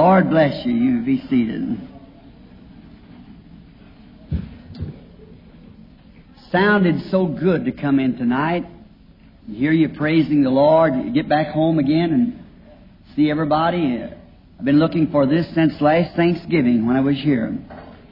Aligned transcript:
Lord 0.00 0.30
bless 0.30 0.64
you. 0.64 0.72
You 0.72 1.04
be 1.04 1.20
seated. 1.28 1.78
Sounded 6.50 7.02
so 7.10 7.26
good 7.26 7.66
to 7.66 7.72
come 7.72 8.00
in 8.00 8.16
tonight, 8.16 8.64
hear 9.46 9.72
you 9.72 9.90
praising 9.90 10.42
the 10.42 10.48
Lord, 10.48 10.94
you 10.94 11.12
get 11.12 11.28
back 11.28 11.48
home 11.48 11.78
again 11.78 12.14
and 12.14 13.14
see 13.14 13.30
everybody. 13.30 14.02
I've 14.58 14.64
been 14.64 14.78
looking 14.78 15.10
for 15.10 15.26
this 15.26 15.46
since 15.54 15.74
last 15.82 16.16
Thanksgiving 16.16 16.86
when 16.86 16.96
I 16.96 17.00
was 17.00 17.16
here 17.16 17.54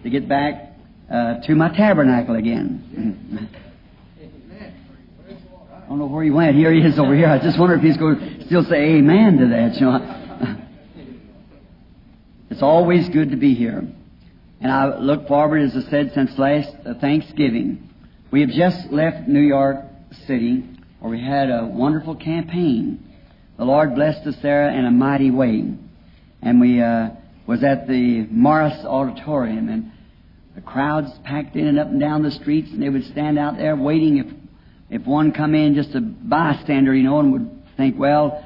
to 0.02 0.10
get 0.10 0.28
back 0.28 0.74
uh, 1.10 1.40
to 1.46 1.54
my 1.54 1.74
tabernacle 1.74 2.36
again. 2.36 3.48
I 5.72 5.88
don't 5.88 5.98
know 5.98 6.06
where 6.06 6.22
he 6.22 6.30
went. 6.30 6.54
Here 6.54 6.70
he 6.70 6.80
is 6.80 6.98
over 6.98 7.16
here. 7.16 7.28
I 7.28 7.42
just 7.42 7.58
wonder 7.58 7.76
if 7.76 7.80
he's 7.80 7.96
going 7.96 8.18
to 8.18 8.44
still 8.44 8.64
say 8.64 8.96
amen 8.98 9.38
to 9.38 9.48
that. 9.48 9.80
You 9.80 9.86
know, 9.86 10.17
it's 12.58 12.64
always 12.64 13.08
good 13.10 13.30
to 13.30 13.36
be 13.36 13.54
here. 13.54 13.86
And 14.60 14.72
I 14.72 14.98
look 14.98 15.28
forward, 15.28 15.62
as 15.62 15.76
I 15.76 15.88
said, 15.90 16.10
since 16.12 16.36
last 16.36 16.74
uh, 16.84 16.94
Thanksgiving. 17.00 17.88
We 18.32 18.40
have 18.40 18.50
just 18.50 18.90
left 18.90 19.28
New 19.28 19.42
York 19.42 19.76
City, 20.26 20.64
where 20.98 21.08
we 21.08 21.22
had 21.22 21.50
a 21.50 21.66
wonderful 21.66 22.16
campaign. 22.16 23.14
The 23.58 23.64
Lord 23.64 23.94
blessed 23.94 24.26
us 24.26 24.34
there 24.42 24.70
in 24.70 24.84
a 24.86 24.90
mighty 24.90 25.30
way. 25.30 25.72
And 26.42 26.60
we 26.60 26.82
uh, 26.82 27.10
was 27.46 27.62
at 27.62 27.86
the 27.86 28.26
Morris 28.28 28.84
Auditorium, 28.84 29.68
and 29.68 29.92
the 30.56 30.60
crowds 30.60 31.12
packed 31.22 31.54
in 31.54 31.68
and 31.68 31.78
up 31.78 31.86
and 31.86 32.00
down 32.00 32.24
the 32.24 32.32
streets, 32.32 32.70
and 32.72 32.82
they 32.82 32.88
would 32.88 33.04
stand 33.04 33.38
out 33.38 33.56
there 33.56 33.76
waiting 33.76 34.18
if 34.18 34.26
if 34.90 35.06
one 35.06 35.30
come 35.30 35.54
in 35.54 35.76
just 35.76 35.94
a 35.94 36.00
bystander, 36.00 36.92
you 36.92 37.04
know, 37.04 37.20
and 37.20 37.32
would 37.32 37.76
think, 37.76 37.96
well, 37.96 38.44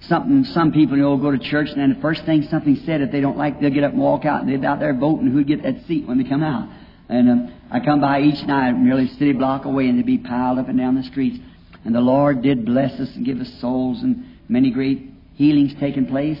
something, 0.00 0.44
some 0.44 0.72
people, 0.72 0.96
you 0.96 1.02
know, 1.02 1.16
go 1.16 1.30
to 1.30 1.38
church 1.38 1.68
and 1.70 1.80
then 1.80 1.94
the 1.94 2.00
first 2.00 2.24
thing 2.24 2.46
something 2.50 2.76
said, 2.86 3.00
if 3.00 3.10
they 3.10 3.20
don't 3.20 3.36
like, 3.36 3.60
they'll 3.60 3.70
get 3.70 3.84
up 3.84 3.92
and 3.92 4.00
walk 4.00 4.24
out 4.24 4.42
and 4.42 4.50
they're 4.50 4.70
out 4.70 4.78
there 4.78 4.94
voting 4.94 5.30
who'd 5.30 5.46
get 5.46 5.62
that 5.62 5.86
seat 5.86 6.06
when 6.06 6.18
they 6.18 6.28
come 6.28 6.42
out. 6.42 6.68
And 7.08 7.30
um, 7.30 7.54
I 7.70 7.80
come 7.80 8.00
by 8.00 8.20
each 8.20 8.42
night, 8.44 8.72
nearly 8.72 9.06
a 9.06 9.14
city 9.14 9.32
block 9.32 9.64
away, 9.64 9.88
and 9.88 9.98
they'd 9.98 10.06
be 10.06 10.18
piled 10.18 10.58
up 10.58 10.68
and 10.68 10.78
down 10.78 10.96
the 10.96 11.04
streets. 11.04 11.38
And 11.84 11.94
the 11.94 12.00
Lord 12.00 12.42
did 12.42 12.66
bless 12.66 12.98
us 12.98 13.14
and 13.14 13.24
give 13.24 13.40
us 13.40 13.52
souls 13.60 14.02
and 14.02 14.38
many 14.48 14.70
great 14.70 15.10
healings 15.34 15.72
taking 15.78 16.06
place. 16.06 16.38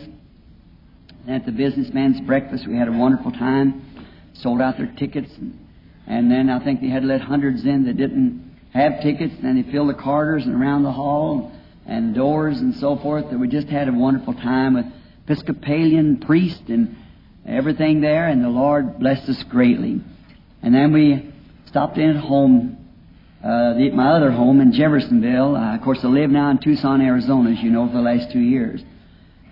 And 1.26 1.36
at 1.36 1.46
the 1.46 1.52
businessman's 1.52 2.20
breakfast, 2.20 2.66
we 2.66 2.76
had 2.76 2.88
a 2.88 2.92
wonderful 2.92 3.32
time. 3.32 3.82
Sold 4.34 4.60
out 4.60 4.76
their 4.76 4.92
tickets. 4.98 5.30
And, 5.36 5.58
and 6.06 6.30
then 6.30 6.50
I 6.50 6.62
think 6.62 6.80
they 6.80 6.88
had 6.88 7.04
let 7.04 7.20
hundreds 7.20 7.64
in 7.64 7.86
that 7.86 7.96
didn't 7.96 8.56
have 8.74 9.00
tickets, 9.02 9.34
and 9.42 9.56
they 9.56 9.70
filled 9.70 9.88
the 9.88 9.94
corridors 9.94 10.44
and 10.44 10.54
around 10.54 10.82
the 10.82 10.92
hall 10.92 11.52
and 11.86 12.14
doors 12.14 12.58
and 12.58 12.74
so 12.74 12.96
forth. 12.96 13.26
And 13.26 13.40
we 13.40 13.48
just 13.48 13.68
had 13.68 13.88
a 13.88 13.92
wonderful 13.92 14.34
time 14.34 14.74
with 14.74 14.86
Episcopalian 15.24 16.18
priest 16.20 16.62
and 16.68 16.96
everything 17.46 18.00
there, 18.00 18.28
and 18.28 18.42
the 18.44 18.48
Lord 18.48 18.98
blessed 18.98 19.28
us 19.28 19.42
greatly. 19.44 20.00
And 20.62 20.74
then 20.74 20.92
we 20.92 21.32
stopped 21.66 21.98
in 21.98 22.16
at 22.16 22.22
home, 22.22 22.78
uh, 23.42 23.74
the, 23.74 23.90
my 23.92 24.12
other 24.12 24.30
home 24.30 24.60
in 24.60 24.72
Jeffersonville. 24.72 25.56
Uh, 25.56 25.76
of 25.76 25.82
course, 25.82 26.00
I 26.02 26.08
live 26.08 26.30
now 26.30 26.50
in 26.50 26.58
Tucson, 26.58 27.00
Arizona, 27.00 27.50
as 27.50 27.58
you 27.60 27.70
know, 27.70 27.86
for 27.86 27.94
the 27.94 28.02
last 28.02 28.32
two 28.32 28.40
years. 28.40 28.80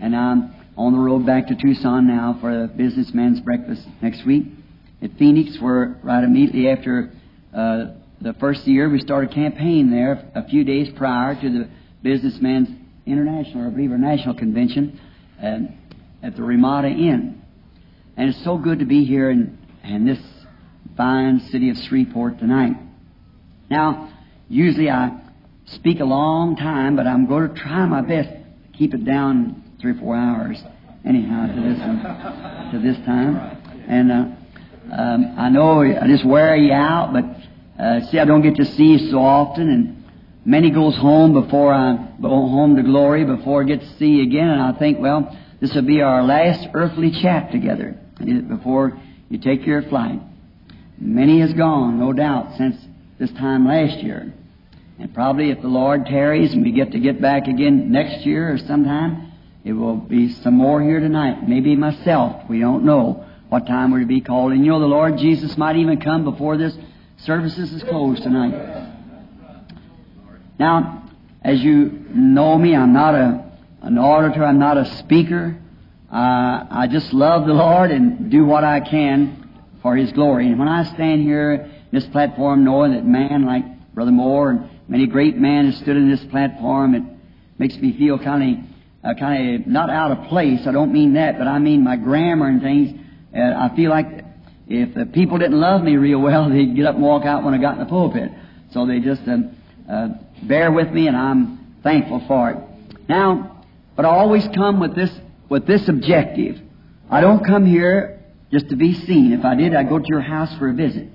And 0.01 0.15
I'm 0.15 0.55
on 0.77 0.93
the 0.93 0.99
road 0.99 1.25
back 1.25 1.47
to 1.49 1.55
Tucson 1.55 2.07
now 2.07 2.37
for 2.41 2.65
a 2.65 2.67
businessman's 2.67 3.41
breakfast 3.41 3.87
next 4.03 4.27
week. 4.27 4.47
At 5.03 5.13
Phoenix, 5.19 5.59
we're 5.61 5.97
right 6.03 6.25
immediately 6.25 6.69
after 6.69 7.13
uh, 7.55 7.87
the 8.21 8.35
first 8.41 8.67
year 8.67 8.89
we 8.89 9.01
started 9.01 9.31
a 9.31 9.35
campaign 9.35 9.91
there 9.91 10.31
a 10.35 10.49
few 10.49 10.65
days 10.65 10.89
prior 10.97 11.41
to 11.41 11.51
the 11.51 11.69
Businessman's 12.05 12.69
International, 13.07 13.65
or 13.65 13.67
I 13.69 13.71
believe, 13.71 13.91
or 13.91 13.99
National 13.99 14.35
Convention 14.35 15.01
uh, 15.43 15.59
at 16.23 16.37
the 16.37 16.43
Ramada 16.43 16.89
Inn. 16.89 17.43
And 18.17 18.29
it's 18.29 18.45
so 18.45 18.59
good 18.59 18.79
to 18.81 18.85
be 18.85 19.05
here 19.05 19.31
in, 19.31 19.59
in 19.83 20.07
this 20.07 20.21
fine 20.97 21.41
city 21.51 21.71
of 21.71 21.77
Shreveport 21.79 22.39
tonight. 22.39 22.77
Now, 23.71 24.13
usually 24.49 24.91
I 24.91 25.19
speak 25.65 26.01
a 26.01 26.05
long 26.05 26.57
time, 26.57 26.95
but 26.95 27.07
I'm 27.07 27.27
going 27.27 27.49
to 27.49 27.61
try 27.61 27.87
my 27.87 28.03
best 28.03 28.29
to 28.29 28.79
keep 28.79 28.93
it 28.93 29.05
down 29.05 29.63
three 29.81 29.93
or 29.93 29.99
four 29.99 30.15
hours 30.15 30.63
anyhow 31.07 31.47
to 31.47 31.61
this, 31.61 31.79
to 32.73 32.81
this 32.81 33.07
time. 33.07 33.37
And 33.89 34.13
uh, 34.13 34.95
um, 34.95 35.35
I 35.39 35.49
know 35.49 35.83
I 35.83 36.07
just 36.07 36.27
wear 36.27 36.55
you 36.57 36.73
out, 36.73 37.13
but 37.15 37.83
uh, 37.83 38.01
see, 38.11 38.19
I 38.19 38.27
don't 38.27 38.43
get 38.43 38.57
to 38.57 38.65
see 38.65 38.85
you 38.85 39.11
so 39.11 39.19
often, 39.19 39.71
and 39.71 40.04
many 40.45 40.71
goes 40.71 40.97
home 40.97 41.33
before 41.33 41.73
I 41.73 41.97
go 42.21 42.29
home 42.29 42.77
to 42.77 42.83
glory 42.83 43.25
before 43.25 43.63
I 43.63 43.67
get 43.67 43.81
to 43.81 43.97
see 43.99 44.07
you 44.07 44.23
again. 44.23 44.49
And 44.49 44.63
I 44.63 44.79
think, 44.79 44.99
well, 44.99 45.37
this 45.61 45.75
will 45.75 45.83
be 45.83 46.01
our 46.01 46.23
last 46.23 46.69
earthly 46.75 47.11
chat 47.23 47.51
together 47.51 47.99
before 48.49 49.01
you 49.29 49.39
take 49.39 49.67
your 49.67 49.83
flight. 49.83 50.21
Many 50.99 51.41
has 51.41 51.53
gone, 51.53 51.99
no 51.99 52.13
doubt, 52.13 52.57
since 52.57 52.77
this 53.19 53.33
time 53.33 53.67
last 53.67 54.03
year. 54.03 54.33
And 54.99 55.13
probably 55.13 55.51
if 55.51 55.61
the 55.61 55.69
Lord 55.69 56.07
tarries 56.07 56.53
and 56.53 56.63
we 56.63 56.73
get 56.73 56.93
to 56.93 57.01
get 57.01 57.21
back 57.21 57.49
again 57.49 57.91
next 57.91 58.25
year 58.25 58.53
or 58.53 58.59
sometime, 58.59 59.33
it 59.65 59.73
will 59.73 59.97
be 59.97 60.31
some 60.31 60.55
more 60.55 60.83
here 60.83 61.01
tonight. 61.01 61.49
Maybe 61.49 61.75
myself. 61.75 62.49
We 62.49 62.61
don't 62.61 62.85
know 62.85 63.27
what 63.49 63.67
time 63.67 63.91
we're 63.93 64.01
to 64.01 64.07
be 64.07 64.21
called. 64.21 64.53
And 64.53 64.65
you 64.65 64.71
know, 64.71 64.81
the 64.81 64.87
Lord 64.87 65.19
Jesus 65.19 65.57
might 65.57 65.77
even 65.77 66.01
come 66.01 66.25
before 66.25 66.57
this 66.57 66.77
Services 67.19 67.73
is 67.73 67.83
closed 67.85 68.23
tonight. 68.23 68.74
Now, 70.59 71.11
as 71.43 71.61
you 71.61 71.91
know 72.11 72.57
me, 72.57 72.75
I'm 72.75 72.93
not 72.93 73.15
a, 73.15 73.53
an 73.83 73.99
orator, 73.99 74.45
I'm 74.45 74.59
not 74.59 74.77
a 74.79 74.87
speaker. 74.99 75.59
Uh, 76.11 76.67
I 76.71 76.89
just 76.91 77.13
love 77.13 77.47
the 77.47 77.53
Lord 77.53 77.91
and 77.91 78.31
do 78.31 78.45
what 78.45 78.63
I 78.63 78.81
can 78.81 79.51
for 79.83 79.97
His 79.97 80.13
glory. 80.13 80.47
And 80.47 80.59
when 80.59 80.69
I 80.69 80.85
stand 80.95 81.23
here, 81.23 81.71
this 81.93 82.07
platform, 82.07 82.65
knowing 82.65 82.93
that 82.93 83.05
man 83.05 83.45
like 83.45 83.65
Brother 83.95 84.11
Moore 84.11 84.51
and 84.51 84.71
many 84.89 85.07
great 85.07 85.37
men 85.37 85.67
have 85.67 85.75
stood 85.83 85.97
in 85.97 86.11
this 86.11 86.25
platform, 86.31 86.95
it 86.95 87.03
makes 87.59 87.77
me 87.77 87.97
feel 87.97 88.19
kind 88.19 88.65
of, 89.05 89.11
uh, 89.11 89.19
kind 89.19 89.55
of 89.55 89.67
not 89.67 89.91
out 89.91 90.13
of 90.13 90.29
place. 90.29 90.61
I 90.67 90.73
don't 90.73 90.93
mean 90.93 91.15
that, 91.15 91.39
but 91.39 91.47
I 91.47 91.59
mean 91.59 91.85
my 91.85 91.97
grammar 91.97 92.49
and 92.49 92.63
things. 92.63 93.01
Uh, 93.37 93.41
I 93.41 93.75
feel 93.77 93.91
like 93.91 94.07
if 94.69 94.95
the 94.95 95.07
people 95.07 95.39
didn't 95.39 95.61
love 95.61 95.83
me 95.83 95.97
real 95.97 96.21
well, 96.21 96.49
they'd 96.51 96.75
get 96.75 96.87
up 96.87 96.95
and 96.95 97.05
walk 97.05 97.25
out 97.25 97.45
when 97.45 97.55
I 97.55 97.59
got 97.59 97.75
in 97.75 97.81
the 97.81 97.87
pulpit. 97.87 98.31
So 98.73 98.87
they 98.87 99.01
just 99.01 99.23
uh, 99.29 99.93
uh, 99.93 100.09
bear 100.43 100.71
with 100.71 100.91
me, 100.91 101.09
and 101.09 101.17
I'm 101.17 101.77
thankful 101.83 102.23
for 102.27 102.51
it. 102.51 102.59
Now, 103.09 103.65
but 103.97 104.05
I 104.05 104.09
always 104.09 104.47
come 104.49 104.81
with 104.81 104.95
this 104.95 105.11
with 105.49 105.67
this 105.67 105.89
objective. 105.89 106.61
I 107.11 107.21
don't 107.21 107.45
come 107.45 107.67
here 107.67 108.23
just 108.51 108.71
to 108.71 108.77
be 108.77 108.95
seen. 108.95 109.33
If 109.33 109.45
I 109.45 109.55
did, 109.55 109.75
I'd 109.75 109.89
go 109.89 109.99
to 109.99 110.07
your 110.09 110.21
house 110.21 110.57
for 110.59 110.69
a 110.69 110.73
visit. 110.73 111.09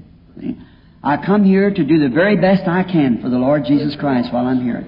I 1.03 1.17
come 1.17 1.43
here 1.43 1.71
to 1.71 1.83
do 1.83 1.99
the 1.99 2.09
very 2.09 2.35
best 2.37 2.67
I 2.67 2.83
can 2.83 3.21
for 3.21 3.29
the 3.29 3.37
Lord 3.37 3.65
Jesus 3.65 3.95
Christ 3.95 4.31
while 4.31 4.45
I'm 4.45 4.63
here. 4.63 4.85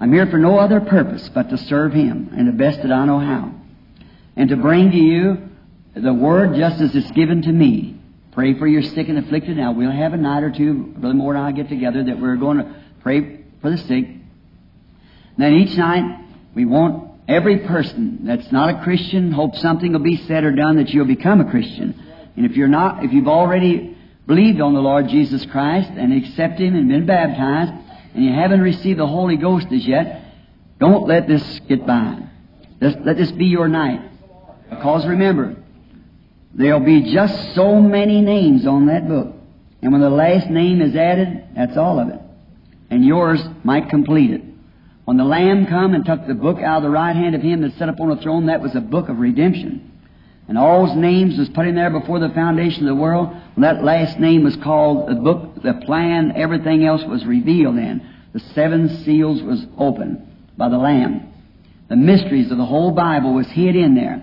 I'm 0.00 0.12
here 0.12 0.26
for 0.26 0.38
no 0.38 0.58
other 0.58 0.80
purpose 0.80 1.28
but 1.28 1.50
to 1.50 1.58
serve 1.58 1.92
Him 1.92 2.30
and 2.36 2.48
the 2.48 2.52
best 2.52 2.82
that 2.82 2.92
I 2.92 3.04
know 3.04 3.18
how. 3.18 3.52
And 4.36 4.48
to 4.48 4.56
bring 4.56 4.90
to 4.90 4.96
you 4.96 5.48
the 5.94 6.12
word 6.12 6.56
just 6.56 6.80
as 6.80 6.94
it's 6.94 7.10
given 7.12 7.42
to 7.42 7.52
me. 7.52 8.00
Pray 8.32 8.58
for 8.58 8.66
your 8.66 8.82
sick 8.82 9.08
and 9.08 9.18
afflicted. 9.18 9.56
Now, 9.56 9.72
we'll 9.72 9.92
have 9.92 10.12
a 10.12 10.16
night 10.16 10.42
or 10.42 10.50
two, 10.50 10.74
Brother 10.74 11.14
Moore 11.14 11.34
and 11.36 11.44
I 11.44 11.52
get 11.52 11.68
together, 11.68 12.02
that 12.02 12.20
we're 12.20 12.36
going 12.36 12.58
to 12.58 12.74
pray 13.00 13.43
for 13.64 13.70
the 13.70 13.78
sick. 13.78 14.04
Then 15.38 15.54
each 15.54 15.74
night, 15.78 16.22
we 16.54 16.66
want 16.66 17.12
every 17.26 17.60
person 17.60 18.20
that's 18.24 18.52
not 18.52 18.68
a 18.68 18.84
Christian, 18.84 19.32
hope 19.32 19.56
something 19.56 19.90
will 19.90 20.00
be 20.00 20.18
said 20.28 20.44
or 20.44 20.52
done 20.52 20.76
that 20.76 20.90
you'll 20.90 21.06
become 21.06 21.40
a 21.40 21.50
Christian. 21.50 21.98
And 22.36 22.44
if 22.44 22.58
you're 22.58 22.68
not, 22.68 23.02
if 23.02 23.12
you've 23.14 23.26
already 23.26 23.96
believed 24.26 24.60
on 24.60 24.74
the 24.74 24.80
Lord 24.80 25.08
Jesus 25.08 25.46
Christ 25.46 25.88
and 25.96 26.12
accepted 26.12 26.60
Him 26.60 26.74
and 26.74 26.90
been 26.90 27.06
baptized, 27.06 27.72
and 28.14 28.22
you 28.22 28.34
haven't 28.34 28.60
received 28.60 29.00
the 29.00 29.06
Holy 29.06 29.38
Ghost 29.38 29.68
as 29.72 29.86
yet, 29.86 30.22
don't 30.78 31.08
let 31.08 31.26
this 31.26 31.60
get 31.66 31.86
by. 31.86 32.18
let 32.82 33.16
this 33.16 33.32
be 33.32 33.46
your 33.46 33.66
night. 33.66 34.10
Because 34.68 35.06
remember, 35.06 35.56
There'll 36.56 36.80
be 36.80 37.12
just 37.12 37.54
so 37.54 37.80
many 37.80 38.20
names 38.20 38.66
on 38.66 38.86
that 38.86 39.08
book. 39.08 39.34
And 39.82 39.90
when 39.90 40.02
the 40.02 40.10
last 40.10 40.48
name 40.50 40.80
is 40.82 40.94
added, 40.94 41.48
that's 41.56 41.78
all 41.78 41.98
of 41.98 42.10
it. 42.10 42.20
And 42.90 43.04
yours 43.04 43.40
might 43.62 43.88
complete 43.88 44.30
it. 44.30 44.42
When 45.04 45.16
the 45.16 45.24
Lamb 45.24 45.66
come 45.66 45.94
and 45.94 46.04
took 46.04 46.26
the 46.26 46.34
book 46.34 46.58
out 46.58 46.78
of 46.78 46.82
the 46.82 46.90
right 46.90 47.14
hand 47.14 47.34
of 47.34 47.42
him 47.42 47.60
that 47.62 47.76
sat 47.78 47.88
upon 47.88 48.08
the 48.08 48.22
throne, 48.22 48.46
that 48.46 48.62
was 48.62 48.74
a 48.74 48.80
book 48.80 49.08
of 49.08 49.18
redemption. 49.18 49.92
And 50.48 50.58
all 50.58 50.86
those 50.86 50.96
names 50.96 51.38
was 51.38 51.48
put 51.50 51.66
in 51.66 51.74
there 51.74 51.90
before 51.90 52.20
the 52.20 52.30
foundation 52.30 52.86
of 52.86 52.96
the 52.96 53.00
world. 53.00 53.34
That 53.56 53.82
last 53.82 54.18
name 54.18 54.44
was 54.44 54.56
called 54.56 55.08
the 55.08 55.14
book, 55.14 55.62
the 55.62 55.74
plan, 55.86 56.32
everything 56.36 56.84
else 56.84 57.02
was 57.04 57.24
revealed 57.24 57.76
then. 57.76 58.06
The 58.32 58.40
seven 58.54 59.04
seals 59.04 59.42
was 59.42 59.64
opened 59.78 60.26
by 60.56 60.68
the 60.68 60.78
Lamb. 60.78 61.32
The 61.88 61.96
mysteries 61.96 62.50
of 62.50 62.58
the 62.58 62.64
whole 62.64 62.90
Bible 62.90 63.34
was 63.34 63.46
hid 63.48 63.76
in 63.76 63.94
there. 63.94 64.22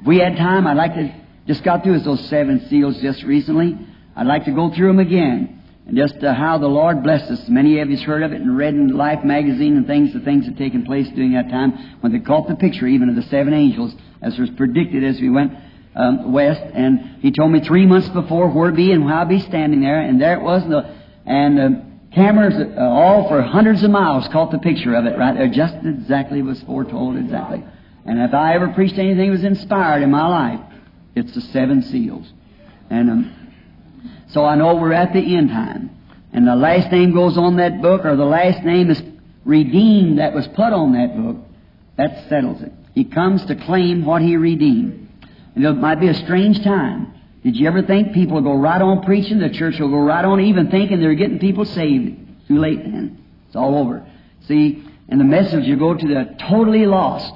If 0.00 0.06
we 0.06 0.18
had 0.18 0.36
time, 0.36 0.66
I'd 0.66 0.76
like 0.76 0.94
to 0.94 1.14
just 1.46 1.64
got 1.64 1.82
through 1.82 2.00
those 2.00 2.28
seven 2.28 2.66
seals 2.68 3.00
just 3.00 3.22
recently. 3.22 3.76
I'd 4.14 4.26
like 4.26 4.44
to 4.44 4.52
go 4.52 4.72
through 4.74 4.88
them 4.88 4.98
again 4.98 5.59
and 5.90 5.98
just 5.98 6.22
uh, 6.22 6.32
how 6.32 6.56
the 6.56 6.68
Lord 6.68 7.02
blessed 7.02 7.32
us. 7.32 7.48
Many 7.48 7.80
of 7.80 7.90
you's 7.90 8.02
heard 8.02 8.22
of 8.22 8.32
it 8.32 8.40
and 8.40 8.56
read 8.56 8.74
in 8.74 8.96
Life 8.96 9.24
magazine 9.24 9.76
and 9.76 9.88
things, 9.88 10.12
the 10.12 10.20
things 10.20 10.46
that 10.46 10.56
taken 10.56 10.84
place 10.84 11.08
during 11.16 11.32
that 11.32 11.50
time 11.50 11.96
when 12.00 12.12
they 12.12 12.20
caught 12.20 12.46
the 12.46 12.54
picture 12.54 12.86
even 12.86 13.08
of 13.08 13.16
the 13.16 13.22
seven 13.22 13.52
angels 13.52 13.92
as 14.22 14.38
was 14.38 14.50
predicted 14.50 15.02
as 15.02 15.20
we 15.20 15.28
went 15.28 15.52
um, 15.96 16.32
west. 16.32 16.60
And 16.60 17.16
he 17.20 17.32
told 17.32 17.50
me 17.50 17.58
three 17.58 17.86
months 17.86 18.08
before 18.10 18.48
where 18.50 18.70
to 18.70 18.76
be 18.76 18.92
and 18.92 19.02
how 19.02 19.24
be 19.24 19.40
standing 19.40 19.80
there, 19.80 20.00
and 20.00 20.20
there 20.20 20.34
it 20.34 20.42
was. 20.42 20.62
And, 20.62 20.72
the, 20.72 20.96
and 21.26 21.58
uh, 21.58 22.14
cameras 22.14 22.54
uh, 22.54 22.80
all 22.80 23.26
for 23.26 23.42
hundreds 23.42 23.82
of 23.82 23.90
miles 23.90 24.28
caught 24.28 24.52
the 24.52 24.58
picture 24.58 24.94
of 24.94 25.06
it 25.06 25.18
right 25.18 25.34
there, 25.34 25.48
just 25.48 25.74
exactly 25.84 26.40
was 26.40 26.62
foretold 26.62 27.16
exactly. 27.16 27.64
And 28.06 28.20
if 28.20 28.32
I 28.32 28.54
ever 28.54 28.68
preached 28.68 28.96
anything 28.96 29.26
that 29.26 29.32
was 29.32 29.44
inspired 29.44 30.02
in 30.02 30.10
my 30.12 30.28
life, 30.28 30.60
it's 31.16 31.34
the 31.34 31.40
seven 31.40 31.82
seals. 31.82 32.32
And 32.90 33.10
um, 33.10 33.39
so 34.32 34.44
I 34.44 34.54
know 34.56 34.76
we're 34.76 34.92
at 34.92 35.12
the 35.12 35.36
end 35.36 35.50
time. 35.50 35.90
And 36.32 36.46
the 36.46 36.56
last 36.56 36.92
name 36.92 37.12
goes 37.12 37.36
on 37.36 37.56
that 37.56 37.82
book, 37.82 38.04
or 38.04 38.16
the 38.16 38.24
last 38.24 38.64
name 38.64 38.90
is 38.90 39.02
redeemed 39.44 40.18
that 40.18 40.32
was 40.32 40.46
put 40.48 40.72
on 40.72 40.92
that 40.92 41.16
book. 41.16 41.36
That 41.96 42.28
settles 42.28 42.62
it. 42.62 42.72
He 42.94 43.04
comes 43.04 43.44
to 43.46 43.56
claim 43.56 44.04
what 44.04 44.22
he 44.22 44.36
redeemed. 44.36 45.08
And 45.54 45.64
it 45.64 45.72
might 45.72 46.00
be 46.00 46.08
a 46.08 46.14
strange 46.14 46.62
time. 46.62 47.14
Did 47.42 47.56
you 47.56 47.66
ever 47.66 47.82
think 47.82 48.12
people 48.12 48.36
will 48.36 48.42
go 48.42 48.54
right 48.54 48.80
on 48.80 49.04
preaching? 49.04 49.38
The 49.38 49.50
church 49.50 49.78
will 49.80 49.90
go 49.90 49.98
right 49.98 50.24
on 50.24 50.40
even 50.40 50.70
thinking 50.70 51.00
they're 51.00 51.14
getting 51.14 51.38
people 51.38 51.64
saved. 51.64 52.16
Too 52.46 52.58
late 52.58 52.82
then. 52.82 53.24
It's 53.46 53.56
all 53.56 53.76
over. 53.76 54.06
See, 54.46 54.84
and 55.08 55.18
the 55.18 55.24
message 55.24 55.66
will 55.66 55.76
go 55.76 55.94
to 55.94 56.06
the 56.06 56.36
totally 56.48 56.86
lost. 56.86 57.32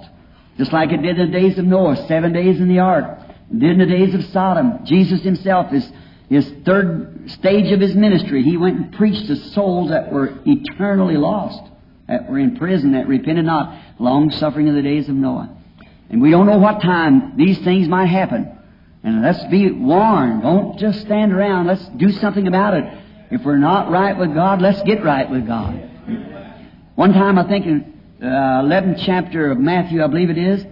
Just 0.59 0.73
like 0.73 0.93
it 0.93 1.03
did 1.03 1.19
in 1.19 1.33
the 1.33 1.39
days 1.39 1.59
of 1.59 1.65
Noah, 1.65 2.07
seven 2.07 2.33
days 2.33 2.61
in 2.61 2.69
the 2.69 2.79
ark. 2.79 3.19
Did 3.51 3.71
in 3.71 3.79
the 3.79 3.87
days 3.87 4.15
of 4.15 4.25
Sodom. 4.27 4.85
Jesus 4.85 5.23
himself, 5.23 5.71
his, 5.71 5.91
his 6.29 6.51
third 6.65 7.31
stage 7.31 7.71
of 7.73 7.81
his 7.81 7.95
ministry, 7.95 8.43
he 8.43 8.57
went 8.57 8.77
and 8.77 8.95
preached 8.95 9.27
to 9.27 9.37
souls 9.37 9.91
that 9.91 10.11
were 10.11 10.39
eternally 10.47 11.17
lost, 11.17 11.63
that 12.09 12.31
were 12.31 12.39
in 12.39 12.57
prison, 12.57 12.93
that 12.93 13.09
repented 13.09 13.45
not, 13.45 13.79
long 13.99 14.31
suffering 14.31 14.67
in 14.67 14.75
the 14.75 14.83
days 14.83 15.09
of 15.09 15.15
Noah. 15.15 15.55
And 16.11 16.23
we 16.23 16.31
don't 16.31 16.47
know 16.47 16.59
what 16.59 16.81
time 16.81 17.37
these 17.37 17.59
things 17.61 17.89
might 17.89 18.07
happen. 18.07 18.59
And 19.03 19.23
let's 19.23 19.45
be 19.47 19.71
warned. 19.71 20.43
Don't 20.43 20.79
just 20.79 21.03
stand 21.03 21.33
around. 21.33 21.67
Let's 21.67 21.87
do 21.89 22.11
something 22.11 22.47
about 22.47 22.75
it. 22.75 22.85
If 23.31 23.45
we're 23.45 23.59
not 23.59 23.91
right 23.91 24.17
with 24.17 24.33
God, 24.35 24.63
let's 24.63 24.83
get 24.83 25.05
right 25.05 25.29
with 25.29 25.47
God. 25.47 25.91
One 26.95 27.13
time, 27.13 27.39
I 27.39 27.47
think 27.49 27.67
in 27.67 28.01
uh, 28.23 28.63
11th 28.63 29.03
chapter 29.05 29.51
of 29.51 29.59
Matthew, 29.59 30.03
I 30.03 30.07
believe 30.07 30.31
it 30.31 30.39
is, 30.39 30.65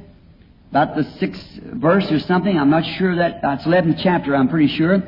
about 0.70 0.96
the 0.96 1.04
sixth 1.18 1.44
verse 1.62 2.10
or 2.10 2.20
something. 2.20 2.56
I'm 2.56 2.70
not 2.70 2.84
sure 2.96 3.16
that 3.16 3.42
that's 3.42 3.64
11th 3.64 4.00
chapter. 4.02 4.34
I'm 4.34 4.48
pretty 4.48 4.68
sure. 4.68 5.02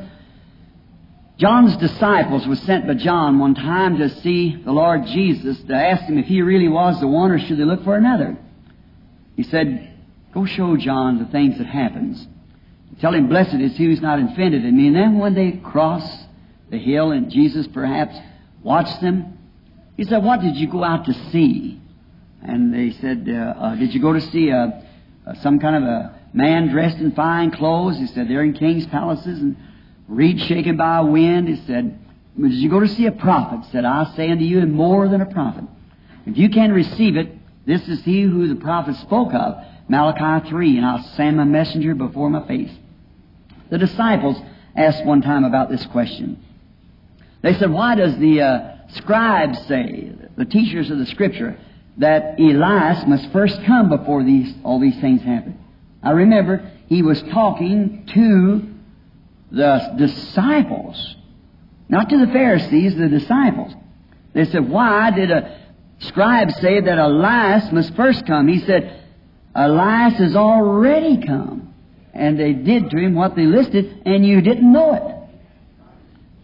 John's 1.37 1.77
disciples 1.77 2.47
were 2.47 2.57
sent 2.57 2.87
by 2.87 2.95
John 2.95 3.39
one 3.39 3.55
time 3.55 3.99
to 3.99 4.09
see 4.21 4.55
the 4.55 4.73
Lord 4.73 5.07
Jesus 5.07 5.61
to 5.65 5.75
ask 5.75 6.05
him 6.05 6.19
if 6.19 6.27
he 6.27 6.43
really 6.43 6.69
was 6.69 7.01
the 7.01 7.09
one 7.09 7.33
or 7.33 7.39
should 7.39 7.59
they 7.59 7.65
look 7.65 7.83
for 7.83 7.97
another. 7.97 8.37
He 9.37 9.43
said, 9.43 9.91
"Go 10.33 10.45
show 10.45 10.77
John 10.77 11.19
the 11.19 11.25
things 11.27 11.59
that 11.59 11.67
happens. 11.67 12.27
Tell 13.01 13.13
him 13.13 13.29
blessed 13.29 13.55
is 13.55 13.77
he 13.77 13.87
who's 13.87 14.01
not 14.01 14.21
offended 14.21 14.65
in 14.65 14.77
me." 14.77 14.87
And 14.87 14.97
then 14.97 15.19
when 15.19 15.35
they 15.35 15.53
cross 15.53 16.25
the 16.71 16.79
hill 16.79 17.11
and 17.11 17.31
Jesus 17.31 17.67
perhaps 17.67 18.17
watched 18.63 19.01
them, 19.01 19.39
he 19.97 20.05
said, 20.05 20.23
"What 20.23 20.41
did 20.41 20.55
you 20.55 20.69
go 20.69 20.85
out 20.85 21.07
to 21.07 21.15
see?" 21.33 21.81
And 22.43 22.73
they 22.73 22.91
said, 22.93 23.29
uh, 23.29 23.59
uh, 23.59 23.75
"Did 23.75 23.93
you 23.93 24.01
go 24.01 24.13
to 24.13 24.21
see 24.21 24.51
a?" 24.51 24.85
uh, 25.27 25.35
some 25.37 25.59
kind 25.59 25.77
of 25.77 25.83
a 25.85 26.15
man 26.33 26.69
dressed 26.69 26.99
in 26.99 27.13
fine 27.13 27.51
clothes. 27.51 27.99
He 27.99 28.07
said, 28.07 28.29
they're 28.29 28.43
in 28.43 28.53
king's 28.53 28.87
palaces 28.87 29.41
and 29.41 29.57
reed 30.09 30.41
shaken 30.41 30.77
by 30.77 30.99
a 30.99 31.05
wind. 31.05 31.49
He 31.49 31.57
said, 31.67 31.99
did 32.37 32.53
you 32.53 32.69
go 32.69 32.81
to 32.81 32.89
see 32.89 33.07
a 33.07 33.13
prophet? 33.13 33.65
He 33.65 33.73
said, 33.73 33.85
I 33.85 34.13
say 34.17 34.31
unto 34.31 34.45
you, 34.45 34.61
and 34.61 34.73
more 34.73 35.09
than 35.09 35.21
a 35.21 35.27
prophet. 35.27 35.65
If 36.27 36.37
you 36.37 36.51
can 36.51 36.73
receive 36.73 37.17
it, 37.17 37.29
this 37.67 37.87
is 37.89 38.03
he 38.05 38.23
who 38.23 38.49
the 38.49 38.61
prophet 38.61 38.97
spoke 38.97 39.33
of, 39.33 39.57
Malachi 39.89 40.49
3, 40.49 40.77
and 40.79 40.87
I'll 40.87 41.03
send 41.17 41.37
my 41.37 41.45
messenger 41.45 41.95
before 41.95 42.31
my 42.31 42.47
face. 42.47 42.73
The 43.71 43.79
disciples 43.79 44.37
asked 44.77 45.05
one 45.05 45.23
time 45.23 45.45
about 45.45 45.71
this 45.71 45.85
question. 45.87 46.43
They 47.43 47.55
said, 47.55 47.71
why 47.71 47.95
does 47.95 48.19
the 48.19 48.41
uh, 48.41 48.77
scribes 48.95 49.59
say, 49.67 50.13
the 50.37 50.45
teachers 50.45 50.91
of 50.91 50.99
the 50.99 51.07
scripture, 51.07 51.59
that 51.99 52.39
Elias 52.41 53.07
must 53.07 53.31
first 53.31 53.63
come 53.65 53.89
before 53.89 54.25
these, 54.25 54.53
all 54.65 54.81
these 54.81 54.99
things 55.01 55.23
happen. 55.23 55.59
I 56.03 56.11
remember 56.11 56.71
he 56.89 57.03
was 57.03 57.23
talking 57.23 58.09
to 58.15 58.74
the 59.55 59.95
disciples, 59.97 61.17
not 61.89 62.09
to 62.11 62.19
the 62.19 62.33
Pharisees, 62.33 62.97
the 62.97 63.09
disciples. 63.09 63.73
They 64.33 64.45
said, 64.47 64.69
why 64.69 65.11
did 65.13 65.31
a 65.31 65.61
scribe 66.01 66.51
say 66.53 66.81
that 66.81 66.99
Elias 66.99 67.71
must 67.73 67.95
first 67.95 68.27
come? 68.27 68.49
He 68.49 68.59
said, 68.61 69.03
Elias 69.55 70.15
has 70.15 70.35
already 70.35 71.25
come. 71.25 71.73
And 72.13 72.39
they 72.39 72.53
did 72.53 72.91
to 72.91 72.97
him 72.97 73.15
what 73.15 73.35
they 73.35 73.45
listed, 73.45 74.03
and 74.05 74.25
you 74.25 74.41
didn't 74.41 74.73
know 74.73 74.95
it. 74.95 75.03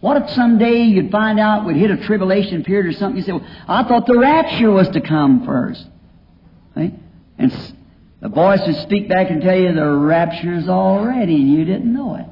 What 0.01 0.21
if 0.21 0.29
someday 0.31 0.83
you'd 0.83 1.11
find 1.11 1.39
out 1.39 1.65
we'd 1.65 1.77
hit 1.77 1.91
a 1.91 1.97
tribulation 2.05 2.63
period 2.63 2.87
or 2.87 2.97
something? 2.97 3.17
You 3.17 3.23
say, 3.23 3.31
well, 3.33 3.47
I 3.67 3.83
thought 3.83 4.05
the 4.07 4.17
rapture 4.17 4.71
was 4.71 4.89
to 4.89 5.01
come 5.01 5.45
first. 5.45 5.85
See? 6.75 6.93
And 7.37 7.73
the 8.19 8.29
voice 8.29 8.61
would 8.65 8.77
speak 8.77 9.07
back 9.07 9.29
and 9.29 9.41
tell 9.41 9.55
you 9.55 9.73
the 9.73 9.91
rapture's 9.91 10.67
already 10.67 11.35
and 11.35 11.51
you 11.51 11.65
didn't 11.65 11.93
know 11.93 12.15
it. 12.15 12.25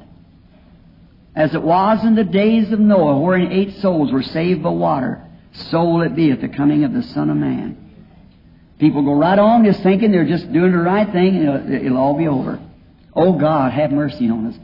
As 1.34 1.54
it 1.54 1.62
was 1.62 2.04
in 2.04 2.14
the 2.14 2.24
days 2.24 2.72
of 2.72 2.80
Noah, 2.80 3.20
wherein 3.20 3.52
eight 3.52 3.76
souls 3.76 4.12
were 4.12 4.22
saved 4.22 4.62
by 4.62 4.70
water, 4.70 5.24
so 5.52 5.84
will 5.84 6.02
it 6.02 6.16
be 6.16 6.30
at 6.30 6.40
the 6.40 6.48
coming 6.48 6.84
of 6.84 6.92
the 6.92 7.02
Son 7.02 7.30
of 7.30 7.36
Man. 7.36 7.76
People 8.78 9.02
go 9.02 9.12
right 9.12 9.38
on 9.38 9.64
just 9.64 9.82
thinking 9.82 10.10
they're 10.10 10.26
just 10.26 10.52
doing 10.52 10.72
the 10.72 10.78
right 10.78 11.10
thing 11.12 11.36
and 11.36 11.48
it'll, 11.48 11.86
it'll 11.86 11.98
all 11.98 12.16
be 12.16 12.26
over. 12.26 12.58
Oh 13.14 13.38
God, 13.38 13.72
have 13.72 13.90
mercy 13.92 14.28
on 14.28 14.46
us. 14.46 14.58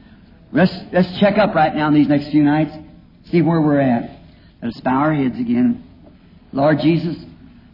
Let's, 0.53 0.75
let's 0.93 1.19
check 1.19 1.37
up 1.39 1.55
right 1.55 1.75
now 1.75 1.89
in 1.89 1.95
these 1.95 2.09
next 2.09 2.31
few 2.31 2.43
nights. 2.43 2.73
See 3.31 3.43
where 3.43 3.61
we're 3.61 3.81
at. 3.81 4.11
Let 4.63 4.75
us 4.75 4.81
bow 4.81 4.99
our 5.01 5.15
heads 5.15 5.39
again. 5.39 5.85
Lord 6.53 6.81
Jesus, 6.81 7.17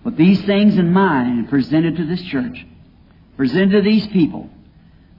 with 0.04 0.16
these 0.16 0.44
things 0.44 0.76
in 0.76 0.92
mind 0.92 1.48
presented 1.48 1.96
to 1.96 2.06
this 2.06 2.22
church, 2.22 2.66
presented 3.36 3.76
to 3.76 3.82
these 3.82 4.06
people, 4.08 4.50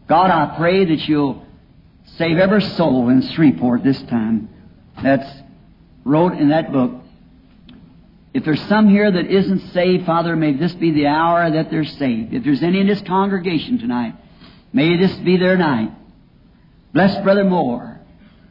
God, 0.10 0.30
I 0.30 0.58
pray 0.58 0.84
that 0.84 1.08
you'll 1.08 1.46
save 2.18 2.38
every 2.38 2.62
soul 2.62 3.10
in 3.10 3.22
Shreveport 3.22 3.84
this 3.84 4.02
time 4.04 4.50
that's 5.02 5.30
wrote 6.04 6.34
in 6.34 6.50
that 6.50 6.72
book. 6.72 6.92
If 8.34 8.46
there's 8.46 8.62
some 8.64 8.90
here 8.90 9.12
that 9.12 9.26
isn't 9.28 9.72
saved, 9.74 10.06
Father, 10.06 10.36
may 10.36 10.54
this 10.54 10.74
be 10.74 10.92
the 10.92 11.08
hour 11.08 11.50
that 11.50 11.70
they're 11.70 11.86
saved. 11.86 12.34
If 12.34 12.44
there's 12.44 12.64
any 12.64 12.80
in 12.80 12.88
this 12.88 13.02
congregation 13.02 13.78
tonight, 13.80 14.16
may 14.72 14.98
this 14.98 15.14
be 15.18 15.38
their 15.38 15.58
night. 15.58 15.92
Bless 16.94 17.22
Brother 17.24 17.44
Moore. 17.44 18.00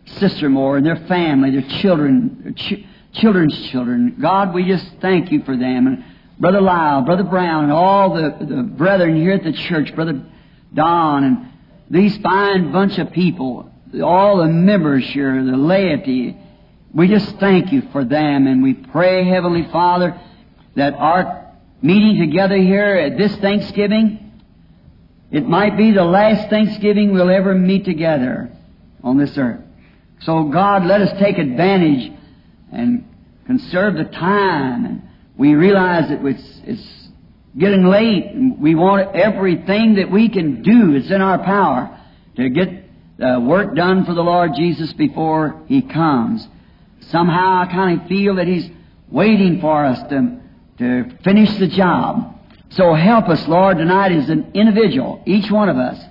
Sister 0.04 0.48
Moore 0.48 0.76
and 0.76 0.86
their 0.86 0.96
family, 1.06 1.50
their 1.52 1.80
children, 1.80 2.40
their 2.42 2.52
ch- 2.52 2.84
children's 3.12 3.70
children. 3.70 4.16
God, 4.20 4.52
we 4.52 4.66
just 4.66 4.86
thank 5.00 5.30
you 5.30 5.42
for 5.44 5.56
them. 5.56 5.86
And 5.86 6.04
Brother 6.38 6.60
Lyle, 6.60 7.02
Brother 7.02 7.22
Brown, 7.22 7.64
and 7.64 7.72
all 7.72 8.14
the, 8.14 8.44
the 8.44 8.62
brethren 8.62 9.16
here 9.16 9.32
at 9.32 9.44
the 9.44 9.52
church, 9.52 9.94
Brother 9.94 10.24
Don, 10.74 11.24
and 11.24 11.51
these 11.92 12.16
fine 12.18 12.72
bunch 12.72 12.98
of 12.98 13.12
people, 13.12 13.70
all 14.02 14.38
the 14.38 14.46
members 14.46 15.06
here, 15.10 15.44
the 15.44 15.56
laity. 15.56 16.34
We 16.94 17.06
just 17.06 17.36
thank 17.36 17.70
you 17.70 17.82
for 17.92 18.02
them, 18.02 18.46
and 18.46 18.62
we 18.62 18.72
pray, 18.72 19.28
Heavenly 19.28 19.68
Father, 19.70 20.18
that 20.74 20.94
our 20.94 21.52
meeting 21.82 22.18
together 22.18 22.56
here 22.56 22.96
at 22.96 23.18
this 23.18 23.36
Thanksgiving, 23.36 24.40
it 25.30 25.46
might 25.46 25.76
be 25.76 25.92
the 25.92 26.04
last 26.04 26.48
Thanksgiving 26.48 27.12
we'll 27.12 27.28
ever 27.28 27.54
meet 27.54 27.84
together 27.84 28.50
on 29.04 29.18
this 29.18 29.36
earth. 29.36 29.60
So 30.20 30.44
God, 30.44 30.86
let 30.86 31.02
us 31.02 31.18
take 31.18 31.36
advantage 31.36 32.10
and 32.72 33.06
conserve 33.44 33.96
the 33.96 34.04
time. 34.04 34.86
And 34.86 35.02
we 35.36 35.54
realize 35.54 36.08
that 36.08 36.24
it's, 36.24 36.60
it's 36.64 37.01
getting 37.56 37.84
late 37.84 38.32
we 38.58 38.74
want 38.74 39.14
everything 39.14 39.94
that 39.96 40.10
we 40.10 40.28
can 40.28 40.62
do. 40.62 40.94
It's 40.94 41.10
in 41.10 41.20
our 41.20 41.38
power 41.38 41.98
to 42.36 42.48
get 42.48 42.68
the 43.18 43.40
work 43.40 43.74
done 43.74 44.04
for 44.04 44.14
the 44.14 44.22
Lord 44.22 44.52
Jesus 44.56 44.92
before 44.94 45.62
He 45.66 45.82
comes. 45.82 46.46
Somehow 47.10 47.62
I 47.62 47.66
kind 47.66 48.00
of 48.00 48.08
feel 48.08 48.36
that 48.36 48.46
He's 48.46 48.68
waiting 49.10 49.60
for 49.60 49.84
us 49.84 49.98
to, 50.08 50.40
to 50.78 51.18
finish 51.22 51.54
the 51.58 51.68
job. 51.68 52.38
So 52.70 52.94
help 52.94 53.28
us, 53.28 53.46
Lord, 53.46 53.76
tonight 53.76 54.12
as 54.12 54.30
an 54.30 54.52
individual, 54.54 55.22
each 55.26 55.50
one 55.50 55.68
of 55.68 55.76
us, 55.76 56.02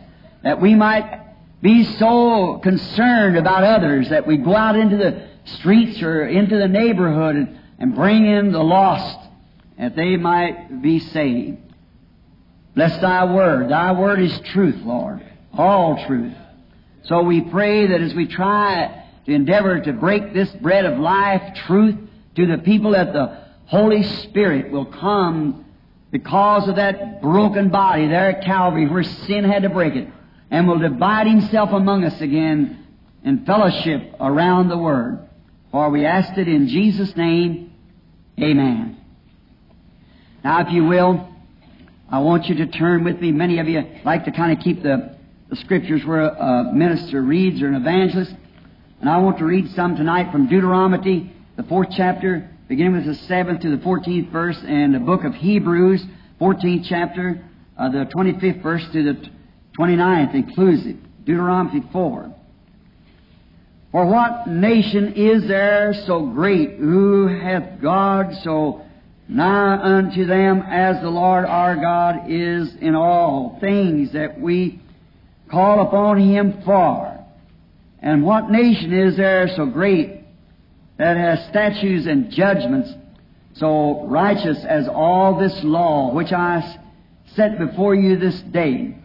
that 0.43 0.61
we 0.61 0.75
might 0.75 1.19
be 1.61 1.83
so 1.83 2.59
concerned 2.61 3.37
about 3.37 3.63
others 3.63 4.09
that 4.09 4.27
we 4.27 4.37
go 4.37 4.55
out 4.55 4.75
into 4.75 4.97
the 4.97 5.27
streets 5.45 6.01
or 6.03 6.27
into 6.27 6.57
the 6.57 6.67
neighborhood 6.67 7.35
and, 7.35 7.59
and 7.79 7.95
bring 7.95 8.25
in 8.25 8.51
the 8.51 8.63
lost 8.63 9.30
that 9.77 9.95
they 9.95 10.17
might 10.17 10.81
be 10.81 10.99
saved. 10.99 11.57
Bless 12.75 12.99
thy 13.01 13.25
word. 13.25 13.69
Thy 13.69 13.91
word 13.91 14.21
is 14.21 14.39
truth, 14.51 14.81
Lord. 14.83 15.25
All 15.53 16.05
truth. 16.05 16.33
So 17.03 17.23
we 17.23 17.41
pray 17.41 17.87
that 17.87 18.01
as 18.01 18.13
we 18.13 18.27
try 18.27 19.05
to 19.25 19.33
endeavor 19.33 19.79
to 19.79 19.93
break 19.93 20.33
this 20.33 20.49
bread 20.53 20.85
of 20.85 20.99
life 20.99 21.55
truth 21.65 21.95
to 22.35 22.45
the 22.45 22.59
people 22.59 22.91
that 22.91 23.11
the 23.11 23.37
Holy 23.65 24.03
Spirit 24.03 24.71
will 24.71 24.85
come 24.85 25.65
because 26.11 26.67
of 26.67 26.75
that 26.75 27.21
broken 27.21 27.69
body 27.69 28.07
there 28.07 28.37
at 28.37 28.45
Calvary 28.45 28.87
where 28.87 29.03
sin 29.03 29.43
had 29.43 29.63
to 29.63 29.69
break 29.69 29.95
it 29.95 30.07
and 30.49 30.67
will 30.67 30.79
divide 30.79 31.27
himself 31.27 31.71
among 31.71 32.03
us 32.03 32.19
again 32.21 32.85
in 33.23 33.45
fellowship 33.45 34.13
around 34.19 34.69
the 34.69 34.77
Word. 34.77 35.27
For 35.71 35.89
we 35.89 36.05
ask 36.05 36.37
it 36.37 36.47
in 36.47 36.67
Jesus' 36.67 37.15
name, 37.15 37.73
Amen. 38.39 39.00
Now, 40.43 40.61
if 40.61 40.71
you 40.71 40.85
will, 40.85 41.27
I 42.09 42.19
want 42.19 42.47
you 42.47 42.55
to 42.55 42.67
turn 42.67 43.03
with 43.03 43.19
me. 43.19 43.31
Many 43.31 43.59
of 43.59 43.67
you 43.67 43.83
like 44.03 44.25
to 44.25 44.31
kind 44.31 44.57
of 44.57 44.63
keep 44.63 44.81
the, 44.81 45.15
the 45.49 45.55
scriptures 45.55 46.03
where 46.03 46.21
a 46.21 46.73
minister 46.73 47.21
reads 47.21 47.61
or 47.61 47.67
an 47.67 47.75
evangelist. 47.75 48.33
And 48.99 49.09
I 49.09 49.17
want 49.17 49.37
to 49.37 49.45
read 49.45 49.69
some 49.71 49.95
tonight 49.95 50.31
from 50.31 50.47
Deuteronomy, 50.47 51.33
the 51.57 51.63
fourth 51.63 51.89
chapter, 51.95 52.49
beginning 52.67 52.93
with 52.93 53.05
the 53.05 53.15
seventh 53.15 53.61
to 53.61 53.75
the 53.75 53.83
fourteenth 53.83 54.31
verse, 54.31 54.57
and 54.65 54.93
the 54.93 54.99
book 54.99 55.23
of 55.23 55.33
Hebrews, 55.33 56.03
fourteenth 56.39 56.85
chapter, 56.87 57.43
uh, 57.77 57.89
the 57.89 58.05
twenty-fifth 58.05 58.61
verse 58.63 58.83
to 58.93 59.03
the 59.03 59.29
twenty-ninth 59.75 60.33
inclusive. 60.33 60.97
Deuteronomy 61.23 61.83
four. 61.91 62.33
For 63.91 64.05
what 64.05 64.47
nation 64.47 65.13
is 65.13 65.47
there 65.47 65.93
so 66.05 66.27
great 66.27 66.77
who 66.77 67.27
hath 67.27 67.81
God 67.81 68.33
so 68.43 68.80
nigh 69.31 69.77
unto 69.81 70.25
them 70.25 70.61
as 70.61 71.01
the 71.01 71.09
Lord 71.09 71.45
our 71.45 71.75
God 71.77 72.29
is 72.29 72.75
in 72.75 72.95
all 72.95 73.57
things 73.61 74.11
that 74.11 74.39
we 74.39 74.81
call 75.49 75.87
upon 75.87 76.19
Him 76.19 76.61
for? 76.65 77.17
And 77.99 78.23
what 78.23 78.49
nation 78.49 78.93
is 78.93 79.15
there 79.15 79.47
so 79.55 79.65
great 79.65 80.21
that 80.97 81.17
has 81.17 81.47
statutes 81.47 82.07
and 82.07 82.29
judgments 82.29 82.91
so 83.53 84.05
righteous 84.07 84.63
as 84.67 84.87
all 84.87 85.39
this 85.39 85.57
law 85.63 86.13
which 86.13 86.31
I 86.31 86.77
set 87.35 87.57
before 87.57 87.95
you 87.95 88.17
this 88.17 88.39
day? 88.41 88.97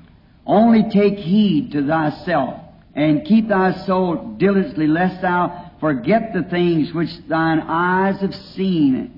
Only 0.44 0.84
take 0.90 1.18
heed 1.18 1.72
to 1.72 1.86
thyself 1.86 2.60
and 2.94 3.24
keep 3.26 3.48
thy 3.48 3.84
soul 3.84 4.36
diligently, 4.38 4.86
lest 4.86 5.22
thou 5.22 5.70
forget 5.78 6.32
the 6.32 6.42
things 6.44 6.92
which 6.92 7.10
thine 7.28 7.60
eyes 7.60 8.20
have 8.22 8.34
seen, 8.34 9.15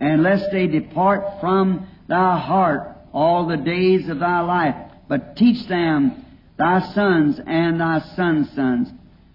and 0.00 0.22
lest 0.22 0.50
they 0.52 0.66
depart 0.66 1.40
from 1.40 1.86
thy 2.08 2.38
heart 2.38 2.96
all 3.12 3.46
the 3.46 3.56
days 3.56 4.08
of 4.08 4.18
thy 4.18 4.40
life. 4.40 4.76
But 5.08 5.36
teach 5.36 5.66
them 5.68 6.24
thy 6.56 6.80
sons 6.92 7.40
and 7.46 7.80
thy 7.80 8.00
sons' 8.16 8.50
sons, 8.54 8.88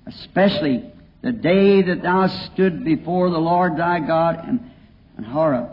especially 0.05 0.91
the 1.21 1.31
day 1.31 1.81
that 1.83 2.01
thou 2.01 2.27
stood 2.27 2.83
before 2.83 3.29
the 3.29 3.37
Lord 3.37 3.77
thy 3.77 3.99
God 3.99 4.47
in, 4.47 4.71
in 5.17 5.23
Horeb. 5.23 5.69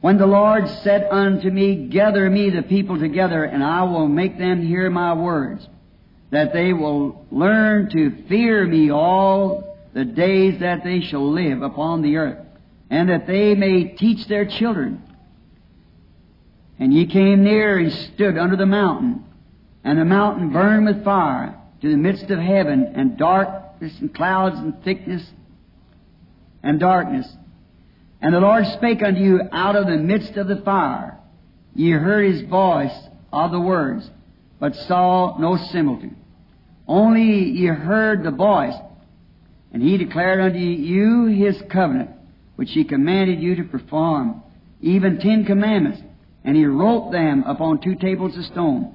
When 0.00 0.18
the 0.18 0.26
Lord 0.26 0.68
said 0.84 1.08
unto 1.10 1.50
me, 1.50 1.88
Gather 1.88 2.28
me 2.30 2.50
the 2.50 2.62
people 2.62 2.98
together, 2.98 3.44
and 3.44 3.64
I 3.64 3.82
will 3.84 4.06
make 4.06 4.38
them 4.38 4.66
hear 4.66 4.88
my 4.90 5.14
words 5.14 5.66
that 6.30 6.52
they 6.52 6.72
will 6.72 7.24
learn 7.30 7.90
to 7.90 8.24
fear 8.28 8.66
me 8.66 8.90
all 8.90 9.76
the 9.94 10.04
days 10.04 10.60
that 10.60 10.84
they 10.84 11.00
shall 11.00 11.32
live 11.32 11.62
upon 11.62 12.02
the 12.02 12.16
earth, 12.16 12.45
and 12.90 13.08
that 13.08 13.26
they 13.26 13.54
may 13.54 13.84
teach 13.84 14.26
their 14.28 14.46
children. 14.46 15.02
And 16.78 16.92
ye 16.92 17.06
came 17.06 17.42
near 17.42 17.78
and 17.78 17.92
stood 17.92 18.36
under 18.36 18.56
the 18.56 18.66
mountain, 18.66 19.24
and 19.82 19.98
the 19.98 20.04
mountain 20.04 20.52
burned 20.52 20.86
with 20.86 21.04
fire 21.04 21.54
to 21.80 21.90
the 21.90 21.96
midst 21.96 22.30
of 22.30 22.38
heaven, 22.38 22.92
and 22.94 23.16
darkness 23.16 23.92
and 24.00 24.14
clouds 24.14 24.58
and 24.58 24.82
thickness 24.82 25.26
and 26.62 26.80
darkness. 26.80 27.30
And 28.20 28.34
the 28.34 28.40
Lord 28.40 28.66
spake 28.66 29.02
unto 29.02 29.20
you 29.20 29.40
out 29.52 29.76
of 29.76 29.86
the 29.86 29.98
midst 29.98 30.36
of 30.36 30.48
the 30.48 30.56
fire. 30.56 31.18
Ye 31.74 31.90
heard 31.90 32.32
his 32.32 32.48
voice 32.48 32.96
of 33.32 33.50
the 33.50 33.60
words, 33.60 34.08
but 34.58 34.74
saw 34.74 35.36
no 35.38 35.56
similitude. 35.56 36.16
Only 36.88 37.50
ye 37.50 37.66
heard 37.66 38.22
the 38.22 38.30
voice, 38.30 38.74
and 39.72 39.82
he 39.82 39.98
declared 39.98 40.40
unto 40.40 40.58
you 40.58 41.26
his 41.26 41.60
covenant, 41.70 42.10
which 42.56 42.70
he 42.72 42.84
commanded 42.84 43.40
you 43.40 43.54
to 43.56 43.64
perform, 43.64 44.42
even 44.80 45.18
ten 45.18 45.44
commandments, 45.44 46.00
and 46.44 46.56
he 46.56 46.64
wrote 46.64 47.12
them 47.12 47.44
upon 47.46 47.80
two 47.80 47.94
tables 47.94 48.36
of 48.36 48.44
stone. 48.44 48.94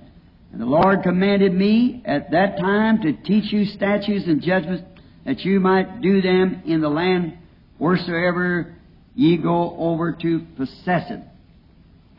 And 0.52 0.60
the 0.60 0.66
Lord 0.66 1.04
commanded 1.04 1.54
me 1.54 2.02
at 2.06 2.32
that 2.32 2.58
time 2.58 3.02
to 3.02 3.14
teach 3.14 3.54
you 3.54 3.66
statutes 3.66 4.26
and 4.28 4.42
judgments, 4.42 4.84
that 5.26 5.40
you 5.42 5.60
might 5.60 6.02
do 6.02 6.22
them 6.22 6.64
in 6.66 6.82
the 6.82 6.90
land 6.90 7.38
wheresoever 7.78 8.76
ye 9.16 9.38
go 9.38 9.76
over 9.78 10.14
to 10.14 10.46
possess 10.58 11.10
it. 11.10 11.22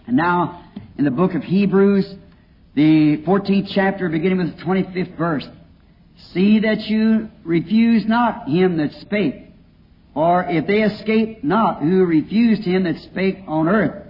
And 0.06 0.16
now, 0.16 0.64
in 0.98 1.04
the 1.04 1.10
book 1.10 1.34
of 1.34 1.42
Hebrews, 1.42 2.06
the 2.74 3.22
14th 3.26 3.70
chapter, 3.74 4.08
beginning 4.08 4.38
with 4.38 4.56
the 4.56 4.62
25th 4.62 5.16
verse. 5.16 5.46
See 6.32 6.60
that 6.60 6.80
you 6.86 7.28
refuse 7.44 8.04
not 8.06 8.48
him 8.48 8.78
that 8.78 8.92
spake. 9.00 9.51
For 10.14 10.44
if 10.44 10.66
they 10.66 10.82
escape 10.82 11.42
not 11.42 11.80
who 11.80 12.04
refused 12.04 12.64
him 12.64 12.84
that 12.84 12.98
spake 13.00 13.38
on 13.46 13.68
earth, 13.68 14.06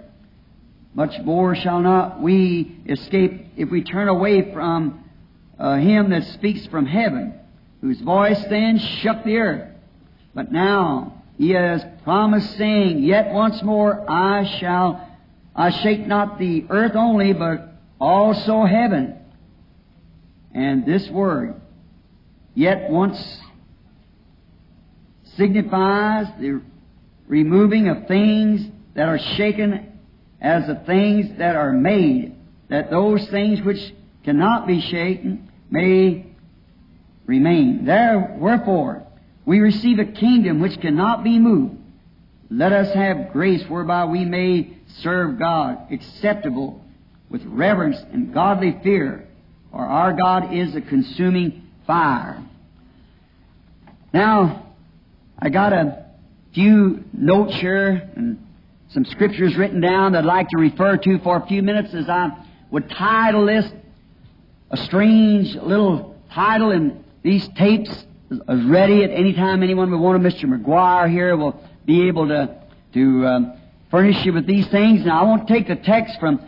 much 0.93 1.17
more 1.21 1.55
shall 1.55 1.79
not 1.79 2.21
we 2.21 2.77
escape 2.85 3.47
if 3.57 3.69
we 3.69 3.83
turn 3.83 4.09
away 4.09 4.53
from 4.53 5.03
uh, 5.57 5.77
him 5.77 6.09
that 6.09 6.23
speaks 6.33 6.65
from 6.67 6.85
heaven, 6.85 7.33
whose 7.81 7.99
voice 8.01 8.43
then 8.49 8.77
shook 8.77 9.23
the 9.23 9.37
earth. 9.37 9.69
But 10.33 10.51
now 10.51 11.23
he 11.37 11.51
has 11.51 11.83
promised, 12.03 12.57
saying, 12.57 13.03
Yet 13.03 13.31
once 13.31 13.61
more 13.63 14.09
I 14.09 14.43
shall, 14.59 15.07
I 15.55 15.69
shake 15.69 16.05
not 16.05 16.37
the 16.37 16.65
earth 16.69 16.95
only, 16.95 17.33
but 17.33 17.73
also 17.99 18.65
heaven. 18.65 19.17
And 20.53 20.85
this 20.85 21.09
word, 21.09 21.59
yet 22.53 22.89
once 22.89 23.39
signifies 25.37 26.27
the 26.39 26.61
removing 27.27 27.87
of 27.87 28.07
things 28.07 28.65
that 28.95 29.09
are 29.09 29.19
shaken 29.19 29.99
as 30.41 30.67
the 30.67 30.75
things 30.75 31.37
that 31.37 31.55
are 31.55 31.71
made, 31.71 32.35
that 32.69 32.89
those 32.89 33.27
things 33.29 33.61
which 33.61 33.93
cannot 34.23 34.67
be 34.67 34.81
shaken 34.81 35.49
may 35.69 36.25
remain. 37.25 37.85
There, 37.85 38.35
wherefore, 38.39 39.05
we 39.45 39.59
receive 39.59 39.99
a 39.99 40.05
kingdom 40.05 40.59
which 40.59 40.79
cannot 40.79 41.23
be 41.23 41.39
moved. 41.39 41.77
Let 42.49 42.71
us 42.71 42.93
have 42.93 43.31
grace 43.31 43.63
whereby 43.67 44.05
we 44.05 44.25
may 44.25 44.77
serve 44.99 45.39
God 45.39 45.91
acceptable 45.91 46.83
with 47.29 47.43
reverence 47.45 47.97
and 48.11 48.33
godly 48.33 48.77
fear, 48.83 49.27
for 49.71 49.81
our 49.81 50.13
God 50.13 50.53
is 50.53 50.75
a 50.75 50.81
consuming 50.81 51.67
fire. 51.87 52.43
Now, 54.13 54.67
I 55.43 55.49
got 55.49 55.73
a 55.73 56.05
few 56.53 57.03
notes 57.11 57.53
here 57.55 58.09
and 58.15 58.41
some 58.87 59.03
scriptures 59.03 59.57
written 59.57 59.81
down 59.81 60.13
that 60.13 60.19
I'd 60.19 60.25
like 60.25 60.47
to 60.47 60.57
refer 60.57 60.95
to 60.95 61.19
for 61.19 61.35
a 61.35 61.45
few 61.45 61.61
minutes 61.61 61.93
as 61.93 62.07
I 62.07 62.29
would 62.71 62.89
title 62.89 63.47
this 63.47 63.69
a 64.71 64.77
strange 64.77 65.53
little 65.55 66.15
title 66.31 66.71
and 66.71 67.03
these 67.23 67.45
tapes 67.57 67.91
is 68.31 68.63
ready 68.63 69.03
at 69.03 69.09
any 69.09 69.33
time 69.33 69.63
anyone 69.63 69.91
would 69.91 69.99
want 69.99 70.23
Mr. 70.23 70.45
McGuire 70.45 71.11
here 71.11 71.35
will 71.35 71.61
be 71.85 72.07
able 72.07 72.29
to, 72.29 72.63
to 72.93 73.27
um, 73.27 73.53
furnish 73.91 74.23
you 74.23 74.31
with 74.31 74.47
these 74.47 74.69
things. 74.69 75.05
Now 75.05 75.23
I 75.23 75.25
won't 75.25 75.49
take 75.49 75.67
the 75.67 75.75
text 75.75 76.21
from 76.21 76.39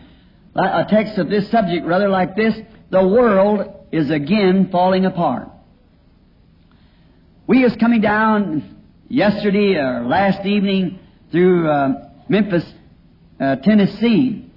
a 0.54 0.86
text 0.88 1.18
of 1.18 1.28
this 1.28 1.50
subject 1.50 1.84
rather 1.84 2.08
like 2.08 2.34
this, 2.34 2.58
the 2.88 3.06
world 3.06 3.74
is 3.92 4.08
again 4.08 4.70
falling 4.70 5.04
apart. 5.04 5.50
We 7.46 7.62
was 7.62 7.76
coming 7.76 8.00
down 8.00 8.72
yesterday 9.08 9.76
or 9.76 10.04
last 10.06 10.44
evening 10.46 10.98
through 11.30 11.68
uh, 11.68 12.10
Memphis, 12.28 12.64
uh, 13.40 13.56
Tennessee. 13.56 14.50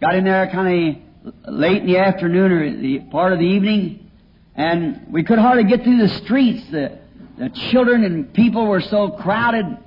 Got 0.00 0.14
in 0.14 0.24
there 0.24 0.48
kind 0.50 0.96
of 1.26 1.52
late 1.52 1.82
in 1.82 1.86
the 1.86 1.98
afternoon 1.98 2.52
or 2.52 2.80
the 2.80 3.00
part 3.10 3.32
of 3.32 3.38
the 3.38 3.44
evening, 3.44 4.10
and 4.54 5.06
we 5.10 5.22
could 5.22 5.38
hardly 5.38 5.64
get 5.64 5.84
through 5.84 5.98
the 5.98 6.08
streets. 6.24 6.62
The, 6.70 6.98
the 7.38 7.50
children 7.70 8.04
and 8.04 8.32
people 8.32 8.66
were 8.66 8.80
so 8.80 9.10
crowded. 9.10 9.66
And 9.66 9.78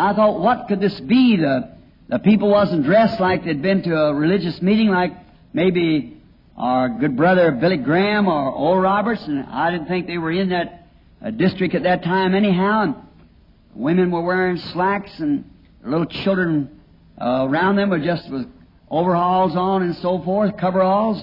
I 0.00 0.14
thought, 0.14 0.40
what 0.40 0.68
could 0.68 0.80
this 0.80 0.98
be? 1.00 1.36
The 1.36 1.72
the 2.12 2.18
people 2.18 2.50
wasn't 2.50 2.84
dressed 2.84 3.20
like 3.20 3.42
they'd 3.42 3.62
been 3.62 3.82
to 3.84 3.96
a 3.96 4.14
religious 4.14 4.60
meeting 4.60 4.88
like 4.88 5.12
maybe 5.54 6.20
our 6.58 6.90
good 6.90 7.16
brother 7.16 7.50
Billy 7.52 7.78
Graham 7.78 8.28
or 8.28 8.50
Oral 8.50 8.82
Roberts, 8.82 9.22
and 9.26 9.46
I 9.46 9.70
didn't 9.70 9.88
think 9.88 10.06
they 10.06 10.18
were 10.18 10.30
in 10.30 10.50
that 10.50 10.88
uh, 11.24 11.30
district 11.30 11.74
at 11.74 11.84
that 11.84 12.04
time 12.04 12.34
anyhow. 12.34 12.82
And 12.82 12.94
women 13.74 14.10
were 14.10 14.22
wearing 14.22 14.56
slacks, 14.56 15.18
and 15.18 15.48
little 15.84 16.06
children 16.06 16.80
uh, 17.20 17.46
around 17.48 17.76
them 17.76 17.90
were 17.90 17.98
just 17.98 18.30
with 18.30 18.46
overalls 18.90 19.56
on 19.56 19.82
and 19.82 19.96
so 19.96 20.22
forth, 20.22 20.56
coveralls. 20.58 21.22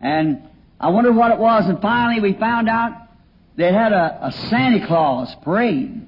And 0.00 0.42
I 0.80 0.88
wondered 0.88 1.14
what 1.14 1.30
it 1.30 1.38
was, 1.38 1.66
and 1.66 1.80
finally 1.80 2.20
we 2.20 2.38
found 2.38 2.68
out 2.68 2.92
they 3.56 3.72
had 3.72 3.92
a, 3.92 4.26
a 4.28 4.32
Santa 4.32 4.86
Claus 4.86 5.34
parade. 5.42 6.06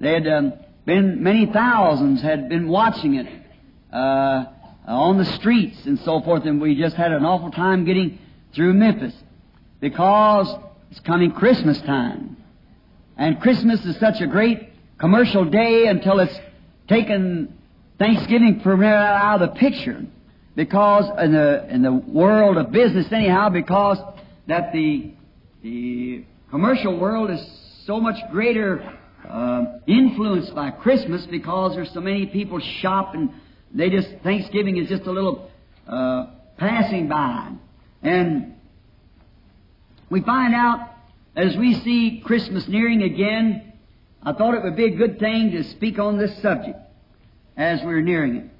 They 0.00 0.12
had 0.12 0.26
um, 0.26 0.52
been 0.84 1.22
many 1.22 1.46
thousands 1.46 2.20
had 2.20 2.48
been 2.48 2.68
watching 2.68 3.14
it 3.14 3.26
uh, 3.92 4.44
on 4.86 5.16
the 5.16 5.24
streets 5.24 5.86
and 5.86 5.98
so 6.00 6.20
forth, 6.20 6.44
and 6.44 6.60
we 6.60 6.74
just 6.74 6.96
had 6.96 7.12
an 7.12 7.24
awful 7.24 7.50
time 7.50 7.84
getting 7.84 8.18
through 8.54 8.74
Memphis 8.74 9.14
because 9.80 10.54
it's 10.90 11.00
coming 11.00 11.32
Christmas 11.32 11.80
time, 11.80 12.36
and 13.16 13.40
Christmas 13.40 13.84
is 13.86 13.98
such 13.98 14.20
a 14.20 14.26
great 14.26 14.71
commercial 15.02 15.44
day 15.44 15.86
until 15.88 16.20
it's 16.20 16.38
taken 16.88 17.58
Thanksgiving 17.98 18.60
primarily 18.62 19.04
out 19.04 19.42
of 19.42 19.48
the 19.48 19.56
picture 19.56 20.00
because 20.54 21.04
in 21.18 21.32
the 21.32 21.66
in 21.74 21.82
the 21.82 21.92
world 21.92 22.56
of 22.56 22.70
business 22.70 23.06
anyhow 23.10 23.48
because 23.48 23.98
that 24.46 24.72
the 24.72 25.12
the 25.64 26.24
commercial 26.50 27.00
world 27.00 27.30
is 27.32 27.44
so 27.84 27.98
much 27.98 28.14
greater 28.30 28.96
uh, 29.28 29.64
influenced 29.88 30.54
by 30.54 30.70
Christmas 30.70 31.26
because 31.26 31.74
there's 31.74 31.92
so 31.92 32.00
many 32.00 32.26
people 32.26 32.60
shop 32.80 33.16
and 33.16 33.30
they 33.74 33.90
just 33.90 34.08
Thanksgiving 34.22 34.76
is 34.76 34.88
just 34.88 35.02
a 35.02 35.10
little 35.10 35.50
uh, 35.88 36.26
passing 36.58 37.08
by. 37.08 37.50
And 38.02 38.54
we 40.10 40.20
find 40.20 40.54
out 40.54 40.90
as 41.34 41.56
we 41.56 41.74
see 41.74 42.22
Christmas 42.24 42.68
nearing 42.68 43.02
again 43.02 43.71
I 44.24 44.32
thought 44.32 44.54
it 44.54 44.62
would 44.62 44.76
be 44.76 44.86
a 44.86 44.96
good 44.96 45.18
thing 45.18 45.50
to 45.52 45.64
speak 45.64 45.98
on 45.98 46.18
this 46.18 46.40
subject 46.40 46.78
as 47.56 47.80
we're 47.82 48.00
nearing 48.00 48.36
it 48.36 48.52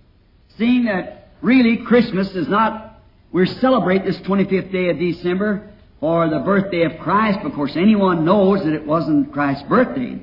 seeing 0.59 0.85
that 0.85 1.29
really 1.41 1.79
Christmas 1.79 2.31
is 2.35 2.49
not, 2.49 3.01
we 3.33 3.47
celebrate 3.47 4.05
this 4.05 4.17
25th 4.19 4.73
day 4.73 4.91
of 4.91 4.99
December 4.99 5.71
for 6.01 6.29
the 6.29 6.41
birthday 6.41 6.83
of 6.83 6.99
Christ. 7.01 7.41
Of 7.45 7.53
course, 7.55 7.73
anyone 7.77 8.25
knows 8.25 8.65
that 8.65 8.73
it 8.73 8.87
wasn't 8.87 9.33
Christ's 9.33 9.65
birthday. 9.69 10.21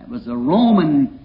It 0.00 0.08
was 0.08 0.24
the 0.24 0.36
Roman 0.36 1.20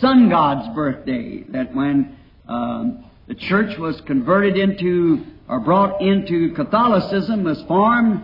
sun 0.00 0.28
god's 0.28 0.74
birthday. 0.74 1.42
That 1.48 1.74
when 1.74 2.16
um, 2.48 3.04
the 3.26 3.34
church 3.34 3.78
was 3.78 4.00
converted 4.02 4.56
into 4.56 5.24
or 5.48 5.60
brought 5.60 6.00
into 6.00 6.52
Catholicism 6.54 7.44
was 7.44 7.62
formed 7.66 8.22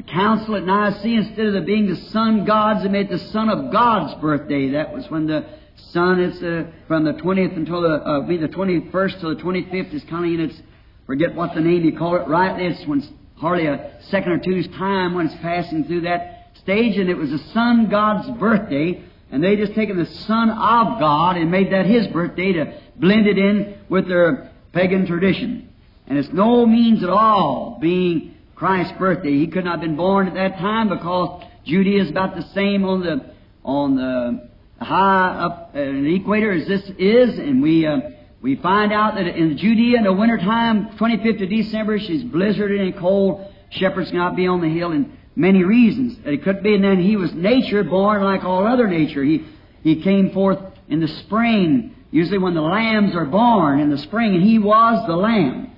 the 0.00 0.12
council 0.12 0.56
at 0.56 0.64
Nicaea. 0.64 1.18
Instead 1.18 1.54
of 1.54 1.66
being 1.66 1.86
the 1.86 1.96
sun 2.10 2.44
gods, 2.44 2.82
they 2.82 2.88
made 2.88 3.08
the 3.08 3.18
Son 3.18 3.50
of 3.50 3.70
God's 3.70 4.14
birthday. 4.20 4.70
That 4.70 4.92
was 4.92 5.10
when 5.10 5.26
the 5.26 5.44
Sun 5.92 6.20
is 6.20 6.42
uh, 6.42 6.70
from 6.86 7.04
the 7.04 7.12
20th 7.12 7.56
until 7.56 7.82
the, 7.82 7.94
uh, 7.94 8.20
be 8.20 8.36
the 8.36 8.48
21st 8.48 9.20
to 9.20 9.34
the 9.34 9.42
25th 9.42 9.94
is 9.94 10.04
kind 10.04 10.26
of 10.26 10.32
in 10.32 10.50
its, 10.50 10.62
forget 11.06 11.34
what 11.34 11.54
the 11.54 11.60
name 11.60 11.84
you 11.84 11.96
call 11.96 12.16
it, 12.16 12.28
right? 12.28 12.60
It's 12.60 12.86
when 12.86 13.00
it's 13.00 13.08
hardly 13.36 13.66
a 13.66 13.96
second 14.02 14.32
or 14.32 14.38
two's 14.38 14.68
time 14.68 15.14
when 15.14 15.26
it's 15.26 15.34
passing 15.36 15.84
through 15.84 16.02
that 16.02 16.50
stage, 16.54 16.98
and 16.98 17.08
it 17.08 17.16
was 17.16 17.30
the 17.30 17.38
sun 17.52 17.88
god's 17.88 18.28
birthday, 18.38 19.02
and 19.30 19.42
they 19.42 19.56
just 19.56 19.74
taken 19.74 19.96
the 19.96 20.06
son 20.06 20.50
of 20.50 21.00
God 21.00 21.36
and 21.36 21.50
made 21.50 21.72
that 21.72 21.86
his 21.86 22.06
birthday 22.08 22.52
to 22.52 22.78
blend 22.96 23.26
it 23.26 23.38
in 23.38 23.78
with 23.88 24.06
their 24.06 24.52
pagan 24.72 25.06
tradition. 25.06 25.72
And 26.06 26.18
it's 26.18 26.32
no 26.32 26.66
means 26.66 27.02
at 27.02 27.10
all 27.10 27.78
being 27.80 28.36
Christ's 28.60 28.92
birthday. 28.98 29.38
He 29.38 29.46
could 29.46 29.64
not 29.64 29.78
have 29.78 29.80
been 29.80 29.96
born 29.96 30.28
at 30.28 30.34
that 30.34 30.58
time 30.58 30.90
because 30.90 31.42
Judea 31.64 32.02
is 32.02 32.10
about 32.10 32.36
the 32.36 32.42
same 32.52 32.84
on 32.84 33.00
the 33.00 33.24
on 33.64 33.96
the 33.96 34.50
high 34.84 35.30
up 35.46 35.70
uh, 35.72 35.78
the 35.78 36.14
equator 36.14 36.52
as 36.52 36.68
this 36.68 36.82
is, 36.98 37.38
and 37.38 37.62
we 37.62 37.86
uh, 37.86 38.00
we 38.42 38.56
find 38.56 38.92
out 38.92 39.14
that 39.14 39.26
in 39.26 39.56
Judea 39.56 39.96
in 39.96 40.04
the 40.04 40.12
wintertime, 40.12 40.90
25th 40.98 41.42
of 41.42 41.48
December, 41.48 41.98
she's 41.98 42.22
blizzarded 42.22 42.82
and 42.82 42.94
cold. 42.98 43.50
Shepherds 43.70 44.10
cannot 44.10 44.36
be 44.36 44.46
on 44.46 44.60
the 44.60 44.68
hill, 44.68 44.92
and 44.92 45.16
many 45.34 45.64
reasons 45.64 46.18
it 46.26 46.44
could 46.44 46.62
be. 46.62 46.74
And 46.74 46.84
then 46.84 47.00
he 47.00 47.16
was 47.16 47.32
nature, 47.32 47.82
born 47.82 48.22
like 48.22 48.44
all 48.44 48.66
other 48.66 48.86
nature. 48.86 49.24
He 49.24 49.46
he 49.82 50.02
came 50.02 50.32
forth 50.32 50.58
in 50.86 51.00
the 51.00 51.08
spring, 51.08 51.96
usually 52.10 52.36
when 52.36 52.52
the 52.52 52.60
lambs 52.60 53.16
are 53.16 53.24
born 53.24 53.80
in 53.80 53.88
the 53.88 53.96
spring, 53.96 54.34
and 54.34 54.42
he 54.42 54.58
was 54.58 55.06
the 55.06 55.16
lamb. 55.16 55.72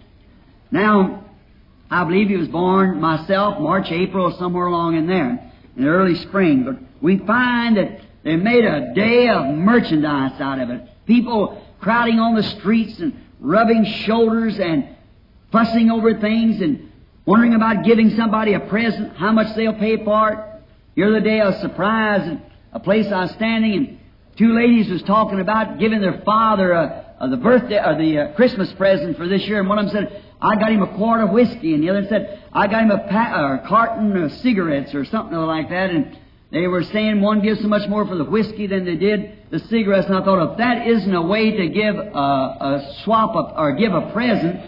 Now, 0.72 1.21
I 1.92 2.04
believe 2.04 2.28
he 2.28 2.36
was 2.36 2.48
born 2.48 3.00
myself 3.00 3.60
March, 3.60 3.90
April, 3.90 4.34
somewhere 4.38 4.66
along 4.66 4.96
in 4.96 5.06
there, 5.06 5.52
in 5.76 5.82
the 5.82 5.88
early 5.88 6.14
spring. 6.16 6.64
But 6.64 6.76
we 7.02 7.18
find 7.18 7.76
that 7.76 8.00
they 8.24 8.36
made 8.36 8.64
a 8.64 8.94
day 8.94 9.28
of 9.28 9.54
merchandise 9.54 10.40
out 10.40 10.58
of 10.58 10.70
it. 10.70 10.88
People 11.06 11.62
crowding 11.80 12.18
on 12.18 12.34
the 12.34 12.42
streets 12.42 12.98
and 12.98 13.14
rubbing 13.40 13.84
shoulders 13.84 14.58
and 14.58 14.96
fussing 15.50 15.90
over 15.90 16.18
things 16.18 16.62
and 16.62 16.90
wondering 17.26 17.54
about 17.54 17.84
giving 17.84 18.16
somebody 18.16 18.54
a 18.54 18.60
present, 18.60 19.16
how 19.16 19.32
much 19.32 19.54
they'll 19.54 19.74
pay 19.74 20.02
for 20.02 20.32
it. 20.32 20.38
The 20.94 21.04
other 21.04 21.20
day 21.20 21.40
I 21.40 21.48
was 21.48 21.60
surprised 21.60 22.30
at 22.30 22.42
a 22.72 22.80
place 22.80 23.06
I 23.06 23.22
was 23.22 23.32
standing 23.32 23.74
and 23.74 23.98
two 24.36 24.54
ladies 24.54 24.88
was 24.88 25.02
talking 25.02 25.40
about 25.40 25.78
giving 25.78 26.00
their 26.00 26.22
father 26.24 26.72
a, 26.72 27.14
a 27.20 27.28
the 27.28 27.36
birthday 27.36 27.78
or 27.78 27.96
the 27.96 28.18
uh, 28.18 28.32
Christmas 28.34 28.72
present 28.72 29.16
for 29.16 29.28
this 29.28 29.42
year, 29.42 29.60
and 29.60 29.68
one 29.68 29.78
of 29.78 29.92
them 29.92 29.94
said, 29.94 30.22
"I 30.42 30.56
got 30.56 30.72
him 30.72 30.82
a 30.82 30.96
quart 30.96 31.20
of 31.22 31.30
whiskey," 31.30 31.74
and 31.74 31.82
the 31.82 31.90
other 31.90 32.06
said, 32.08 32.42
"I 32.52 32.66
got 32.66 32.82
him 32.82 32.90
a, 32.90 32.98
pa- 33.08 33.60
a 33.62 33.68
carton 33.68 34.16
of 34.16 34.32
cigarettes 34.32 34.94
or 34.94 35.04
something 35.04 35.36
like 35.36 35.70
that." 35.70 35.90
And 35.90 36.18
they 36.50 36.66
were 36.66 36.82
saying 36.82 37.20
one 37.20 37.40
gives 37.40 37.62
so 37.62 37.68
much 37.68 37.88
more 37.88 38.06
for 38.06 38.16
the 38.16 38.24
whiskey 38.24 38.66
than 38.66 38.84
they 38.84 38.96
did 38.96 39.38
the 39.50 39.58
cigarettes, 39.60 40.06
and 40.06 40.16
I 40.16 40.24
thought 40.24 40.52
if 40.52 40.58
that 40.58 40.86
isn't 40.86 41.14
a 41.14 41.22
way 41.22 41.50
to 41.52 41.68
give 41.68 41.96
a, 41.96 42.00
a 42.00 42.94
swap 43.04 43.54
or 43.56 43.72
give 43.72 43.94
a 43.94 44.10
present 44.12 44.60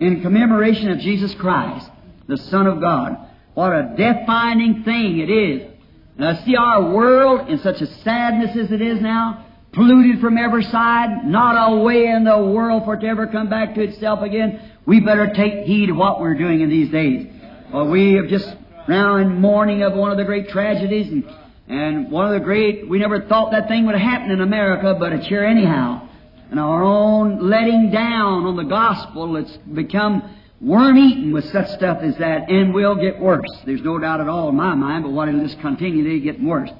in 0.00 0.20
commemoration 0.20 0.90
of 0.90 0.98
Jesus 0.98 1.34
Christ, 1.34 1.88
the 2.26 2.36
Son 2.36 2.66
of 2.66 2.80
God, 2.80 3.16
what 3.54 3.72
a 3.72 3.94
death-finding 3.96 4.84
thing 4.84 5.18
it 5.18 5.30
is. 5.30 5.70
And 6.16 6.26
I 6.26 6.44
see 6.44 6.56
our 6.56 6.92
world 6.92 7.48
in 7.48 7.58
such 7.58 7.80
a 7.80 7.86
sadness 7.86 8.56
as 8.56 8.70
it 8.70 8.82
is 8.82 9.00
now, 9.00 9.46
polluted 9.72 10.20
from 10.20 10.36
every 10.36 10.64
side, 10.64 11.24
not 11.24 11.72
a 11.72 11.76
way 11.82 12.06
in 12.06 12.24
the 12.24 12.38
world 12.38 12.84
for 12.84 12.94
it 12.94 13.00
to 13.00 13.06
ever 13.06 13.26
come 13.26 13.48
back 13.48 13.74
to 13.74 13.82
itself 13.82 14.20
again. 14.22 14.71
We 14.84 15.00
better 15.00 15.32
take 15.32 15.64
heed 15.64 15.90
of 15.90 15.96
what 15.96 16.20
we're 16.20 16.34
doing 16.34 16.60
in 16.60 16.68
these 16.68 16.90
days. 16.90 17.28
Well, 17.72 17.88
we 17.88 18.14
have 18.14 18.28
just 18.28 18.56
now 18.88 19.16
in 19.16 19.40
mourning 19.40 19.82
of 19.82 19.94
one 19.94 20.10
of 20.10 20.16
the 20.16 20.24
great 20.24 20.48
tragedies 20.48 21.08
and, 21.08 21.24
and 21.68 22.10
one 22.10 22.26
of 22.26 22.32
the 22.32 22.40
great, 22.40 22.88
we 22.88 22.98
never 22.98 23.22
thought 23.22 23.52
that 23.52 23.68
thing 23.68 23.86
would 23.86 23.94
happen 23.94 24.30
in 24.30 24.40
America, 24.40 24.96
but 24.98 25.12
it's 25.12 25.26
here 25.26 25.44
anyhow. 25.44 26.08
And 26.50 26.58
our 26.58 26.82
own 26.82 27.48
letting 27.48 27.90
down 27.90 28.44
on 28.44 28.56
the 28.56 28.64
gospel, 28.64 29.36
it's 29.36 29.56
become 29.56 30.36
worm 30.60 30.98
eaten 30.98 31.32
with 31.32 31.50
such 31.50 31.68
stuff 31.70 31.98
as 32.02 32.16
that 32.18 32.50
and 32.50 32.74
will 32.74 32.94
get 32.94 33.18
worse. 33.18 33.48
There's 33.64 33.82
no 33.82 33.98
doubt 33.98 34.20
at 34.20 34.28
all 34.28 34.48
in 34.48 34.56
my 34.56 34.74
mind, 34.74 35.04
but 35.04 35.12
what 35.12 35.28
it'll 35.28 35.40
just 35.40 35.60
continue 35.60 36.04
to 36.04 36.20
get 36.20 36.42
worse. 36.42 36.70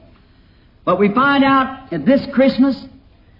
But 0.84 0.98
we 0.98 1.08
find 1.08 1.44
out 1.44 1.92
at 1.92 2.04
this 2.04 2.26
Christmas, 2.32 2.84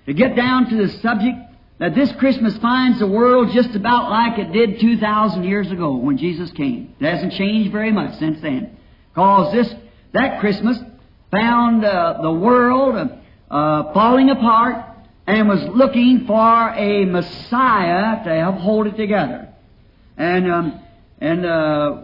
to 0.07 0.14
get 0.14 0.35
down 0.35 0.68
to 0.70 0.77
the 0.77 0.88
subject, 1.01 1.38
that 1.83 1.97
this 1.97 2.12
Christmas 2.12 2.57
finds 2.59 3.01
the 3.01 3.09
world 3.09 3.51
just 3.53 3.75
about 3.75 4.09
like 4.09 4.38
it 4.38 4.53
did 4.53 4.79
2,000 4.79 5.42
years 5.42 5.68
ago 5.73 5.97
when 5.97 6.16
Jesus 6.16 6.49
came. 6.53 6.95
It 7.01 7.05
hasn't 7.05 7.33
changed 7.33 7.73
very 7.73 7.90
much 7.90 8.21
since 8.21 8.40
then. 8.40 8.79
Because 9.09 9.53
this, 9.53 9.75
that 10.12 10.38
Christmas 10.38 10.79
found 11.33 11.85
uh, 11.85 12.21
the 12.23 12.31
world 12.31 13.11
uh, 13.51 13.92
falling 13.92 14.31
apart 14.31 14.87
and 15.27 15.49
was 15.49 15.61
looking 15.75 16.25
for 16.25 16.68
a 16.68 17.05
Messiah 17.05 18.23
to 18.27 18.31
help 18.33 18.59
hold 18.59 18.87
it 18.87 18.97
together. 18.97 19.53
And, 20.16 20.53
um, 20.53 20.81
and 21.21 21.45
uh, 21.45 22.03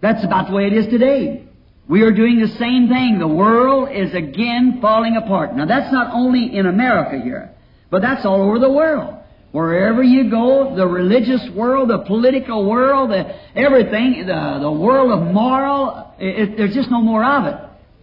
that's 0.00 0.24
about 0.24 0.48
the 0.48 0.54
way 0.54 0.66
it 0.66 0.72
is 0.72 0.88
today. 0.88 1.44
We 1.86 2.02
are 2.02 2.10
doing 2.10 2.40
the 2.40 2.48
same 2.48 2.88
thing. 2.88 3.20
The 3.20 3.28
world 3.28 3.90
is 3.92 4.12
again 4.12 4.80
falling 4.82 5.16
apart. 5.16 5.54
Now 5.54 5.66
that's 5.66 5.92
not 5.92 6.12
only 6.12 6.52
in 6.56 6.66
America 6.66 7.22
here. 7.22 7.54
But 7.90 8.02
that's 8.02 8.24
all 8.24 8.42
over 8.42 8.58
the 8.58 8.70
world. 8.70 9.14
Wherever 9.50 10.02
you 10.02 10.30
go, 10.30 10.76
the 10.76 10.86
religious 10.86 11.48
world, 11.50 11.88
the 11.88 12.00
political 12.00 12.68
world, 12.68 13.10
the, 13.10 13.34
everything, 13.56 14.26
the, 14.26 14.58
the 14.60 14.70
world 14.70 15.10
of 15.10 15.32
moral, 15.32 16.14
it, 16.18 16.58
there's 16.58 16.74
just 16.74 16.90
no 16.90 17.00
more 17.00 17.24
of 17.24 17.46
it. 17.46 17.56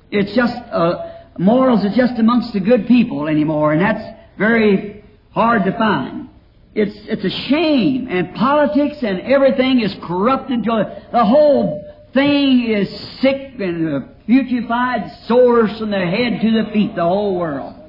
It's 0.10 0.34
just, 0.34 0.56
uh, 0.56 1.12
morals 1.38 1.86
are 1.86 1.93
just 1.93 2.17
amongst 2.17 2.54
the 2.54 2.60
good 2.60 2.88
people 2.88 3.28
anymore, 3.28 3.74
and 3.74 3.82
that's 3.82 4.17
very 4.39 5.04
hard 5.32 5.65
to 5.65 5.71
find. 5.78 6.30
It's, 6.74 6.95
it's 7.06 7.24
a 7.24 7.30
shame, 7.30 8.08
and 8.10 8.34
politics 8.34 9.04
and 9.04 9.21
everything 9.21 9.82
is 9.82 9.95
corrupted. 10.02 10.63
The 10.65 11.26
whole 11.26 11.86
thing 12.12 12.63
is 12.65 12.89
sick 13.21 13.54
and 13.60 14.10
putrefied, 14.28 15.28
sores 15.28 15.78
from 15.78 15.91
the 15.91 16.00
head 16.00 16.41
to 16.41 16.63
the 16.63 16.71
feet, 16.71 16.95
the 16.95 17.04
whole 17.04 17.38
world 17.38 17.85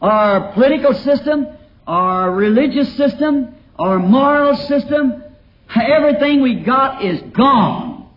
our 0.00 0.52
political 0.52 0.94
system, 0.94 1.46
our 1.86 2.30
religious 2.30 2.96
system, 2.96 3.54
our 3.78 3.98
moral 3.98 4.56
system, 4.56 5.22
everything 5.74 6.42
we 6.42 6.56
got 6.56 7.04
is 7.04 7.20
gone. 7.32 8.08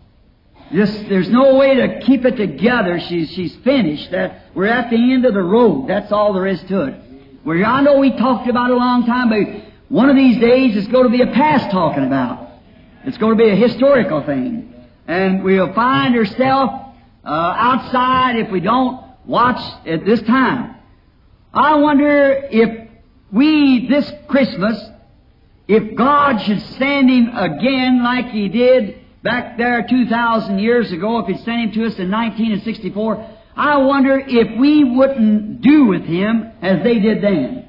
Just, 0.72 1.08
there's 1.08 1.28
no 1.28 1.56
way 1.56 1.74
to 1.74 2.00
keep 2.00 2.24
it 2.24 2.36
together. 2.36 3.00
She's, 3.00 3.30
she's 3.32 3.54
finished. 3.56 4.10
That, 4.12 4.46
we're 4.54 4.66
at 4.66 4.90
the 4.90 4.96
end 4.96 5.24
of 5.24 5.34
the 5.34 5.42
road. 5.42 5.88
That's 5.88 6.12
all 6.12 6.32
there 6.32 6.46
is 6.46 6.62
to 6.64 6.82
it. 6.82 6.94
Where 7.42 7.64
I 7.64 7.80
know 7.80 7.98
we 7.98 8.16
talked 8.16 8.48
about 8.48 8.70
it 8.70 8.74
a 8.74 8.76
long 8.76 9.04
time, 9.04 9.30
but 9.30 9.64
one 9.88 10.08
of 10.08 10.16
these 10.16 10.38
days 10.38 10.76
it's 10.76 10.86
going 10.86 11.04
to 11.04 11.10
be 11.10 11.22
a 11.22 11.32
past 11.32 11.70
talking 11.70 12.04
about. 12.04 12.50
It's 13.04 13.18
going 13.18 13.36
to 13.36 13.42
be 13.42 13.50
a 13.50 13.56
historical 13.56 14.22
thing. 14.22 14.72
And 15.08 15.42
we'll 15.42 15.72
find 15.72 16.14
ourselves 16.14 16.72
uh, 17.24 17.28
outside 17.28 18.36
if 18.36 18.50
we 18.50 18.60
don't 18.60 19.04
watch 19.26 19.60
at 19.86 20.04
this 20.04 20.22
time. 20.22 20.76
I 21.52 21.76
wonder 21.76 22.48
if 22.50 22.88
we, 23.32 23.88
this 23.88 24.10
Christmas, 24.28 24.78
if 25.66 25.96
God 25.96 26.38
should 26.42 26.60
send 26.78 27.10
him 27.10 27.36
again 27.36 28.04
like 28.04 28.26
he 28.26 28.48
did 28.48 28.98
back 29.22 29.58
there 29.58 29.84
2,000 29.88 30.58
years 30.60 30.92
ago, 30.92 31.18
if 31.18 31.26
he'd 31.26 31.44
sent 31.44 31.62
him 31.62 31.72
to 31.72 31.86
us 31.86 31.98
in 31.98 32.10
1964, 32.10 33.36
I 33.56 33.78
wonder 33.78 34.18
if 34.18 34.58
we 34.58 34.84
wouldn't 34.84 35.60
do 35.60 35.86
with 35.86 36.04
him 36.04 36.52
as 36.62 36.82
they 36.84 36.98
did 37.00 37.22
then. 37.22 37.68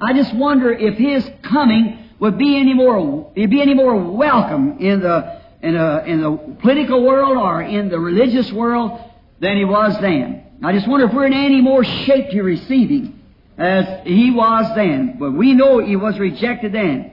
I 0.00 0.12
just 0.14 0.34
wonder 0.34 0.72
if 0.72 0.98
his 0.98 1.28
coming 1.42 2.10
would 2.18 2.38
be 2.38 2.56
any 2.58 2.74
more, 2.74 3.00
would 3.00 3.50
be 3.50 3.62
any 3.62 3.74
more 3.74 3.96
welcome 3.96 4.78
in 4.78 5.00
the, 5.00 5.40
in, 5.62 5.76
a, 5.76 5.98
in 6.04 6.20
the 6.20 6.56
political 6.60 7.04
world 7.04 7.36
or 7.36 7.62
in 7.62 7.88
the 7.88 8.00
religious 8.00 8.50
world 8.52 9.00
than 9.38 9.56
he 9.56 9.64
was 9.64 9.96
then. 10.00 10.44
I 10.64 10.72
just 10.72 10.86
wonder 10.86 11.06
if 11.06 11.12
we're 11.12 11.26
in 11.26 11.32
any 11.32 11.60
more 11.60 11.82
shape 11.82 12.30
to 12.30 12.42
receive 12.42 12.88
him 12.88 13.20
as 13.58 14.06
he 14.06 14.30
was 14.30 14.74
then. 14.76 15.16
But 15.18 15.32
we 15.32 15.54
know 15.54 15.78
he 15.78 15.96
was 15.96 16.18
rejected 16.18 16.72
then. 16.72 17.12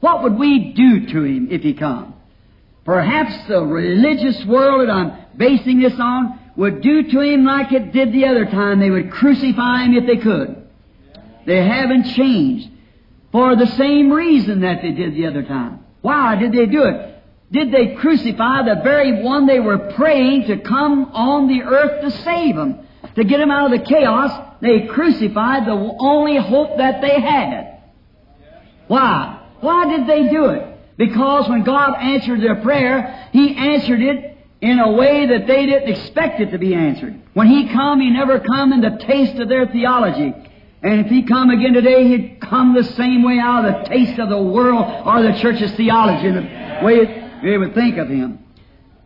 What 0.00 0.22
would 0.22 0.38
we 0.38 0.72
do 0.72 1.06
to 1.06 1.24
him 1.24 1.48
if 1.50 1.62
he 1.62 1.74
come? 1.74 2.14
Perhaps 2.84 3.46
the 3.48 3.62
religious 3.62 4.44
world 4.44 4.86
that 4.86 4.92
I'm 4.92 5.12
basing 5.36 5.80
this 5.80 5.98
on 5.98 6.38
would 6.56 6.82
do 6.82 7.10
to 7.10 7.20
him 7.20 7.44
like 7.44 7.72
it 7.72 7.92
did 7.92 8.12
the 8.12 8.26
other 8.26 8.44
time. 8.44 8.80
They 8.80 8.90
would 8.90 9.10
crucify 9.10 9.84
him 9.84 9.94
if 9.94 10.06
they 10.06 10.16
could. 10.16 10.68
They 11.46 11.64
haven't 11.64 12.04
changed 12.04 12.68
for 13.32 13.56
the 13.56 13.66
same 13.66 14.10
reason 14.10 14.60
that 14.60 14.82
they 14.82 14.92
did 14.92 15.14
the 15.14 15.26
other 15.26 15.42
time. 15.42 15.84
Why 16.02 16.36
did 16.36 16.52
they 16.52 16.66
do 16.66 16.84
it? 16.84 17.22
Did 17.52 17.72
they 17.72 17.94
crucify 17.94 18.62
the 18.62 18.80
very 18.82 19.22
one 19.22 19.46
they 19.46 19.60
were 19.60 19.92
praying 19.92 20.46
to 20.48 20.58
come 20.58 21.06
on 21.12 21.48
the 21.48 21.62
earth 21.62 22.02
to 22.02 22.10
save 22.10 22.56
them? 22.56 22.86
To 23.20 23.24
get 23.26 23.36
them 23.36 23.50
out 23.50 23.70
of 23.70 23.78
the 23.78 23.84
chaos, 23.84 24.54
they 24.62 24.86
crucified 24.86 25.66
the 25.66 25.96
only 26.00 26.38
hope 26.38 26.78
that 26.78 27.02
they 27.02 27.20
had. 27.20 27.82
Why? 28.86 29.46
Why 29.60 29.94
did 29.94 30.06
they 30.06 30.30
do 30.30 30.46
it? 30.46 30.96
Because 30.96 31.46
when 31.46 31.62
God 31.62 31.96
answered 32.00 32.40
their 32.40 32.62
prayer, 32.62 33.28
He 33.30 33.54
answered 33.54 34.00
it 34.00 34.38
in 34.62 34.78
a 34.78 34.92
way 34.92 35.26
that 35.26 35.46
they 35.46 35.66
didn't 35.66 35.90
expect 35.90 36.40
it 36.40 36.52
to 36.52 36.58
be 36.58 36.72
answered. 36.72 37.20
When 37.34 37.46
He 37.46 37.68
come, 37.68 38.00
He 38.00 38.08
never 38.08 38.40
come 38.40 38.72
in 38.72 38.80
the 38.80 38.96
taste 39.06 39.38
of 39.38 39.50
their 39.50 39.66
theology. 39.66 40.32
And 40.82 41.00
if 41.00 41.08
He 41.08 41.22
come 41.24 41.50
again 41.50 41.74
today, 41.74 42.08
He'd 42.08 42.40
come 42.40 42.74
the 42.74 42.84
same 42.84 43.22
way 43.22 43.38
out 43.38 43.66
of 43.66 43.82
the 43.82 43.90
taste 43.90 44.18
of 44.18 44.30
the 44.30 44.40
world 44.40 44.86
or 45.04 45.22
the 45.22 45.38
church's 45.40 45.72
theology, 45.72 46.30
the 46.30 46.80
way 46.82 47.28
they 47.42 47.58
would 47.58 47.74
think 47.74 47.98
of 47.98 48.08
Him. 48.08 48.38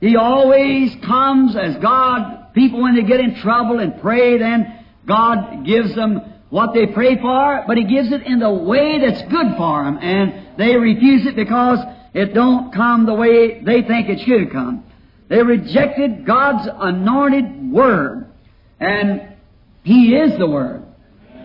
He 0.00 0.14
always 0.14 0.94
comes 1.02 1.56
as 1.56 1.76
God. 1.78 2.42
People, 2.54 2.82
when 2.82 2.94
they 2.94 3.02
get 3.02 3.20
in 3.20 3.36
trouble 3.36 3.80
and 3.80 4.00
pray, 4.00 4.38
then 4.38 4.84
God 5.06 5.66
gives 5.66 5.94
them 5.94 6.20
what 6.50 6.72
they 6.72 6.86
pray 6.86 7.20
for, 7.20 7.64
but 7.66 7.76
He 7.76 7.84
gives 7.84 8.12
it 8.12 8.22
in 8.22 8.38
the 8.38 8.50
way 8.50 9.00
that's 9.00 9.22
good 9.22 9.56
for 9.56 9.84
them, 9.84 9.98
and 10.00 10.56
they 10.56 10.76
refuse 10.76 11.26
it 11.26 11.34
because 11.34 11.80
it 12.14 12.32
don't 12.32 12.72
come 12.72 13.06
the 13.06 13.14
way 13.14 13.60
they 13.60 13.82
think 13.82 14.08
it 14.08 14.20
should 14.20 14.52
come. 14.52 14.84
They 15.28 15.42
rejected 15.42 16.24
God's 16.24 16.68
anointed 16.72 17.72
Word, 17.72 18.30
and 18.78 19.34
He 19.82 20.14
is 20.14 20.38
the 20.38 20.46
Word. 20.46 20.84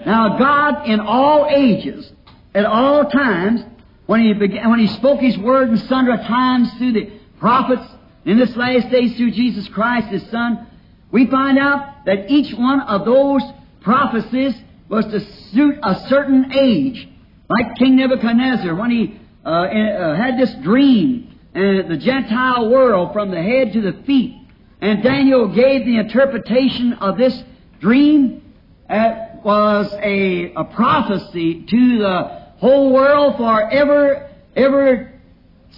Now, 0.05 0.37
God, 0.37 0.87
in 0.87 0.99
all 0.99 1.47
ages, 1.49 2.11
at 2.53 2.65
all 2.65 3.05
times, 3.05 3.61
when 4.05 4.21
He 4.21 4.33
began, 4.33 4.69
when 4.69 4.79
He 4.79 4.87
spoke 4.87 5.21
His 5.21 5.37
Word 5.39 5.69
in 5.69 5.77
sundry 5.77 6.17
times 6.17 6.71
through 6.75 6.93
the 6.93 7.11
prophets, 7.39 7.87
in 8.25 8.37
this 8.37 8.55
last 8.55 8.91
days 8.91 9.17
through 9.17 9.31
Jesus 9.31 9.67
Christ, 9.69 10.09
His 10.09 10.29
Son, 10.29 10.67
we 11.11 11.25
find 11.27 11.57
out 11.57 12.05
that 12.05 12.29
each 12.29 12.53
one 12.53 12.81
of 12.81 13.05
those 13.05 13.41
prophecies 13.81 14.55
was 14.89 15.05
to 15.05 15.19
suit 15.51 15.75
a 15.83 16.07
certain 16.07 16.51
age. 16.53 17.07
Like 17.49 17.75
King 17.77 17.95
Nebuchadnezzar, 17.95 18.75
when 18.75 18.91
he 18.91 19.19
uh, 19.45 19.49
uh, 19.49 20.15
had 20.15 20.37
this 20.37 20.53
dream, 20.61 21.39
and 21.53 21.89
the 21.89 21.97
Gentile 21.97 22.69
world 22.69 23.11
from 23.13 23.31
the 23.31 23.41
head 23.41 23.73
to 23.73 23.81
the 23.81 24.03
feet, 24.03 24.35
and 24.81 25.03
Daniel 25.03 25.47
gave 25.47 25.85
the 25.85 25.97
interpretation 25.97 26.93
of 26.93 27.17
this 27.17 27.43
dream, 27.79 28.43
it 28.89 29.43
was 29.43 29.91
a, 30.01 30.53
a 30.53 30.63
prophecy 30.65 31.65
to 31.65 31.97
the 31.99 32.23
whole 32.57 32.93
world 32.93 33.37
for 33.37 33.69
every, 33.71 34.17
every 34.55 35.07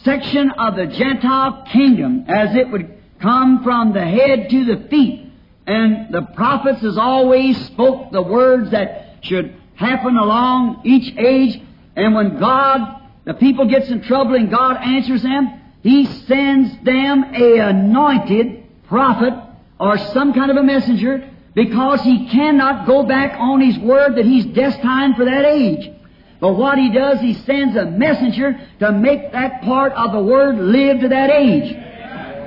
section 0.04 0.52
of 0.52 0.76
the 0.76 0.88
Gentile 0.88 1.66
kingdom 1.72 2.26
as 2.28 2.56
it 2.56 2.70
would 2.70 3.01
come 3.22 3.64
from 3.64 3.94
the 3.94 4.06
head 4.06 4.50
to 4.50 4.66
the 4.66 4.88
feet. 4.90 5.32
And 5.68 6.14
the 6.14 6.24
prophets 6.36 6.82
has 6.82 6.98
always 6.98 7.58
spoke 7.68 8.12
the 8.12 8.22
words 8.22 8.72
that 8.72 9.18
should 9.22 9.56
happen 9.76 10.18
along 10.18 10.82
each 10.86 11.16
age. 11.18 11.62
And 11.96 12.16
when 12.16 12.40
God, 12.40 13.02
the 13.26 13.34
people 13.36 13.68
gets 13.68 13.90
in 13.90 14.02
trouble 14.02 14.36
and 14.36 14.50
God 14.50 14.78
answers 14.78 15.24
them, 15.24 15.62
He 15.84 16.06
sends 16.06 16.84
them 16.84 17.24
a 17.36 17.60
anointed 17.60 18.64
prophet 18.88 19.34
or 19.80 19.98
some 19.98 20.34
kind 20.34 20.52
of 20.52 20.58
a 20.58 20.64
messenger 20.64 21.30
because 21.54 22.02
He 22.02 22.28
cannot 22.30 22.88
go 22.88 23.04
back 23.04 23.40
on 23.40 23.62
His 23.62 23.78
word 23.78 24.16
that 24.16 24.26
He's 24.26 24.46
destined 24.48 25.16
for 25.16 25.26
that 25.26 25.46
age. 25.46 25.92
But 26.40 26.54
what 26.54 26.80
He 26.80 26.92
does, 26.92 27.20
He 27.20 27.36
sends 27.36 27.76
a 27.76 27.86
messenger 27.86 28.60
to 28.80 28.92
make 28.92 29.32
that 29.32 29.62
part 29.62 29.94
of 29.94 30.12
the 30.12 30.24
word 30.24 30.58
live 30.58 31.02
to 31.02 31.10
that 31.10 31.30
age. 31.30 31.91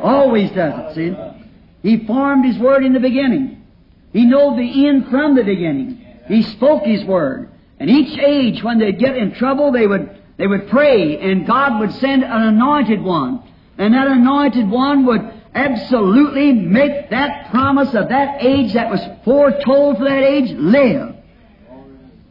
Always 0.05 0.51
does 0.51 0.75
it, 0.91 0.95
see? 0.95 1.89
He 1.89 2.07
formed 2.07 2.45
His 2.45 2.59
Word 2.59 2.85
in 2.85 2.93
the 2.93 3.01
beginning. 3.01 3.65
He 4.13 4.27
knew 4.27 4.55
the 4.55 4.87
end 4.87 5.09
from 5.09 5.35
the 5.35 5.43
beginning. 5.43 6.05
He 6.29 6.43
spoke 6.43 6.85
His 6.85 7.03
Word. 7.05 7.51
And 7.81 7.89
each 7.89 8.19
age, 8.19 8.63
when 8.63 8.79
they'd 8.79 8.99
get 8.99 9.17
in 9.17 9.35
trouble, 9.35 9.73
they 9.73 9.87
would, 9.87 10.23
they 10.37 10.47
would 10.47 10.69
pray, 10.69 11.19
and 11.19 11.47
God 11.47 11.81
would 11.81 11.93
send 11.95 12.23
an 12.23 12.43
anointed 12.43 13.03
one. 13.03 13.43
And 13.79 13.95
that 13.95 14.07
anointed 14.09 14.69
one 14.69 15.07
would 15.07 15.23
absolutely 15.55 16.53
make 16.53 17.09
that 17.09 17.51
promise 17.51 17.95
of 17.95 18.11
that 18.11 18.45
age 18.45 18.75
that 18.75 18.91
was 18.91 19.01
foretold 19.25 19.97
for 19.97 20.05
that 20.05 20.23
age 20.23 20.51
live. 20.51 21.17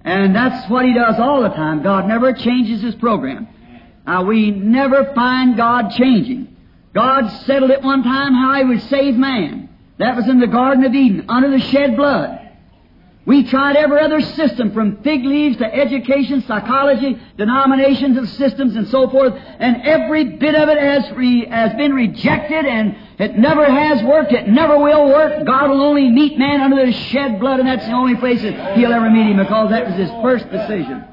And 0.05 0.35
that's 0.35 0.69
what 0.69 0.85
He 0.85 0.93
does 0.93 1.15
all 1.17 1.41
the 1.41 1.49
time. 1.49 1.81
God 1.81 2.07
never 2.07 2.33
changes 2.33 2.83
His 2.83 2.93
program. 2.95 3.47
Now, 4.05 4.25
we 4.25 4.51
never 4.51 5.11
find 5.15 5.57
God 5.57 5.89
changing. 5.89 6.52
God 6.93 7.27
settled 7.45 7.71
at 7.71 7.81
one 7.81 8.03
time 8.03 8.33
how 8.33 8.55
He 8.55 8.63
would 8.65 8.81
save 8.83 9.15
man. 9.15 9.69
That 9.97 10.15
was 10.15 10.27
in 10.27 10.39
the 10.39 10.47
Garden 10.47 10.83
of 10.85 10.93
Eden, 10.93 11.25
under 11.29 11.49
the 11.49 11.59
shed 11.59 11.95
blood. 11.95 12.39
We 13.25 13.43
tried 13.45 13.77
every 13.77 14.01
other 14.01 14.19
system 14.19 14.73
from 14.73 15.01
fig 15.01 15.23
leaves 15.23 15.55
to 15.57 15.73
education, 15.73 16.43
psychology, 16.45 17.17
denominations 17.37 18.17
and 18.17 18.27
systems 18.27 18.75
and 18.75 18.85
so 18.89 19.09
forth, 19.09 19.33
and 19.59 19.81
every 19.83 20.25
bit 20.37 20.55
of 20.55 20.67
it 20.67 20.77
has, 20.77 21.09
re, 21.15 21.45
has 21.45 21.73
been 21.75 21.93
rejected 21.93 22.65
and 22.65 22.97
it 23.19 23.37
never 23.37 23.63
has 23.63 24.03
worked, 24.03 24.33
it 24.33 24.49
never 24.49 24.77
will 24.77 25.07
work. 25.07 25.45
God 25.45 25.69
will 25.69 25.81
only 25.81 26.09
meet 26.09 26.37
man 26.37 26.59
under 26.59 26.85
the 26.85 26.91
shed 26.91 27.39
blood 27.39 27.61
and 27.61 27.69
that's 27.69 27.85
the 27.85 27.93
only 27.93 28.17
place 28.17 28.41
that 28.41 28.75
He'll 28.77 28.91
ever 28.91 29.09
meet 29.09 29.31
him 29.31 29.37
because 29.37 29.69
that 29.69 29.85
was 29.85 29.95
His 29.95 30.09
first 30.21 30.51
decision. 30.51 31.05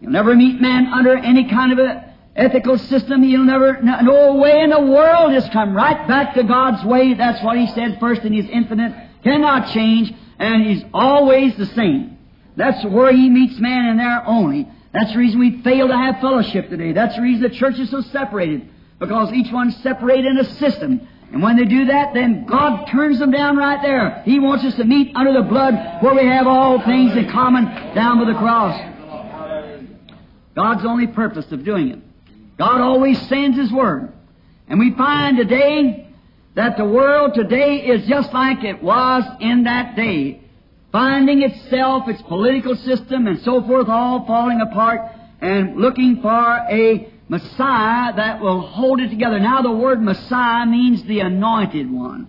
He'll 0.00 0.10
never 0.10 0.34
meet 0.34 0.62
man 0.62 0.86
under 0.86 1.14
any 1.14 1.46
kind 1.50 1.72
of 1.72 1.78
a 1.78 2.07
ethical 2.38 2.78
system. 2.78 3.22
He'll 3.22 3.44
never, 3.44 3.82
no 3.82 4.36
way 4.36 4.60
in 4.60 4.70
the 4.70 4.80
world 4.80 5.32
just 5.32 5.52
come 5.52 5.74
right 5.74 6.08
back 6.08 6.34
to 6.34 6.44
God's 6.44 6.84
way. 6.84 7.14
That's 7.14 7.42
what 7.42 7.58
He 7.58 7.66
said 7.68 7.98
first 8.00 8.22
in 8.22 8.32
His 8.32 8.46
infinite, 8.48 8.94
cannot 9.22 9.72
change 9.72 10.12
and 10.38 10.64
He's 10.64 10.84
always 10.94 11.56
the 11.56 11.66
same. 11.66 12.16
That's 12.56 12.84
where 12.86 13.12
He 13.12 13.28
meets 13.28 13.58
man 13.58 13.86
and 13.86 13.98
there 13.98 14.26
only. 14.26 14.68
That's 14.92 15.12
the 15.12 15.18
reason 15.18 15.38
we 15.40 15.60
fail 15.62 15.88
to 15.88 15.96
have 15.96 16.20
fellowship 16.20 16.70
today. 16.70 16.92
That's 16.92 17.16
the 17.16 17.22
reason 17.22 17.42
the 17.42 17.50
church 17.50 17.78
is 17.78 17.90
so 17.90 18.00
separated. 18.00 18.68
Because 18.98 19.32
each 19.32 19.52
one's 19.52 19.76
separated 19.82 20.26
in 20.26 20.38
a 20.38 20.44
system. 20.56 21.06
And 21.30 21.42
when 21.42 21.56
they 21.56 21.66
do 21.66 21.86
that, 21.86 22.14
then 22.14 22.46
God 22.46 22.86
turns 22.86 23.18
them 23.18 23.30
down 23.30 23.56
right 23.56 23.80
there. 23.82 24.22
He 24.24 24.40
wants 24.40 24.64
us 24.64 24.74
to 24.76 24.84
meet 24.84 25.14
under 25.14 25.32
the 25.32 25.42
blood 25.42 25.74
where 26.02 26.14
we 26.14 26.26
have 26.26 26.46
all 26.46 26.82
things 26.84 27.14
in 27.16 27.30
common 27.30 27.64
down 27.94 28.18
by 28.18 28.32
the 28.32 28.38
cross. 28.38 28.80
God's 30.56 30.84
only 30.84 31.06
purpose 31.06 31.52
of 31.52 31.64
doing 31.64 31.90
it. 31.90 32.07
God 32.58 32.80
always 32.80 33.20
sends 33.28 33.56
His 33.56 33.72
Word. 33.72 34.12
And 34.68 34.78
we 34.78 34.92
find 34.94 35.36
today 35.36 36.08
that 36.54 36.76
the 36.76 36.84
world 36.84 37.34
today 37.34 37.86
is 37.86 38.06
just 38.06 38.32
like 38.32 38.64
it 38.64 38.82
was 38.82 39.24
in 39.40 39.64
that 39.64 39.94
day, 39.94 40.40
finding 40.90 41.42
itself, 41.42 42.08
its 42.08 42.20
political 42.22 42.74
system, 42.74 43.26
and 43.26 43.40
so 43.40 43.62
forth, 43.62 43.88
all 43.88 44.26
falling 44.26 44.60
apart, 44.60 45.00
and 45.40 45.76
looking 45.76 46.20
for 46.20 46.66
a 46.68 47.12
Messiah 47.28 48.14
that 48.16 48.40
will 48.40 48.60
hold 48.60 49.00
it 49.00 49.08
together. 49.08 49.38
Now, 49.38 49.62
the 49.62 49.70
word 49.70 50.02
Messiah 50.02 50.66
means 50.66 51.02
the 51.04 51.20
anointed 51.20 51.90
one, 51.90 52.28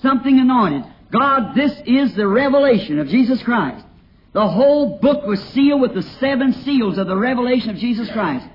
something 0.00 0.38
anointed. 0.38 0.84
God, 1.10 1.54
this 1.54 1.72
is 1.84 2.14
the 2.14 2.26
revelation 2.26 2.98
of 2.98 3.08
Jesus 3.08 3.42
Christ. 3.42 3.84
The 4.32 4.48
whole 4.48 4.98
book 4.98 5.26
was 5.26 5.42
sealed 5.48 5.80
with 5.80 5.94
the 5.94 6.02
seven 6.02 6.52
seals 6.52 6.98
of 6.98 7.06
the 7.06 7.16
revelation 7.16 7.70
of 7.70 7.76
Jesus 7.76 8.10
Christ. 8.10 8.46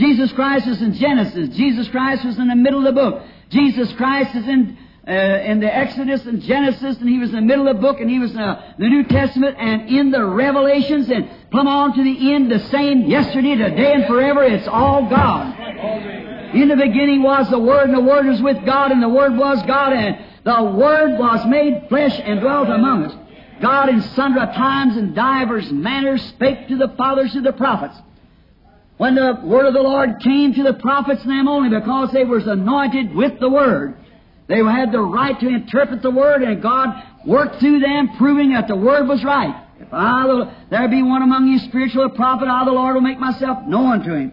Jesus 0.00 0.32
Christ 0.32 0.66
is 0.66 0.80
in 0.80 0.94
Genesis. 0.94 1.50
Jesus 1.50 1.86
Christ 1.88 2.24
was 2.24 2.38
in 2.38 2.48
the 2.48 2.56
middle 2.56 2.78
of 2.78 2.94
the 2.94 3.00
book. 3.00 3.22
Jesus 3.50 3.92
Christ 3.92 4.34
is 4.34 4.48
in 4.48 4.78
uh, 5.06 5.12
in 5.12 5.60
the 5.60 5.74
Exodus 5.74 6.24
and 6.24 6.40
Genesis, 6.42 6.98
and 6.98 7.08
he 7.08 7.18
was 7.18 7.30
in 7.30 7.36
the 7.36 7.42
middle 7.42 7.66
of 7.68 7.76
the 7.76 7.82
book, 7.82 8.00
and 8.00 8.08
he 8.08 8.18
was 8.18 8.30
in 8.30 8.38
uh, 8.38 8.74
the 8.78 8.88
New 8.88 9.04
Testament, 9.04 9.56
and 9.58 9.88
in 9.88 10.10
the 10.10 10.24
Revelations, 10.24 11.08
and 11.10 11.28
plumb 11.50 11.66
on 11.66 11.96
to 11.96 12.04
the 12.04 12.32
end, 12.32 12.50
the 12.50 12.60
same 12.68 13.02
yesterday, 13.02 13.56
today, 13.56 13.94
and 13.94 14.06
forever. 14.06 14.42
It's 14.44 14.68
all 14.68 15.08
God. 15.08 15.58
In 16.54 16.68
the 16.68 16.76
beginning 16.76 17.22
was 17.22 17.50
the 17.50 17.58
Word, 17.58 17.88
and 17.88 17.94
the 17.94 18.02
Word 18.02 18.26
was 18.26 18.40
with 18.40 18.64
God, 18.64 18.92
and 18.92 19.02
the 19.02 19.08
Word 19.08 19.36
was 19.36 19.62
God, 19.66 19.92
and 19.92 20.16
the 20.44 20.62
Word 20.78 21.18
was 21.18 21.46
made 21.46 21.88
flesh 21.88 22.18
and 22.22 22.40
dwelt 22.40 22.68
among 22.68 23.04
us. 23.04 23.16
God 23.60 23.88
in 23.88 24.00
sundry 24.02 24.46
times 24.54 24.96
and 24.96 25.14
divers 25.14 25.70
manners 25.70 26.22
spake 26.22 26.68
to 26.68 26.76
the 26.76 26.88
fathers 26.96 27.34
of 27.36 27.42
the 27.42 27.52
prophets. 27.52 27.96
When 29.00 29.14
the 29.14 29.40
word 29.42 29.64
of 29.64 29.72
the 29.72 29.80
Lord 29.80 30.20
came 30.20 30.52
to 30.52 30.62
the 30.62 30.74
prophets 30.74 31.22
and 31.22 31.30
them 31.30 31.48
only 31.48 31.70
because 31.70 32.12
they 32.12 32.24
was 32.24 32.46
anointed 32.46 33.14
with 33.14 33.40
the 33.40 33.48
word. 33.48 33.96
They 34.46 34.58
had 34.58 34.92
the 34.92 35.00
right 35.00 35.40
to 35.40 35.48
interpret 35.48 36.02
the 36.02 36.10
word 36.10 36.42
and 36.42 36.60
God 36.60 37.02
worked 37.24 37.60
through 37.60 37.80
them 37.80 38.10
proving 38.18 38.52
that 38.52 38.68
the 38.68 38.76
word 38.76 39.08
was 39.08 39.24
right. 39.24 39.58
If 39.78 39.88
I, 39.90 40.26
the, 40.26 40.54
there 40.68 40.86
be 40.86 41.02
one 41.02 41.22
among 41.22 41.48
you 41.48 41.60
spiritual 41.60 42.10
prophet, 42.10 42.46
I 42.46 42.66
the 42.66 42.72
Lord 42.72 42.94
will 42.94 43.00
make 43.00 43.18
myself 43.18 43.66
known 43.66 44.04
to 44.04 44.14
him. 44.14 44.32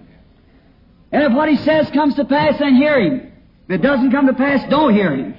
And 1.13 1.23
if 1.23 1.31
what 1.31 1.47
he 1.47 1.55
says 1.55 1.89
comes 1.91 2.15
to 2.15 2.25
pass, 2.25 2.59
then 2.59 2.75
hear 2.75 2.99
him. 2.99 3.31
If 3.69 3.79
it 3.79 3.81
doesn't 3.81 4.11
come 4.11 4.27
to 4.27 4.33
pass, 4.33 4.69
don't 4.69 4.93
hear 4.93 5.15
him. 5.15 5.33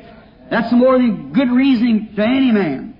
That's 0.50 0.72
more 0.72 0.96
than 0.96 1.34
good 1.34 1.50
reasoning 1.50 2.14
to 2.16 2.22
any 2.22 2.50
man. 2.50 2.96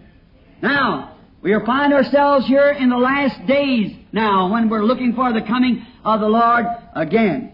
Now, 0.60 1.07
we 1.40 1.54
find 1.64 1.92
ourselves 1.92 2.46
here 2.46 2.70
in 2.70 2.88
the 2.88 2.96
last 2.96 3.46
days 3.46 3.94
now 4.12 4.52
when 4.52 4.68
we're 4.68 4.84
looking 4.84 5.14
for 5.14 5.32
the 5.32 5.42
coming 5.42 5.86
of 6.04 6.20
the 6.20 6.28
Lord 6.28 6.66
again. 6.94 7.52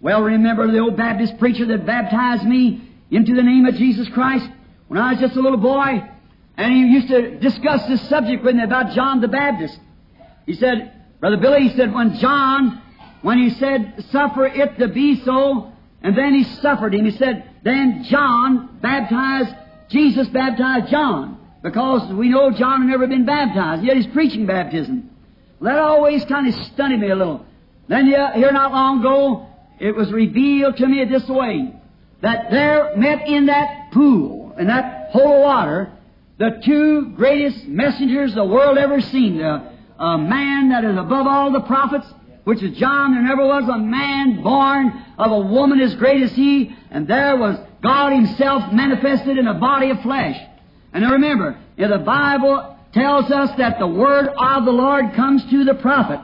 Well, 0.00 0.22
remember 0.22 0.70
the 0.70 0.78
old 0.78 0.96
Baptist 0.96 1.38
preacher 1.38 1.66
that 1.66 1.84
baptized 1.84 2.44
me 2.44 2.80
into 3.10 3.34
the 3.34 3.42
name 3.42 3.66
of 3.66 3.74
Jesus 3.74 4.08
Christ 4.08 4.48
when 4.86 4.98
I 4.98 5.12
was 5.12 5.20
just 5.20 5.36
a 5.36 5.40
little 5.40 5.58
boy? 5.58 6.02
And 6.56 6.72
he 6.72 6.86
used 6.86 7.08
to 7.08 7.38
discuss 7.38 7.86
this 7.86 8.08
subject 8.08 8.42
with 8.42 8.56
me 8.56 8.62
about 8.62 8.92
John 8.92 9.20
the 9.20 9.28
Baptist. 9.28 9.78
He 10.46 10.54
said, 10.54 10.92
Brother 11.20 11.36
Billy, 11.36 11.68
he 11.68 11.76
said, 11.76 11.92
when 11.92 12.16
John, 12.16 12.80
when 13.22 13.38
he 13.38 13.50
said, 13.50 14.06
suffer 14.10 14.46
it 14.46 14.78
to 14.78 14.88
be 14.88 15.20
so, 15.22 15.72
and 16.02 16.16
then 16.16 16.32
he 16.32 16.44
suffered 16.44 16.94
him, 16.94 17.04
he 17.04 17.10
said, 17.10 17.50
then 17.62 18.04
John 18.04 18.78
baptized, 18.80 19.54
Jesus 19.88 20.28
baptized 20.28 20.90
John. 20.90 21.37
Because 21.62 22.12
we 22.12 22.28
know 22.28 22.50
John 22.50 22.82
had 22.82 22.90
never 22.90 23.06
been 23.06 23.26
baptized, 23.26 23.82
yet 23.82 23.96
he's 23.96 24.06
preaching 24.08 24.46
baptism. 24.46 25.10
That 25.60 25.78
always 25.78 26.24
kind 26.24 26.46
of 26.46 26.54
stunned 26.66 27.00
me 27.00 27.10
a 27.10 27.16
little. 27.16 27.44
Then 27.88 28.06
here 28.06 28.52
not 28.52 28.72
long 28.72 29.00
ago, 29.00 29.46
it 29.80 29.94
was 29.94 30.12
revealed 30.12 30.76
to 30.76 30.86
me 30.86 31.04
this 31.04 31.26
way, 31.28 31.74
that 32.20 32.50
there 32.50 32.96
met 32.96 33.26
in 33.26 33.46
that 33.46 33.92
pool, 33.92 34.54
in 34.58 34.66
that 34.68 35.10
hole 35.10 35.36
of 35.36 35.42
water, 35.42 35.92
the 36.38 36.60
two 36.64 37.10
greatest 37.16 37.66
messengers 37.66 38.34
the 38.34 38.44
world 38.44 38.78
ever 38.78 39.00
seen. 39.00 39.38
The, 39.38 39.72
a 39.98 40.18
man 40.18 40.68
that 40.68 40.84
is 40.84 40.96
above 40.96 41.26
all 41.26 41.50
the 41.50 41.60
prophets, 41.62 42.06
which 42.44 42.62
is 42.62 42.78
John. 42.78 43.14
There 43.14 43.22
never 43.22 43.44
was 43.44 43.68
a 43.68 43.78
man 43.78 44.42
born 44.42 45.04
of 45.18 45.32
a 45.32 45.40
woman 45.40 45.80
as 45.80 45.94
great 45.96 46.22
as 46.22 46.32
he, 46.32 46.74
and 46.90 47.08
there 47.08 47.36
was 47.36 47.58
God 47.82 48.12
Himself 48.12 48.72
manifested 48.72 49.38
in 49.38 49.48
a 49.48 49.54
body 49.54 49.90
of 49.90 50.00
flesh. 50.02 50.38
And 50.92 51.04
now 51.04 51.12
remember, 51.12 51.58
the 51.76 52.02
Bible 52.04 52.76
tells 52.92 53.30
us 53.30 53.56
that 53.58 53.78
the 53.78 53.86
word 53.86 54.28
of 54.28 54.64
the 54.64 54.72
Lord 54.72 55.14
comes 55.14 55.44
to 55.50 55.64
the 55.64 55.74
prophet, 55.74 56.20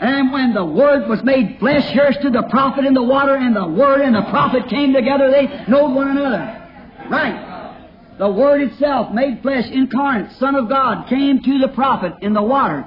and 0.00 0.32
when 0.32 0.54
the 0.54 0.64
Word 0.64 1.08
was 1.08 1.22
made 1.22 1.58
flesh, 1.58 1.84
here's 1.90 2.16
to 2.18 2.30
the 2.30 2.42
prophet 2.50 2.84
in 2.84 2.94
the 2.94 3.02
water, 3.02 3.36
and 3.36 3.54
the 3.54 3.66
Word 3.66 4.00
and 4.00 4.14
the 4.14 4.22
prophet 4.22 4.68
came 4.68 4.92
together, 4.92 5.30
they 5.30 5.64
know 5.68 5.88
one 5.88 6.08
another. 6.08 6.60
Right. 7.08 7.78
The 8.18 8.30
Word 8.30 8.62
itself, 8.62 9.12
made 9.12 9.40
flesh, 9.42 9.68
incarnate, 9.70 10.32
Son 10.32 10.56
of 10.56 10.68
God, 10.68 11.08
came 11.08 11.42
to 11.42 11.58
the 11.58 11.68
prophet 11.68 12.14
in 12.22 12.32
the 12.32 12.42
water. 12.42 12.84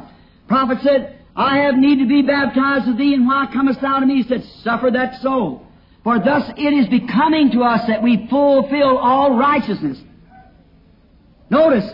Prophet 0.47 0.79
said, 0.83 1.19
I 1.35 1.59
have 1.59 1.75
need 1.75 1.99
to 1.99 2.07
be 2.07 2.23
baptized 2.23 2.89
of 2.89 2.97
thee, 2.97 3.13
and 3.13 3.27
why 3.27 3.47
comest 3.53 3.81
thou 3.81 3.99
to 3.99 4.05
me? 4.05 4.21
He 4.21 4.27
said, 4.27 4.43
Suffer 4.63 4.91
that 4.91 5.21
so. 5.21 5.65
For 6.03 6.19
thus 6.19 6.49
it 6.57 6.73
is 6.73 6.87
becoming 6.87 7.51
to 7.51 7.63
us 7.63 7.85
that 7.87 8.01
we 8.01 8.27
fulfill 8.27 8.97
all 8.97 9.37
righteousness. 9.37 9.99
Notice, 11.49 11.89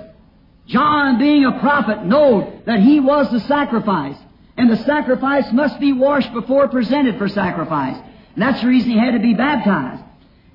John 0.68 1.20
being 1.20 1.46
a 1.46 1.60
prophet, 1.60 2.06
know 2.06 2.62
that 2.66 2.80
he 2.80 3.00
was 3.00 3.30
the 3.32 3.40
sacrifice. 3.42 4.18
And 4.58 4.70
the 4.70 4.78
sacrifice 4.78 5.52
must 5.52 5.80
be 5.80 5.94
washed 5.94 6.32
before 6.34 6.68
presented 6.68 7.18
for 7.18 7.28
sacrifice. 7.28 7.98
And 8.36 8.42
that's 8.42 8.62
the 8.62 8.68
reason 8.68 8.92
he 8.92 8.98
had 8.98 9.12
to 9.12 9.20
be 9.20 9.34
baptized. 9.34 10.04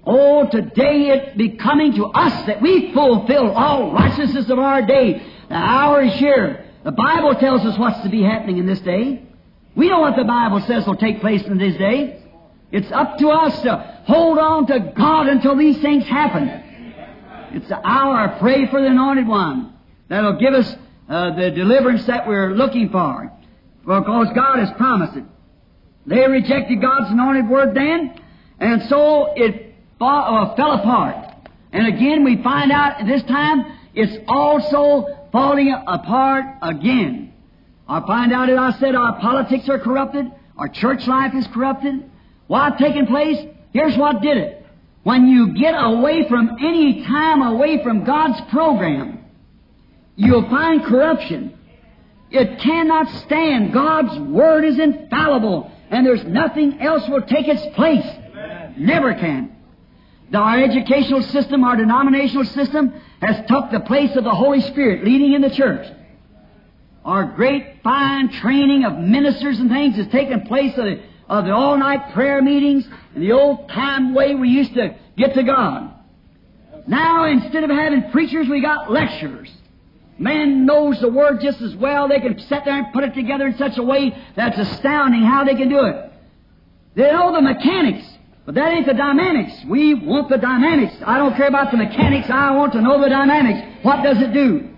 Oh, 0.04 0.48
today 0.48 1.10
it 1.10 1.36
be 1.36 1.50
coming 1.50 1.94
to 1.94 2.06
us 2.06 2.46
that 2.46 2.62
we 2.62 2.92
fulfill 2.92 3.50
all 3.50 3.92
righteousness 3.92 4.48
of 4.48 4.58
our 4.58 4.82
day. 4.86 5.22
The 5.48 5.54
hour 5.54 6.02
is 6.02 6.14
here. 6.14 6.64
The 6.84 6.92
Bible 6.92 7.34
tells 7.34 7.64
us 7.64 7.78
what's 7.78 8.00
to 8.02 8.08
be 8.08 8.22
happening 8.22 8.58
in 8.58 8.66
this 8.66 8.80
day. 8.80 9.22
We 9.74 9.88
know 9.88 10.00
what 10.00 10.16
the 10.16 10.24
Bible 10.24 10.60
says 10.60 10.86
will 10.86 10.96
take 10.96 11.20
place 11.20 11.42
in 11.42 11.58
this 11.58 11.76
day. 11.76 12.22
It's 12.70 12.90
up 12.92 13.18
to 13.18 13.28
us 13.28 13.60
to 13.62 14.02
hold 14.06 14.38
on 14.38 14.66
to 14.66 14.92
God 14.96 15.28
until 15.28 15.56
these 15.56 15.78
things 15.80 16.04
happen. 16.04 16.64
It's 17.52 17.68
the 17.68 17.86
hour. 17.86 18.32
of 18.32 18.40
Pray 18.40 18.66
for 18.66 18.80
the 18.80 18.88
anointed 18.88 19.26
one 19.26 19.72
that'll 20.08 20.38
give 20.38 20.54
us 20.54 20.74
uh, 21.08 21.34
the 21.36 21.50
deliverance 21.50 22.06
that 22.06 22.26
we're 22.26 22.52
looking 22.52 22.90
for. 22.90 23.32
Because 23.80 24.28
God 24.34 24.58
has 24.58 24.70
promised 24.76 25.16
it. 25.16 25.24
They 26.06 26.26
rejected 26.26 26.80
God's 26.80 27.10
anointed 27.10 27.48
word 27.48 27.74
then, 27.74 28.20
and 28.58 28.82
so 28.88 29.32
it 29.36 29.74
uh, 30.00 30.54
fell 30.56 30.72
apart. 30.72 31.34
And 31.72 31.86
again, 31.86 32.24
we 32.24 32.42
find 32.42 32.72
out 32.72 33.06
this 33.06 33.22
time 33.24 33.78
it's 33.94 34.16
also 34.26 35.06
falling 35.32 35.74
apart 35.86 36.44
again. 36.62 37.32
I 37.88 38.00
find 38.06 38.32
out 38.32 38.50
as 38.50 38.58
I 38.58 38.78
said 38.78 38.94
our 38.94 39.18
politics 39.20 39.68
are 39.68 39.78
corrupted, 39.78 40.26
our 40.56 40.68
church 40.68 41.06
life 41.06 41.34
is 41.34 41.46
corrupted. 41.48 42.10
Why 42.46 42.70
taking 42.78 43.06
place? 43.06 43.38
Here's 43.72 43.96
what 43.96 44.22
did 44.22 44.36
it. 44.36 44.57
When 45.02 45.28
you 45.28 45.54
get 45.54 45.72
away 45.72 46.28
from 46.28 46.56
any 46.60 47.04
time 47.04 47.42
away 47.42 47.82
from 47.82 48.04
God's 48.04 48.40
program, 48.50 49.24
you'll 50.16 50.48
find 50.48 50.84
corruption. 50.84 51.58
It 52.30 52.60
cannot 52.60 53.08
stand. 53.24 53.72
God's 53.72 54.18
Word 54.18 54.64
is 54.64 54.78
infallible, 54.78 55.70
and 55.90 56.04
there's 56.04 56.24
nothing 56.24 56.80
else 56.80 57.08
will 57.08 57.22
take 57.22 57.48
its 57.48 57.74
place. 57.74 58.04
Never 58.76 59.14
can. 59.14 59.56
Our 60.34 60.62
educational 60.62 61.22
system, 61.22 61.64
our 61.64 61.76
denominational 61.76 62.44
system, 62.44 62.92
has 63.22 63.46
took 63.48 63.70
the 63.70 63.80
place 63.80 64.14
of 64.14 64.24
the 64.24 64.34
Holy 64.34 64.60
Spirit 64.60 65.04
leading 65.04 65.32
in 65.32 65.40
the 65.40 65.50
church. 65.50 65.86
Our 67.04 67.24
great 67.24 67.82
fine 67.82 68.30
training 68.30 68.84
of 68.84 68.98
ministers 68.98 69.58
and 69.58 69.70
things 69.70 69.96
has 69.96 70.08
taken 70.08 70.42
place 70.42 70.76
of 70.76 70.84
the, 70.84 71.02
of 71.28 71.44
the 71.44 71.52
all-night 71.52 72.14
prayer 72.14 72.40
meetings 72.40 72.86
and 73.14 73.22
the 73.22 73.32
old-time 73.32 74.14
way 74.14 74.34
we 74.34 74.48
used 74.48 74.74
to 74.74 74.96
get 75.16 75.34
to 75.34 75.42
God. 75.42 75.92
Now, 76.86 77.24
instead 77.26 77.64
of 77.64 77.70
having 77.70 78.10
preachers, 78.10 78.48
we 78.48 78.62
got 78.62 78.90
lecturers. 78.90 79.50
Man 80.18 80.64
knows 80.64 81.00
the 81.00 81.08
Word 81.08 81.40
just 81.40 81.60
as 81.60 81.76
well. 81.76 82.08
They 82.08 82.18
can 82.18 82.38
sit 82.38 82.64
there 82.64 82.78
and 82.78 82.92
put 82.92 83.04
it 83.04 83.14
together 83.14 83.46
in 83.46 83.56
such 83.58 83.76
a 83.76 83.82
way 83.82 84.16
that's 84.34 84.58
astounding 84.58 85.22
how 85.22 85.44
they 85.44 85.54
can 85.54 85.68
do 85.68 85.84
it. 85.84 86.12
They 86.96 87.12
know 87.12 87.32
the 87.32 87.42
mechanics, 87.42 88.04
but 88.44 88.54
that 88.56 88.72
ain't 88.72 88.86
the 88.86 88.94
dynamics. 88.94 89.52
We 89.68 89.94
want 89.94 90.30
the 90.30 90.38
dynamics. 90.38 90.94
I 91.06 91.18
don't 91.18 91.36
care 91.36 91.46
about 91.46 91.70
the 91.70 91.76
mechanics. 91.76 92.28
I 92.30 92.56
want 92.56 92.72
to 92.72 92.80
know 92.80 93.00
the 93.00 93.10
dynamics. 93.10 93.84
What 93.84 94.02
does 94.02 94.20
it 94.20 94.32
do? 94.32 94.70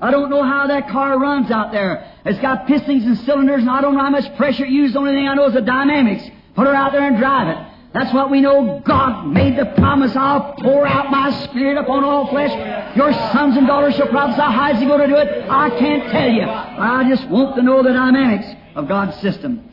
I 0.00 0.10
don't 0.10 0.30
know 0.30 0.42
how 0.42 0.66
that 0.68 0.88
car 0.88 1.18
runs 1.18 1.50
out 1.50 1.72
there. 1.72 2.12
It's 2.24 2.38
got 2.40 2.66
pistons 2.66 3.04
and 3.04 3.18
cylinders, 3.18 3.60
and 3.60 3.70
I 3.70 3.80
don't 3.80 3.94
know 3.94 4.02
how 4.02 4.10
much 4.10 4.36
pressure 4.36 4.64
it 4.64 4.70
uses. 4.70 4.94
The 4.94 5.00
only 5.00 5.12
thing 5.12 5.28
I 5.28 5.34
know 5.34 5.46
is 5.46 5.54
the 5.54 5.60
dynamics. 5.60 6.24
Put 6.54 6.66
her 6.66 6.74
out 6.74 6.92
there 6.92 7.06
and 7.06 7.16
drive 7.16 7.48
it. 7.48 7.68
That's 7.94 8.12
what 8.12 8.30
we 8.30 8.40
know. 8.40 8.80
God 8.84 9.26
made 9.28 9.56
the 9.56 9.64
promise, 9.76 10.14
I'll 10.14 10.54
pour 10.60 10.86
out 10.86 11.10
my 11.10 11.30
Spirit 11.44 11.78
upon 11.78 12.04
all 12.04 12.28
flesh. 12.28 12.50
Your 12.96 13.12
sons 13.32 13.56
and 13.56 13.66
daughters 13.66 13.96
shall 13.96 14.08
prophesy. 14.08 14.42
How 14.42 14.72
is 14.72 14.78
He 14.78 14.86
going 14.86 15.00
to 15.00 15.06
do 15.06 15.16
it? 15.16 15.48
I 15.48 15.70
can't 15.70 16.10
tell 16.12 16.30
you. 16.30 16.42
I 16.42 17.08
just 17.08 17.28
want 17.28 17.56
to 17.56 17.62
know 17.62 17.82
the 17.82 17.92
dynamics 17.92 18.46
of 18.74 18.88
God's 18.88 19.18
system. 19.20 19.68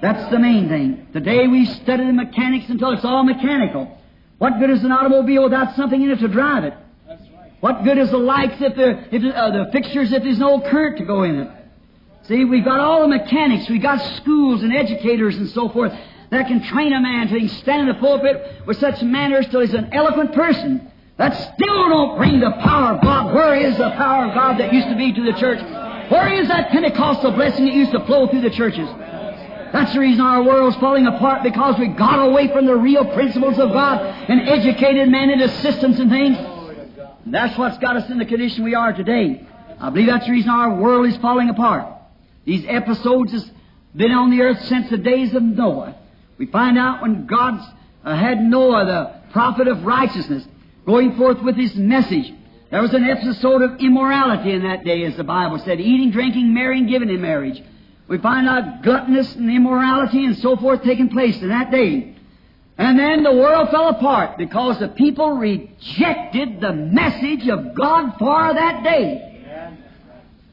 That's 0.00 0.30
the 0.30 0.38
main 0.38 0.68
thing. 0.68 1.08
Today 1.12 1.48
we 1.48 1.64
study 1.66 2.06
the 2.06 2.12
mechanics 2.12 2.68
until 2.68 2.92
it's 2.92 3.04
all 3.04 3.24
mechanical. 3.24 3.98
What 4.38 4.58
good 4.60 4.70
is 4.70 4.84
an 4.84 4.92
automobile 4.92 5.44
without 5.44 5.74
something 5.74 6.00
in 6.00 6.10
it 6.10 6.20
to 6.20 6.28
drive 6.28 6.64
it? 6.64 6.74
What 7.66 7.82
good 7.82 7.98
is 7.98 8.12
the 8.12 8.16
lights 8.16 8.54
if, 8.60 8.74
if 8.78 9.34
uh, 9.34 9.50
the 9.50 9.72
fixtures 9.72 10.12
if 10.12 10.22
there's 10.22 10.38
no 10.38 10.60
current 10.60 10.98
to 10.98 11.04
go 11.04 11.24
in 11.24 11.34
it? 11.34 11.50
See, 12.28 12.44
we've 12.44 12.64
got 12.64 12.78
all 12.78 13.00
the 13.00 13.08
mechanics. 13.08 13.68
We've 13.68 13.82
got 13.82 14.00
schools 14.18 14.62
and 14.62 14.72
educators 14.72 15.34
and 15.34 15.50
so 15.50 15.68
forth 15.70 15.92
that 16.30 16.46
can 16.46 16.62
train 16.62 16.92
a 16.92 17.00
man 17.00 17.26
to 17.26 17.48
stand 17.48 17.88
in 17.88 17.88
the 17.88 18.00
pulpit 18.00 18.62
with 18.68 18.78
such 18.78 19.02
manners 19.02 19.48
till 19.48 19.62
he's 19.62 19.74
an 19.74 19.92
eloquent 19.92 20.32
person. 20.32 20.92
That 21.16 21.30
still 21.54 21.88
don't 21.88 22.16
bring 22.16 22.38
the 22.38 22.52
power 22.52 22.94
of 22.94 23.02
God. 23.02 23.34
Where 23.34 23.56
is 23.56 23.76
the 23.76 23.90
power 23.90 24.26
of 24.26 24.34
God 24.34 24.60
that 24.60 24.72
used 24.72 24.86
to 24.86 24.94
be 24.94 25.12
to 25.12 25.24
the 25.24 25.32
church? 25.32 25.58
Where 26.08 26.40
is 26.40 26.46
that 26.46 26.70
Pentecostal 26.70 27.32
blessing 27.32 27.64
that 27.64 27.74
used 27.74 27.90
to 27.90 28.06
flow 28.06 28.28
through 28.28 28.42
the 28.42 28.50
churches? 28.50 28.88
That's 29.72 29.92
the 29.92 29.98
reason 29.98 30.20
our 30.20 30.44
world's 30.44 30.76
falling 30.76 31.08
apart 31.08 31.42
because 31.42 31.80
we 31.80 31.88
got 31.88 32.28
away 32.28 32.46
from 32.46 32.66
the 32.66 32.76
real 32.76 33.04
principles 33.12 33.58
of 33.58 33.72
God 33.72 34.02
and 34.30 34.48
educated 34.48 35.08
man 35.08 35.30
into 35.30 35.48
systems 35.48 35.98
and 35.98 36.08
things. 36.08 36.55
That's 37.26 37.58
what's 37.58 37.78
got 37.78 37.96
us 37.96 38.08
in 38.08 38.18
the 38.18 38.24
condition 38.24 38.64
we 38.64 38.74
are 38.74 38.92
today. 38.92 39.44
I 39.80 39.90
believe 39.90 40.06
that's 40.06 40.26
the 40.26 40.32
reason 40.32 40.50
our 40.50 40.74
world 40.76 41.06
is 41.06 41.16
falling 41.18 41.50
apart. 41.50 41.92
These 42.44 42.64
episodes 42.68 43.32
has 43.32 43.50
been 43.94 44.12
on 44.12 44.30
the 44.30 44.42
earth 44.42 44.64
since 44.66 44.88
the 44.90 44.98
days 44.98 45.34
of 45.34 45.42
Noah. 45.42 45.96
We 46.38 46.46
find 46.46 46.78
out 46.78 47.02
when 47.02 47.26
God 47.26 47.60
uh, 48.04 48.16
had 48.16 48.40
Noah, 48.40 48.84
the 48.84 49.32
prophet 49.32 49.66
of 49.66 49.84
righteousness, 49.84 50.46
going 50.86 51.16
forth 51.16 51.42
with 51.42 51.56
his 51.56 51.74
message. 51.74 52.32
There 52.70 52.82
was 52.82 52.94
an 52.94 53.04
episode 53.04 53.62
of 53.62 53.80
immorality 53.80 54.52
in 54.52 54.62
that 54.62 54.84
day, 54.84 55.04
as 55.04 55.16
the 55.16 55.24
Bible 55.24 55.58
said, 55.58 55.80
eating, 55.80 56.10
drinking, 56.10 56.54
marrying, 56.54 56.86
giving 56.86 57.10
in 57.10 57.20
marriage. 57.20 57.62
We 58.08 58.18
find 58.18 58.48
out 58.48 58.82
gluttonous 58.82 59.34
and 59.34 59.50
immorality 59.50 60.24
and 60.24 60.36
so 60.38 60.56
forth 60.56 60.82
taking 60.82 61.08
place 61.08 61.40
in 61.42 61.48
that 61.48 61.70
day. 61.70 62.15
And 62.78 62.98
then 62.98 63.22
the 63.22 63.32
world 63.32 63.70
fell 63.70 63.88
apart 63.88 64.36
because 64.36 64.78
the 64.78 64.88
people 64.88 65.32
rejected 65.32 66.60
the 66.60 66.72
message 66.72 67.48
of 67.48 67.74
God 67.74 68.16
for 68.18 68.54
that 68.54 68.84
day. 68.84 69.32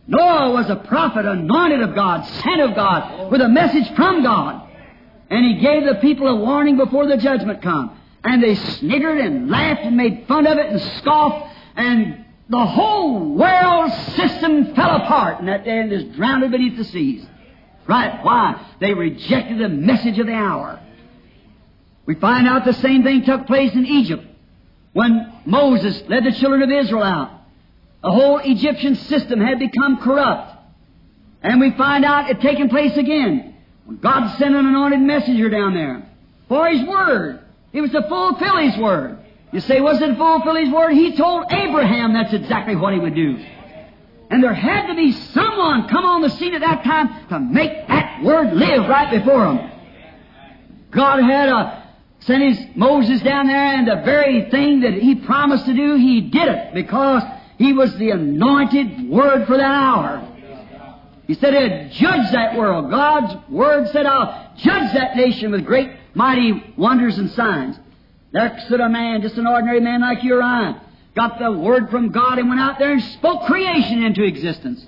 Noah 0.07 0.51
was 0.51 0.69
a 0.69 0.75
prophet, 0.75 1.25
anointed 1.25 1.81
of 1.81 1.95
God, 1.95 2.25
sent 2.25 2.61
of 2.61 2.75
God, 2.75 3.31
with 3.31 3.41
a 3.41 3.47
message 3.47 3.93
from 3.95 4.23
God. 4.23 4.69
And 5.29 5.45
he 5.45 5.61
gave 5.61 5.85
the 5.85 5.95
people 5.95 6.27
a 6.27 6.35
warning 6.35 6.77
before 6.77 7.07
the 7.07 7.17
judgment 7.17 7.61
come. 7.61 7.99
And 8.23 8.41
they 8.41 8.55
sniggered 8.55 9.17
and 9.17 9.49
laughed 9.49 9.81
and 9.81 9.97
made 9.97 10.25
fun 10.27 10.45
of 10.47 10.57
it 10.57 10.67
and 10.67 10.81
scoffed. 10.97 11.53
And 11.75 12.25
the 12.49 12.65
whole 12.65 13.33
world 13.33 13.91
system 14.15 14.75
fell 14.75 14.97
apart 14.97 15.39
in 15.39 15.47
that 15.47 15.65
day 15.65 15.79
and 15.79 15.91
is 15.91 16.15
drowned 16.15 16.49
beneath 16.51 16.77
the 16.77 16.85
seas. 16.85 17.25
Right. 17.87 18.23
Why? 18.23 18.65
They 18.79 18.93
rejected 18.93 19.59
the 19.59 19.69
message 19.69 20.19
of 20.19 20.27
the 20.27 20.33
hour. 20.33 20.79
We 22.05 22.15
find 22.15 22.47
out 22.47 22.65
the 22.65 22.73
same 22.73 23.03
thing 23.03 23.23
took 23.23 23.47
place 23.47 23.73
in 23.73 23.85
Egypt 23.85 24.25
when 24.93 25.33
Moses 25.45 26.03
led 26.07 26.23
the 26.23 26.31
children 26.33 26.61
of 26.61 26.69
Israel 26.69 27.03
out. 27.03 27.31
The 28.03 28.11
whole 28.11 28.39
Egyptian 28.39 28.95
system 28.95 29.39
had 29.39 29.59
become 29.59 29.97
corrupt. 29.97 30.51
And 31.41 31.59
we 31.59 31.71
find 31.71 32.05
out 32.05 32.29
it 32.29 32.41
taking 32.41 32.69
place 32.69 32.95
again. 32.97 33.55
When 33.85 33.97
God 33.97 34.37
sent 34.37 34.55
an 34.55 34.65
anointed 34.65 34.99
messenger 34.99 35.49
down 35.49 35.73
there 35.73 36.03
for 36.47 36.67
His 36.67 36.85
Word. 36.87 37.39
It 37.71 37.81
was 37.81 37.91
to 37.91 38.03
fulfill 38.03 38.57
His 38.57 38.77
Word. 38.77 39.19
You 39.51 39.59
say, 39.59 39.81
was 39.81 40.01
it 40.01 40.07
to 40.07 40.15
fulfill 40.15 40.55
His 40.55 40.69
Word? 40.69 40.91
He 40.93 41.15
told 41.15 41.45
Abraham 41.51 42.13
that's 42.13 42.33
exactly 42.33 42.75
what 42.75 42.93
He 42.93 42.99
would 42.99 43.15
do. 43.15 43.43
And 44.29 44.43
there 44.43 44.53
had 44.53 44.87
to 44.87 44.95
be 44.95 45.11
someone 45.11 45.87
come 45.87 46.05
on 46.05 46.21
the 46.21 46.29
scene 46.29 46.55
at 46.55 46.61
that 46.61 46.83
time 46.83 47.27
to 47.29 47.39
make 47.39 47.87
that 47.87 48.23
word 48.23 48.53
live 48.53 48.89
right 48.89 49.11
before 49.11 49.45
him. 49.45 49.71
God 50.89 51.21
had 51.21 51.49
uh, 51.49 51.82
sent 52.25 52.43
his 52.43 52.75
Moses 52.75 53.21
down 53.21 53.47
there, 53.47 53.75
and 53.75 53.87
the 53.87 54.01
very 54.05 54.49
thing 54.49 54.81
that 54.81 54.93
he 54.93 55.15
promised 55.15 55.65
to 55.65 55.73
do, 55.73 55.95
he 55.95 56.21
did 56.21 56.47
it 56.47 56.73
because 56.73 57.23
he 57.57 57.73
was 57.73 57.95
the 57.97 58.11
anointed 58.11 59.09
word 59.09 59.45
for 59.47 59.57
that 59.57 59.63
hour. 59.63 60.29
He 61.27 61.35
said 61.35 61.53
he'd 61.53 61.91
judge 61.93 62.31
that 62.33 62.57
world. 62.57 62.89
God's 62.89 63.49
word 63.49 63.87
said, 63.89 64.05
I'll 64.05 64.53
judge 64.57 64.93
that 64.93 65.15
nation 65.15 65.51
with 65.51 65.65
great, 65.65 65.89
mighty 66.13 66.73
wonders 66.77 67.17
and 67.17 67.31
signs. 67.31 67.77
There 68.33 68.59
stood 68.65 68.81
a 68.81 68.89
man, 68.89 69.21
just 69.21 69.37
an 69.37 69.47
ordinary 69.47 69.79
man 69.79 70.01
like 70.01 70.23
you 70.23 70.35
or 70.35 70.43
I, 70.43 70.79
got 71.15 71.39
the 71.39 71.51
word 71.51 71.89
from 71.89 72.09
God 72.09 72.39
and 72.39 72.49
went 72.49 72.59
out 72.59 72.79
there 72.79 72.91
and 72.91 73.01
spoke 73.01 73.45
creation 73.45 74.03
into 74.03 74.23
existence. 74.23 74.85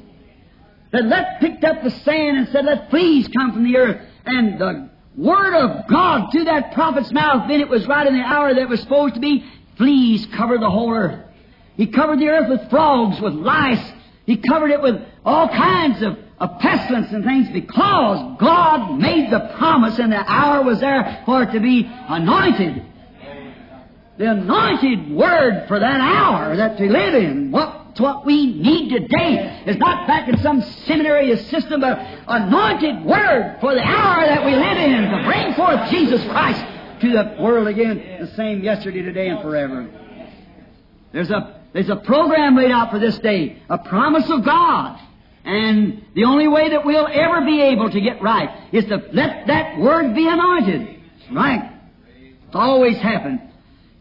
That 0.91 1.05
let 1.05 1.39
picked 1.39 1.63
up 1.63 1.83
the 1.83 1.91
sand 1.91 2.37
and 2.37 2.49
said, 2.49 2.65
let 2.65 2.89
fleas 2.89 3.27
come 3.27 3.53
from 3.53 3.63
the 3.63 3.77
earth. 3.77 4.01
And 4.25 4.59
the 4.59 4.89
word 5.17 5.55
of 5.55 5.87
God 5.87 6.31
through 6.31 6.45
that 6.45 6.73
prophet's 6.73 7.11
mouth, 7.11 7.47
then 7.47 7.61
it 7.61 7.69
was 7.69 7.87
right 7.87 8.05
in 8.05 8.13
the 8.13 8.23
hour 8.23 8.53
that 8.53 8.61
it 8.61 8.69
was 8.69 8.81
supposed 8.81 9.15
to 9.15 9.19
be, 9.19 9.45
fleas 9.77 10.25
covered 10.35 10.61
the 10.61 10.69
whole 10.69 10.93
earth. 10.93 11.25
He 11.77 11.87
covered 11.87 12.19
the 12.19 12.27
earth 12.27 12.49
with 12.49 12.69
frogs, 12.69 13.19
with 13.21 13.33
lice. 13.33 13.91
He 14.25 14.37
covered 14.37 14.71
it 14.71 14.81
with 14.81 14.95
all 15.25 15.47
kinds 15.47 16.01
of, 16.01 16.17
of 16.39 16.59
pestilence 16.59 17.11
and 17.11 17.23
things 17.23 17.49
because 17.51 18.37
God 18.39 18.97
made 18.97 19.31
the 19.31 19.51
promise 19.57 19.99
and 19.99 20.11
the 20.11 20.17
hour 20.17 20.63
was 20.63 20.79
there 20.79 21.23
for 21.25 21.43
it 21.43 21.51
to 21.51 21.59
be 21.59 21.85
anointed. 21.85 22.85
The 24.17 24.31
anointed 24.31 25.11
word 25.11 25.67
for 25.67 25.79
that 25.79 25.99
hour 25.99 26.55
that 26.55 26.79
we 26.79 26.87
live 26.87 27.13
in. 27.15 27.51
What 27.97 28.25
we 28.25 28.47
need 28.47 28.89
today 28.89 29.63
is 29.65 29.77
not 29.77 30.05
back 30.05 30.27
in 30.27 30.37
some 30.39 30.61
seminary 30.61 31.35
system, 31.37 31.79
but 31.79 31.97
anointed 32.27 33.05
word 33.05 33.57
for 33.61 33.73
the 33.73 33.81
hour 33.81 34.25
that 34.25 34.45
we 34.45 34.53
live 34.53 34.77
in 34.77 35.11
to 35.11 35.23
bring 35.25 35.53
forth 35.53 35.89
Jesus 35.89 36.21
Christ 36.29 36.63
to 37.01 37.11
the 37.11 37.41
world 37.41 37.67
again, 37.67 38.17
the 38.19 38.27
same 38.35 38.63
yesterday, 38.63 39.01
today, 39.01 39.29
and 39.29 39.41
forever. 39.41 39.89
There's 41.13 41.31
a, 41.31 41.61
there's 41.71 41.89
a 41.89 41.95
program 41.95 42.57
laid 42.57 42.71
out 42.71 42.91
for 42.91 42.99
this 42.99 43.17
day, 43.19 43.61
a 43.69 43.77
promise 43.77 44.29
of 44.29 44.43
God. 44.43 44.99
And 45.45 46.03
the 46.15 46.25
only 46.25 46.47
way 46.47 46.71
that 46.71 46.85
we'll 46.85 47.07
ever 47.07 47.45
be 47.45 47.61
able 47.61 47.89
to 47.89 48.01
get 48.01 48.21
right 48.21 48.73
is 48.73 48.83
to 48.85 48.97
let 49.13 49.47
that 49.47 49.77
word 49.79 50.15
be 50.15 50.27
anointed. 50.27 50.99
Right. 51.31 51.71
It's 52.47 52.55
always 52.55 52.97
happened. 52.97 53.41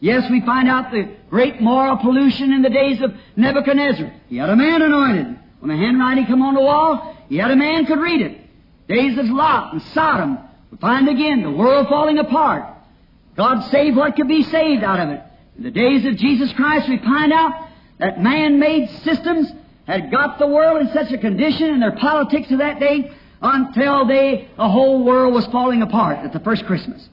Yes, 0.04 0.30
we 0.30 0.42
find 0.42 0.68
out 0.68 0.90
the 0.90 1.08
great 1.30 1.62
moral 1.62 1.96
pollution 1.96 2.52
in 2.52 2.60
the 2.60 2.68
days 2.68 3.00
of 3.00 3.14
Nebuchadnezzar. 3.36 4.12
He 4.28 4.36
had 4.36 4.50
a 4.50 4.54
man 4.54 4.82
anointed. 4.82 5.38
When 5.60 5.70
the 5.70 5.82
handwriting 5.82 6.26
come 6.26 6.42
on 6.42 6.52
the 6.52 6.60
wall, 6.60 7.16
he 7.30 7.38
had 7.38 7.50
a 7.50 7.56
man 7.56 7.86
could 7.86 7.98
read 7.98 8.20
it. 8.20 8.38
Days 8.86 9.16
of 9.16 9.24
Lot 9.24 9.72
and 9.72 9.80
Sodom. 9.80 10.40
We 10.70 10.76
find 10.76 11.08
again 11.08 11.42
the 11.42 11.50
world 11.50 11.88
falling 11.88 12.18
apart. 12.18 12.66
God 13.34 13.70
saved 13.70 13.96
what 13.96 14.14
could 14.14 14.28
be 14.28 14.42
saved 14.42 14.84
out 14.84 15.00
of 15.00 15.08
it. 15.08 15.22
In 15.56 15.62
the 15.62 15.70
days 15.70 16.04
of 16.04 16.18
Jesus 16.18 16.52
Christ, 16.52 16.86
we 16.86 16.98
find 16.98 17.32
out 17.32 17.66
that 17.98 18.20
man-made 18.20 18.90
systems 19.04 19.50
had 19.86 20.10
got 20.10 20.38
the 20.38 20.46
world 20.46 20.82
in 20.82 20.92
such 20.92 21.12
a 21.12 21.18
condition 21.18 21.70
in 21.70 21.80
their 21.80 21.96
politics 21.96 22.50
of 22.50 22.58
that 22.58 22.78
day 22.78 23.10
until 23.40 24.06
they, 24.06 24.50
the 24.58 24.68
whole 24.68 25.02
world 25.02 25.32
was 25.32 25.46
falling 25.46 25.80
apart 25.80 26.18
at 26.18 26.34
the 26.34 26.40
first 26.40 26.66
Christmas. 26.66 27.08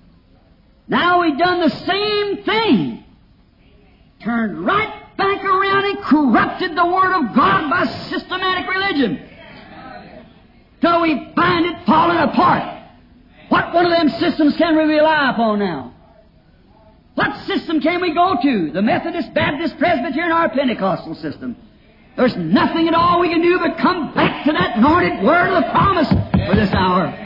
Now 0.91 1.21
we've 1.21 1.38
done 1.38 1.62
the 1.62 1.69
same 1.69 2.43
thing. 2.43 3.06
Turned 4.21 4.65
right 4.65 5.17
back 5.17 5.41
around 5.41 5.86
and 5.86 5.99
corrupted 5.99 6.75
the 6.75 6.86
Word 6.86 7.13
of 7.13 7.34
God 7.34 7.69
by 7.69 7.86
systematic 8.10 8.69
religion. 8.69 9.30
Till 10.82 11.01
we 11.01 11.32
find 11.34 11.65
it 11.65 11.86
falling 11.86 12.17
apart. 12.17 12.84
What 13.47 13.73
one 13.73 13.86
of 13.86 13.91
them 13.91 14.10
systems 14.19 14.58
can 14.58 14.75
we 14.75 14.84
rely 14.84 15.32
upon 15.32 15.60
now? 15.60 15.93
What 17.15 17.38
system 17.45 17.80
can 17.80 18.01
we 18.01 18.13
go 18.13 18.36
to? 18.41 18.71
The 18.71 18.82
Methodist, 18.82 19.34
Baptist, 19.34 19.77
Presbyterian, 19.77 20.34
or 20.34 20.49
Pentecostal 20.49 21.15
system? 21.15 21.56
There's 22.17 22.36
nothing 22.36 22.89
at 22.89 22.93
all 22.93 23.21
we 23.21 23.30
can 23.30 23.41
do 23.41 23.60
but 23.60 23.77
come 23.77 24.13
back 24.13 24.43
to 24.43 24.51
that 24.51 24.75
anointed 24.75 25.23
word 25.23 25.54
of 25.54 25.71
promise 25.71 26.10
for 26.10 26.56
this 26.56 26.71
hour. 26.73 27.17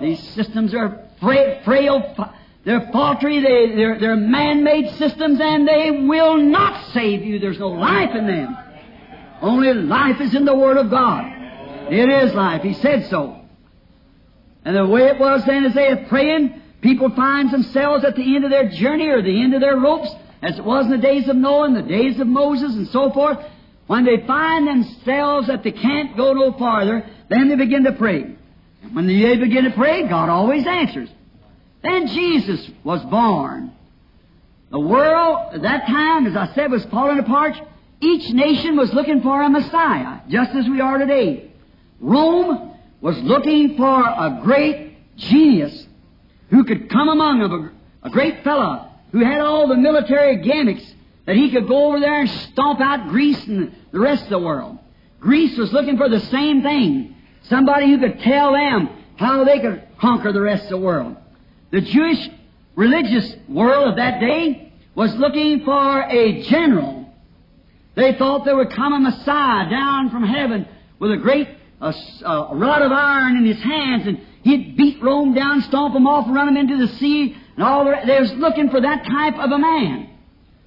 These 0.00 0.20
systems 0.34 0.72
are 0.72 1.05
frail, 1.20 1.60
frail 1.64 2.32
they're 2.66 2.90
faulty, 2.90 3.38
they, 3.40 3.76
they're, 3.76 4.00
they're 4.00 4.16
man-made 4.16 4.90
systems, 4.96 5.38
and 5.40 5.68
they 5.68 6.04
will 6.04 6.36
not 6.36 6.92
save 6.92 7.22
you. 7.22 7.38
There's 7.38 7.60
no 7.60 7.68
life 7.68 8.10
in 8.12 8.26
them. 8.26 8.58
Only 9.40 9.72
life 9.72 10.20
is 10.20 10.34
in 10.34 10.44
the 10.44 10.54
Word 10.54 10.76
of 10.76 10.90
God. 10.90 11.32
It 11.92 12.08
is 12.08 12.34
life. 12.34 12.62
He 12.62 12.74
said 12.74 13.06
so. 13.06 13.40
And 14.64 14.74
the 14.74 14.84
way 14.84 15.02
it 15.02 15.20
was 15.20 15.44
then 15.46 15.64
as 15.64 15.74
they 15.74 15.86
are 15.92 16.06
praying, 16.08 16.60
people 16.80 17.08
find 17.14 17.52
themselves 17.52 18.04
at 18.04 18.16
the 18.16 18.34
end 18.34 18.44
of 18.44 18.50
their 18.50 18.68
journey 18.68 19.06
or 19.10 19.22
the 19.22 19.42
end 19.42 19.54
of 19.54 19.60
their 19.60 19.76
ropes, 19.76 20.10
as 20.42 20.58
it 20.58 20.64
was 20.64 20.86
in 20.86 20.90
the 20.90 20.98
days 20.98 21.28
of 21.28 21.36
Noah 21.36 21.66
and 21.66 21.76
the 21.76 21.82
days 21.82 22.18
of 22.18 22.26
Moses 22.26 22.74
and 22.74 22.88
so 22.88 23.12
forth. 23.12 23.38
When 23.86 24.04
they 24.04 24.26
find 24.26 24.66
themselves 24.66 25.46
that 25.46 25.62
they 25.62 25.70
can't 25.70 26.16
go 26.16 26.32
no 26.32 26.52
farther, 26.58 27.08
then 27.28 27.48
they 27.48 27.54
begin 27.54 27.84
to 27.84 27.92
pray. 27.92 28.34
When 28.92 29.06
they 29.06 29.36
begin 29.36 29.64
to 29.64 29.70
pray, 29.70 30.08
God 30.08 30.28
always 30.28 30.66
answers. 30.66 31.08
Then 31.82 32.06
Jesus 32.08 32.70
was 32.84 33.02
born. 33.04 33.72
The 34.70 34.80
world 34.80 35.54
at 35.54 35.62
that 35.62 35.86
time, 35.86 36.26
as 36.26 36.36
I 36.36 36.52
said, 36.54 36.70
was 36.70 36.84
falling 36.86 37.18
apart. 37.18 37.54
Each 38.00 38.30
nation 38.30 38.76
was 38.76 38.92
looking 38.92 39.22
for 39.22 39.40
a 39.42 39.48
Messiah, 39.48 40.20
just 40.28 40.50
as 40.52 40.68
we 40.68 40.80
are 40.80 40.98
today. 40.98 41.50
Rome 42.00 42.74
was 43.00 43.16
looking 43.18 43.76
for 43.76 44.00
a 44.00 44.40
great 44.42 45.16
genius 45.16 45.86
who 46.50 46.64
could 46.64 46.90
come 46.90 47.08
among 47.08 47.40
them, 47.40 47.72
a, 48.02 48.08
a 48.08 48.10
great 48.10 48.44
fellow 48.44 48.90
who 49.12 49.24
had 49.24 49.40
all 49.40 49.68
the 49.68 49.76
military 49.76 50.36
gimmicks 50.38 50.84
that 51.24 51.36
he 51.36 51.50
could 51.50 51.66
go 51.66 51.86
over 51.88 52.00
there 52.00 52.20
and 52.20 52.30
stomp 52.30 52.80
out 52.80 53.08
Greece 53.08 53.46
and 53.46 53.74
the 53.92 54.00
rest 54.00 54.24
of 54.24 54.30
the 54.30 54.38
world. 54.38 54.78
Greece 55.20 55.56
was 55.56 55.72
looking 55.72 55.96
for 55.96 56.08
the 56.08 56.20
same 56.20 56.62
thing. 56.62 57.15
Somebody 57.48 57.90
who 57.90 57.98
could 57.98 58.20
tell 58.20 58.52
them 58.52 58.88
how 59.16 59.44
they 59.44 59.60
could 59.60 59.82
conquer 60.00 60.32
the 60.32 60.40
rest 60.40 60.64
of 60.64 60.70
the 60.70 60.78
world. 60.78 61.16
The 61.70 61.80
Jewish 61.80 62.28
religious 62.74 63.34
world 63.48 63.88
of 63.88 63.96
that 63.96 64.20
day 64.20 64.72
was 64.94 65.14
looking 65.14 65.64
for 65.64 66.02
a 66.02 66.42
general. 66.42 67.14
They 67.94 68.14
thought 68.14 68.44
there 68.44 68.56
would 68.56 68.70
come 68.70 68.92
a 68.92 69.00
Messiah 69.00 69.70
down 69.70 70.10
from 70.10 70.24
heaven 70.24 70.66
with 70.98 71.12
a 71.12 71.16
great 71.16 71.48
a, 71.80 71.94
a 72.24 72.54
rod 72.54 72.82
of 72.82 72.92
iron 72.92 73.36
in 73.36 73.44
his 73.44 73.62
hands, 73.62 74.06
and 74.06 74.20
he'd 74.42 74.76
beat 74.76 75.02
Rome 75.02 75.34
down, 75.34 75.62
stomp 75.62 75.94
them 75.94 76.06
off, 76.06 76.26
run 76.28 76.46
them 76.46 76.56
into 76.56 76.78
the 76.78 76.92
sea, 76.94 77.36
and 77.54 77.64
all 77.64 77.84
the, 77.84 77.94
they 78.06 78.20
was 78.20 78.32
looking 78.34 78.70
for 78.70 78.80
that 78.80 79.04
type 79.04 79.34
of 79.34 79.50
a 79.50 79.58
man. 79.58 80.10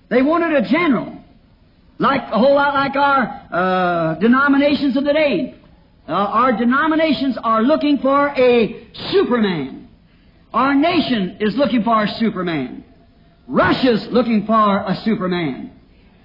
They 0.09 0.21
wanted 0.21 0.53
a 0.53 0.67
general, 0.67 1.17
like 1.97 2.21
a 2.21 2.37
whole 2.37 2.55
lot 2.55 2.73
like 2.73 2.95
our 2.95 3.47
uh, 3.51 4.15
denominations 4.15 4.95
of 4.97 5.03
the 5.03 5.13
day. 5.13 5.55
Uh, 6.09 6.13
our 6.13 6.53
denominations 6.53 7.37
are 7.43 7.61
looking 7.61 7.99
for 7.99 8.29
a 8.29 8.87
Superman. 9.11 9.87
Our 10.51 10.73
nation 10.73 11.37
is 11.39 11.55
looking 11.55 11.83
for 11.83 12.03
a 12.03 12.07
Superman. 12.15 12.83
Russia's 13.47 14.07
looking 14.07 14.47
for 14.47 14.79
a 14.87 14.95
Superman. 15.05 15.71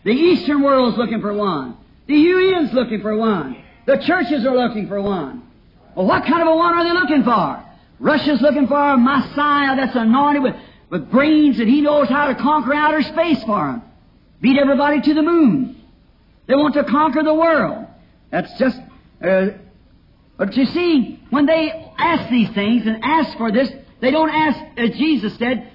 The 0.05 0.11
Eastern 0.11 0.63
world's 0.63 0.97
looking 0.97 1.21
for 1.21 1.35
one. 1.35 1.77
The 2.07 2.15
UN's 2.15 2.73
looking 2.73 3.03
for 3.03 3.15
one. 3.15 3.63
The 3.85 3.99
churches 3.99 4.47
are 4.47 4.57
looking 4.57 4.89
for 4.89 5.03
one. 5.03 5.43
Well, 5.95 6.07
what 6.07 6.25
kind 6.25 6.41
of 6.41 6.49
a 6.49 6.57
one 6.57 6.73
are 6.73 6.85
they 6.85 6.93
looking 6.93 7.23
for? 7.23 7.63
Russia's 8.01 8.41
looking 8.41 8.67
for 8.67 8.79
a 8.79 8.97
Messiah 8.97 9.77
that's 9.77 9.95
anointed 9.95 10.43
with, 10.43 10.57
with 10.89 11.11
brains 11.11 11.59
that 11.59 11.69
he 11.69 11.83
knows 11.83 12.09
how 12.09 12.29
to 12.29 12.35
conquer 12.37 12.73
outer 12.73 13.03
space 13.03 13.45
for 13.45 13.67
them. 13.67 13.83
Beat 14.41 14.59
everybody 14.59 15.03
to 15.03 15.13
the 15.13 15.23
moon. 15.23 15.77
They 16.47 16.55
want 16.55 16.73
to 16.73 16.85
conquer 16.85 17.23
the 17.23 17.35
world. 17.35 17.87
That's 18.31 18.59
just, 18.59 18.79
uh, 19.23 19.49
but 20.37 20.55
you 20.57 20.67
see, 20.67 21.21
when 21.31 21.47
they 21.47 21.71
ask 21.97 22.31
these 22.31 22.51
things 22.55 22.87
and 22.87 23.03
ask 23.03 23.37
for 23.39 23.53
this, 23.53 23.71
they 24.01 24.11
don't 24.11 24.31
ask, 24.31 24.59
as 24.79 24.91
Jesus 24.99 25.37
said, 25.39 25.71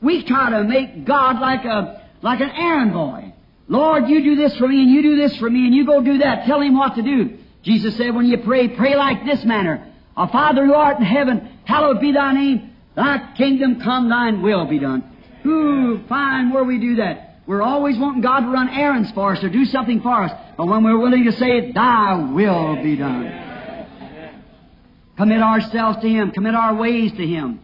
we 0.00 0.24
try 0.24 0.50
to 0.50 0.64
make 0.64 1.04
God 1.04 1.40
like 1.40 1.64
a, 1.64 2.06
like 2.22 2.40
an 2.40 2.50
errand 2.50 2.92
boy. 2.92 3.32
Lord, 3.68 4.08
you 4.08 4.22
do 4.22 4.36
this 4.36 4.56
for 4.56 4.68
me 4.68 4.82
and 4.82 4.90
you 4.90 5.02
do 5.02 5.16
this 5.16 5.36
for 5.38 5.50
me 5.50 5.66
and 5.66 5.74
you 5.74 5.84
go 5.84 6.02
do 6.02 6.18
that. 6.18 6.46
Tell 6.46 6.60
him 6.60 6.76
what 6.76 6.94
to 6.94 7.02
do. 7.02 7.38
Jesus 7.62 7.96
said, 7.96 8.14
when 8.14 8.26
you 8.26 8.38
pray, 8.44 8.68
pray 8.68 8.94
like 8.94 9.24
this 9.24 9.44
manner. 9.44 9.92
Our 10.16 10.28
Father 10.28 10.64
who 10.64 10.72
art 10.72 10.98
in 10.98 11.04
heaven, 11.04 11.58
hallowed 11.64 12.00
be 12.00 12.12
thy 12.12 12.32
name. 12.32 12.76
Thy 12.94 13.34
kingdom 13.36 13.80
come, 13.82 14.08
thine 14.08 14.40
will 14.40 14.66
be 14.66 14.78
done. 14.78 15.02
Ooh, 15.44 16.00
fine 16.08 16.52
where 16.52 16.64
we 16.64 16.78
do 16.78 16.96
that. 16.96 17.40
We're 17.46 17.62
always 17.62 17.98
wanting 17.98 18.22
God 18.22 18.40
to 18.40 18.48
run 18.48 18.68
errands 18.68 19.10
for 19.12 19.32
us 19.32 19.42
or 19.42 19.50
do 19.50 19.64
something 19.64 20.00
for 20.00 20.22
us. 20.22 20.32
But 20.56 20.66
when 20.66 20.84
we're 20.84 20.98
willing 20.98 21.24
to 21.24 21.32
say, 21.32 21.72
thy 21.72 22.32
will 22.32 22.82
be 22.82 22.96
done. 22.96 23.45
Commit 25.16 25.40
ourselves 25.40 26.00
to 26.02 26.08
Him. 26.08 26.30
Commit 26.32 26.54
our 26.54 26.74
ways 26.74 27.12
to 27.12 27.26
Him. 27.26 27.60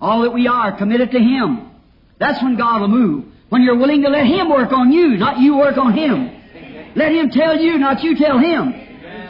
All 0.00 0.22
that 0.22 0.32
we 0.32 0.46
are, 0.46 0.76
commit 0.76 1.00
it 1.00 1.12
to 1.12 1.18
Him. 1.18 1.70
That's 2.18 2.42
when 2.42 2.56
God 2.56 2.80
will 2.80 2.88
move. 2.88 3.24
When 3.48 3.62
you're 3.62 3.76
willing 3.76 4.02
to 4.02 4.08
let 4.08 4.26
Him 4.26 4.48
work 4.48 4.72
on 4.72 4.92
you, 4.92 5.16
not 5.16 5.38
you 5.38 5.56
work 5.56 5.76
on 5.76 5.92
Him. 5.92 6.30
Let 6.94 7.12
Him 7.12 7.30
tell 7.30 7.58
you, 7.58 7.78
not 7.78 8.02
you 8.02 8.16
tell 8.16 8.38
Him. 8.38 8.74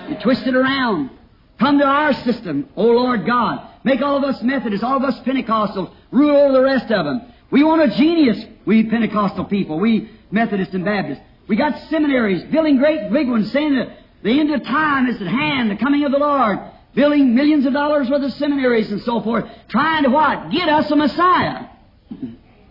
You 0.08 0.16
twist 0.22 0.46
it 0.46 0.54
around. 0.54 1.10
Come 1.58 1.78
to 1.78 1.84
our 1.84 2.12
system, 2.12 2.68
O 2.76 2.84
Lord 2.84 3.26
God. 3.26 3.66
Make 3.84 4.02
all 4.02 4.16
of 4.16 4.24
us 4.24 4.42
Methodists, 4.42 4.84
all 4.84 4.96
of 4.96 5.04
us 5.04 5.18
Pentecostals, 5.20 5.92
rule 6.10 6.36
over 6.36 6.52
the 6.52 6.62
rest 6.62 6.90
of 6.90 7.04
them. 7.04 7.32
We 7.50 7.62
want 7.62 7.92
a 7.92 7.96
genius, 7.96 8.44
we 8.64 8.84
Pentecostal 8.84 9.44
people, 9.44 9.78
we 9.78 10.10
Methodists 10.30 10.74
and 10.74 10.84
Baptists. 10.84 11.22
We 11.48 11.56
got 11.56 11.78
seminaries, 11.88 12.42
building 12.50 12.78
great 12.78 13.12
big 13.12 13.28
ones, 13.28 13.52
saying 13.52 13.76
that 13.76 13.96
the 14.22 14.40
end 14.40 14.52
of 14.52 14.64
time 14.64 15.06
is 15.06 15.20
at 15.20 15.28
hand, 15.28 15.70
the 15.70 15.76
coming 15.76 16.04
of 16.04 16.10
the 16.10 16.18
Lord, 16.18 16.58
building 16.96 17.34
millions 17.34 17.66
of 17.66 17.74
dollars 17.74 18.08
worth 18.10 18.22
of 18.22 18.32
seminaries 18.32 18.90
and 18.90 19.02
so 19.02 19.20
forth, 19.20 19.44
trying 19.68 20.02
to 20.02 20.08
what? 20.08 20.50
Get 20.50 20.68
us 20.68 20.90
a 20.90 20.96
Messiah. 20.96 21.66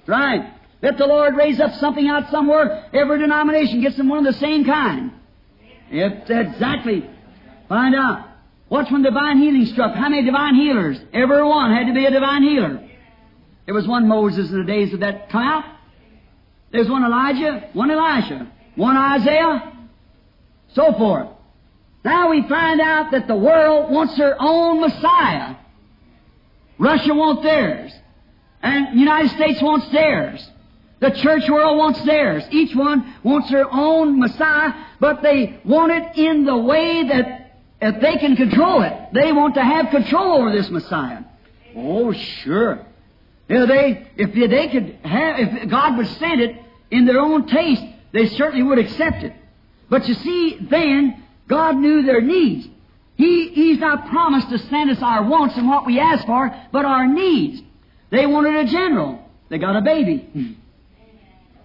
right. 0.07 0.51
Let 0.81 0.97
the 0.97 1.05
Lord 1.05 1.35
raise 1.35 1.59
up 1.59 1.73
something 1.75 2.05
out 2.07 2.29
somewhere. 2.31 2.89
Every 2.93 3.19
denomination 3.19 3.81
gets 3.81 3.95
them 3.95 4.09
one 4.09 4.25
of 4.25 4.33
the 4.33 4.39
same 4.39 4.65
kind. 4.65 5.11
It's 5.89 6.29
exactly. 6.29 7.09
Find 7.69 7.95
out. 7.95 8.27
What's 8.67 8.91
when 8.91 9.03
divine 9.03 9.37
healing 9.37 9.67
struck? 9.67 9.95
How 9.95 10.09
many 10.09 10.25
divine 10.25 10.55
healers? 10.55 10.97
Every 11.13 11.43
one 11.43 11.73
had 11.73 11.85
to 11.87 11.93
be 11.93 12.05
a 12.05 12.11
divine 12.11 12.43
healer. 12.43 12.89
There 13.65 13.75
was 13.75 13.87
one 13.87 14.07
Moses 14.07 14.49
in 14.49 14.59
the 14.59 14.65
days 14.65 14.93
of 14.93 14.99
that 15.01 15.29
out. 15.33 15.63
There's 16.71 16.89
one 16.89 17.03
Elijah, 17.03 17.69
one 17.73 17.91
Elisha, 17.91 18.51
one 18.75 18.97
Isaiah, 18.97 19.71
so 20.73 20.93
forth. 20.93 21.29
Now 22.05 22.29
we 22.29 22.47
find 22.47 22.79
out 22.79 23.11
that 23.11 23.27
the 23.27 23.35
world 23.35 23.91
wants 23.91 24.15
their 24.15 24.35
own 24.39 24.79
Messiah. 24.79 25.55
Russia 26.77 27.15
wants 27.15 27.41
theirs. 27.41 27.91
And 28.61 28.95
the 28.95 28.99
United 28.99 29.31
States 29.31 29.59
wants 29.59 29.89
theirs. 29.89 30.47
The 30.99 31.09
church 31.09 31.49
world 31.49 31.79
wants 31.79 32.03
theirs. 32.03 32.43
Each 32.51 32.75
one 32.75 33.15
wants 33.23 33.49
their 33.49 33.67
own 33.71 34.19
Messiah, 34.19 34.73
but 34.99 35.23
they 35.23 35.59
want 35.65 35.91
it 35.91 36.17
in 36.17 36.45
the 36.45 36.55
way 36.55 37.07
that 37.07 37.45
if 37.81 37.99
they 38.01 38.17
can 38.17 38.35
control 38.35 38.83
it. 38.83 38.93
They 39.11 39.33
want 39.33 39.55
to 39.55 39.63
have 39.63 39.89
control 39.89 40.37
over 40.41 40.51
this 40.51 40.69
Messiah. 40.69 41.23
Oh, 41.75 42.13
sure. 42.13 42.85
You 43.49 43.55
know, 43.55 43.65
they, 43.65 44.07
if 44.15 44.31
they 44.33 44.67
could 44.67 44.99
have, 45.03 45.39
if 45.39 45.69
God 45.69 45.97
would 45.97 46.07
send 46.07 46.39
it 46.39 46.55
in 46.91 47.05
their 47.05 47.19
own 47.19 47.47
taste, 47.47 47.83
they 48.11 48.27
certainly 48.27 48.63
would 48.63 48.77
accept 48.77 49.23
it. 49.23 49.33
But 49.89 50.07
you 50.07 50.13
see, 50.13 50.57
then, 50.61 51.24
God 51.47 51.77
knew 51.77 52.03
their 52.03 52.21
needs. 52.21 52.67
He, 53.15 53.49
He's 53.49 53.79
not 53.79 54.09
promised 54.09 54.49
to 54.49 54.57
send 54.57 54.89
us 54.89 55.01
our 55.01 55.23
wants 55.23 55.55
and 55.55 55.67
what 55.67 55.85
we 55.85 55.99
ask 55.99 56.25
for, 56.25 56.53
but 56.71 56.85
our 56.85 57.07
needs. 57.07 57.61
They 58.09 58.25
wanted 58.25 58.55
a 58.55 58.65
general. 58.65 59.23
They 59.49 59.57
got 59.57 59.75
a 59.75 59.81
baby. 59.81 60.17
Hmm. 60.17 60.51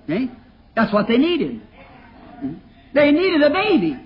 See? 0.07 0.31
That's 0.76 0.93
what 0.93 1.09
they 1.09 1.18
needed. 1.18 1.61
Hmm. 2.39 2.55
They 2.95 3.11
needed 3.11 3.43
a 3.43 3.51
baby. 3.51 3.97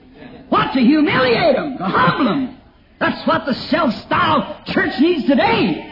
What? 0.49 0.73
To 0.73 0.81
humiliate 0.81 1.57
them, 1.57 1.79
to 1.79 1.85
humble 1.85 2.25
them. 2.27 2.61
That's 3.01 3.27
what 3.27 3.45
the 3.47 3.55
self-styled 3.55 4.67
church 4.67 4.99
needs 5.01 5.27
today. 5.27 5.91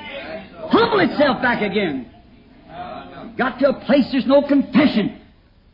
Humble 0.71 1.01
itself 1.01 1.43
back 1.43 1.63
again. 1.63 2.11
Got 3.37 3.59
to 3.61 3.71
a 3.71 3.81
place 3.81 4.11
there's 4.13 4.27
no 4.27 4.43
confession. 4.43 5.19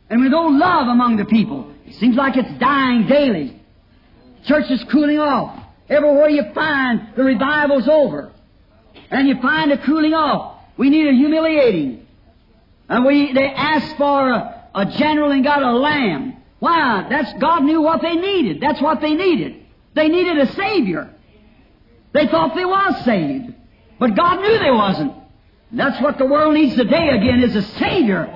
And 0.09 0.21
with 0.21 0.31
no 0.31 0.47
love 0.47 0.87
among 0.87 1.17
the 1.17 1.25
people. 1.25 1.71
It 1.85 1.95
seems 1.95 2.15
like 2.15 2.35
it's 2.35 2.51
dying 2.59 3.07
daily. 3.07 3.58
Church 4.45 4.69
is 4.69 4.83
cooling 4.85 5.19
off. 5.19 5.63
Everywhere 5.89 6.29
you 6.29 6.43
find 6.53 7.09
the 7.15 7.23
revival's 7.23 7.87
over. 7.87 8.31
And 9.09 9.27
you 9.27 9.41
find 9.41 9.71
a 9.71 9.77
cooling 9.85 10.13
off. 10.13 10.57
We 10.77 10.89
need 10.89 11.07
a 11.07 11.13
humiliating. 11.13 12.07
And 12.87 13.05
we, 13.05 13.33
they 13.33 13.47
asked 13.47 13.97
for 13.97 14.31
a, 14.31 14.69
a 14.75 14.85
general 14.97 15.31
and 15.31 15.43
got 15.43 15.61
a 15.61 15.71
lamb. 15.71 16.37
Why? 16.59 17.07
That's, 17.09 17.33
God 17.39 17.63
knew 17.63 17.81
what 17.81 18.01
they 18.01 18.15
needed. 18.15 18.61
That's 18.61 18.81
what 18.81 19.01
they 19.01 19.13
needed. 19.13 19.65
They 19.93 20.07
needed 20.07 20.37
a 20.37 20.53
Savior. 20.53 21.13
They 22.13 22.27
thought 22.27 22.55
they 22.55 22.65
was 22.65 23.03
saved. 23.05 23.53
But 23.99 24.15
God 24.15 24.41
knew 24.41 24.59
they 24.59 24.71
wasn't. 24.71 25.13
And 25.71 25.79
that's 25.79 26.01
what 26.01 26.17
the 26.17 26.25
world 26.25 26.53
needs 26.53 26.75
today 26.75 27.09
again 27.09 27.41
is 27.41 27.55
a 27.55 27.61
Savior. 27.61 28.35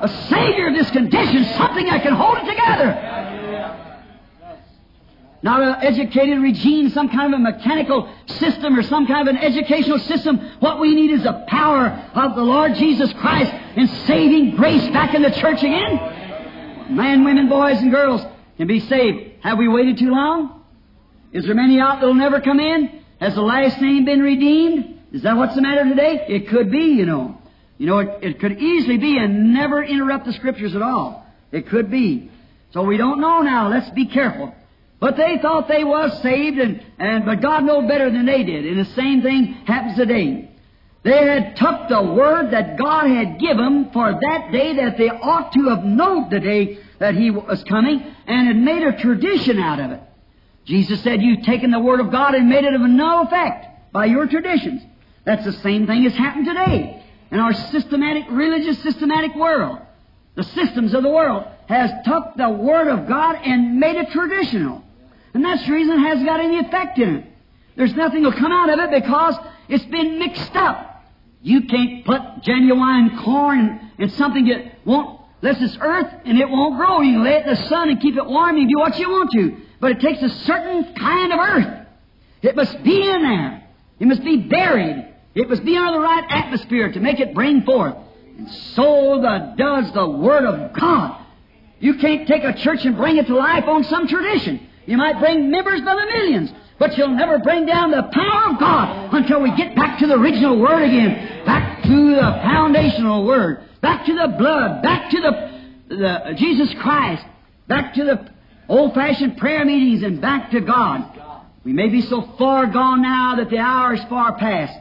A 0.00 0.08
Savior 0.28 0.68
of 0.68 0.74
this 0.74 0.90
condition, 0.90 1.44
something 1.56 1.86
that 1.86 2.02
can 2.02 2.14
hold 2.14 2.38
it 2.38 2.48
together. 2.48 3.37
Not 5.40 5.62
an 5.62 5.76
educated 5.84 6.40
regime, 6.40 6.90
some 6.90 7.08
kind 7.08 7.32
of 7.32 7.38
a 7.38 7.42
mechanical 7.42 8.12
system 8.26 8.76
or 8.76 8.82
some 8.82 9.06
kind 9.06 9.28
of 9.28 9.36
an 9.36 9.40
educational 9.40 9.98
system. 10.00 10.38
What 10.58 10.80
we 10.80 10.94
need 10.94 11.12
is 11.12 11.22
the 11.22 11.44
power 11.46 11.88
of 12.14 12.34
the 12.34 12.42
Lord 12.42 12.74
Jesus 12.74 13.12
Christ 13.14 13.52
in 13.76 13.86
saving 14.06 14.56
grace 14.56 14.86
back 14.88 15.14
in 15.14 15.22
the 15.22 15.30
church 15.30 15.62
again. 15.62 16.96
Men, 16.96 17.24
women, 17.24 17.48
boys, 17.48 17.78
and 17.78 17.92
girls 17.92 18.20
can 18.56 18.66
be 18.66 18.80
saved. 18.80 19.44
Have 19.44 19.58
we 19.58 19.68
waited 19.68 19.98
too 19.98 20.10
long? 20.10 20.64
Is 21.32 21.44
there 21.44 21.54
many 21.54 21.78
out 21.78 22.00
that 22.00 22.06
will 22.06 22.14
never 22.14 22.40
come 22.40 22.58
in? 22.58 23.04
Has 23.20 23.34
the 23.34 23.42
last 23.42 23.80
name 23.80 24.04
been 24.04 24.20
redeemed? 24.20 25.00
Is 25.12 25.22
that 25.22 25.36
what's 25.36 25.54
the 25.54 25.62
matter 25.62 25.84
today? 25.84 26.24
It 26.28 26.48
could 26.48 26.70
be, 26.70 26.96
you 26.96 27.06
know. 27.06 27.38
You 27.76 27.86
know, 27.86 27.98
it, 27.98 28.18
it 28.22 28.40
could 28.40 28.58
easily 28.58 28.98
be 28.98 29.18
and 29.18 29.54
never 29.54 29.82
interrupt 29.84 30.26
the 30.26 30.32
Scriptures 30.32 30.74
at 30.74 30.82
all. 30.82 31.26
It 31.52 31.68
could 31.68 31.90
be. 31.90 32.30
So 32.72 32.82
we 32.82 32.96
don't 32.96 33.20
know 33.20 33.40
now. 33.42 33.68
Let's 33.68 33.88
be 33.90 34.06
careful. 34.06 34.54
But 35.00 35.16
they 35.16 35.38
thought 35.38 35.68
they 35.68 35.84
was 35.84 36.20
saved, 36.22 36.58
and, 36.58 36.84
and 36.98 37.24
but 37.24 37.40
God 37.40 37.64
knew 37.64 37.86
better 37.86 38.10
than 38.10 38.26
they 38.26 38.42
did. 38.42 38.66
And 38.66 38.78
the 38.78 38.92
same 38.94 39.22
thing 39.22 39.44
happens 39.66 39.96
today. 39.96 40.50
They 41.04 41.26
had 41.26 41.56
took 41.56 41.88
the 41.88 42.02
word 42.02 42.50
that 42.50 42.76
God 42.76 43.06
had 43.06 43.38
given 43.38 43.90
for 43.92 44.12
that 44.12 44.50
day 44.50 44.74
that 44.76 44.98
they 44.98 45.08
ought 45.08 45.52
to 45.52 45.68
have 45.68 45.84
known 45.84 46.28
the 46.28 46.40
day 46.40 46.78
that 46.98 47.14
He 47.14 47.30
was 47.30 47.62
coming, 47.64 48.02
and 48.26 48.48
had 48.48 48.56
made 48.56 48.82
a 48.82 49.00
tradition 49.00 49.60
out 49.60 49.78
of 49.78 49.92
it. 49.92 50.00
Jesus 50.64 51.00
said, 51.02 51.22
You've 51.22 51.44
taken 51.44 51.70
the 51.70 51.78
word 51.78 52.00
of 52.00 52.10
God 52.10 52.34
and 52.34 52.48
made 52.48 52.64
it 52.64 52.74
of 52.74 52.80
no 52.80 53.22
effect 53.22 53.92
by 53.92 54.06
your 54.06 54.26
traditions. 54.26 54.82
That's 55.24 55.44
the 55.44 55.52
same 55.52 55.86
thing 55.86 56.02
has 56.02 56.14
happened 56.14 56.46
today 56.46 57.04
in 57.30 57.38
our 57.38 57.54
systematic, 57.54 58.24
religious, 58.30 58.82
systematic 58.82 59.34
world. 59.36 59.78
The 60.34 60.42
systems 60.42 60.94
of 60.94 61.02
the 61.02 61.08
world 61.08 61.44
has 61.68 61.90
took 62.04 62.34
the 62.36 62.50
word 62.50 62.88
of 62.88 63.08
God 63.08 63.36
and 63.44 63.78
made 63.78 63.96
it 63.96 64.10
traditional. 64.10 64.84
And 65.34 65.44
that's 65.44 65.66
the 65.66 65.72
reason 65.72 65.96
it 65.96 66.08
hasn't 66.08 66.26
got 66.26 66.40
any 66.40 66.58
effect 66.58 66.98
in 66.98 67.16
it. 67.16 67.24
There's 67.76 67.94
nothing 67.94 68.22
will 68.22 68.32
come 68.32 68.52
out 68.52 68.70
of 68.70 68.78
it 68.80 69.02
because 69.02 69.36
it's 69.68 69.84
been 69.86 70.18
mixed 70.18 70.54
up. 70.56 71.04
You 71.42 71.62
can't 71.62 72.04
put 72.04 72.20
genuine 72.42 73.18
corn 73.24 73.92
in 73.98 74.08
something 74.10 74.46
that 74.46 74.84
won't, 74.84 75.20
unless 75.40 75.62
it's 75.62 75.78
earth 75.80 76.12
and 76.24 76.38
it 76.38 76.48
won't 76.48 76.76
grow. 76.76 77.00
You 77.00 77.14
can 77.14 77.24
lay 77.24 77.34
it 77.34 77.46
in 77.46 77.54
the 77.54 77.68
sun 77.68 77.88
and 77.88 78.00
keep 78.00 78.16
it 78.16 78.26
warm. 78.26 78.56
and 78.56 78.68
do 78.68 78.78
what 78.78 78.98
you 78.98 79.08
want 79.08 79.30
to. 79.32 79.56
But 79.80 79.92
it 79.92 80.00
takes 80.00 80.22
a 80.22 80.28
certain 80.28 80.92
kind 80.94 81.32
of 81.32 81.38
earth. 81.38 81.86
It 82.42 82.56
must 82.56 82.82
be 82.82 83.08
in 83.08 83.22
there. 83.22 83.64
It 84.00 84.06
must 84.06 84.24
be 84.24 84.38
buried. 84.38 85.14
It 85.34 85.48
must 85.48 85.64
be 85.64 85.76
under 85.76 85.92
the 85.92 86.00
right 86.00 86.24
atmosphere 86.28 86.92
to 86.92 87.00
make 87.00 87.20
it 87.20 87.34
bring 87.34 87.62
forth. 87.62 87.94
And 88.38 88.50
so 88.50 89.20
the, 89.20 89.54
does 89.56 89.92
the 89.92 90.08
Word 90.08 90.44
of 90.44 90.72
God. 90.72 91.24
You 91.80 91.94
can't 91.94 92.26
take 92.26 92.42
a 92.42 92.54
church 92.54 92.84
and 92.84 92.96
bring 92.96 93.18
it 93.18 93.26
to 93.28 93.36
life 93.36 93.64
on 93.64 93.84
some 93.84 94.08
tradition. 94.08 94.67
You 94.88 94.96
might 94.96 95.20
bring 95.20 95.50
members 95.50 95.82
by 95.82 95.94
the 95.94 96.06
millions, 96.06 96.50
but 96.78 96.96
you'll 96.96 97.14
never 97.14 97.38
bring 97.40 97.66
down 97.66 97.90
the 97.90 98.08
power 98.10 98.54
of 98.54 98.58
God 98.58 99.12
until 99.12 99.42
we 99.42 99.54
get 99.54 99.76
back 99.76 99.98
to 99.98 100.06
the 100.06 100.14
original 100.14 100.58
Word 100.58 100.82
again, 100.82 101.44
back 101.44 101.82
to 101.82 102.14
the 102.14 102.40
foundational 102.42 103.26
Word, 103.26 103.62
back 103.82 104.06
to 104.06 104.14
the 104.14 104.34
blood, 104.38 104.82
back 104.82 105.10
to 105.10 105.20
the, 105.20 105.94
the 105.94 106.34
Jesus 106.38 106.74
Christ, 106.80 107.22
back 107.66 107.92
to 107.96 108.04
the 108.04 108.30
old-fashioned 108.66 109.36
prayer 109.36 109.62
meetings, 109.66 110.02
and 110.02 110.22
back 110.22 110.52
to 110.52 110.60
God. 110.60 111.04
We 111.64 111.74
may 111.74 111.90
be 111.90 112.00
so 112.00 112.22
far 112.38 112.66
gone 112.66 113.02
now 113.02 113.36
that 113.36 113.50
the 113.50 113.58
hour 113.58 113.92
is 113.92 114.00
far 114.04 114.38
past. 114.38 114.72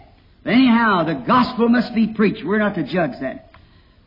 But 0.41 0.53
anyhow, 0.53 1.03
the 1.03 1.15
gospel 1.27 1.67
must 1.67 1.93
be 1.93 2.13
preached. 2.13 2.45
We're 2.45 2.59
not 2.59 2.75
to 2.75 2.83
judge 2.83 3.19
that. 3.19 3.51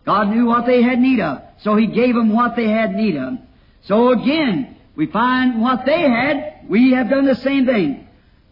God 0.07 0.31
knew 0.31 0.47
what 0.47 0.65
they 0.65 0.81
had 0.81 0.99
need 0.99 1.21
of, 1.21 1.43
so 1.61 1.77
He 1.77 1.89
gave 1.89 2.15
them 2.15 2.33
what 2.33 2.57
they 2.57 2.71
had 2.71 2.95
need 2.95 3.17
of. 3.17 3.35
So 3.83 4.13
again, 4.13 4.79
we 5.01 5.07
find 5.07 5.63
what 5.63 5.87
they 5.87 6.03
had, 6.03 6.67
we 6.69 6.93
have 6.93 7.09
done 7.09 7.25
the 7.25 7.37
same 7.37 7.65
thing. 7.65 8.07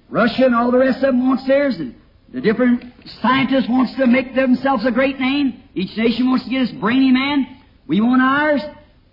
Russia 0.09 0.47
and 0.47 0.55
all 0.55 0.71
the 0.71 0.79
rest 0.79 0.97
of 0.97 1.13
them 1.13 1.29
wants 1.29 1.47
theirs, 1.47 1.77
and 1.77 1.95
the 2.33 2.41
different 2.41 2.91
scientists 3.21 3.69
wants 3.69 3.95
to 3.97 4.07
make 4.07 4.35
themselves 4.35 4.87
a 4.87 4.91
great 4.91 5.21
name. 5.21 5.63
Each 5.75 5.95
nation 5.95 6.27
wants 6.27 6.45
to 6.45 6.51
get 6.51 6.63
its 6.63 6.73
brainy 6.73 7.11
man. 7.11 7.61
We 7.87 8.01
want 8.01 8.23
ours. 8.23 8.63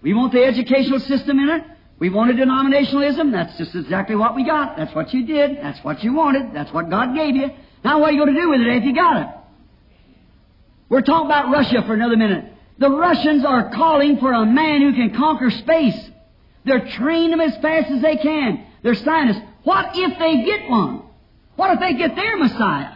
We 0.02 0.14
want 0.14 0.32
the 0.32 0.46
educational 0.46 1.02
system 1.02 1.38
in 1.40 1.50
it. 1.50 1.64
We 2.00 2.10
wanted 2.10 2.38
denominationalism. 2.38 3.34
That's 3.34 3.58
just 3.58 3.76
exactly 3.76 4.16
what 4.16 4.34
we 4.34 4.46
got. 4.46 4.78
That's 4.78 4.96
what 4.96 5.14
you 5.14 5.26
did. 5.26 5.58
That's 5.58 5.84
what 5.84 6.06
you 6.06 6.14
wanted. 6.14 6.54
That's 6.54 6.72
what 6.72 6.90
God 6.90 7.16
gave 7.16 7.36
you. 7.36 7.50
Now 7.84 8.00
what 8.00 8.12
are 8.12 8.14
you 8.14 8.24
going 8.24 8.34
to 8.34 8.42
do 8.42 8.50
with 8.50 8.62
it 8.62 8.78
if 8.78 8.84
you 8.86 8.96
got 8.96 9.24
it? 9.24 9.28
We're 10.88 11.02
talking 11.02 11.26
about 11.26 11.52
Russia 11.52 11.84
for 11.86 11.96
another 11.96 12.16
minute. 12.16 12.54
The 12.78 12.90
Russians 12.90 13.44
are 13.44 13.72
calling 13.72 14.20
for 14.20 14.32
a 14.32 14.46
man 14.46 14.80
who 14.80 14.94
can 14.94 15.14
conquer 15.14 15.50
space. 15.50 16.12
They're 16.66 16.88
training 16.88 17.32
them 17.32 17.42
as 17.42 17.56
fast 17.58 17.92
as 17.92 18.02
they 18.02 18.18
can. 18.18 18.66
They're 18.82 18.96
scientists. 18.96 19.42
What 19.64 19.92
if 19.94 20.20
they 20.20 20.44
get 20.44 20.70
one? 20.70 21.04
What 21.56 21.72
if 21.74 21.80
they 21.80 21.94
get 21.94 22.16
their 22.16 22.38
Messiah? 22.38 22.92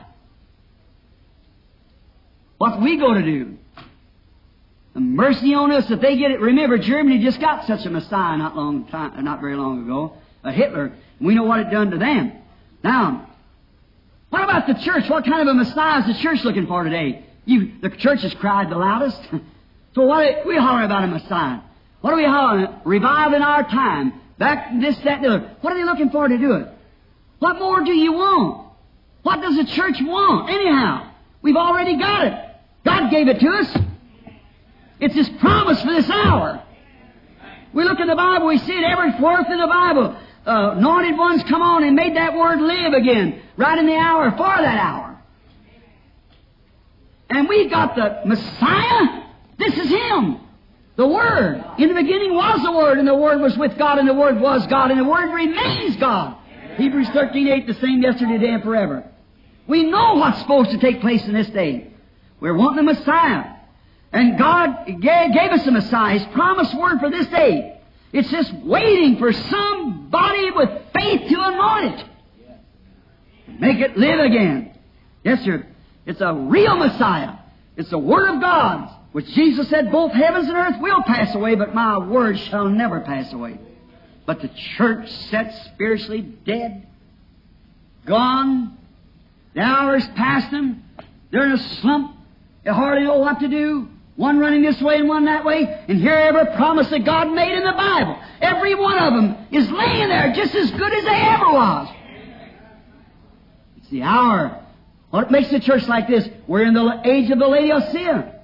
What 2.58 2.82
we 2.82 2.98
go 2.98 3.14
to 3.14 3.22
do? 3.22 3.58
mercy 5.00 5.54
on 5.54 5.72
us 5.72 5.90
if 5.90 6.02
they 6.02 6.18
get 6.18 6.32
it. 6.32 6.40
Remember, 6.40 6.78
Germany 6.78 7.24
just 7.24 7.40
got 7.40 7.66
such 7.66 7.86
a 7.86 7.90
Messiah 7.90 8.38
not 8.38 8.56
long 8.56 8.86
time, 8.88 9.18
uh, 9.18 9.22
not 9.22 9.40
very 9.40 9.56
long 9.56 9.84
ago, 9.84 10.14
a 10.44 10.52
Hitler. 10.52 10.94
We 11.22 11.36
know 11.36 11.44
what 11.44 11.60
it 11.60 11.72
done 11.72 11.92
to 11.92 11.98
them. 11.98 12.34
Now, 12.84 13.30
what 14.30 14.44
about 14.44 14.68
the 14.68 14.74
church? 14.74 15.10
What 15.10 15.26
kind 15.26 15.42
of 15.42 15.48
a 15.48 15.54
Messiah 15.54 16.02
is 16.02 16.16
the 16.16 16.22
church 16.22 16.44
looking 16.44 16.68
for 16.68 16.84
today? 16.84 17.26
You, 17.46 17.80
the 17.82 17.90
church 17.90 18.22
has 18.22 18.34
cried 18.36 18.70
the 18.70 18.78
loudest. 18.78 19.22
so 19.96 20.04
what 20.04 20.46
we 20.46 20.58
hollering 20.58 20.86
about 20.86 21.04
a 21.04 21.08
Messiah? 21.08 21.60
What 22.02 22.14
are 22.14 22.18
we 22.18 22.26
hollering? 22.26 22.68
Reviving 22.86 23.42
our 23.42 23.64
time. 23.64 24.14
Back 24.38 24.72
this, 24.80 24.98
that, 25.00 25.18
and 25.18 25.24
the 25.24 25.30
other. 25.30 25.56
What 25.62 25.74
are 25.74 25.78
they 25.78 25.84
looking 25.84 26.10
for 26.10 26.28
to 26.28 26.38
do 26.38 26.54
it? 26.54 26.68
What 27.40 27.60
more 27.60 27.84
do 27.84 27.92
you 27.92 28.14
want? 28.14 28.68
What 29.24 29.42
does 29.42 29.58
the 29.58 29.66
church 29.66 29.98
want, 30.02 30.50
anyhow? 30.50 31.12
We've 31.42 31.58
already 31.58 31.98
got 31.98 32.28
it. 32.28 32.34
God 32.86 33.10
gave 33.12 33.28
it 33.28 33.40
to 33.40 33.50
us. 33.50 33.78
It's 35.00 35.16
His 35.16 35.30
promise 35.42 35.82
for 35.82 35.92
this 35.94 36.10
hour. 36.10 36.64
We 37.74 37.84
look 37.84 38.00
in 38.00 38.08
the 38.08 38.16
Bible, 38.16 38.48
we 38.48 38.58
see 38.58 38.74
it 38.74 38.84
every 38.84 39.12
fourth 39.20 39.48
in 39.50 39.60
the 39.60 39.68
Bible. 39.68 40.16
Uh, 40.46 40.72
anointed 40.78 41.18
ones 41.18 41.44
come 41.44 41.62
on 41.62 41.84
and 41.84 41.96
made 41.96 42.16
that 42.16 42.34
word 42.34 42.60
live 42.62 42.94
again, 42.94 43.42
right 43.58 43.78
in 43.78 43.86
the 43.86 43.96
hour, 43.96 44.32
for 44.32 44.38
that 44.38 44.80
hour. 44.80 45.22
And 47.30 47.48
we 47.48 47.70
got 47.70 47.96
the 47.96 48.22
Messiah. 48.26 49.24
This 49.58 49.78
is 49.78 49.90
Him. 49.90 50.40
The 51.00 51.08
Word. 51.08 51.64
In 51.78 51.88
the 51.88 51.96
beginning 51.96 52.36
was 52.36 52.62
the 52.62 52.74
Word, 52.74 52.98
and 52.98 53.08
the 53.08 53.16
Word 53.16 53.40
was 53.40 53.58
with 53.58 53.78
God, 53.78 54.00
and 54.00 54.08
the 54.10 54.14
Word 54.14 54.38
was 54.38 54.68
God, 54.68 54.92
and 54.92 55.00
the 55.00 55.06
Word 55.06 55.34
remains 55.34 55.96
God. 55.96 56.36
Hebrews 56.76 57.08
13, 57.14 57.48
8, 57.48 57.68
the 57.68 57.74
same 57.76 58.02
yesterday, 58.02 58.34
today, 58.34 58.50
and 58.50 58.62
forever. 58.62 59.06
We 59.66 59.84
know 59.84 60.16
what's 60.16 60.42
supposed 60.42 60.72
to 60.72 60.78
take 60.78 61.00
place 61.00 61.26
in 61.26 61.34
this 61.34 61.48
day. 61.52 61.90
We're 62.42 62.54
wanting 62.54 62.86
the 62.86 62.94
Messiah. 62.94 63.46
And 64.12 64.38
God 64.38 64.88
gave 64.88 65.52
us 65.52 65.66
a 65.66 65.72
Messiah, 65.72 66.20
His 66.20 66.28
promised 66.34 66.78
word 66.78 67.00
for 67.00 67.10
this 67.10 67.28
day. 67.28 67.80
It's 68.12 68.30
just 68.30 68.54
waiting 68.56 69.20
for 69.20 69.32
somebody 69.32 70.52
with 70.52 70.70
faith 70.94 71.30
to 71.30 71.42
anoint 71.42 72.02
it. 72.02 72.06
Make 73.58 73.80
it 73.80 73.96
live 73.96 74.20
again. 74.20 74.78
Yes, 75.24 75.46
sir. 75.46 75.66
It's 76.06 76.20
a 76.20 76.34
real 76.34 76.76
Messiah. 76.76 77.36
It's 77.78 77.90
the 77.90 77.98
Word 77.98 78.36
of 78.36 78.42
God, 78.42 78.96
which 79.12 79.26
Jesus 79.28 79.70
said, 79.70 79.92
both 79.92 80.12
heavens 80.12 80.48
and 80.48 80.56
earth 80.56 80.80
will 80.80 81.02
pass 81.04 81.34
away, 81.34 81.56
but 81.56 81.74
my 81.74 81.98
word 81.98 82.38
shall 82.40 82.70
never 82.70 83.00
pass 83.02 83.34
away. 83.34 83.58
But 84.26 84.42
the 84.42 84.50
church 84.78 85.10
set 85.30 85.54
spiritually 85.74 86.22
dead, 86.22 86.88
gone. 88.06 88.78
The 89.56 89.62
hour's 89.62 90.08
past 90.10 90.52
them. 90.52 90.84
They're 91.32 91.46
in 91.46 91.54
a 91.54 91.76
slump. 91.82 92.16
They 92.64 92.72
hardly 92.72 93.06
know 93.06 93.18
what 93.18 93.40
to 93.40 93.48
do. 93.48 93.88
One 94.16 94.38
running 94.38 94.62
this 94.62 94.80
way 94.82 94.98
and 94.98 95.08
one 95.08 95.26
that 95.26 95.46
way, 95.46 95.64
and 95.88 95.98
here 95.98 96.14
every 96.14 96.54
promise 96.58 96.90
that 96.90 97.06
God 97.06 97.32
made 97.32 97.54
in 97.54 97.64
the 97.64 97.72
Bible. 97.72 98.20
Every 98.42 98.76
one 98.76 99.00
of 99.00 99.14
them 99.14 99.48
is 99.50 99.72
laying 99.72 100.10
there 100.10 100.34
just 100.34 100.54
as 100.54 100.70
good 100.72 100.94
as 100.94 101.04
they 101.06 101.22
ever 101.22 101.52
was. 101.54 101.88
It's 103.78 103.90
the 103.90 104.04
hour. 104.04 104.62
What 105.10 105.32
makes 105.32 105.50
the 105.50 105.60
church 105.62 105.88
like 105.88 106.08
this? 106.08 106.28
We're 106.48 106.66
in 106.66 106.74
the 106.74 107.02
age 107.06 107.32
of 107.32 107.40
the 107.40 107.48
Laodicea. 107.48 108.39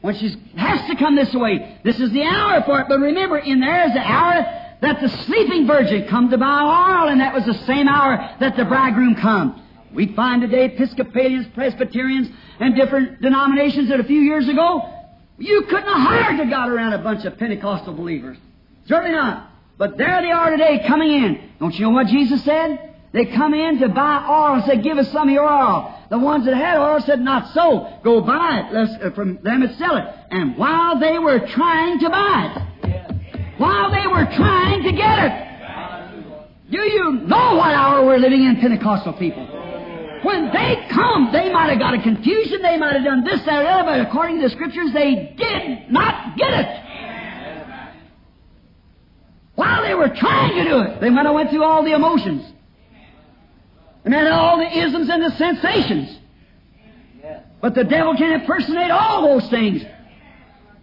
When 0.00 0.14
she 0.16 0.34
has 0.56 0.88
to 0.88 0.96
come 0.96 1.14
this 1.14 1.34
way, 1.34 1.78
this 1.84 2.00
is 2.00 2.10
the 2.10 2.22
hour 2.22 2.62
for 2.62 2.80
it. 2.80 2.86
But 2.88 3.00
remember, 3.00 3.38
in 3.38 3.60
there 3.60 3.86
is 3.86 3.92
the 3.92 4.00
hour 4.00 4.60
that 4.80 5.00
the 5.00 5.08
sleeping 5.24 5.66
virgin 5.66 6.08
come 6.08 6.30
to 6.30 6.38
buy 6.38 6.62
oil, 6.62 7.08
and 7.08 7.20
that 7.20 7.34
was 7.34 7.44
the 7.44 7.66
same 7.66 7.86
hour 7.86 8.36
that 8.40 8.56
the 8.56 8.64
bridegroom 8.64 9.16
come. 9.16 9.62
We 9.92 10.14
find 10.14 10.40
today 10.40 10.66
Episcopalians, 10.66 11.48
Presbyterians, 11.54 12.28
and 12.60 12.74
different 12.76 13.20
denominations 13.20 13.88
that 13.90 14.00
a 14.00 14.04
few 14.04 14.20
years 14.20 14.48
ago, 14.48 14.88
you 15.36 15.62
couldn't 15.62 15.88
have 15.88 16.08
hired 16.08 16.38
to 16.38 16.46
got 16.46 16.70
around 16.70 16.92
a 16.94 16.98
bunch 16.98 17.24
of 17.24 17.36
Pentecostal 17.38 17.92
believers. 17.94 18.38
Certainly 18.86 19.16
not. 19.16 19.50
But 19.76 19.98
there 19.98 20.20
they 20.22 20.30
are 20.30 20.50
today 20.50 20.84
coming 20.86 21.10
in. 21.10 21.50
Don't 21.58 21.74
you 21.74 21.86
know 21.86 21.90
what 21.90 22.06
Jesus 22.06 22.42
said? 22.44 22.94
They 23.12 23.26
come 23.26 23.54
in 23.54 23.80
to 23.80 23.88
buy 23.88 24.26
oil 24.28 24.54
and 24.54 24.64
said, 24.64 24.82
give 24.82 24.98
us 24.98 25.10
some 25.10 25.28
of 25.28 25.34
your 25.34 25.48
oil. 25.50 25.99
The 26.10 26.18
ones 26.18 26.44
that 26.44 26.54
had 26.54 26.76
oil 26.76 27.00
said, 27.06 27.20
not 27.20 27.54
so. 27.54 27.86
Go 28.02 28.20
buy 28.20 28.66
it 28.66 28.74
Let's, 28.74 28.92
uh, 29.00 29.14
from 29.14 29.38
them 29.44 29.62
and 29.62 29.78
sell 29.78 29.96
it. 29.96 30.04
And 30.30 30.58
while 30.58 30.98
they 30.98 31.18
were 31.18 31.38
trying 31.54 32.00
to 32.00 32.10
buy 32.10 32.52
it, 32.52 33.58
while 33.58 33.90
they 33.92 34.06
were 34.08 34.26
trying 34.36 34.82
to 34.82 34.92
get 34.92 35.18
it, 35.24 35.50
do 36.72 36.82
you 36.82 37.12
know 37.12 37.56
what 37.56 37.70
hour 37.74 38.04
we're 38.04 38.18
living 38.18 38.42
in, 38.42 38.56
Pentecostal 38.60 39.12
people? 39.14 39.46
When 40.22 40.46
they 40.52 40.86
come, 40.90 41.30
they 41.32 41.50
might 41.52 41.70
have 41.70 41.78
got 41.78 41.94
a 41.94 42.02
confusion, 42.02 42.60
they 42.60 42.76
might 42.76 42.94
have 42.94 43.04
done 43.04 43.24
this, 43.24 43.40
that, 43.46 43.62
or 43.62 43.68
other, 43.68 43.84
but 43.84 44.00
according 44.08 44.40
to 44.40 44.48
the 44.48 44.50
Scriptures, 44.50 44.90
they 44.92 45.34
did 45.38 45.90
not 45.90 46.36
get 46.36 46.52
it. 46.52 46.86
While 49.54 49.82
they 49.82 49.94
were 49.94 50.08
trying 50.08 50.56
to 50.56 50.64
do 50.64 50.80
it, 50.80 51.00
they 51.00 51.10
might 51.10 51.26
have 51.26 51.34
went 51.34 51.50
through 51.50 51.64
all 51.64 51.84
the 51.84 51.94
emotions. 51.94 52.52
And 54.04 54.14
had 54.14 54.28
all 54.28 54.58
the 54.58 54.78
isms 54.78 55.08
and 55.08 55.22
the 55.22 55.30
sensations. 55.36 56.18
But 57.60 57.74
the 57.74 57.84
devil 57.84 58.16
can 58.16 58.40
impersonate 58.40 58.90
all 58.90 59.22
those 59.28 59.48
things. 59.50 59.82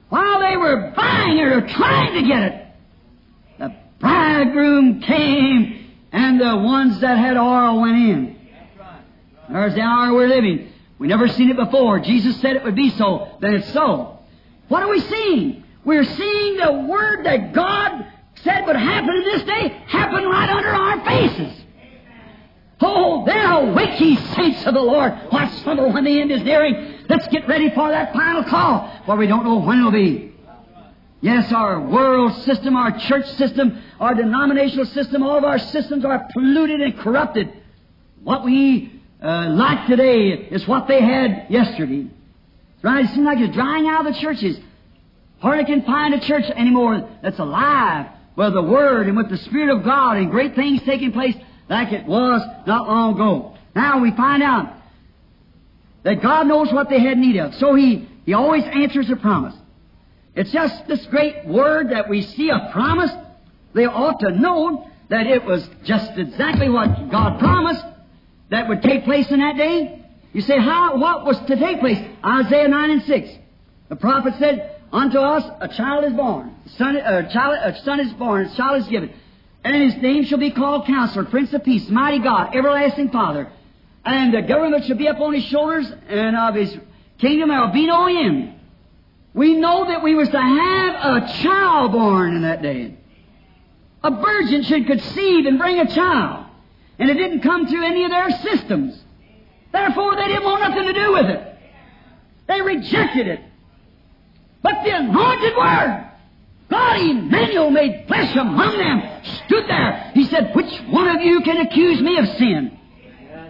While 0.09 0.39
they 0.39 0.55
were 0.55 0.93
buying 0.95 1.38
it 1.38 1.47
or 1.47 1.68
trying 1.68 2.22
to 2.22 2.28
get 2.28 2.43
it, 2.43 2.68
the 3.59 3.76
bridegroom 3.99 5.01
came 5.01 5.91
and 6.11 6.39
the 6.39 6.55
ones 6.57 6.99
that 7.01 7.18
had 7.18 7.36
oil 7.36 7.82
went 7.82 7.97
in. 7.97 8.38
There's 9.49 9.74
the 9.74 9.82
hour 9.82 10.13
we're 10.13 10.28
living. 10.28 10.72
We 10.99 11.07
never 11.07 11.28
seen 11.28 11.49
it 11.49 11.57
before. 11.57 11.99
Jesus 11.99 12.39
said 12.41 12.55
it 12.55 12.63
would 12.63 12.76
be 12.76 12.89
so. 12.91 13.38
Then 13.39 13.55
it's 13.55 13.72
so. 13.74 14.20
What 14.68 14.84
are 14.84 14.89
we 14.89 14.99
seeing? 14.99 15.63
We're 15.84 16.05
seeing 16.05 16.57
the 16.57 16.86
word 16.88 17.26
that 17.26 17.53
God 17.53 18.05
said 18.43 18.65
would 18.65 18.76
happen 18.76 19.09
in 19.09 19.24
this 19.24 19.43
day 19.43 19.70
happen 19.88 20.26
right 20.26 20.49
under 20.49 20.70
our 20.70 21.05
faces. 21.05 21.63
Oh, 22.80 23.25
then 23.25 23.45
awake 23.45 23.99
ye 23.99 24.15
saints 24.36 24.65
of 24.65 24.73
the 24.73 24.82
Lord. 24.82 25.13
Watch 25.32 25.51
slumber 25.63 25.88
when 25.88 26.03
the 26.03 26.21
end 26.21 26.32
is 26.32 26.43
nearing. 26.43 27.05
Let's 27.09 27.28
get 27.30 27.47
ready 27.47 27.69
for 27.69 27.89
that 27.89 28.13
final 28.13 28.43
call, 28.43 29.01
for 29.05 29.15
we 29.15 29.25
don't 29.25 29.43
know 29.43 29.59
when 29.59 29.80
it'll 29.80 29.91
be. 29.91 30.34
Yes, 31.19 31.51
our 31.51 31.82
world 31.82 32.34
system, 32.43 32.75
our 32.75 32.97
church 32.99 33.25
system, 33.32 33.82
our 33.99 34.13
denominational 34.13 34.86
system, 34.86 35.23
all 35.23 35.38
of 35.38 35.43
our 35.43 35.57
systems 35.57 36.05
are 36.05 36.28
polluted 36.34 36.82
and 36.82 36.97
corrupted. 36.99 37.51
What 38.23 38.45
we 38.45 39.01
uh, 39.23 39.49
like 39.49 39.88
today 39.88 40.30
is 40.30 40.67
what 40.67 40.88
they 40.88 41.01
had 41.01 41.47
yesterday. 41.49 42.07
Right? 42.84 43.05
It 43.05 43.09
seems 43.09 43.25
like 43.25 43.39
it's 43.39 43.55
drying 43.55 43.88
out 43.88 44.05
of 44.05 44.13
the 44.13 44.19
churches. 44.19 44.59
Hardly 45.39 45.65
can 45.65 45.84
find 45.84 46.13
a 46.13 46.19
church 46.19 46.45
anymore 46.55 47.09
that's 47.23 47.39
alive 47.39 48.07
with 48.36 48.53
the 48.53 48.61
Word 48.61 49.07
and 49.07 49.17
with 49.17 49.30
the 49.30 49.38
Spirit 49.38 49.75
of 49.75 49.84
God 49.84 50.17
and 50.17 50.30
great 50.30 50.53
things 50.53 50.84
taking 50.84 51.11
place 51.11 51.36
like 51.70 51.91
it 51.91 52.05
was 52.05 52.41
not 52.65 52.88
long 52.88 53.15
ago. 53.15 53.57
Now 53.76 54.01
we 54.01 54.11
find 54.11 54.41
out 54.41 54.74
that 56.03 56.22
God 56.22 56.47
knows 56.47 56.72
what 56.72 56.89
they 56.89 56.99
had 56.99 57.18
need 57.18 57.38
of. 57.38 57.53
So 57.55 57.76
He, 57.76 58.07
He 58.26 58.34
always 58.34 58.63
answers 58.63 59.09
a 59.09 59.15
promise. 59.15 59.55
It's 60.36 60.51
just 60.51 60.88
this 60.88 61.05
great 61.07 61.45
word 61.45 61.89
that 61.89 62.09
we 62.09 62.22
see 62.22 62.49
a 62.49 62.70
promise. 62.72 63.11
They 63.74 63.86
ought 63.86 64.20
to 64.20 64.32
know 64.32 64.89
that 65.09 65.28
it 65.28 65.43
was 65.43 65.68
just 65.84 66.18
exactly 66.18 66.70
what 66.70 67.09
God 67.09 67.39
promised 67.39 67.84
that 68.49 68.68
would 68.68 68.82
take 68.82 69.03
place 69.03 69.30
in 69.32 69.39
that 69.39 69.57
day. 69.57 70.03
You 70.34 70.41
say, 70.41 70.59
how, 70.59 70.97
what 70.97 71.26
was 71.26 71.39
to 71.47 71.55
take 71.55 71.80
place? 71.80 71.97
Isaiah 72.24 72.68
9 72.68 72.89
and 72.91 73.03
6. 73.03 73.30
The 73.89 73.95
prophet 73.95 74.34
said, 74.38 74.78
Unto 74.91 75.20
us 75.20 75.43
a 75.59 75.68
child 75.68 76.05
is 76.05 76.13
born, 76.13 76.55
son, 76.78 76.95
a 76.95 77.30
child, 77.32 77.57
a 77.61 77.82
son 77.84 77.99
is 77.99 78.13
born, 78.13 78.45
a 78.45 78.55
child 78.55 78.82
is 78.82 78.88
given, 78.88 79.13
and 79.76 79.91
his 79.91 80.01
name 80.01 80.24
shall 80.24 80.38
be 80.38 80.51
called 80.51 80.86
Counselor, 80.86 81.26
Prince 81.26 81.51
of 81.53 81.63
Peace, 81.63 81.89
Mighty 81.89 82.20
God, 82.20 82.55
Everlasting 82.55 83.09
Father. 83.09 83.51
And 84.05 84.34
the 84.34 84.41
government 84.41 84.86
shall 84.86 84.95
be 84.95 85.07
upon 85.07 85.34
his 85.34 85.43
shoulders, 85.43 85.91
and 86.07 86.38
of 86.38 86.55
his 86.55 86.74
kingdom 87.18 87.49
there 87.49 87.59
will 87.59 87.74
be 87.74 87.86
no 87.86 88.05
end. 88.07 88.53
We 89.34 89.55
know 89.55 89.86
that 89.88 90.03
we 90.03 90.15
was 90.15 90.30
to 90.30 90.39
have 90.39 90.95
a 90.95 91.28
child 91.43 91.91
born 91.91 92.36
in 92.36 92.43
that 92.43 92.61
day. 92.61 92.95
A 94.03 94.11
virgin 94.11 94.63
should 94.63 94.88
conceive 94.88 95.45
and 95.45 95.59
bring 95.59 95.80
a 95.80 95.93
child. 95.93 96.45
And 96.97 97.09
it 97.09 97.15
didn't 97.15 97.41
come 97.41 97.68
through 97.68 97.86
any 97.86 98.05
of 98.05 98.11
their 98.11 98.30
systems. 98.39 98.97
Therefore, 99.74 100.15
they 100.15 100.28
didn't 100.28 100.45
want 100.45 100.61
nothing 100.61 100.86
to 100.86 100.93
do 100.93 101.11
with 101.11 101.26
it. 101.26 101.55
They 102.47 102.61
rejected 102.61 103.28
it. 103.28 103.41
But 104.61 104.84
the 104.86 104.95
anointed 104.95 105.57
word, 105.57 106.09
God 106.70 106.99
Emmanuel 106.99 107.72
made 107.72 108.05
flesh 108.07 108.36
among 108.36 108.78
them, 108.78 109.24
stood 109.45 109.65
there. 109.68 110.11
He 110.13 110.26
said, 110.26 110.51
Which 110.53 110.72
one 110.89 111.15
of 111.15 111.22
you 111.22 111.41
can 111.41 111.65
accuse 111.65 112.01
me 112.01 112.18
of 112.18 112.28
sin? 112.38 112.78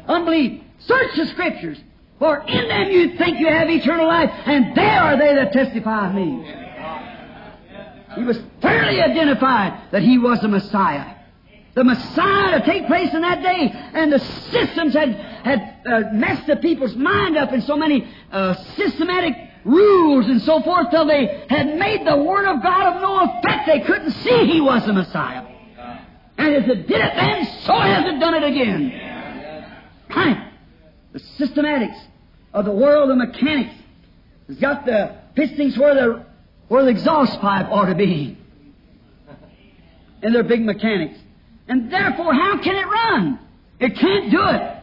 Unbelief. 0.08 0.62
Search 0.80 1.16
the 1.16 1.26
scriptures, 1.28 1.78
for 2.20 2.44
in 2.48 2.68
them 2.68 2.92
you 2.92 3.18
think 3.18 3.40
you 3.40 3.48
have 3.48 3.70
eternal 3.70 4.08
life, 4.08 4.30
and 4.46 4.76
they 4.76 4.90
are 4.90 5.18
they 5.18 5.36
that 5.36 5.52
testify 5.52 6.10
of 6.10 6.16
me. 6.16 6.54
He 8.16 8.24
was 8.24 8.40
thoroughly 8.62 9.02
identified 9.02 9.92
that 9.92 10.04
he 10.04 10.18
was 10.18 10.40
the 10.42 10.48
Messiah 10.48 11.16
the 11.78 11.84
Messiah 11.84 12.60
to 12.60 12.66
take 12.66 12.88
place 12.88 13.14
in 13.14 13.22
that 13.22 13.44
day. 13.44 13.70
And 13.94 14.12
the 14.12 14.18
systems 14.18 14.96
had, 14.96 15.14
had 15.14 15.76
uh, 15.86 16.02
messed 16.12 16.48
the 16.48 16.56
people's 16.56 16.96
mind 16.96 17.38
up 17.38 17.54
in 17.54 17.62
so 17.62 17.78
many 17.78 18.04
uh, 18.32 18.56
systematic 18.76 19.36
rules 19.68 20.28
and 20.28 20.42
so 20.42 20.62
forth 20.62 20.90
till 20.92 21.06
they 21.06 21.46
had 21.50 21.76
made 21.76 22.08
the 22.08 22.18
Word 22.18 22.46
of 22.46 22.64
God 22.64 22.96
of 22.96 23.02
no 23.02 23.40
effect. 23.40 23.68
They 23.68 23.82
couldn't 23.82 24.12
see 24.12 24.46
He 24.52 24.62
was 24.62 24.86
the 24.86 24.94
Messiah. 24.94 25.46
And 26.38 26.56
as 26.56 26.70
it 26.70 26.88
did 26.88 27.02
it 27.02 27.14
then, 27.16 27.46
so 27.64 27.74
has 27.74 28.06
it 28.06 28.20
done 28.20 28.36
it 28.36 28.44
again. 28.44 29.68
Right. 30.16 30.52
The 31.14 31.20
systematics 31.20 32.00
of 32.54 32.66
the 32.66 32.72
world 32.72 33.10
of 33.10 33.18
mechanics 33.18 33.74
has 34.48 34.58
got 34.58 34.86
the 34.86 35.18
pistons 35.36 35.78
where 35.78 35.96
the, 35.96 36.26
where 36.68 36.84
the 36.84 36.90
exhaust 36.90 37.40
pipe 37.42 37.68
ought 37.70 37.88
to 37.88 37.96
be. 37.96 38.38
And 40.22 40.34
they're 40.34 40.44
big 40.44 40.62
mechanics. 40.62 41.20
And 41.68 41.92
therefore, 41.92 42.34
how 42.34 42.62
can 42.62 42.76
it 42.76 42.88
run? 42.88 43.40
It 43.80 43.96
can't 43.96 44.32
do 44.32 44.42
it. 44.42 44.78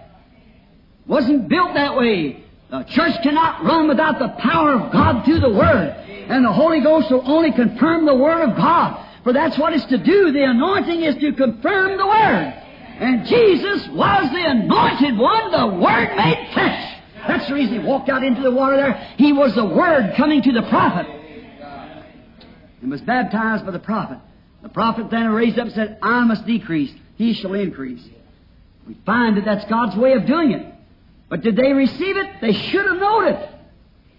Wasn't 1.07 1.49
built 1.49 1.75
that 1.75 1.97
way. 1.97 2.44
The 2.71 2.83
church 2.85 3.15
cannot 3.23 3.65
run 3.65 3.89
without 3.89 4.19
the 4.19 4.29
power 4.41 4.73
of 4.73 4.93
God 4.93 5.25
through 5.25 5.41
the 5.41 5.51
Word. 5.51 5.91
And 6.29 6.45
the 6.45 6.53
Holy 6.53 6.81
Ghost 6.81 7.11
will 7.11 7.23
only 7.25 7.53
confirm 7.53 8.07
the 8.07 8.15
Word 8.15 8.51
of 8.51 8.57
God. 8.57 9.01
For 9.23 9.33
that's 9.33 9.59
what 9.59 9.73
it's 9.73 9.85
to 9.87 9.99
do. 9.99 10.33
The 10.33 10.45
anointing 10.45 11.03
is 11.03 11.15
to 11.17 11.33
confirm 11.33 11.99
the 11.99 12.07
Word. 12.07 12.61
And 13.01 13.27
Jesus 13.27 13.89
was 13.89 14.31
the 14.31 14.45
anointed 14.45 15.19
one, 15.19 15.51
the 15.51 15.67
Word 15.83 16.17
made 16.17 16.49
flesh. 16.53 17.01
That's 17.27 17.49
the 17.49 17.55
reason 17.55 17.81
he 17.81 17.87
walked 17.87 18.09
out 18.09 18.23
into 18.23 18.43
the 18.43 18.51
water 18.51 18.77
there. 18.77 18.95
He 19.17 19.33
was 19.33 19.55
the 19.55 19.65
Word 19.65 20.15
coming 20.17 20.43
to 20.43 20.53
the 20.53 20.63
prophet. 20.63 21.07
And 22.83 22.91
was 22.91 23.01
baptized 23.01 23.65
by 23.65 23.73
the 23.73 23.79
prophet. 23.79 24.19
The 24.63 24.69
prophet 24.69 25.11
then 25.11 25.31
raised 25.31 25.59
up 25.59 25.67
and 25.67 25.75
said, 25.75 25.99
I 26.03 26.25
must 26.25 26.47
decrease, 26.47 26.93
he 27.17 27.35
shall 27.35 27.55
increase. 27.55 28.07
We 28.87 28.97
find 29.07 29.37
that 29.37 29.45
that's 29.45 29.65
God's 29.71 29.97
way 29.97 30.13
of 30.13 30.27
doing 30.27 30.53
it. 30.53 30.74
But 31.35 31.43
did 31.43 31.57
they 31.57 31.73
receive 31.73 32.17
it? 32.17 32.41
They 32.41 32.53
should 32.53 32.87
have 32.87 32.97
known 32.97 33.27
it. 33.27 33.51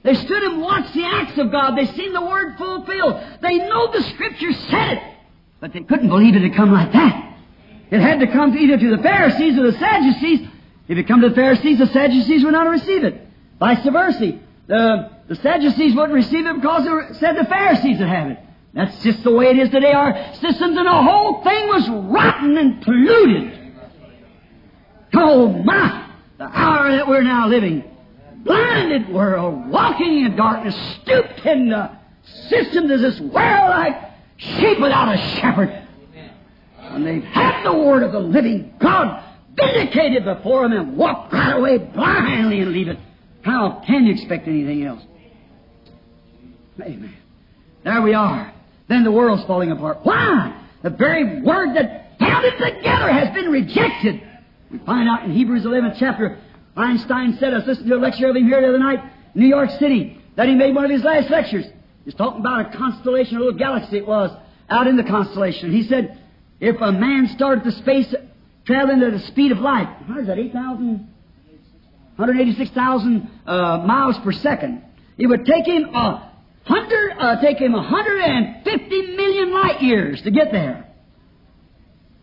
They 0.03 0.15
stood 0.15 0.43
and 0.43 0.59
watched 0.61 0.93
the 0.93 1.05
acts 1.05 1.37
of 1.37 1.49
God. 1.49 1.77
They 1.77 1.85
seen 1.85 2.11
the 2.11 2.21
word 2.21 2.57
fulfilled. 2.57 3.23
They 3.41 3.55
know 3.55 3.89
the 3.89 4.03
scripture 4.03 4.51
said 4.51 4.97
it. 4.97 5.03
But 5.61 5.71
they 5.71 5.79
couldn't 5.79 6.09
believe 6.09 6.35
it 6.35 6.41
had 6.41 6.55
come 6.55 6.73
like 6.73 6.91
that. 6.91 7.37
It 7.89 8.01
had 8.01 8.19
to 8.19 8.27
come 8.27 8.57
either 8.57 8.77
to 8.77 8.97
the 8.97 9.01
Pharisees 9.01 9.57
or 9.57 9.71
the 9.71 9.77
Sadducees. 9.77 10.45
If 10.89 10.97
it 10.97 11.07
come 11.07 11.21
to 11.21 11.29
the 11.29 11.35
Pharisees, 11.35 11.79
the 11.79 11.87
Sadducees 11.87 12.43
would 12.43 12.51
not 12.51 12.67
receive 12.67 13.05
it. 13.05 13.25
Vice 13.59 13.85
versa. 13.85 14.37
The, 14.67 15.11
the 15.29 15.35
Sadducees 15.35 15.95
wouldn't 15.95 16.13
receive 16.13 16.45
it 16.45 16.55
because 16.55 16.83
they 16.83 17.17
said 17.19 17.37
the 17.37 17.45
Pharisees 17.45 17.97
would 17.97 18.09
have 18.09 18.31
it. 18.31 18.39
That's 18.73 19.01
just 19.03 19.23
the 19.23 19.31
way 19.31 19.51
it 19.51 19.57
is 19.57 19.69
today. 19.69 19.93
Our 19.93 20.33
systems 20.33 20.77
and 20.77 20.85
the 20.85 20.91
whole 20.91 21.41
thing 21.45 21.67
was 21.69 21.87
rotten 22.11 22.57
and 22.57 22.81
polluted. 22.81 23.73
Oh 25.13 25.47
my! 25.47 26.04
The 26.37 26.45
hour 26.45 26.91
that 26.91 27.07
we're 27.07 27.23
now 27.23 27.47
living. 27.47 27.83
Blinded 28.43 29.09
world, 29.09 29.69
walking 29.69 30.25
in 30.25 30.35
darkness, 30.35 30.75
stooped 31.01 31.45
in 31.45 31.69
the 31.69 31.91
system 32.49 32.91
of 32.91 32.99
this 32.99 33.19
world 33.19 33.69
like 33.69 33.95
sheep 34.37 34.79
without 34.79 35.15
a 35.15 35.17
shepherd. 35.17 35.81
And 36.77 37.05
they've 37.05 37.23
had 37.23 37.63
the 37.63 37.73
word 37.73 38.03
of 38.03 38.11
the 38.11 38.19
living 38.19 38.73
God 38.79 39.23
vindicated 39.55 40.25
before 40.25 40.69
them 40.69 40.73
and 40.73 40.97
walk 40.97 41.31
right 41.31 41.55
away 41.55 41.77
blindly 41.77 42.59
and 42.59 42.71
leave 42.71 42.87
it. 42.87 42.99
How 43.41 43.81
can 43.85 44.05
you 44.05 44.13
expect 44.13 44.47
anything 44.47 44.83
else? 44.83 45.01
Amen. 46.81 47.15
There 47.83 48.01
we 48.01 48.13
are. 48.13 48.53
Then 48.87 49.03
the 49.03 49.11
world's 49.11 49.43
falling 49.45 49.71
apart. 49.71 49.99
Why? 50.03 50.61
The 50.83 50.89
very 50.91 51.41
word 51.41 51.75
that 51.75 52.15
held 52.19 52.45
it 52.45 52.57
together 52.57 53.11
has 53.11 53.33
been 53.33 53.51
rejected. 53.51 54.21
We 54.75 54.85
find 54.85 55.07
out 55.07 55.23
in 55.23 55.31
Hebrews 55.31 55.63
11 55.63 55.93
chapter, 55.97 56.37
Einstein 56.75 57.37
said, 57.39 57.53
I 57.53 57.59
was 57.59 57.67
listening 57.67 57.91
to 57.91 57.95
a 57.95 57.97
lecture 57.97 58.29
of 58.29 58.35
him 58.35 58.45
here 58.45 58.59
the 58.59 58.67
other 58.67 58.79
night, 58.79 58.99
in 59.33 59.41
New 59.41 59.47
York 59.47 59.69
City, 59.79 60.19
that 60.35 60.49
he 60.49 60.55
made 60.55 60.75
one 60.75 60.83
of 60.83 60.91
his 60.91 61.01
last 61.01 61.29
lectures. 61.29 61.63
He's 62.03 62.13
talking 62.13 62.41
about 62.41 62.73
a 62.73 62.77
constellation, 62.77 63.37
a 63.37 63.39
little 63.39 63.57
galaxy 63.57 63.99
it 63.99 64.05
was, 64.05 64.31
out 64.69 64.87
in 64.87 64.97
the 64.97 65.03
constellation. 65.03 65.71
He 65.71 65.83
said, 65.83 66.21
if 66.59 66.75
a 66.81 66.91
man 66.91 67.29
started 67.33 67.63
the 67.63 67.71
space 67.71 68.13
traveling 68.65 69.01
at 69.01 69.13
the 69.13 69.25
speed 69.27 69.53
of 69.53 69.59
light, 69.59 69.87
how 70.09 70.19
is 70.19 70.27
that, 70.27 70.37
8,000? 70.37 71.07
186,000 72.17 73.29
uh, 73.45 73.77
miles 73.77 74.17
per 74.25 74.33
second. 74.33 74.83
It 75.17 75.27
would 75.27 75.45
take 75.45 75.65
him 75.65 75.85
a 75.95 76.33
hundred, 76.65 77.11
uh, 77.17 77.41
take 77.41 77.59
him 77.59 77.71
150 77.71 79.01
million 79.15 79.53
light 79.53 79.81
years 79.81 80.21
to 80.23 80.31
get 80.31 80.51
there. 80.51 80.85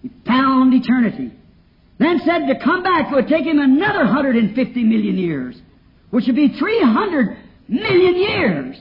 He 0.02 0.10
found 0.26 0.74
eternity. 0.74 1.32
Then 2.02 2.20
said 2.24 2.46
to 2.46 2.58
come 2.58 2.82
back 2.82 3.12
it 3.12 3.14
would 3.14 3.28
take 3.28 3.46
him 3.46 3.60
another 3.60 4.04
150 4.04 4.84
million 4.84 5.16
years, 5.16 5.60
which 6.10 6.26
would 6.26 6.36
be 6.36 6.48
300 6.48 7.36
million 7.68 8.16
years. 8.16 8.76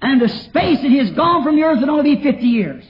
And 0.00 0.20
the 0.20 0.28
space 0.28 0.80
that 0.80 0.88
he 0.88 0.98
has 0.98 1.10
gone 1.10 1.42
from 1.42 1.56
the 1.56 1.62
earth 1.62 1.80
would 1.80 1.88
only 1.88 2.16
be 2.16 2.22
50 2.22 2.46
years. 2.46 2.84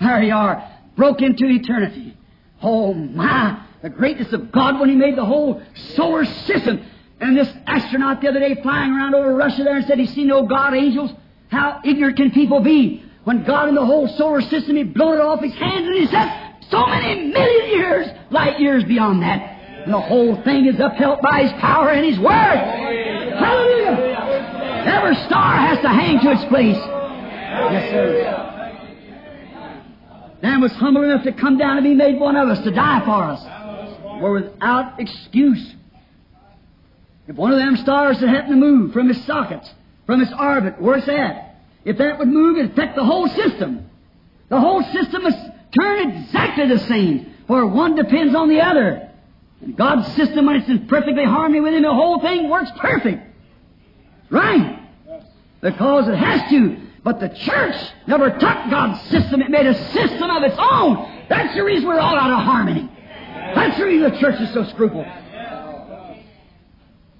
There 0.00 0.22
you 0.22 0.34
are, 0.34 0.68
broke 0.96 1.22
into 1.22 1.46
eternity. 1.46 2.16
Oh 2.60 2.94
my, 2.94 3.62
the 3.82 3.90
greatness 3.90 4.32
of 4.32 4.50
God 4.50 4.80
when 4.80 4.88
He 4.88 4.96
made 4.96 5.16
the 5.16 5.24
whole 5.24 5.62
solar 5.94 6.24
system. 6.24 6.84
And 7.20 7.36
this 7.36 7.52
astronaut 7.66 8.20
the 8.20 8.28
other 8.28 8.40
day 8.40 8.60
flying 8.60 8.90
around 8.90 9.14
over 9.14 9.34
Russia 9.34 9.62
there 9.62 9.76
and 9.76 9.86
said 9.86 9.98
he 9.98 10.06
seen 10.06 10.26
no 10.26 10.46
God 10.46 10.74
angels. 10.74 11.12
How 11.48 11.80
ignorant 11.84 12.16
can 12.16 12.32
people 12.32 12.60
be? 12.60 13.04
When 13.22 13.44
God 13.44 13.68
in 13.68 13.76
the 13.76 13.86
whole 13.86 14.08
solar 14.08 14.40
system, 14.40 14.74
He 14.74 14.82
blown 14.82 15.14
it 15.14 15.20
off 15.20 15.40
His 15.40 15.54
hands 15.54 15.86
and 15.86 15.96
He 15.96 16.06
said, 16.06 16.41
so 16.72 16.86
many 16.86 17.28
million 17.28 17.78
years, 17.78 18.08
light 18.30 18.58
years 18.58 18.82
beyond 18.84 19.22
that. 19.22 19.60
And 19.84 19.92
the 19.92 20.00
whole 20.00 20.42
thing 20.42 20.66
is 20.66 20.80
upheld 20.80 21.20
by 21.20 21.42
His 21.42 21.52
power 21.60 21.90
and 21.90 22.06
His 22.06 22.18
Word. 22.18 22.58
Hallelujah! 23.36 24.22
Every 24.86 25.14
star 25.26 25.56
has 25.58 25.78
to 25.82 25.88
hang 25.88 26.18
to 26.20 26.32
its 26.32 26.44
place. 26.46 26.80
Yes, 27.70 27.90
sir. 27.92 28.48
Man 30.42 30.60
was 30.60 30.72
humble 30.72 31.04
enough 31.04 31.22
to 31.24 31.32
come 31.32 31.58
down 31.58 31.76
and 31.76 31.84
be 31.84 31.94
made 31.94 32.18
one 32.18 32.36
of 32.36 32.48
us, 32.48 32.64
to 32.64 32.72
die 32.72 33.02
for 33.04 33.22
us. 33.22 33.40
We're 34.20 34.40
without 34.40 34.98
excuse. 34.98 35.74
If 37.28 37.36
one 37.36 37.52
of 37.52 37.58
them 37.58 37.76
stars 37.76 38.18
had 38.18 38.28
happened 38.28 38.54
to 38.54 38.56
move 38.56 38.92
from 38.92 39.10
its 39.10 39.24
sockets, 39.26 39.70
from 40.06 40.20
its 40.20 40.32
orbit, 40.36 40.80
where 40.80 40.98
it's 40.98 41.08
at, 41.08 41.56
if 41.84 41.98
that 41.98 42.18
would 42.18 42.28
move, 42.28 42.56
it'd 42.56 42.72
affect 42.72 42.96
the 42.96 43.04
whole 43.04 43.28
system. 43.28 43.88
The 44.48 44.58
whole 44.58 44.82
system 44.92 45.22
must 45.22 45.38
turn 45.78 46.10
exactly 46.10 46.68
the 46.68 46.78
same, 46.80 47.34
for 47.46 47.66
one 47.66 47.94
depends 47.94 48.34
on 48.34 48.48
the 48.48 48.60
other. 48.60 49.10
And 49.60 49.76
God's 49.76 50.06
system, 50.14 50.46
when 50.46 50.56
it's 50.56 50.68
in 50.68 50.86
perfectly 50.86 51.24
harmony 51.24 51.60
with 51.60 51.74
Him, 51.74 51.82
the 51.82 51.94
whole 51.94 52.20
thing 52.20 52.48
works 52.48 52.70
perfect. 52.78 53.22
Right? 54.30 54.80
Because 55.60 56.08
it 56.08 56.16
has 56.16 56.50
to. 56.50 56.78
But 57.04 57.20
the 57.20 57.28
church 57.28 57.76
never 58.06 58.30
took 58.30 58.40
God's 58.40 59.00
system. 59.10 59.42
It 59.42 59.50
made 59.50 59.66
a 59.66 59.74
system 59.92 60.30
of 60.30 60.42
its 60.42 60.56
own. 60.58 61.26
That's 61.28 61.54
the 61.54 61.64
reason 61.64 61.86
we're 61.86 61.98
all 61.98 62.16
out 62.16 62.30
of 62.30 62.44
harmony. 62.44 62.88
That's 63.54 63.78
the 63.78 63.84
reason 63.84 64.10
the 64.10 64.18
church 64.18 64.40
is 64.40 64.52
so 64.52 64.64
scrupulous. 64.64 65.08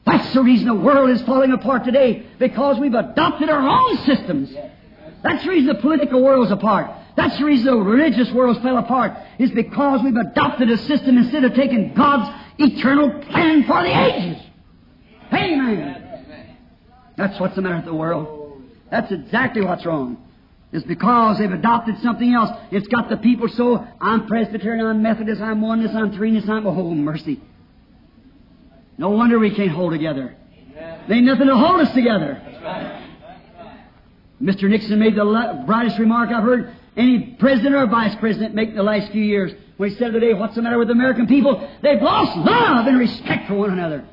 That's 0.04 0.34
the 0.34 0.42
reason 0.42 0.66
the 0.66 0.74
world 0.74 1.10
is 1.10 1.22
falling 1.22 1.52
apart 1.52 1.84
today, 1.84 2.26
because 2.38 2.78
we've 2.78 2.94
adopted 2.94 3.48
our 3.48 3.60
own 3.60 3.96
systems. 3.98 4.52
That's 5.22 5.44
the 5.44 5.50
reason 5.50 5.66
the 5.68 5.80
political 5.80 6.22
world 6.22 6.46
is 6.46 6.52
apart. 6.52 6.90
That's 7.16 7.38
the 7.38 7.44
reason 7.44 7.66
the 7.66 7.76
religious 7.76 8.30
world 8.32 8.62
fell 8.62 8.78
apart, 8.78 9.12
is 9.38 9.50
because 9.50 10.02
we've 10.02 10.16
adopted 10.16 10.70
a 10.70 10.78
system 10.78 11.18
instead 11.18 11.44
of 11.44 11.54
taking 11.54 11.94
God's 11.94 12.30
eternal 12.58 13.10
plan 13.24 13.64
for 13.64 13.82
the 13.82 13.90
ages. 13.90 14.42
Amen. 15.32 16.56
That's 17.16 17.38
what's 17.38 17.54
the 17.54 17.62
matter 17.62 17.76
with 17.76 17.84
the 17.84 17.94
world. 17.94 18.62
That's 18.90 19.12
exactly 19.12 19.62
what's 19.62 19.84
wrong. 19.84 20.16
It's 20.72 20.86
because 20.86 21.38
they've 21.38 21.52
adopted 21.52 21.98
something 22.00 22.32
else. 22.32 22.50
It's 22.70 22.86
got 22.88 23.10
the 23.10 23.18
people 23.18 23.48
so, 23.48 23.86
I'm 24.00 24.26
Presbyterian, 24.26 24.86
I'm 24.86 25.02
Methodist, 25.02 25.40
I'm 25.40 25.60
oneness, 25.60 25.94
I'm 25.94 26.12
threeness, 26.12 26.48
I'm, 26.48 26.64
a 26.64 26.70
oh, 26.70 26.94
mercy. 26.94 27.40
No 28.96 29.10
wonder 29.10 29.38
we 29.38 29.54
can't 29.54 29.70
hold 29.70 29.92
together. 29.92 30.34
There 30.74 31.16
ain't 31.16 31.26
nothing 31.26 31.46
to 31.46 31.56
hold 31.56 31.80
us 31.80 31.92
together. 31.92 32.40
Mr. 34.40 34.68
Nixon 34.68 34.98
made 34.98 35.14
the 35.14 35.62
brightest 35.66 35.98
remark 35.98 36.30
I've 36.30 36.42
heard 36.42 36.74
any 36.96 37.36
president 37.38 37.74
or 37.74 37.86
vice 37.86 38.14
president 38.16 38.54
make 38.54 38.70
in 38.70 38.76
the 38.76 38.82
last 38.82 39.12
few 39.12 39.22
years 39.22 39.52
We 39.78 39.90
said 39.94 40.12
today, 40.12 40.34
what's 40.34 40.54
the 40.54 40.62
matter 40.62 40.78
with 40.78 40.88
the 40.88 40.92
American 40.92 41.26
people? 41.26 41.68
They've 41.82 42.00
lost 42.00 42.36
love 42.36 42.86
and 42.86 42.98
respect 42.98 43.48
for 43.48 43.54
one 43.54 43.70
another. 43.70 44.04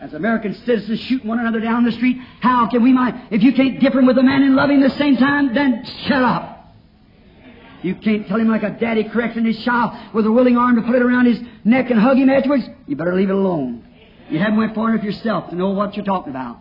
As 0.00 0.12
American 0.12 0.54
citizens 0.54 1.00
shooting 1.00 1.28
one 1.28 1.38
another 1.38 1.60
down 1.60 1.84
the 1.84 1.92
street, 1.92 2.18
how 2.40 2.68
can 2.68 2.82
we 2.82 2.92
mind? 2.92 3.28
If 3.30 3.42
you 3.42 3.52
can't 3.52 3.80
differ 3.80 4.02
with 4.02 4.18
a 4.18 4.22
man 4.22 4.54
love 4.54 4.70
him 4.70 4.80
the 4.80 4.90
same 4.90 5.16
time, 5.16 5.54
then 5.54 5.84
shut 6.06 6.22
up. 6.22 6.74
You 7.82 7.94
can't 7.94 8.26
tell 8.26 8.38
him 8.38 8.48
like 8.48 8.62
a 8.62 8.70
daddy 8.70 9.04
correcting 9.04 9.44
his 9.44 9.62
child 9.64 9.92
with 10.12 10.26
a 10.26 10.32
willing 10.32 10.56
arm 10.56 10.76
to 10.76 10.82
put 10.82 10.96
it 10.96 11.02
around 11.02 11.26
his 11.26 11.38
neck 11.64 11.90
and 11.90 12.00
hug 12.00 12.16
him 12.16 12.28
afterwards. 12.28 12.64
You 12.86 12.96
better 12.96 13.14
leave 13.14 13.30
it 13.30 13.34
alone. 13.34 13.84
You 14.28 14.38
haven't 14.38 14.56
went 14.56 14.74
far 14.74 14.92
enough 14.92 15.04
yourself 15.04 15.50
to 15.50 15.56
know 15.56 15.70
what 15.70 15.94
you're 15.96 16.04
talking 16.04 16.30
about. 16.30 16.58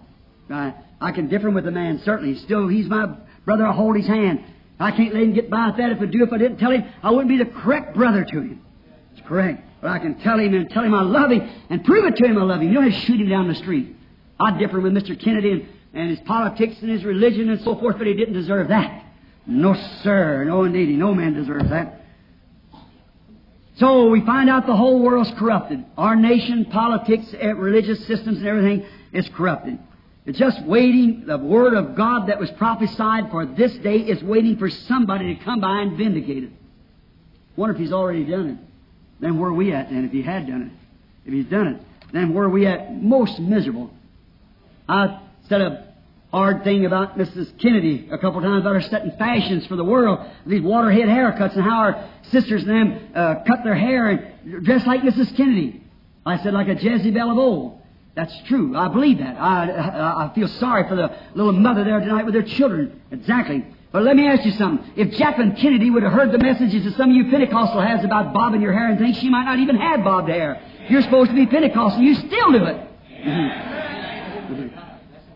Right? 0.47 0.75
I 1.01 1.11
can 1.11 1.27
differ 1.27 1.49
with 1.49 1.67
a 1.67 1.71
man, 1.71 2.01
certainly. 2.05 2.35
Still, 2.35 2.67
he's 2.67 2.87
my 2.87 3.07
brother. 3.43 3.65
I 3.65 3.73
hold 3.73 3.95
his 3.95 4.05
hand. 4.05 4.43
I 4.79 4.91
can't 4.91 5.13
let 5.13 5.23
him 5.23 5.33
get 5.33 5.49
by 5.49 5.67
with 5.67 5.77
that. 5.77 5.91
If 5.91 6.01
I 6.01 6.05
do, 6.05 6.23
if 6.23 6.33
I 6.33 6.37
didn't 6.37 6.57
tell 6.57 6.71
him, 6.71 6.83
I 7.01 7.11
wouldn't 7.11 7.29
be 7.29 7.37
the 7.37 7.45
correct 7.45 7.95
brother 7.95 8.25
to 8.25 8.41
him. 8.41 8.65
It's 9.13 9.25
correct. 9.25 9.63
But 9.81 9.91
I 9.91 9.99
can 9.99 10.19
tell 10.19 10.37
him 10.37 10.53
and 10.53 10.69
tell 10.69 10.83
him 10.83 10.93
I 10.93 11.01
love 11.01 11.31
him 11.31 11.41
and 11.69 11.83
prove 11.83 12.05
it 12.05 12.15
to 12.17 12.25
him 12.25 12.37
I 12.37 12.43
love 12.43 12.61
him. 12.61 12.67
You 12.67 12.73
don't 12.73 12.91
have 12.91 12.93
to 12.93 13.05
shoot 13.05 13.21
him 13.21 13.29
down 13.29 13.47
the 13.47 13.55
street. 13.55 13.95
I 14.39 14.57
differ 14.57 14.81
with 14.81 14.93
Mr. 14.93 15.19
Kennedy 15.19 15.51
and, 15.51 15.67
and 15.93 16.09
his 16.09 16.19
politics 16.21 16.75
and 16.81 16.89
his 16.89 17.05
religion 17.05 17.49
and 17.49 17.61
so 17.61 17.75
forth, 17.79 17.97
but 17.97 18.07
he 18.07 18.13
didn't 18.13 18.33
deserve 18.33 18.67
that. 18.69 19.05
No, 19.47 19.73
sir. 20.03 20.43
No, 20.43 20.63
indeed. 20.63 20.89
No 20.89 21.13
man 21.13 21.33
deserves 21.33 21.69
that. 21.69 22.01
So 23.77 24.09
we 24.09 24.25
find 24.25 24.49
out 24.49 24.65
the 24.65 24.75
whole 24.75 25.01
world's 25.01 25.31
corrupted. 25.37 25.85
Our 25.97 26.15
nation, 26.15 26.65
politics, 26.65 27.25
eh, 27.37 27.47
religious 27.47 28.05
systems, 28.07 28.39
and 28.39 28.47
everything 28.47 28.85
is 29.11 29.29
corrupted. 29.35 29.79
It's 30.25 30.39
just 30.39 30.63
waiting. 30.65 31.25
The 31.27 31.37
Word 31.37 31.75
of 31.75 31.95
God 31.95 32.29
that 32.29 32.39
was 32.39 32.49
prophesied 32.51 33.29
for 33.29 33.45
this 33.45 33.73
day 33.77 33.97
is 33.97 34.23
waiting 34.23 34.57
for 34.57 34.69
somebody 34.69 35.35
to 35.35 35.43
come 35.43 35.59
by 35.59 35.81
and 35.81 35.97
vindicate 35.97 36.45
it. 36.45 36.49
Wonder 37.55 37.75
if 37.75 37.79
He's 37.79 37.93
already 37.93 38.25
done 38.25 38.49
it. 38.49 38.57
Then 39.19 39.39
where 39.39 39.49
are 39.49 39.53
we 39.53 39.71
at 39.71 39.89
then 39.89 40.05
if 40.05 40.11
He 40.11 40.23
had 40.23 40.47
done 40.47 40.63
it? 40.63 41.27
If 41.27 41.33
He's 41.33 41.45
done 41.45 41.67
it, 41.67 41.81
then 42.11 42.33
where 42.33 42.45
are 42.45 42.49
we 42.49 42.65
at? 42.65 42.93
Most 42.93 43.39
miserable. 43.39 43.91
I 44.89 45.21
said 45.47 45.61
a 45.61 45.93
hard 46.31 46.63
thing 46.63 46.85
about 46.85 47.17
Mrs. 47.17 47.57
Kennedy 47.61 48.09
a 48.11 48.17
couple 48.17 48.41
times 48.41 48.61
about 48.61 48.75
her 48.75 48.81
setting 48.81 49.11
fashions 49.17 49.65
for 49.67 49.75
the 49.75 49.83
world, 49.83 50.19
these 50.45 50.61
waterhead 50.61 51.07
haircuts 51.07 51.55
and 51.55 51.63
how 51.63 51.77
our 51.77 52.09
sisters 52.31 52.63
and 52.63 52.69
them 52.69 53.11
uh, 53.15 53.35
cut 53.47 53.63
their 53.63 53.75
hair 53.75 54.09
and 54.09 54.65
dress 54.65 54.85
like 54.85 55.01
Mrs. 55.01 55.35
Kennedy. 55.37 55.81
I 56.25 56.41
said 56.41 56.53
like 56.53 56.67
a 56.67 56.73
Jezebel 56.73 57.31
of 57.31 57.37
old. 57.37 57.81
That's 58.15 58.33
true. 58.47 58.77
I 58.77 58.87
believe 58.87 59.19
that. 59.19 59.35
I, 59.37 59.69
I, 59.69 60.25
I 60.25 60.33
feel 60.33 60.47
sorry 60.47 60.87
for 60.87 60.95
the 60.95 61.15
little 61.33 61.51
mother 61.51 61.83
there 61.83 61.99
tonight 61.99 62.25
with 62.25 62.33
her 62.33 62.43
children. 62.43 63.01
Exactly. 63.11 63.65
But 63.91 64.03
let 64.03 64.15
me 64.15 64.27
ask 64.27 64.45
you 64.45 64.53
something. 64.53 64.89
If 64.95 65.17
Jacqueline 65.17 65.55
Kennedy 65.55 65.89
would 65.89 66.03
have 66.03 66.13
heard 66.13 66.31
the 66.31 66.37
messages 66.37 66.85
that 66.85 66.95
some 66.95 67.09
of 67.09 67.15
you 67.15 67.29
Pentecostal 67.29 67.81
has 67.81 68.03
about 68.05 68.33
bobbing 68.33 68.61
your 68.61 68.73
hair 68.73 68.89
and 68.89 68.97
things, 68.97 69.17
she 69.17 69.29
might 69.29 69.45
not 69.45 69.59
even 69.59 69.75
have 69.75 70.03
bobbed 70.03 70.29
hair. 70.29 70.61
You're 70.89 71.01
supposed 71.01 71.29
to 71.29 71.35
be 71.35 71.45
Pentecostal. 71.45 72.01
You 72.01 72.15
still 72.15 72.51
do 72.51 72.65
it. 72.65 72.87
Mm-hmm. 73.09 74.79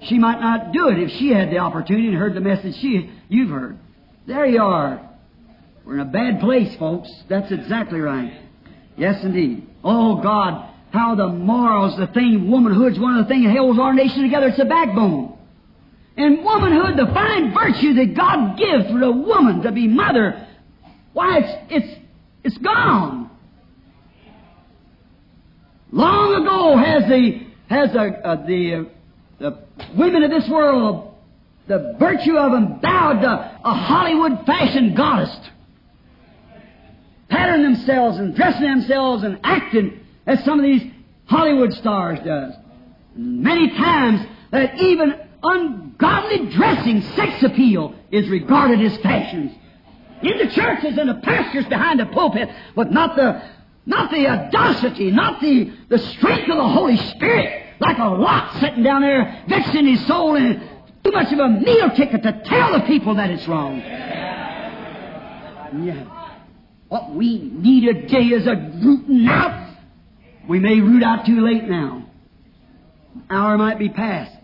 She 0.05 0.17
might 0.17 0.39
not 0.39 0.71
do 0.71 0.87
it 0.89 0.99
if 0.99 1.11
she 1.11 1.29
had 1.29 1.51
the 1.51 1.57
opportunity 1.57 2.07
and 2.07 2.15
heard 2.15 2.33
the 2.33 2.41
message 2.41 2.75
she, 2.77 3.09
you've 3.27 3.49
heard. 3.49 3.77
There 4.25 4.45
you 4.45 4.61
are. 4.61 5.09
We're 5.85 5.95
in 5.95 5.99
a 6.01 6.05
bad 6.05 6.39
place, 6.39 6.73
folks. 6.75 7.09
That's 7.27 7.51
exactly 7.51 7.99
right. 7.99 8.41
Yes, 8.95 9.23
indeed. 9.23 9.67
Oh, 9.83 10.21
God, 10.21 10.69
how 10.91 11.15
the 11.15 11.27
morals, 11.27 11.97
the 11.97 12.07
thing, 12.07 12.49
womanhood's 12.49 12.99
one 12.99 13.17
of 13.17 13.27
the 13.27 13.33
things 13.33 13.45
that 13.45 13.55
holds 13.55 13.79
our 13.79 13.93
nation 13.93 14.23
together. 14.23 14.47
It's 14.47 14.57
the 14.57 14.65
backbone. 14.65 15.37
And 16.17 16.43
womanhood, 16.43 16.97
the 16.97 17.13
fine 17.13 17.53
virtue 17.53 17.93
that 17.93 18.13
God 18.15 18.57
gives 18.57 18.87
for 18.87 19.01
a 19.01 19.11
woman 19.11 19.61
to 19.63 19.71
be 19.71 19.87
mother, 19.87 20.47
why, 21.13 21.39
it's, 21.39 21.85
it's, 21.85 21.99
it's 22.43 22.57
gone. 22.57 23.29
Long 25.91 26.43
ago 26.43 26.77
has 26.77 27.09
the, 27.09 27.41
has 27.69 27.95
a, 27.95 28.27
uh, 28.27 28.45
the, 28.45 28.89
the 29.39 29.59
women 29.95 30.23
of 30.23 30.31
this 30.31 30.47
world, 30.49 31.15
the 31.67 31.95
virtue 31.99 32.35
of 32.35 32.51
them 32.51 32.79
bowed 32.79 33.21
to 33.21 33.59
a 33.63 33.73
Hollywood 33.73 34.45
fashion 34.45 34.95
goddess. 34.95 35.35
Pattern 37.29 37.61
themselves 37.61 38.17
and 38.17 38.35
dressing 38.35 38.67
themselves 38.67 39.23
and 39.23 39.39
acting 39.43 39.98
as 40.29 40.43
some 40.45 40.59
of 40.59 40.63
these 40.63 40.83
Hollywood 41.25 41.73
stars 41.73 42.19
does. 42.23 42.53
Many 43.15 43.69
times 43.69 44.27
that 44.51 44.79
even 44.79 45.19
ungodly 45.41 46.45
dressing, 46.51 47.01
sex 47.01 47.41
appeal, 47.43 47.95
is 48.11 48.29
regarded 48.29 48.79
as 48.81 48.95
fashions. 48.97 49.51
In 50.21 50.37
the 50.37 50.47
churches 50.53 50.97
and 50.97 51.09
the 51.09 51.15
pastors 51.15 51.65
behind 51.65 51.99
the 51.99 52.05
pulpit, 52.05 52.49
but 52.75 52.91
not 52.91 53.15
the 53.15 53.41
not 53.85 54.11
the 54.11 54.27
audacity, 54.27 55.09
not 55.09 55.41
the, 55.41 55.71
the 55.87 55.97
strength 55.97 56.47
of 56.47 56.57
the 56.57 56.67
Holy 56.67 56.97
Spirit, 56.97 57.63
like 57.79 57.97
a 57.97 58.03
lot 58.03 58.53
sitting 58.59 58.83
down 58.83 59.01
there 59.01 59.43
vexing 59.47 59.87
his 59.87 60.05
soul 60.05 60.35
and 60.35 60.61
too 61.03 61.11
much 61.11 61.33
of 61.33 61.39
a 61.39 61.49
meal 61.49 61.89
ticket 61.95 62.21
to 62.21 62.41
tell 62.45 62.73
the 62.73 62.81
people 62.81 63.15
that 63.15 63.31
it's 63.31 63.47
wrong. 63.47 63.79
Yeah. 65.79 66.05
What 66.87 67.15
we 67.15 67.39
need 67.39 67.85
today 67.85 68.25
is 68.25 68.45
a 68.45 68.55
rooting 68.55 69.25
out 69.27 69.68
we 70.49 70.59
may 70.59 70.79
root 70.81 71.03
out 71.03 71.27
too 71.27 71.41
late 71.41 71.63
now. 71.63 72.09
Hour 73.29 73.57
might 73.57 73.77
be 73.77 73.87
past. 73.87 74.35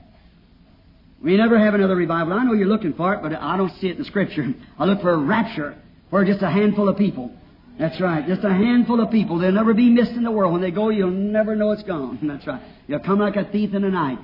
We 1.22 1.36
never 1.36 1.58
have 1.58 1.74
another 1.74 1.96
revival. 1.96 2.34
I 2.34 2.44
know 2.44 2.54
you're 2.54 2.68
looking 2.68 2.94
for 2.94 3.16
it, 3.16 3.24
but 3.24 3.34
I 3.34 3.58
don't 3.58 3.72
see 3.80 3.88
it 3.88 3.94
in 3.94 3.98
the 3.98 4.06
Scripture. 4.06 4.54
I 4.80 4.86
look 4.86 5.02
for 5.02 5.12
a 5.12 5.18
rapture 5.18 5.76
where 6.12 6.24
just 6.24 6.44
a 6.44 6.50
handful 6.50 6.88
of 6.88 6.98
people. 6.98 7.32
That's 7.80 8.00
right. 8.00 8.26
Just 8.26 8.44
a 8.44 8.54
handful 8.54 9.02
of 9.02 9.10
people. 9.10 9.40
They'll 9.40 9.52
never 9.52 9.74
be 9.74 9.90
missed 9.90 10.12
in 10.12 10.24
the 10.24 10.32
world. 10.32 10.54
When 10.54 10.62
they 10.62 10.72
go, 10.72 10.90
you'll 10.90 11.10
never 11.10 11.56
know 11.56 11.72
it's 11.72 11.84
gone. 11.84 12.20
That's 12.28 12.46
right. 12.46 12.62
You'll 12.88 13.00
come 13.00 13.20
like 13.20 13.36
a 13.36 13.46
thief 13.46 13.74
in 13.74 13.82
the 13.82 13.90
night. 13.90 14.20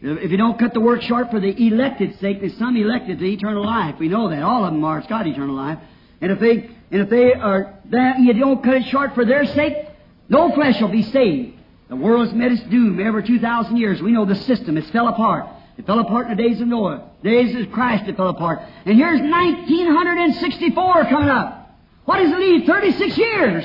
If 0.00 0.30
you 0.30 0.36
don't 0.36 0.58
cut 0.58 0.74
the 0.74 0.80
work 0.80 1.02
short 1.02 1.30
for 1.30 1.40
the 1.40 1.56
elected 1.66 2.20
sake, 2.20 2.40
there's 2.40 2.56
some 2.56 2.76
elected 2.76 3.18
to 3.18 3.24
eternal 3.24 3.64
life. 3.64 3.96
We 3.98 4.08
know 4.08 4.28
that. 4.28 4.42
All 4.42 4.64
of 4.64 4.72
them 4.72 4.84
are. 4.84 4.98
It's 4.98 5.08
got 5.08 5.26
eternal 5.26 5.56
life. 5.56 5.78
And 6.20 6.30
if 6.30 6.38
they, 6.38 6.70
and 6.90 7.02
if 7.02 7.10
they 7.10 7.32
are 7.32 7.74
that, 7.86 8.20
you 8.20 8.32
don't 8.34 8.62
cut 8.62 8.74
it 8.74 8.84
short 8.90 9.14
for 9.14 9.24
their 9.24 9.44
sake, 9.46 9.87
no 10.28 10.52
flesh 10.54 10.80
will 10.80 10.88
be 10.88 11.02
saved. 11.02 11.56
The 11.88 11.96
world 11.96 12.26
has 12.26 12.34
met 12.34 12.52
its 12.52 12.62
doom 12.64 13.00
every 13.00 13.22
2,000 13.22 13.76
years. 13.76 14.02
We 14.02 14.12
know 14.12 14.26
the 14.26 14.34
system. 14.34 14.76
It's 14.76 14.90
fell 14.90 15.08
apart. 15.08 15.46
It 15.78 15.86
fell 15.86 16.00
apart 16.00 16.28
in 16.28 16.36
the 16.36 16.42
days 16.42 16.60
of 16.60 16.68
Noah. 16.68 17.10
The 17.22 17.30
days 17.30 17.54
of 17.56 17.72
Christ 17.72 18.08
it 18.08 18.16
fell 18.16 18.28
apart. 18.28 18.60
And 18.84 18.96
here's 18.96 19.20
1964 19.20 21.04
coming 21.04 21.28
up. 21.28 21.76
What 22.04 22.18
does 22.18 22.32
it 22.32 22.38
leave? 22.38 22.66
36 22.66 23.18
years 23.18 23.64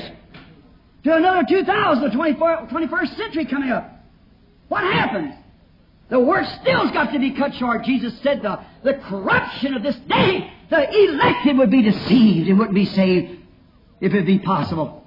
to 1.04 1.14
another 1.16 1.44
2000, 1.46 2.02
the 2.02 2.10
21st 2.10 3.16
century 3.16 3.44
coming 3.44 3.70
up. 3.70 3.90
What 4.68 4.84
happens? 4.84 5.34
The 6.08 6.20
work 6.20 6.46
still's 6.60 6.90
got 6.92 7.12
to 7.12 7.18
be 7.18 7.32
cut 7.32 7.54
short. 7.54 7.84
Jesus 7.84 8.18
said 8.20 8.42
the, 8.42 8.60
the 8.82 8.94
corruption 8.94 9.74
of 9.74 9.82
this 9.82 9.96
day, 9.96 10.50
the 10.70 11.10
elected 11.10 11.58
would 11.58 11.70
be 11.70 11.82
deceived 11.82 12.48
and 12.48 12.58
wouldn't 12.58 12.74
be 12.74 12.86
saved 12.86 13.40
if 14.00 14.14
it 14.14 14.26
be 14.26 14.38
possible. 14.38 15.03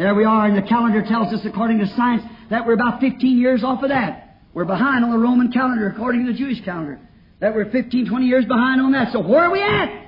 There 0.00 0.14
we 0.14 0.24
are, 0.24 0.46
and 0.46 0.56
the 0.56 0.62
calendar 0.62 1.02
tells 1.02 1.30
us, 1.30 1.44
according 1.44 1.80
to 1.80 1.86
science, 1.88 2.22
that 2.48 2.66
we're 2.66 2.72
about 2.72 3.00
15 3.00 3.36
years 3.36 3.62
off 3.62 3.82
of 3.82 3.90
that. 3.90 4.40
We're 4.54 4.64
behind 4.64 5.04
on 5.04 5.10
the 5.10 5.18
Roman 5.18 5.52
calendar, 5.52 5.90
according 5.90 6.24
to 6.24 6.32
the 6.32 6.38
Jewish 6.38 6.64
calendar. 6.64 6.98
That 7.40 7.54
we're 7.54 7.70
15, 7.70 8.06
20 8.06 8.26
years 8.26 8.46
behind 8.46 8.80
on 8.80 8.92
that. 8.92 9.12
So 9.12 9.20
where 9.20 9.44
are 9.44 9.50
we 9.50 9.60
at? 9.60 10.06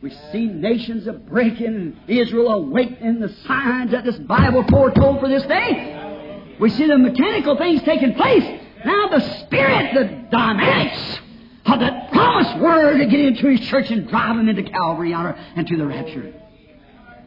We 0.00 0.10
see 0.30 0.46
nations 0.46 1.08
of 1.08 1.26
breaking, 1.26 1.98
Israel 2.06 2.52
awakening, 2.52 3.18
the 3.18 3.30
signs 3.48 3.90
that 3.90 4.04
this 4.04 4.16
Bible 4.16 4.64
foretold 4.70 5.18
for 5.18 5.28
this 5.28 5.42
day. 5.42 6.54
We 6.60 6.70
see 6.70 6.86
the 6.86 6.96
mechanical 6.96 7.56
things 7.56 7.82
taking 7.82 8.14
place. 8.14 8.44
Now 8.84 9.08
the 9.08 9.40
Spirit, 9.40 9.92
the 9.92 10.28
dynamics 10.30 11.18
of 11.64 11.80
the 11.80 12.08
promised 12.12 12.58
Word 12.58 12.98
to 12.98 13.06
get 13.06 13.18
into 13.18 13.48
His 13.48 13.68
church 13.68 13.90
and 13.90 14.08
drive 14.08 14.36
them 14.36 14.48
into 14.48 14.62
Calvary 14.62 15.12
honor 15.12 15.36
and 15.56 15.66
to 15.66 15.76
the 15.76 15.84
rapture. 15.84 16.32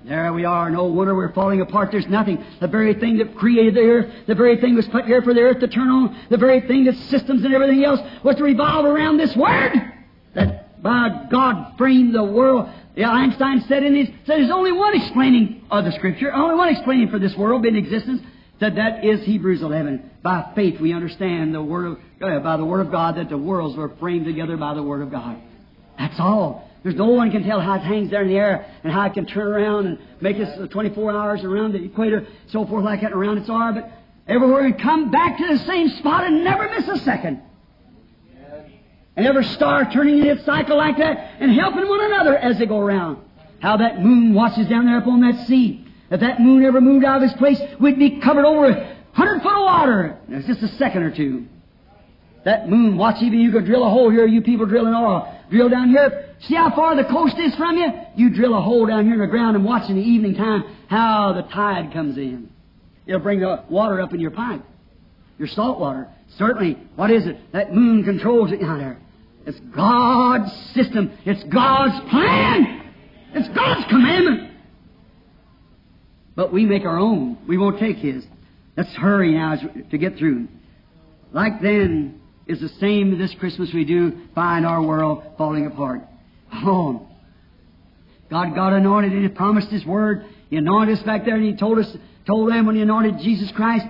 There 0.10 0.34
we 0.34 0.44
are. 0.44 0.72
No 0.72 0.86
wonder 0.86 1.14
we're 1.14 1.34
falling 1.34 1.62
apart. 1.62 1.92
There's 1.92 2.08
nothing. 2.08 2.44
The 2.60 2.68
very 2.68 2.96
thing 2.96 3.20
that 3.20 3.36
created 3.36 3.76
the 3.76 3.82
earth, 3.82 4.26
the 4.26 4.34
very 4.34 4.58
thing 4.60 4.74
was 4.74 4.88
put 4.88 5.06
here 5.06 5.22
for 5.22 5.36
the 5.36 5.42
earth 5.42 5.60
to 5.60 5.68
turn 5.68 5.88
on, 5.88 6.20
the 6.32 6.38
very 6.38 6.62
thing 6.62 6.86
that 6.86 6.96
systems 6.96 7.46
and 7.46 7.54
everything 7.54 7.86
else 7.86 8.00
was 8.24 8.36
to 8.38 8.44
revolve 8.44 8.86
around 8.86 9.18
this 9.18 9.36
word. 9.36 9.74
That 10.34 10.82
by 10.82 11.28
God 11.30 11.76
framed 11.78 12.16
the 12.16 12.24
world. 12.24 12.70
Yeah, 12.96 13.12
Einstein 13.12 13.62
said 13.68 13.84
in 13.84 13.96
his 13.96 14.08
said 14.26 14.40
there's 14.40 14.50
only 14.50 14.72
one 14.72 15.00
explaining 15.00 15.64
of 15.70 15.86
the 15.86 15.92
scripture, 15.92 16.34
only 16.34 16.56
one 16.56 16.70
explaining 16.70 17.10
for 17.10 17.20
this 17.20 17.36
world 17.36 17.64
in 17.68 17.76
existence. 17.76 18.24
Said 18.60 18.78
that 18.78 19.06
is 19.06 19.24
Hebrews 19.24 19.62
11. 19.62 20.10
By 20.24 20.54
faith 20.56 20.82
we 20.82 20.92
understand 20.92 21.54
the 21.54 21.62
word 21.62 21.86
of 21.86 21.98
uh, 22.20 22.40
by 22.40 22.58
the 22.58 22.66
word 22.66 22.84
of 22.84 22.92
God 22.92 23.18
that 23.18 23.30
the 23.30 23.38
worlds 23.38 23.78
were 23.78 23.90
framed 24.00 24.26
together 24.26 24.58
by 24.58 24.74
the 24.74 24.82
word 24.82 25.04
of 25.04 25.12
God. 25.12 25.40
That's 26.00 26.20
all. 26.20 26.69
There's 26.84 26.96
no 26.96 27.08
one 27.08 27.30
can 27.32 27.44
tell 27.44 27.60
how 27.60 27.76
it 27.76 27.82
hangs 27.82 28.10
there 28.10 28.22
in 28.22 28.30
the 28.30 28.38
air 28.38 28.66
and 28.84 28.94
how 28.94 29.06
it 29.06 29.14
can 29.14 29.26
turn 29.26 29.48
around 29.48 29.88
and 29.88 30.00
make 30.22 30.38
us 30.40 30.70
24 30.70 31.12
hours 31.12 31.44
around 31.44 31.74
the 31.74 31.84
equator, 31.84 32.26
so 32.48 32.66
forth 32.66 32.86
like 32.86 33.02
that 33.02 33.12
around 33.12 33.38
its 33.38 33.50
orbit. 33.50 33.86
Everywhere 34.28 34.66
and 34.66 34.80
come 34.80 35.12
back 35.12 35.38
to 35.38 35.48
the 35.48 35.58
same 35.66 35.90
spot 35.90 36.24
and 36.24 36.44
never 36.44 36.70
miss 36.70 36.88
a 36.88 36.98
second. 37.00 37.42
And 39.16 39.28
every 39.28 39.44
star 39.44 39.92
turning 39.92 40.20
in 40.20 40.28
its 40.28 40.46
cycle 40.46 40.78
like 40.78 40.98
that 40.98 41.36
and 41.40 41.52
helping 41.52 41.88
one 41.88 42.06
another 42.06 42.38
as 42.38 42.58
they 42.58 42.66
go 42.66 42.80
around. 42.80 43.18
How 43.60 43.76
that 43.78 44.02
moon 44.02 44.34
watches 44.34 44.68
down 44.68 44.86
there 44.86 45.00
upon 45.00 45.20
that 45.22 45.48
sea. 45.48 45.86
If 46.10 46.22
that 46.22 46.40
moon 46.40 46.64
ever 46.64 46.80
moved 46.80 47.04
out 47.04 47.18
of 47.18 47.24
its 47.24 47.34
place, 47.34 47.60
we'd 47.80 48.00
be 48.00 48.20
covered 48.22 48.46
over 48.46 48.70
a 48.70 48.98
hundred 49.12 49.42
foot 49.42 49.52
of 49.54 49.64
water. 49.64 50.18
It's 50.30 50.48
just 50.48 50.62
a 50.62 50.70
second 50.78 51.04
or 51.04 51.12
two. 51.12 51.48
That 52.46 52.70
moon, 52.70 52.98
watch 52.98 53.22
even 53.22 53.40
you 53.40 53.52
could 53.52 53.66
drill 53.66 53.86
a 53.86 53.90
hole 53.90 54.10
here, 54.10 54.26
you 54.26 54.42
people 54.42 54.66
drilling 54.66 54.94
oil. 54.94 55.36
Drill 55.52 55.70
down 55.70 55.90
here, 55.90 56.29
See 56.42 56.56
how 56.56 56.74
far 56.74 56.96
the 56.96 57.04
coast 57.04 57.36
is 57.38 57.54
from 57.56 57.78
you? 57.78 57.88
You 58.16 58.34
drill 58.34 58.58
a 58.58 58.62
hole 58.62 58.86
down 58.86 59.06
here 59.06 59.16
in 59.16 59.20
the 59.20 59.28
ground 59.28 59.56
and 59.56 59.66
watch 59.66 59.90
in 59.90 59.96
the 59.96 60.02
evening 60.02 60.36
time 60.36 60.64
how 60.88 61.34
the 61.34 61.42
tide 61.54 61.92
comes 61.92 62.18
in. 62.18 62.50
It'll 63.06 63.20
bring 63.20 63.42
the 63.42 63.64
water 63.70 64.00
up 64.00 64.14
in 64.14 64.20
your 64.20 64.32
pipe. 64.32 64.64
Your 65.38 65.48
salt 65.48 65.80
water. 65.80 66.08
Certainly, 66.38 66.78
what 66.96 67.12
is 67.12 67.26
it? 67.26 67.38
That 67.54 67.74
moon 67.74 68.04
controls 68.04 68.52
it 68.52 68.62
down 68.62 68.80
there. 68.80 69.00
It's 69.46 69.60
God's 69.76 70.52
system. 70.74 71.12
It's 71.26 71.44
God's 71.46 72.10
plan. 72.10 72.94
It's 73.34 73.48
God's 73.50 73.86
commandment. 73.90 74.52
But 76.36 76.54
we 76.54 76.66
make 76.66 76.84
our 76.86 76.98
own. 76.98 77.38
We 77.48 77.58
won't 77.58 77.80
take 77.80 77.98
His. 77.98 78.24
Let's 78.78 78.94
hurry 78.96 79.34
now 79.34 79.56
to 79.92 79.98
get 79.98 80.18
through. 80.18 80.48
Like 81.34 81.62
then 81.62 82.22
is 82.48 82.60
the 82.60 82.70
same 82.80 83.18
this 83.18 83.36
Christmas 83.40 83.72
we 83.74 83.86
do 83.86 84.28
find 84.34 84.66
our 84.66 84.82
world 84.82 85.24
falling 85.38 85.66
apart. 85.66 86.02
Oh. 86.54 87.08
God 88.30 88.54
got 88.56 88.74
anointed 88.74 89.12
and 89.12 89.24
He 89.24 89.30
promised 89.30 89.70
His 89.70 89.86
word. 89.86 90.26
He 90.50 90.58
anointed 90.58 90.98
us 90.98 91.04
back 91.04 91.26
there 91.26 91.36
and 91.36 91.44
He 91.44 91.56
told 91.56 91.80
us, 91.80 91.96
told 92.26 92.52
them 92.52 92.66
when 92.66 92.76
He 92.76 92.82
anointed 92.82 93.20
Jesus 93.20 93.52
Christ. 93.52 93.86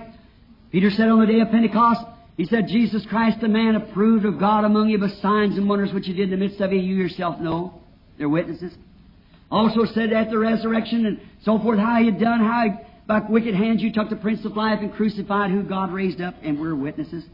Peter 0.72 0.90
said 0.90 1.08
on 1.08 1.20
the 1.20 1.26
day 1.26 1.40
of 1.40 1.50
Pentecost, 1.50 2.00
He 2.36 2.46
said, 2.46 2.68
Jesus 2.68 3.04
Christ, 3.06 3.40
the 3.40 3.48
man 3.48 3.76
approved 3.76 4.24
of 4.24 4.38
God 4.38 4.64
among 4.64 4.88
you 4.88 4.98
by 4.98 5.08
signs 5.08 5.58
and 5.58 5.68
wonders 5.68 5.92
which 5.92 6.06
He 6.06 6.12
did 6.12 6.30
in 6.32 6.38
the 6.38 6.44
midst 6.44 6.60
of 6.60 6.72
you, 6.72 6.80
you 6.80 6.96
yourself 6.96 7.40
know. 7.40 7.80
They're 8.18 8.28
witnesses. 8.28 8.72
Also 9.50 9.84
said 9.84 10.12
at 10.12 10.30
the 10.30 10.38
resurrection 10.38 11.06
and 11.06 11.20
so 11.42 11.58
forth, 11.58 11.78
how 11.78 11.98
He 11.98 12.06
had 12.06 12.20
done, 12.20 12.40
how 12.40 12.64
he, 12.64 12.70
by 13.06 13.20
wicked 13.28 13.54
hands 13.54 13.82
you 13.82 13.92
took 13.92 14.08
the 14.08 14.16
Prince 14.16 14.44
of 14.44 14.56
Life 14.56 14.78
and 14.80 14.92
crucified 14.92 15.50
who 15.50 15.64
God 15.64 15.92
raised 15.92 16.20
up, 16.20 16.36
and 16.42 16.60
we're 16.60 16.74
witnesses. 16.74 17.24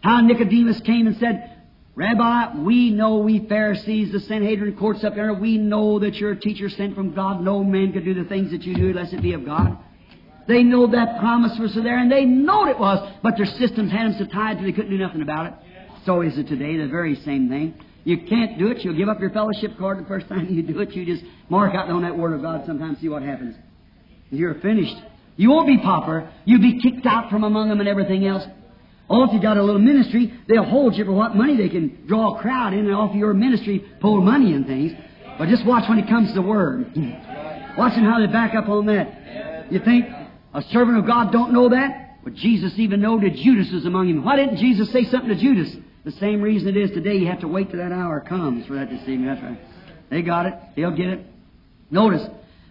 How 0.00 0.20
Nicodemus 0.20 0.80
came 0.80 1.06
and 1.06 1.16
said, 1.18 1.55
Rabbi, 1.96 2.58
we 2.58 2.90
know, 2.90 3.20
we 3.20 3.46
Pharisees, 3.48 4.12
the 4.12 4.20
Sanhedrin 4.20 4.76
courts 4.76 5.02
up 5.02 5.14
there, 5.14 5.32
we 5.32 5.56
know 5.56 5.98
that 5.98 6.14
you're 6.16 6.32
a 6.32 6.38
teacher 6.38 6.68
sent 6.68 6.94
from 6.94 7.14
God. 7.14 7.42
No 7.42 7.64
man 7.64 7.94
could 7.94 8.04
do 8.04 8.12
the 8.12 8.28
things 8.28 8.50
that 8.50 8.62
you 8.64 8.74
do 8.74 8.90
unless 8.90 9.14
it 9.14 9.22
be 9.22 9.32
of 9.32 9.46
God. 9.46 9.78
They 10.46 10.62
know 10.62 10.86
that 10.88 11.18
promise 11.18 11.58
was 11.58 11.74
there, 11.74 11.98
and 11.98 12.12
they 12.12 12.26
know 12.26 12.68
it 12.68 12.78
was, 12.78 13.14
but 13.22 13.38
their 13.38 13.46
systems 13.46 13.90
had 13.90 14.12
them 14.12 14.16
so 14.18 14.26
tied 14.26 14.58
that 14.58 14.62
they 14.62 14.72
couldn't 14.72 14.90
do 14.90 14.98
nothing 14.98 15.22
about 15.22 15.46
it. 15.46 15.52
So 16.04 16.20
is 16.20 16.36
it 16.36 16.48
today, 16.48 16.76
the 16.76 16.86
very 16.86 17.16
same 17.24 17.48
thing. 17.48 17.74
You 18.04 18.18
can't 18.28 18.58
do 18.58 18.68
it. 18.68 18.84
You'll 18.84 18.96
give 18.96 19.08
up 19.08 19.18
your 19.18 19.30
fellowship 19.30 19.78
card 19.78 19.98
the 19.98 20.06
first 20.06 20.28
time 20.28 20.48
you 20.50 20.62
do 20.62 20.78
it. 20.80 20.92
You 20.92 21.06
just 21.06 21.24
mark 21.48 21.74
out 21.74 21.88
on 21.88 22.02
that 22.02 22.16
Word 22.16 22.34
of 22.34 22.42
God 22.42 22.64
sometimes, 22.66 23.00
see 23.00 23.08
what 23.08 23.22
happens. 23.22 23.56
You're 24.30 24.60
finished. 24.60 24.96
You 25.36 25.50
won't 25.50 25.66
be 25.66 25.78
pauper. 25.78 26.30
You'll 26.44 26.60
be 26.60 26.78
kicked 26.78 27.06
out 27.06 27.30
from 27.30 27.42
among 27.42 27.70
them 27.70 27.80
and 27.80 27.88
everything 27.88 28.26
else. 28.26 28.44
Or 29.08 29.26
if 29.26 29.32
you 29.32 29.40
got 29.40 29.56
a 29.56 29.62
little 29.62 29.80
ministry, 29.80 30.32
they'll 30.48 30.64
hold 30.64 30.96
you 30.96 31.04
for 31.04 31.12
what 31.12 31.36
money 31.36 31.56
they 31.56 31.68
can 31.68 32.06
draw 32.06 32.36
a 32.36 32.40
crowd 32.40 32.72
in 32.72 32.80
and 32.80 32.94
off 32.94 33.14
your 33.14 33.34
ministry, 33.34 33.78
pull 34.00 34.20
money 34.20 34.52
and 34.52 34.66
things. 34.66 34.92
But 35.38 35.48
just 35.48 35.64
watch 35.64 35.88
when 35.88 35.98
it 35.98 36.08
comes 36.08 36.28
to 36.28 36.34
the 36.34 36.42
Word. 36.42 36.92
Watching 37.78 38.04
how 38.04 38.18
they 38.20 38.26
back 38.26 38.54
up 38.54 38.68
on 38.68 38.86
that. 38.86 39.70
You 39.70 39.80
think 39.80 40.06
a 40.54 40.62
servant 40.62 40.98
of 40.98 41.06
God 41.06 41.30
don't 41.30 41.52
know 41.52 41.68
that? 41.68 42.24
But 42.24 42.34
Jesus 42.34 42.78
even 42.78 43.00
know 43.00 43.20
that 43.20 43.34
Judas 43.34 43.70
was 43.70 43.84
among 43.84 44.08
him. 44.08 44.24
Why 44.24 44.36
didn't 44.36 44.56
Jesus 44.56 44.90
say 44.90 45.04
something 45.04 45.28
to 45.28 45.36
Judas? 45.36 45.76
The 46.04 46.12
same 46.12 46.40
reason 46.40 46.68
it 46.68 46.76
is 46.76 46.90
today. 46.90 47.16
You 47.16 47.26
have 47.26 47.40
to 47.40 47.48
wait 47.48 47.70
till 47.70 47.78
that 47.78 47.92
hour 47.92 48.20
comes 48.20 48.66
for 48.66 48.74
that 48.74 48.88
to 48.90 49.04
see 49.04 49.16
me. 49.16 49.26
That's 49.26 49.42
right. 49.42 49.60
They 50.08 50.22
got 50.22 50.46
it. 50.46 50.54
They'll 50.74 50.96
get 50.96 51.08
it. 51.08 51.26
Notice. 51.90 52.26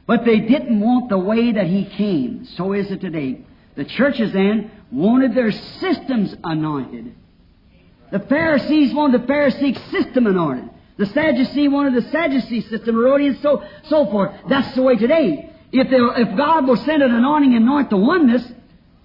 But 0.07 0.25
they 0.25 0.39
didn't 0.39 0.79
want 0.79 1.09
the 1.09 1.17
way 1.17 1.53
that 1.53 1.67
he 1.67 1.85
came. 1.85 2.45
So 2.57 2.73
is 2.73 2.91
it 2.91 3.01
today. 3.01 3.45
The 3.75 3.85
churches 3.85 4.33
then 4.33 4.71
wanted 4.91 5.35
their 5.35 5.51
systems 5.51 6.35
anointed. 6.43 7.15
The 8.11 8.19
Pharisees 8.19 8.93
wanted 8.93 9.21
the 9.21 9.27
Pharisee 9.27 9.91
system 9.91 10.27
anointed. 10.27 10.69
The 10.97 11.07
Sadducee 11.07 11.67
wanted 11.67 11.95
the 11.95 12.09
Sadducee 12.09 12.61
system, 12.61 12.95
Herodians, 12.95 13.41
so 13.41 13.63
so 13.83 14.05
forth. 14.05 14.33
That's 14.47 14.73
the 14.75 14.81
way 14.81 14.95
today. 14.95 15.49
If 15.71 15.87
if 15.91 16.37
God 16.37 16.67
will 16.67 16.77
send 16.77 17.03
an 17.03 17.13
anointing 17.13 17.53
and 17.55 17.65
anoint 17.65 17.89
the 17.89 17.97
oneness, 17.97 18.49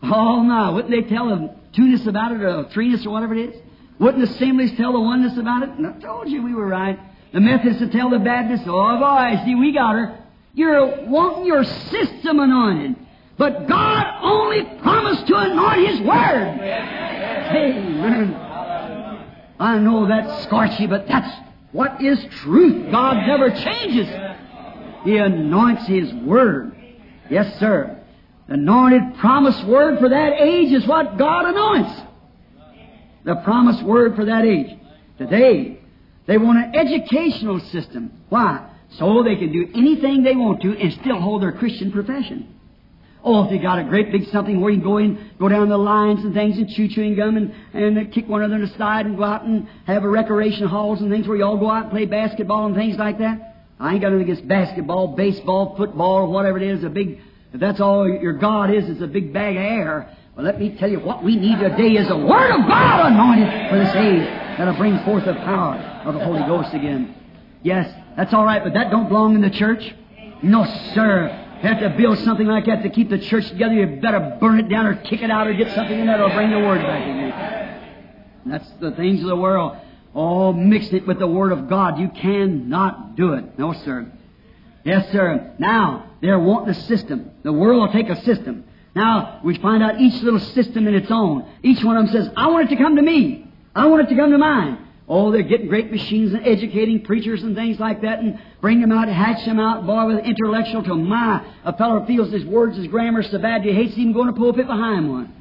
oh 0.03 0.43
no, 0.43 0.73
wouldn't 0.75 0.93
they 0.93 1.09
tell 1.09 1.29
the 1.29 1.55
two-ness 1.73 2.07
about 2.07 2.33
it 2.33 2.43
or 2.43 2.69
three-ness 2.71 3.07
or 3.07 3.11
whatever 3.11 3.35
it 3.35 3.51
is? 3.51 3.63
Wouldn't 3.99 4.25
the 4.25 4.33
assemblies 4.33 4.77
tell 4.77 4.93
the 4.93 5.01
oneness 5.01 5.37
about 5.37 5.63
it? 5.65 5.71
And 5.71 5.87
I 5.87 5.93
told 5.99 6.29
you 6.29 6.43
we 6.43 6.55
were 6.55 6.67
right. 6.67 6.99
The 7.33 7.41
Methodists 7.41 7.81
would 7.81 7.93
tell 7.93 8.11
the 8.11 8.19
Baptists, 8.19 8.65
oh 8.67 8.99
boy, 8.99 9.43
see, 9.45 9.55
we 9.55 9.73
got 9.73 9.95
her. 9.95 10.19
You're 10.55 11.07
wanting 11.07 11.47
your 11.47 11.65
system 11.65 12.41
anointed. 12.41 12.97
But 13.41 13.67
God 13.67 14.05
only 14.21 14.65
promised 14.83 15.27
to 15.29 15.35
anoint 15.35 15.89
His 15.89 16.01
Word. 16.03 16.61
Amen. 17.57 18.35
I 19.59 19.79
know 19.79 20.07
that's 20.07 20.43
scorchy, 20.43 20.87
but 20.87 21.09
that's 21.09 21.35
what 21.73 22.03
is 22.03 22.23
truth. 22.43 22.91
God 22.93 23.27
never 23.27 23.49
changes. 23.49 24.07
He 25.05 25.17
anoints 25.17 25.87
His 25.87 26.13
Word. 26.13 26.77
Yes, 27.31 27.59
sir. 27.59 27.99
The 28.47 28.55
anointed 28.55 29.17
promised 29.17 29.65
word 29.65 30.01
for 30.01 30.11
that 30.11 30.33
age 30.39 30.75
is 30.75 30.87
what 30.87 31.17
God 31.17 31.47
anoints. 31.47 31.99
The 33.25 33.37
promised 33.37 33.83
word 33.85 34.17
for 34.17 34.27
that 34.27 34.45
age. 34.45 34.79
Today, 35.17 35.79
they 36.27 36.37
want 36.37 36.59
an 36.59 36.75
educational 36.75 37.61
system. 37.61 38.13
Why? 38.29 38.69
So 38.91 39.23
they 39.23 39.37
can 39.37 39.51
do 39.51 39.67
anything 39.75 40.25
they 40.25 40.37
want 40.37 40.61
to 40.61 40.79
and 40.79 40.93
still 40.93 41.19
hold 41.19 41.41
their 41.43 41.53
Christian 41.53 41.91
profession. 41.91 42.60
Oh, 43.23 43.45
if 43.45 43.53
you 43.53 43.61
got 43.61 43.79
a 43.79 43.85
great 43.85 44.11
big 44.11 44.29
something 44.29 44.61
where 44.61 44.71
you 44.71 44.81
go 44.81 44.97
in, 44.97 45.33
go 45.39 45.49
down 45.49 45.69
the 45.69 45.77
lines 45.77 46.25
and 46.25 46.33
things 46.33 46.57
and 46.57 46.69
chew 46.71 46.89
chewing 46.89 47.17
gum 47.17 47.37
and, 47.37 47.53
and 47.75 48.13
kick 48.13 48.27
one 48.27 48.43
another 48.43 48.63
in 48.63 48.69
the 48.69 48.79
side 48.79 49.05
and 49.05 49.17
go 49.19 49.25
out 49.25 49.45
and 49.45 49.69
have 49.87 50.05
a 50.05 50.09
recreation 50.09 50.67
halls 50.67 51.03
and 51.03 51.11
things 51.11 51.29
where 51.29 51.37
you 51.37 51.45
all 51.45 51.59
go 51.59 51.71
out 51.71 51.85
and 51.85 51.91
play 51.91 52.07
basketball 52.07 52.67
and 52.67 52.75
things 52.75 52.97
like 52.97 53.19
that. 53.19 53.67
I 53.79 53.93
ain't 53.93 54.01
got 54.01 54.09
anything 54.09 54.31
against 54.31 54.49
basketball, 54.49 55.09
baseball, 55.09 55.77
football, 55.77 56.31
whatever 56.33 56.57
it 56.57 56.63
is. 56.63 56.83
A 56.83 56.89
big, 56.89 57.21
if 57.53 57.61
that's 57.61 57.81
all 57.81 58.09
your 58.09 58.35
God 58.35 58.75
is, 58.75 58.89
it's 58.89 59.03
a 59.03 59.07
big 59.07 59.35
bag 59.35 59.57
of 59.57 59.63
air. 59.63 60.17
Well, 60.35 60.47
let 60.47 60.59
me 60.59 60.77
tell 60.79 60.89
you 60.89 61.01
what 61.01 61.23
we 61.23 61.37
need 61.37 61.59
today 61.59 62.01
is 62.01 62.09
a 62.11 62.17
Word 62.17 62.51
of 62.53 62.67
God 62.69 63.13
anointed 63.13 63.71
for 63.71 63.77
this 63.77 63.95
age 63.97 64.57
that'll 64.57 64.77
bring 64.77 64.99
forth 65.05 65.27
the 65.27 65.35
power 65.35 65.77
of 66.07 66.15
the 66.15 66.25
Holy 66.25 66.41
Ghost 66.41 66.73
again. 66.73 67.15
Yes, 67.63 67.93
that's 68.17 68.33
all 68.33 68.47
right, 68.47 68.65
but 68.65 68.73
that 68.73 68.91
don't 68.91 69.09
belong 69.09 69.35
in 69.35 69.43
the 69.43 69.51
church. 69.51 69.83
No, 70.43 70.65
sir 70.95 71.49
have 71.69 71.81
to 71.81 71.91
build 71.91 72.19
something 72.21 72.47
like 72.47 72.67
that 72.67 72.83
to 72.83 72.91
keep 72.91 73.11
the 73.11 73.19
church 73.19 73.49
together, 73.49 73.75
you 73.75 74.01
better 74.01 74.39
burn 74.41 74.59
it 74.61 74.69
down 74.69 74.87
or 74.87 74.97
kick 74.97 75.23
it 75.23 75.31
out 75.31 75.47
or 75.47 75.55
get 75.55 75.75
something 75.75 75.99
in 75.99 76.07
there 76.07 76.19
that'll 76.19 76.35
bring 76.35 76.51
the 76.51 76.59
Word 76.59 76.81
back 76.81 77.03
again. 77.03 77.81
That's 78.47 78.71
the 78.81 78.93
things 78.93 79.21
of 79.21 79.29
the 79.29 79.37
world. 79.37 79.77
Oh, 80.15 80.53
mix 80.53 80.89
it 80.93 81.07
with 81.07 81.19
the 81.19 81.27
Word 81.27 81.53
of 81.53 81.69
God. 81.69 81.99
You 81.99 82.09
cannot 82.09 83.17
do 83.17 83.35
it. 83.35 83.59
No, 83.59 83.73
sir. 83.73 84.11
Yes, 84.85 85.13
sir. 85.13 85.55
Now, 85.59 86.11
they're 86.21 86.39
wanting 86.39 86.71
a 86.71 86.75
system. 86.75 87.31
The 87.43 87.53
world 87.53 87.81
will 87.81 87.93
take 87.93 88.09
a 88.09 88.21
system. 88.23 88.65
Now, 88.95 89.41
we 89.45 89.57
find 89.59 89.83
out 89.83 90.01
each 90.01 90.21
little 90.23 90.41
system 90.41 90.89
in 90.89 90.95
its 90.95 91.11
own. 91.11 91.47
Each 91.63 91.85
one 91.85 91.97
of 91.97 92.07
them 92.07 92.13
says, 92.13 92.33
I 92.37 92.49
want 92.49 92.67
it 92.71 92.77
to 92.77 92.83
come 92.83 92.97
to 92.97 93.03
me. 93.03 93.47
I 93.75 93.87
want 93.87 94.03
it 94.03 94.09
to 94.09 94.17
come 94.17 94.31
to 94.31 94.39
mine. 94.39 94.87
Oh, 95.09 95.31
they're 95.31 95.43
getting 95.43 95.69
great 95.69 95.91
machines 95.91 96.33
and 96.33 96.47
educating 96.47 97.03
preachers 97.03 97.43
and 97.43 97.55
things 97.55 97.79
like 97.79 98.03
that 98.03 98.21
and 98.21 98.41
bring 98.61 98.81
them 98.81 98.93
out, 98.93 99.09
hatch 99.09 99.45
them 99.45 99.59
out, 99.59 99.87
boy, 99.87 100.07
with 100.07 100.25
intellectual 100.25 100.83
till 100.83 100.97
my, 100.97 101.45
a 101.65 101.77
fellow 101.77 102.05
feels 102.07 102.33
his 102.33 102.45
words, 102.45 102.77
his 102.77 102.87
grammar 102.87 103.23
so 103.23 103.39
bad 103.39 103.63
he 103.63 103.73
hates 103.73 103.97
even 103.97 104.13
going 104.13 104.27
to 104.27 104.33
pulpit 104.33 104.67
behind 104.67 105.11
one. 105.11 105.33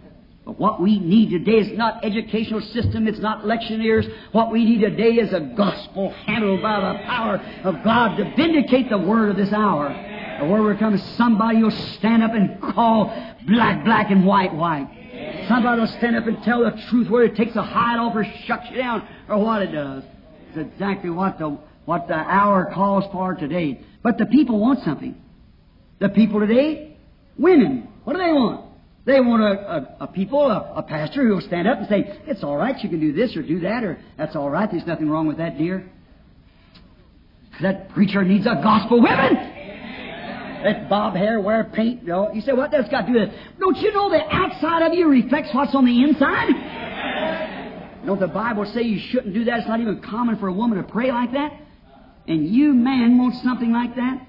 But 0.45 0.59
what 0.59 0.81
we 0.81 0.97
need 0.97 1.29
today 1.29 1.59
is 1.59 1.77
not 1.77 2.03
educational 2.03 2.61
system, 2.61 3.07
it's 3.07 3.19
not 3.19 3.45
lectioneers. 3.45 4.11
What 4.31 4.51
we 4.51 4.65
need 4.65 4.81
today 4.81 5.13
is 5.15 5.31
a 5.31 5.41
gospel 5.41 6.09
handled 6.25 6.63
by 6.63 6.79
the 6.79 6.99
power 7.05 7.35
of 7.63 7.83
God 7.83 8.15
to 8.15 8.33
vindicate 8.35 8.89
the 8.89 8.97
word 8.97 9.29
of 9.29 9.35
this 9.35 9.53
hour. 9.53 9.89
Or 10.41 10.49
where 10.49 10.63
we're 10.63 10.77
coming, 10.77 10.99
somebody 11.17 11.61
will 11.61 11.69
stand 11.69 12.23
up 12.23 12.33
and 12.33 12.59
call 12.61 13.13
black, 13.45 13.85
black 13.85 14.09
and 14.09 14.25
white, 14.25 14.53
white. 14.55 14.87
Somebody 15.47 15.81
will 15.81 15.87
stand 15.87 16.15
up 16.15 16.25
and 16.25 16.41
tell 16.43 16.63
the 16.63 16.71
truth 16.89 17.09
where 17.09 17.25
it 17.25 17.35
takes 17.35 17.55
a 17.55 17.61
hide 17.61 17.99
off 17.99 18.15
or 18.15 18.23
shuts 18.45 18.71
you 18.71 18.77
down 18.77 19.07
or 19.27 19.37
what 19.37 19.61
it 19.61 19.71
does. 19.71 20.03
It's 20.49 20.57
exactly 20.73 21.09
what 21.09 21.37
the, 21.37 21.59
what 21.89 22.07
the 22.07 22.13
hour 22.13 22.69
calls 22.71 23.03
for 23.11 23.33
today. 23.33 23.81
But 24.03 24.19
the 24.19 24.27
people 24.27 24.59
want 24.59 24.83
something. 24.85 25.19
The 25.97 26.09
people 26.09 26.39
today, 26.39 26.95
women, 27.35 27.89
what 28.03 28.13
do 28.13 28.19
they 28.19 28.31
want? 28.31 28.65
They 29.05 29.19
want 29.19 29.41
a, 29.41 29.47
a, 29.47 29.95
a 30.03 30.07
people, 30.07 30.39
a, 30.39 30.73
a 30.75 30.83
pastor 30.83 31.27
who 31.27 31.33
will 31.33 31.41
stand 31.41 31.67
up 31.67 31.79
and 31.79 31.87
say, 31.87 32.19
it's 32.27 32.43
all 32.43 32.57
right, 32.57 32.75
you 32.83 32.89
can 32.89 32.99
do 32.99 33.11
this 33.11 33.35
or 33.35 33.41
do 33.41 33.61
that, 33.61 33.83
or 33.83 33.97
that's 34.19 34.35
all 34.35 34.51
right, 34.51 34.69
there's 34.71 34.85
nothing 34.85 35.09
wrong 35.09 35.27
with 35.27 35.37
that, 35.37 35.57
dear. 35.57 35.89
That 37.63 37.89
preacher 37.89 38.23
needs 38.23 38.45
a 38.45 38.61
gospel 38.61 39.01
women. 39.01 39.33
That 40.63 40.89
bob 40.89 41.15
hair, 41.15 41.41
wear 41.41 41.71
paint. 41.73 42.03
You, 42.03 42.09
know. 42.09 42.31
you 42.31 42.41
say, 42.41 42.53
what 42.53 42.69
that's 42.69 42.87
got 42.89 43.07
to 43.07 43.09
do 43.13 43.13
with 43.13 43.29
it? 43.29 43.35
Don't 43.59 43.77
you 43.77 43.91
know 43.93 44.11
the 44.11 44.21
outside 44.29 44.85
of 44.85 44.93
you 44.93 45.09
reflects 45.09 45.49
what's 45.53 45.73
on 45.73 45.85
the 45.85 46.03
inside? 46.03 48.05
Don't 48.05 48.19
the 48.19 48.27
Bible 48.27 48.71
say 48.75 48.83
you 48.83 48.99
shouldn't 49.09 49.33
do 49.33 49.45
that? 49.45 49.61
It's 49.61 49.67
not 49.67 49.79
even 49.79 50.03
common 50.07 50.37
for 50.37 50.49
a 50.49 50.53
woman 50.53 50.77
to 50.77 50.83
pray 50.83 51.11
like 51.11 51.31
that. 51.31 51.61
And 52.29 52.47
you, 52.47 52.73
man, 52.73 53.17
want 53.17 53.33
something 53.43 53.71
like 53.71 53.95
that? 53.95 54.27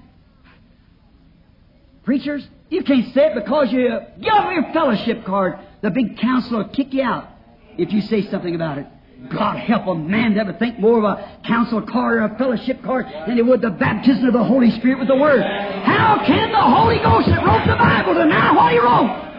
Preachers, 2.03 2.45
you 2.69 2.83
can't 2.83 3.13
say 3.13 3.27
it 3.27 3.35
because 3.35 3.71
you 3.71 3.87
give 4.19 4.33
up 4.33 4.51
your 4.51 4.73
fellowship 4.73 5.23
card. 5.23 5.59
The 5.83 5.91
big 5.91 6.19
council 6.19 6.57
will 6.57 6.69
kick 6.69 6.93
you 6.93 7.03
out 7.03 7.29
if 7.77 7.93
you 7.93 8.01
say 8.01 8.29
something 8.31 8.55
about 8.55 8.79
it. 8.79 8.87
God 9.31 9.59
help 9.59 9.85
a 9.85 9.93
man 9.93 10.33
to 10.33 10.39
ever 10.39 10.53
think 10.53 10.79
more 10.79 10.97
of 10.97 11.03
a 11.03 11.41
council 11.45 11.79
card 11.83 12.17
or 12.17 12.23
a 12.33 12.37
fellowship 12.39 12.81
card 12.83 13.05
than 13.27 13.35
he 13.35 13.43
would 13.43 13.61
the 13.61 13.69
baptism 13.69 14.25
of 14.25 14.33
the 14.33 14.43
Holy 14.43 14.71
Spirit 14.71 14.97
with 14.97 15.07
the 15.07 15.15
Word. 15.15 15.43
How 15.43 16.23
can 16.25 16.51
the 16.51 16.57
Holy 16.57 16.97
Ghost 16.97 17.27
that 17.27 17.45
wrote 17.45 17.67
the 17.69 17.77
Bible 17.77 18.15
deny 18.15 18.51
what 18.51 18.71
he 18.73 18.79
wrote? 18.79 19.29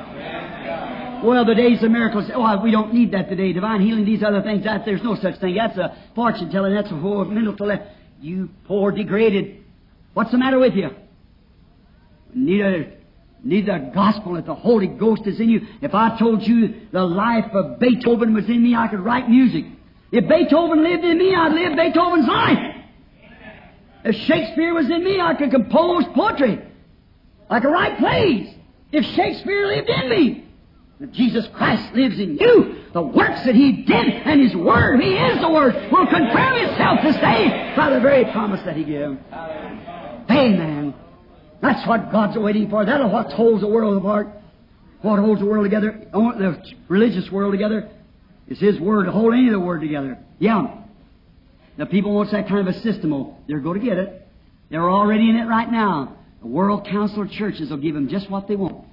Well, 1.24 1.44
the 1.44 1.54
days 1.54 1.82
of 1.82 1.90
miracles, 1.90 2.30
oh, 2.32 2.62
we 2.62 2.70
don't 2.70 2.94
need 2.94 3.12
that 3.12 3.28
today. 3.28 3.52
Divine 3.52 3.80
healing, 3.80 4.04
these 4.04 4.22
other 4.22 4.42
things, 4.42 4.62
that, 4.64 4.84
there's 4.84 5.02
no 5.02 5.16
such 5.16 5.40
thing. 5.40 5.56
That's 5.56 5.76
a 5.78 5.96
fortune 6.14 6.50
telling, 6.50 6.74
that's 6.74 6.90
a 6.92 6.96
whole 6.96 7.24
mental 7.24 7.52
intellect. 7.52 7.88
You 8.22 8.48
poor 8.66 8.92
degraded. 8.92 9.64
What's 10.14 10.30
the 10.30 10.38
matter 10.38 10.58
with 10.58 10.74
you? 10.74 10.90
Need 12.34 13.66
the 13.66 13.90
gospel 13.92 14.34
that 14.34 14.46
the 14.46 14.54
Holy 14.54 14.86
Ghost 14.86 15.26
is 15.26 15.40
in 15.40 15.50
you. 15.50 15.60
If 15.82 15.92
I 15.94 16.16
told 16.18 16.42
you 16.42 16.86
the 16.92 17.02
life 17.04 17.52
of 17.52 17.80
Beethoven 17.80 18.32
was 18.32 18.48
in 18.48 18.62
me, 18.62 18.76
I 18.76 18.86
could 18.86 19.00
write 19.00 19.28
music. 19.28 19.64
If 20.12 20.28
Beethoven 20.28 20.84
lived 20.84 21.04
in 21.04 21.18
me, 21.18 21.34
I'd 21.34 21.52
live 21.52 21.76
Beethoven's 21.76 22.28
life. 22.28 22.76
If 24.04 24.14
Shakespeare 24.26 24.72
was 24.72 24.86
in 24.86 25.02
me, 25.04 25.20
I 25.20 25.34
could 25.34 25.50
compose 25.50 26.04
poetry. 26.14 26.60
I 27.50 27.60
could 27.60 27.70
write 27.70 27.98
plays. 27.98 28.54
If 28.92 29.04
Shakespeare 29.16 29.66
lived 29.66 29.88
in 29.88 30.08
me, 30.08 30.44
Jesus 31.10 31.48
Christ 31.54 31.94
lives 31.94 32.18
in 32.20 32.36
you, 32.38 32.84
the 32.92 33.02
works 33.02 33.44
that 33.44 33.54
He 33.54 33.82
did 33.82 34.06
and 34.06 34.40
His 34.40 34.54
Word, 34.54 35.00
He 35.00 35.14
is 35.14 35.40
the 35.40 35.50
Word, 35.50 35.74
will 35.90 36.06
confirm 36.06 36.66
Himself 36.66 37.00
to 37.02 37.12
day 37.20 37.72
by 37.76 37.90
the 37.90 38.00
very 38.00 38.24
promise 38.32 38.62
that 38.64 38.76
He 38.76 38.84
gave. 38.84 39.18
Amen. 40.30 40.94
That's 41.60 41.86
what 41.86 42.12
God's 42.12 42.38
waiting 42.38 42.70
for. 42.70 42.84
That's 42.84 43.02
what 43.02 43.32
holds 43.32 43.62
the 43.62 43.68
world 43.68 43.96
apart. 43.96 44.28
What 45.00 45.18
holds 45.18 45.40
the 45.40 45.46
world 45.46 45.64
together, 45.64 46.06
the 46.12 46.62
religious 46.88 47.30
world 47.30 47.52
together, 47.52 47.90
is 48.46 48.60
His 48.60 48.78
Word 48.78 49.06
to 49.06 49.12
hold 49.12 49.34
any 49.34 49.46
of 49.46 49.52
the 49.52 49.60
Word 49.60 49.80
together. 49.80 50.18
Yeah. 50.38 50.78
The 51.78 51.86
people 51.86 52.14
wants 52.14 52.32
that 52.32 52.48
kind 52.48 52.68
of 52.68 52.74
a 52.74 52.78
system. 52.80 53.12
Oh, 53.12 53.38
they're 53.48 53.60
going 53.60 53.80
to 53.80 53.86
get 53.86 53.98
it. 53.98 54.28
They're 54.70 54.90
already 54.90 55.28
in 55.30 55.36
it 55.36 55.46
right 55.46 55.70
now. 55.70 56.16
The 56.40 56.46
World 56.48 56.86
Council 56.86 57.22
of 57.22 57.30
Churches 57.30 57.70
will 57.70 57.78
give 57.78 57.94
them 57.94 58.08
just 58.08 58.28
what 58.30 58.46
they 58.46 58.56
want. 58.56 58.86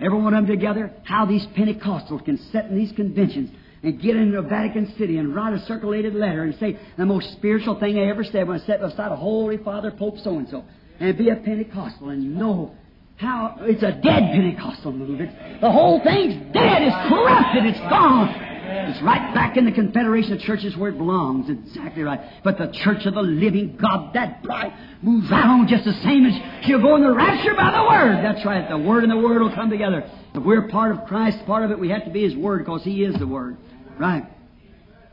Every 0.00 0.18
one 0.18 0.34
of 0.34 0.46
them 0.46 0.56
together, 0.56 0.92
how 1.04 1.26
these 1.26 1.46
Pentecostals 1.56 2.24
can 2.24 2.38
sit 2.52 2.64
in 2.66 2.76
these 2.76 2.92
conventions 2.92 3.50
and 3.82 4.00
get 4.00 4.16
into 4.16 4.40
Vatican 4.42 4.94
City 4.98 5.18
and 5.18 5.34
write 5.34 5.54
a 5.54 5.64
circulated 5.66 6.14
letter 6.14 6.44
and 6.44 6.54
say 6.58 6.78
the 6.96 7.06
most 7.06 7.32
spiritual 7.32 7.78
thing 7.78 7.98
I 7.98 8.08
ever 8.10 8.24
said 8.24 8.46
when 8.46 8.60
I 8.60 8.66
sat 8.66 8.80
beside 8.80 9.12
a 9.12 9.16
Holy 9.16 9.58
Father 9.58 9.90
Pope 9.90 10.18
so 10.22 10.38
and 10.38 10.48
so 10.48 10.64
and 10.98 11.16
be 11.16 11.30
a 11.30 11.36
Pentecostal 11.36 12.10
and 12.10 12.22
you 12.22 12.30
know 12.30 12.74
how 13.16 13.56
it's 13.60 13.82
a 13.82 13.92
dead 13.92 14.32
Pentecostal 14.32 14.92
movement. 14.92 15.60
The 15.60 15.70
whole 15.70 16.00
thing's 16.02 16.34
dead. 16.52 16.82
It's 16.82 17.08
corrupted. 17.08 17.66
It's 17.66 17.80
gone. 17.80 18.49
It's 18.72 19.02
right 19.02 19.34
back 19.34 19.56
in 19.56 19.64
the 19.64 19.72
Confederation 19.72 20.34
of 20.34 20.40
Churches 20.40 20.76
where 20.76 20.90
it 20.90 20.98
belongs. 20.98 21.50
Exactly 21.50 22.02
right. 22.02 22.20
But 22.44 22.58
the 22.58 22.72
Church 22.84 23.06
of 23.06 23.14
the 23.14 23.22
Living 23.22 23.76
God, 23.80 24.14
that 24.14 24.42
bride, 24.42 24.72
moves 25.02 25.30
right 25.30 25.44
on 25.44 25.68
just 25.68 25.84
the 25.84 25.92
same 26.04 26.26
as 26.26 26.66
she'll 26.66 26.80
go 26.80 26.96
in 26.96 27.02
the 27.02 27.12
rapture 27.12 27.54
by 27.54 27.70
the 27.70 27.82
Word. 27.82 28.24
That's 28.24 28.44
right. 28.44 28.68
The 28.68 28.78
Word 28.78 29.04
and 29.04 29.12
the 29.12 29.18
Word 29.18 29.42
will 29.42 29.54
come 29.54 29.70
together. 29.70 30.08
If 30.34 30.44
we're 30.44 30.68
part 30.68 30.92
of 30.92 31.06
Christ, 31.06 31.38
part 31.46 31.64
of 31.64 31.70
it, 31.70 31.78
we 31.78 31.88
have 31.90 32.04
to 32.04 32.10
be 32.10 32.22
His 32.22 32.36
Word 32.36 32.60
because 32.60 32.84
He 32.84 33.02
is 33.02 33.18
the 33.18 33.26
Word. 33.26 33.56
Right. 33.98 34.24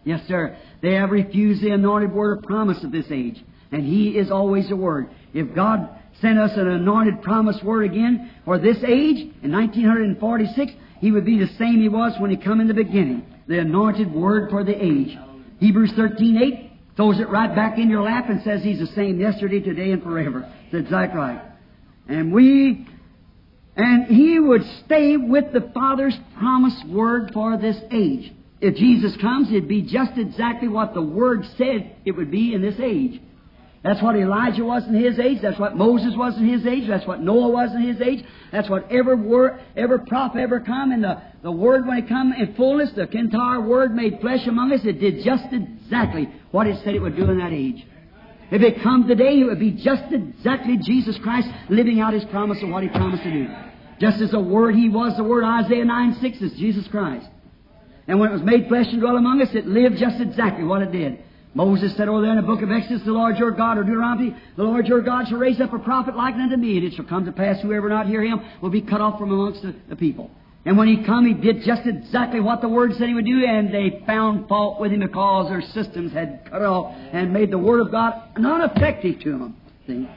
Yes, 0.03 0.21
sir. 0.27 0.57
They 0.81 0.93
have 0.93 1.09
refused 1.09 1.61
the 1.61 1.71
anointed 1.71 2.13
word 2.13 2.37
of 2.37 2.43
promise 2.45 2.83
of 2.83 2.91
this 2.91 3.07
age. 3.11 3.43
And 3.71 3.83
He 3.83 4.17
is 4.17 4.31
always 4.31 4.69
the 4.69 4.75
Word. 4.75 5.09
If 5.33 5.53
God 5.53 5.89
sent 6.21 6.39
us 6.39 6.51
an 6.55 6.67
anointed 6.67 7.21
promised 7.21 7.63
word 7.63 7.83
again 7.83 8.31
for 8.45 8.57
this 8.57 8.77
age, 8.77 9.17
in 9.43 9.51
1946, 9.51 10.71
He 10.99 11.11
would 11.11 11.25
be 11.25 11.39
the 11.39 11.53
same 11.57 11.81
He 11.81 11.89
was 11.89 12.13
when 12.19 12.31
He 12.31 12.37
come 12.37 12.61
in 12.61 12.67
the 12.67 12.73
beginning. 12.73 13.25
The 13.47 13.59
anointed 13.59 14.11
word 14.13 14.49
for 14.49 14.63
the 14.63 14.75
age. 14.75 15.17
Hebrews 15.59 15.93
13, 15.95 16.37
8 16.37 16.71
throws 16.95 17.19
it 17.19 17.29
right 17.29 17.55
back 17.55 17.77
in 17.77 17.89
your 17.89 18.03
lap 18.03 18.25
and 18.29 18.41
says 18.43 18.61
He's 18.61 18.79
the 18.79 18.93
same 18.95 19.19
yesterday, 19.19 19.61
today, 19.61 19.91
and 19.91 20.03
forever. 20.03 20.51
That's 20.71 20.85
exactly 20.85 21.19
right. 21.19 21.41
And 22.09 22.33
we, 22.33 22.87
and 23.75 24.07
He 24.07 24.39
would 24.39 24.63
stay 24.85 25.15
with 25.17 25.53
the 25.53 25.71
Father's 25.73 26.17
promised 26.37 26.87
word 26.87 27.31
for 27.33 27.57
this 27.57 27.77
age. 27.91 28.33
If 28.59 28.75
Jesus 28.75 29.15
comes, 29.21 29.49
it'd 29.49 29.67
be 29.67 29.83
just 29.83 30.17
exactly 30.17 30.67
what 30.67 30.93
the 30.93 31.01
Word 31.01 31.43
said 31.57 31.95
it 32.05 32.11
would 32.11 32.31
be 32.31 32.53
in 32.53 32.61
this 32.61 32.79
age. 32.79 33.21
That's 33.83 34.01
what 34.01 34.15
Elijah 34.15 34.65
was 34.65 34.83
in 34.87 34.95
his 34.95 35.19
age. 35.19 35.39
That's 35.41 35.59
what 35.59 35.77
Moses 35.77 36.13
was 36.15 36.35
in 36.37 36.47
his 36.47 36.65
age. 36.65 36.87
That's 36.87 37.05
what 37.05 37.21
Noah 37.21 37.49
was 37.49 37.73
in 37.73 37.81
his 37.83 38.01
age. 38.01 38.25
That's 38.51 38.69
what 38.69 38.91
every 38.91 39.15
word, 39.15 39.61
every 39.75 39.99
prophet 39.99 40.39
ever 40.39 40.59
come. 40.59 40.91
And 40.91 41.03
the, 41.03 41.21
the 41.43 41.51
word 41.51 41.85
when 41.87 41.97
it 41.99 42.09
come 42.09 42.33
in 42.33 42.55
fullness, 42.55 42.89
the 42.95 43.09
entire 43.09 43.61
word 43.61 43.93
made 43.93 44.19
flesh 44.19 44.45
among 44.47 44.73
us, 44.73 44.81
it 44.83 44.99
did 44.99 45.23
just 45.23 45.45
exactly 45.51 46.27
what 46.51 46.67
it 46.67 46.83
said 46.83 46.95
it 46.95 46.99
would 46.99 47.15
do 47.15 47.29
in 47.29 47.37
that 47.37 47.53
age. 47.53 47.85
If 48.49 48.61
it 48.61 48.81
come 48.81 49.07
today, 49.07 49.39
it 49.39 49.43
would 49.43 49.59
be 49.59 49.71
just 49.71 50.03
exactly 50.11 50.77
Jesus 50.81 51.17
Christ 51.21 51.49
living 51.69 51.99
out 51.99 52.13
His 52.13 52.23
promise 52.25 52.57
of 52.63 52.69
what 52.69 52.83
He 52.83 52.89
promised 52.89 53.23
to 53.23 53.31
do. 53.31 53.47
Just 53.99 54.21
as 54.21 54.31
the 54.31 54.39
Word 54.39 54.75
He 54.75 54.89
was, 54.89 55.17
the 55.17 55.23
Word 55.23 55.43
Isaiah 55.43 55.83
9 55.83 56.17
6 56.21 56.41
is 56.41 56.53
Jesus 56.57 56.87
Christ. 56.87 57.27
And 58.07 58.19
when 58.19 58.29
it 58.29 58.33
was 58.33 58.43
made 58.43 58.69
flesh 58.69 58.85
and 58.89 59.01
dwelt 59.01 59.17
among 59.17 59.41
us, 59.41 59.49
it 59.53 59.67
lived 59.67 59.97
just 59.97 60.21
exactly 60.21 60.63
what 60.63 60.81
it 60.81 60.93
did. 60.93 61.23
Moses 61.57 61.97
said 61.97 62.07
over 62.07 62.21
there 62.21 62.29
in 62.29 62.37
the 62.37 62.43
book 62.43 62.61
of 62.61 62.71
Exodus, 62.71 63.01
the 63.03 63.11
Lord 63.11 63.35
your 63.37 63.49
God, 63.49 63.79
or 63.79 63.83
Deuteronomy, 63.83 64.35
the 64.55 64.63
Lord 64.63 64.85
your 64.85 65.01
God 65.01 65.27
shall 65.27 65.39
raise 65.39 65.59
up 65.59 65.73
a 65.73 65.79
prophet 65.79 66.15
like 66.15 66.35
unto 66.35 66.55
me, 66.55 66.77
and 66.77 66.85
it 66.85 66.93
shall 66.93 67.05
come 67.05 67.25
to 67.25 67.31
pass 67.31 67.59
whoever 67.63 67.89
not 67.89 68.05
hear 68.05 68.21
him 68.21 68.39
will 68.61 68.69
be 68.69 68.83
cut 68.83 69.01
off 69.01 69.17
from 69.17 69.31
amongst 69.31 69.63
the, 69.63 69.73
the 69.89 69.95
people. 69.95 70.29
And 70.65 70.77
when 70.77 70.87
he 70.87 71.03
come, 71.03 71.25
he 71.25 71.33
did 71.33 71.63
just 71.63 71.81
exactly 71.87 72.39
what 72.39 72.61
the 72.61 72.69
word 72.69 72.91
said 72.93 73.07
he 73.07 73.15
would 73.15 73.25
do, 73.25 73.43
and 73.43 73.73
they 73.73 74.03
found 74.05 74.47
fault 74.47 74.79
with 74.79 74.91
him 74.91 74.99
because 74.99 75.49
their 75.49 75.63
systems 75.73 76.13
had 76.13 76.47
cut 76.47 76.61
off 76.61 76.95
and 77.11 77.33
made 77.33 77.49
the 77.49 77.57
word 77.57 77.79
of 77.79 77.89
God 77.89 78.13
non-effective 78.37 79.19
to 79.21 79.31
them. 79.31 79.55
See? 79.87 80.07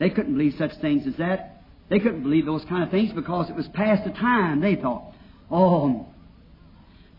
They 0.00 0.10
couldn't 0.10 0.34
believe 0.34 0.56
such 0.58 0.72
things 0.82 1.06
as 1.06 1.16
that. 1.16 1.62
They 1.88 1.98
couldn't 1.98 2.24
believe 2.24 2.44
those 2.44 2.66
kind 2.68 2.84
of 2.84 2.90
things 2.90 3.10
because 3.14 3.48
it 3.48 3.56
was 3.56 3.66
past 3.72 4.04
the 4.04 4.10
time, 4.10 4.60
they 4.60 4.76
thought. 4.76 5.14
Oh, 5.50 6.08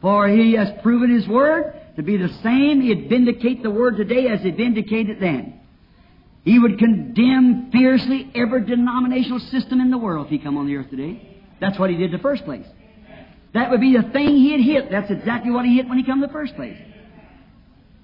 for 0.01 0.27
he 0.27 0.53
has 0.53 0.67
proven 0.83 1.09
his 1.15 1.27
word, 1.27 1.80
to 1.95 2.03
be 2.03 2.17
the 2.17 2.29
same. 2.41 2.81
He'd 2.81 3.09
vindicate 3.09 3.63
the 3.63 3.71
word 3.71 3.97
today 3.97 4.27
as 4.27 4.41
he 4.41 4.51
vindicated 4.51 5.19
then. 5.19 5.59
He 6.43 6.57
would 6.57 6.79
condemn 6.79 7.69
fiercely 7.71 8.31
every 8.33 8.65
denominational 8.65 9.39
system 9.39 9.79
in 9.79 9.91
the 9.91 9.97
world 9.97 10.25
if 10.25 10.31
he 10.31 10.39
come 10.39 10.57
on 10.57 10.65
the 10.65 10.75
earth 10.75 10.89
today. 10.89 11.39
That's 11.59 11.77
what 11.77 11.89
he 11.89 11.97
did 11.97 12.05
in 12.05 12.11
the 12.11 12.19
first 12.19 12.45
place. 12.45 12.65
That 13.53 13.69
would 13.69 13.81
be 13.81 13.95
the 13.95 14.03
thing 14.03 14.37
he'd 14.37 14.61
hit. 14.61 14.89
That's 14.89 15.11
exactly 15.11 15.51
what 15.51 15.65
he 15.65 15.75
hit 15.75 15.87
when 15.87 15.97
he 15.97 16.03
come 16.03 16.21
the 16.21 16.29
first 16.29 16.55
place. 16.55 16.77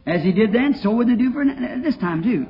As 0.06 0.24
he 0.24 0.32
did 0.32 0.54
then, 0.54 0.76
so 0.76 0.92
would 0.92 1.08
they 1.08 1.16
do 1.16 1.32
for 1.32 1.42
uh, 1.42 1.82
this 1.82 1.98
time 1.98 2.24
too. 2.24 2.48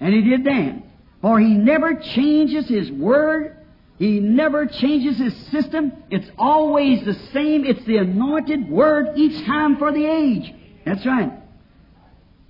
And 0.00 0.14
he 0.14 0.22
did 0.22 0.44
then. 0.44 0.84
For 1.20 1.40
he 1.40 1.54
never 1.54 1.94
changes 1.94 2.68
his 2.68 2.90
word. 2.90 3.56
He 3.98 4.20
never 4.20 4.66
changes 4.66 5.18
his 5.18 5.34
system. 5.46 5.92
It's 6.10 6.28
always 6.38 7.04
the 7.04 7.14
same. 7.32 7.64
It's 7.64 7.84
the 7.84 7.98
anointed 7.98 8.70
word 8.70 9.16
each 9.16 9.44
time 9.46 9.78
for 9.78 9.92
the 9.92 10.04
age. 10.04 10.52
That's 10.84 11.04
right. 11.06 11.32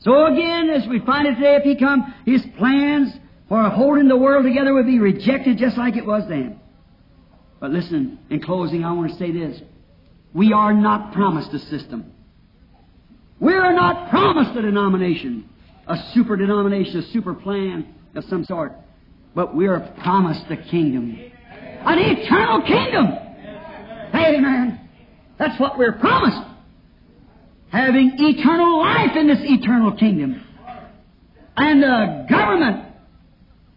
So 0.01 0.26
again, 0.26 0.70
as 0.70 0.87
we 0.89 1.01
find 1.01 1.26
it 1.26 1.37
today, 1.37 1.57
if 1.57 1.62
he 1.62 1.76
come, 1.76 2.14
his 2.26 2.43
plans 2.59 3.12
for 3.49 3.62
holding 3.70 4.09
the 4.09 4.16
world 4.16 4.45
together 4.45 4.74
would 4.74 4.87
be 4.87 4.99
rejected 4.99 5.59
just 5.59 5.78
like 5.78 5.97
it 5.97 6.05
was 6.05 6.24
then. 6.28 6.61
But 7.61 7.70
listen, 7.70 8.18
in 8.28 8.41
closing, 8.41 8.85
I 8.85 8.93
want 8.93 9.11
to 9.12 9.16
say 9.16 9.32
this. 9.32 9.61
We 10.35 10.53
are 10.53 10.72
not 10.74 11.14
promised 11.14 11.55
a 11.55 11.59
system. 11.59 12.12
We 13.41 13.55
are 13.55 13.72
not 13.72 14.11
promised 14.11 14.57
a 14.59 14.62
denomination, 14.62 15.49
a 15.87 15.97
super 16.12 16.37
denomination, 16.37 16.99
a 16.99 17.12
super 17.12 17.35
plan 17.35 17.95
of 18.14 18.24
some 18.24 18.45
sort. 18.45 18.72
but 19.35 19.55
we 19.55 19.66
are 19.66 19.80
promised 20.03 20.45
a 20.51 20.57
kingdom. 20.57 21.18
An 21.87 21.99
eternal 21.99 22.62
kingdom! 22.62 23.07
Amen. 24.14 24.89
That's 25.39 25.59
what 25.61 25.76
we're 25.76 25.99
promised. 25.99 26.54
Having 27.75 28.12
eternal 28.18 28.79
life 28.79 29.16
in 29.16 29.27
this 29.27 29.41
eternal 29.43 29.97
kingdom. 29.97 30.41
And 31.57 31.83
the 31.83 32.27
government 32.31 32.87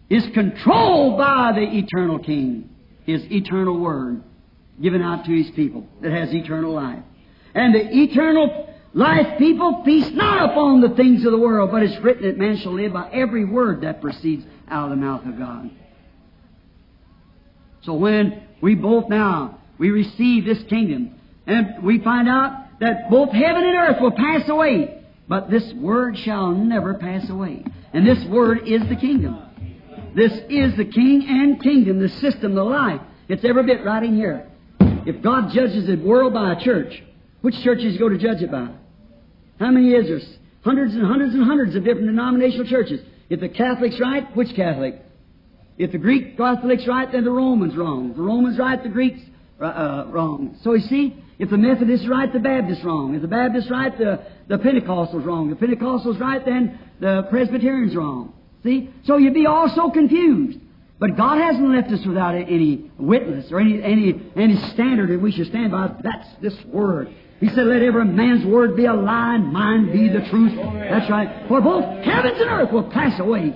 is 0.08 0.24
controlled 0.34 1.18
by 1.18 1.50
the 1.56 1.78
eternal 1.78 2.20
king, 2.20 2.70
his 3.06 3.22
eternal 3.24 3.76
word 3.76 4.22
given 4.80 5.02
out 5.02 5.24
to 5.24 5.32
his 5.32 5.50
people 5.56 5.84
that 6.00 6.12
has 6.12 6.32
eternal 6.32 6.72
life. 6.74 7.02
And 7.56 7.74
the 7.74 7.88
eternal 7.90 8.72
life 8.94 9.36
people 9.36 9.82
feast 9.84 10.12
not 10.12 10.52
upon 10.52 10.80
the 10.80 10.94
things 10.94 11.26
of 11.26 11.32
the 11.32 11.38
world, 11.38 11.72
but 11.72 11.82
it's 11.82 12.00
written 12.00 12.28
that 12.28 12.38
man 12.38 12.56
shall 12.62 12.74
live 12.74 12.92
by 12.92 13.10
every 13.10 13.44
word 13.44 13.80
that 13.80 14.00
proceeds 14.00 14.44
out 14.68 14.84
of 14.84 14.90
the 14.90 15.04
mouth 15.04 15.26
of 15.26 15.36
God. 15.36 15.72
So 17.82 17.94
when 17.94 18.44
we 18.62 18.76
both 18.76 19.08
now, 19.08 19.58
we 19.76 19.90
receive 19.90 20.44
this 20.44 20.62
kingdom, 20.68 21.18
and 21.48 21.82
we 21.82 21.98
find 21.98 22.28
out 22.28 22.67
that 22.80 23.10
both 23.10 23.30
heaven 23.30 23.64
and 23.64 23.74
earth 23.74 24.00
will 24.00 24.12
pass 24.12 24.48
away, 24.48 25.02
but 25.28 25.50
this 25.50 25.72
word 25.74 26.16
shall 26.18 26.52
never 26.52 26.94
pass 26.94 27.28
away. 27.28 27.64
And 27.92 28.06
this 28.06 28.24
word 28.26 28.66
is 28.66 28.86
the 28.88 28.96
kingdom. 28.96 29.42
This 30.14 30.32
is 30.48 30.76
the 30.76 30.84
king 30.84 31.26
and 31.28 31.62
kingdom, 31.62 32.00
the 32.00 32.08
system, 32.08 32.54
the 32.54 32.64
life. 32.64 33.00
It's 33.28 33.44
every 33.44 33.64
bit 33.64 33.84
right 33.84 34.02
in 34.02 34.16
here. 34.16 34.48
If 34.80 35.22
God 35.22 35.52
judges 35.52 35.86
the 35.86 35.96
world 35.96 36.34
by 36.34 36.52
a 36.52 36.60
church, 36.60 37.02
which 37.40 37.54
churches 37.62 37.98
go 37.98 38.08
to 38.08 38.18
judge 38.18 38.42
it 38.42 38.50
by? 38.50 38.68
How 39.58 39.70
many 39.70 39.90
is 39.92 40.08
there? 40.08 40.20
Hundreds 40.64 40.94
and 40.94 41.06
hundreds 41.06 41.34
and 41.34 41.44
hundreds 41.44 41.76
of 41.76 41.84
different 41.84 42.06
denominational 42.06 42.66
churches. 42.66 43.00
If 43.30 43.40
the 43.40 43.48
Catholic's 43.48 44.00
right, 44.00 44.34
which 44.36 44.54
Catholic? 44.54 45.02
If 45.76 45.92
the 45.92 45.98
Greek 45.98 46.36
Catholic's 46.36 46.86
right, 46.86 47.10
then 47.10 47.24
the 47.24 47.30
Roman's 47.30 47.76
wrong. 47.76 48.10
If 48.10 48.16
the 48.16 48.22
Roman's 48.22 48.58
right, 48.58 48.82
the 48.82 48.88
Greek's 48.88 49.20
uh, 49.60 49.64
uh, 49.64 50.06
wrong. 50.10 50.56
So 50.62 50.74
you 50.74 50.80
see, 50.80 51.22
if 51.38 51.50
the 51.50 51.56
Methodist's 51.56 52.08
right, 52.08 52.32
the 52.32 52.40
Baptist's 52.40 52.84
wrong. 52.84 53.14
If 53.14 53.22
the 53.22 53.28
Baptist's 53.28 53.70
right, 53.70 53.96
the, 53.96 54.24
the 54.48 54.58
Pentecostal's 54.58 55.24
wrong. 55.24 55.50
If 55.50 55.60
the 55.60 55.66
Pentecostal's 55.66 56.18
right, 56.18 56.44
then 56.44 56.78
the 57.00 57.26
Presbyterian's 57.30 57.94
wrong. 57.94 58.32
See? 58.64 58.90
So 59.04 59.18
you'd 59.18 59.34
be 59.34 59.46
all 59.46 59.68
so 59.74 59.90
confused. 59.90 60.58
But 60.98 61.16
God 61.16 61.38
hasn't 61.38 61.70
left 61.70 61.92
us 61.92 62.04
without 62.04 62.34
any 62.34 62.90
witness 62.98 63.52
or 63.52 63.60
any, 63.60 63.80
any, 63.80 64.20
any 64.36 64.56
standard 64.72 65.10
that 65.10 65.20
we 65.20 65.30
should 65.30 65.46
stand 65.46 65.70
by. 65.70 65.94
That's 66.02 66.28
this 66.42 66.56
word. 66.66 67.14
He 67.38 67.48
said, 67.50 67.66
let 67.66 67.82
every 67.82 68.04
man's 68.04 68.44
word 68.44 68.76
be 68.76 68.86
a 68.86 68.94
lie 68.94 69.36
and 69.36 69.52
mine 69.52 69.92
be 69.92 70.08
the 70.08 70.28
truth. 70.28 70.56
That's 70.56 71.08
right. 71.08 71.46
For 71.46 71.60
both 71.60 72.04
heavens 72.04 72.40
and 72.40 72.50
earth 72.50 72.72
will 72.72 72.90
pass 72.90 73.20
away. 73.20 73.54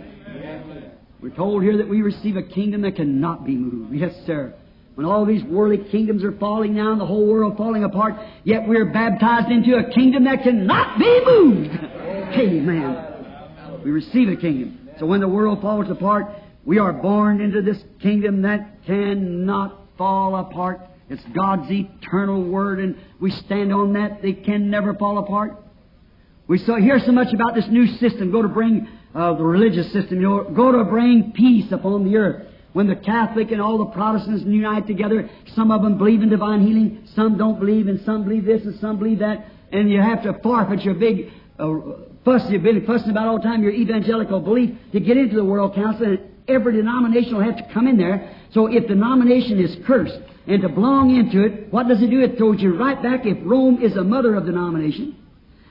We're 1.20 1.30
told 1.30 1.64
here 1.64 1.78
that 1.78 1.88
we 1.88 2.02
receive 2.02 2.36
a 2.36 2.42
kingdom 2.42 2.82
that 2.82 2.94
cannot 2.94 3.44
be 3.44 3.56
moved. 3.56 3.92
Yes, 3.92 4.14
sir. 4.24 4.54
When 4.94 5.06
all 5.06 5.24
these 5.24 5.42
worldly 5.44 5.90
kingdoms 5.90 6.22
are 6.22 6.32
falling 6.32 6.74
down, 6.76 6.98
the 6.98 7.06
whole 7.06 7.26
world 7.26 7.56
falling 7.56 7.84
apart, 7.84 8.14
yet 8.44 8.68
we're 8.68 8.92
baptized 8.92 9.50
into 9.50 9.76
a 9.76 9.90
kingdom 9.90 10.24
that 10.24 10.42
cannot 10.42 10.98
be 10.98 11.22
moved. 11.24 11.70
Amen. 12.38 13.82
We 13.84 13.90
receive 13.90 14.28
a 14.28 14.36
kingdom. 14.36 14.90
So 14.98 15.06
when 15.06 15.20
the 15.20 15.28
world 15.28 15.62
falls 15.62 15.90
apart, 15.90 16.26
we 16.64 16.78
are 16.78 16.92
born 16.92 17.40
into 17.40 17.62
this 17.62 17.82
kingdom 18.00 18.42
that 18.42 18.84
cannot 18.86 19.80
fall 19.96 20.36
apart. 20.36 20.80
It's 21.08 21.22
God's 21.34 21.70
eternal 21.70 22.44
word, 22.44 22.78
and 22.78 22.96
we 23.20 23.30
stand 23.30 23.72
on 23.72 23.94
that. 23.94 24.22
They 24.22 24.32
can 24.32 24.70
never 24.70 24.94
fall 24.94 25.18
apart. 25.18 25.56
We 26.46 26.58
saw, 26.58 26.76
hear 26.76 26.98
so 27.04 27.12
much 27.12 27.32
about 27.32 27.54
this 27.54 27.66
new 27.68 27.86
system, 27.96 28.30
go 28.30 28.42
to 28.42 28.48
bring 28.48 28.88
uh, 29.14 29.34
the 29.34 29.44
religious 29.44 29.92
system, 29.92 30.20
you 30.20 30.28
know, 30.28 30.50
go 30.54 30.72
to 30.72 30.84
bring 30.84 31.32
peace 31.34 31.70
upon 31.72 32.04
the 32.04 32.16
earth. 32.16 32.46
When 32.72 32.86
the 32.86 32.96
Catholic 32.96 33.50
and 33.50 33.60
all 33.60 33.78
the 33.78 33.86
Protestants 33.86 34.44
unite 34.44 34.86
together, 34.86 35.28
some 35.54 35.70
of 35.70 35.82
them 35.82 35.98
believe 35.98 36.22
in 36.22 36.30
divine 36.30 36.66
healing, 36.66 37.06
some 37.14 37.36
don't 37.36 37.58
believe, 37.60 37.86
and 37.86 38.00
some 38.00 38.24
believe 38.24 38.44
this 38.44 38.64
and 38.64 38.78
some 38.80 38.98
believe 38.98 39.18
that, 39.18 39.46
and 39.72 39.90
you 39.90 40.00
have 40.00 40.22
to 40.22 40.34
forfeit 40.42 40.82
your 40.82 40.94
big 40.94 41.30
uh, 41.58 41.74
fuss 42.24 42.42
you've 42.50 42.62
been 42.62 42.84
fussing 42.86 43.10
about 43.10 43.26
all 43.26 43.36
the 43.36 43.42
time, 43.42 43.62
your 43.62 43.72
evangelical 43.72 44.40
belief, 44.40 44.70
to 44.92 45.00
get 45.00 45.16
into 45.16 45.36
the 45.36 45.44
World 45.44 45.74
Council, 45.74 46.06
and 46.06 46.20
every 46.48 46.72
denomination 46.72 47.36
will 47.36 47.44
have 47.44 47.56
to 47.56 47.68
come 47.74 47.86
in 47.86 47.98
there. 47.98 48.34
So 48.52 48.66
if 48.66 48.82
the 48.84 48.94
denomination 48.94 49.58
is 49.58 49.76
cursed, 49.86 50.18
and 50.46 50.62
to 50.62 50.68
belong 50.68 51.14
into 51.14 51.44
it, 51.44 51.72
what 51.72 51.88
does 51.88 52.02
it 52.02 52.10
do? 52.10 52.20
It 52.20 52.36
throws 52.36 52.60
you 52.60 52.76
right 52.76 53.00
back. 53.00 53.26
If 53.26 53.38
Rome 53.42 53.80
is 53.82 53.94
the 53.94 54.02
mother 54.02 54.34
of 54.34 54.44
the 54.44 54.52
denomination, 54.52 55.16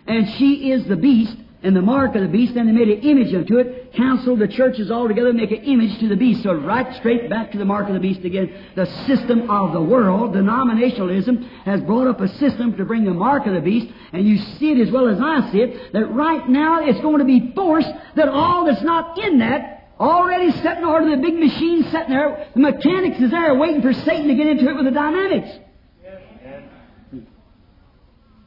and 0.07 0.29
she 0.37 0.71
is 0.71 0.87
the 0.87 0.95
beast, 0.95 1.35
and 1.63 1.75
the 1.75 1.81
mark 1.81 2.15
of 2.15 2.21
the 2.21 2.27
beast, 2.27 2.55
and 2.55 2.67
they 2.67 2.71
made 2.71 2.89
an 2.89 3.01
image 3.01 3.33
unto 3.33 3.57
it, 3.57 3.80
counsel 3.95 4.37
the 4.37 4.47
churches 4.47 4.89
all 4.89 5.07
together, 5.07 5.33
make 5.33 5.51
an 5.51 5.63
image 5.63 5.99
to 5.99 6.07
the 6.07 6.15
beast. 6.15 6.43
So 6.43 6.53
right 6.53 6.95
straight 6.97 7.29
back 7.29 7.51
to 7.51 7.57
the 7.57 7.65
mark 7.65 7.87
of 7.87 7.93
the 7.93 7.99
beast 7.99 8.25
again. 8.25 8.71
The 8.75 8.85
system 9.07 9.49
of 9.49 9.73
the 9.73 9.81
world, 9.81 10.33
denominationalism, 10.33 11.63
has 11.65 11.81
brought 11.81 12.07
up 12.07 12.21
a 12.21 12.27
system 12.37 12.75
to 12.77 12.85
bring 12.85 13.05
the 13.05 13.13
mark 13.13 13.45
of 13.47 13.53
the 13.53 13.61
beast, 13.61 13.93
and 14.13 14.27
you 14.27 14.37
see 14.37 14.71
it 14.71 14.87
as 14.87 14.91
well 14.91 15.07
as 15.07 15.19
I 15.21 15.51
see 15.51 15.59
it, 15.59 15.93
that 15.93 16.05
right 16.11 16.47
now 16.47 16.85
it's 16.85 17.01
going 17.01 17.19
to 17.19 17.25
be 17.25 17.51
forced 17.53 17.91
that 18.15 18.27
all 18.27 18.65
that's 18.65 18.83
not 18.83 19.17
in 19.17 19.39
that 19.39 19.81
Already 20.01 20.49
set 20.63 20.79
in 20.79 20.83
order, 20.83 21.15
the 21.15 21.21
big 21.21 21.35
machine 21.35 21.83
sitting 21.91 22.09
there. 22.09 22.47
The 22.55 22.59
mechanics 22.59 23.21
is 23.21 23.29
there 23.29 23.53
waiting 23.53 23.83
for 23.83 23.93
Satan 23.93 24.29
to 24.29 24.33
get 24.33 24.47
into 24.47 24.67
it 24.67 24.75
with 24.75 24.85
the 24.85 24.91
dynamics. 24.91 25.49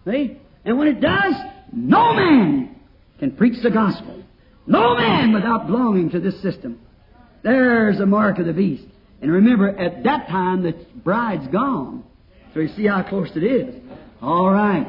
See? 0.05 0.37
And 0.65 0.79
when 0.79 0.89
it 0.89 1.01
does, 1.01 1.35
no 1.73 2.13
man 2.13 2.75
can 3.21 3.37
preach 3.37 3.63
the 3.63 3.71
gospel. 3.71 4.25
No 4.67 4.97
man 4.97 5.33
without 5.33 5.67
belonging 5.67 6.11
to 6.11 6.21
this 6.21 6.41
system. 6.41 6.81
There's 7.43 7.99
the 7.99 8.07
mark 8.07 8.39
of 8.39 8.47
the 8.47 8.53
beast. 8.53 8.85
And 9.21 9.31
remember, 9.33 9.69
at 9.69 10.05
that 10.05 10.29
time, 10.29 10.63
the 10.63 10.73
bride's 10.97 11.47
gone. 11.49 12.05
So 12.53 12.61
you 12.61 12.69
see 12.69 12.87
how 12.87 13.03
close 13.03 13.31
it 13.35 13.43
is. 13.43 13.75
All 14.23 14.51
right. 14.51 14.87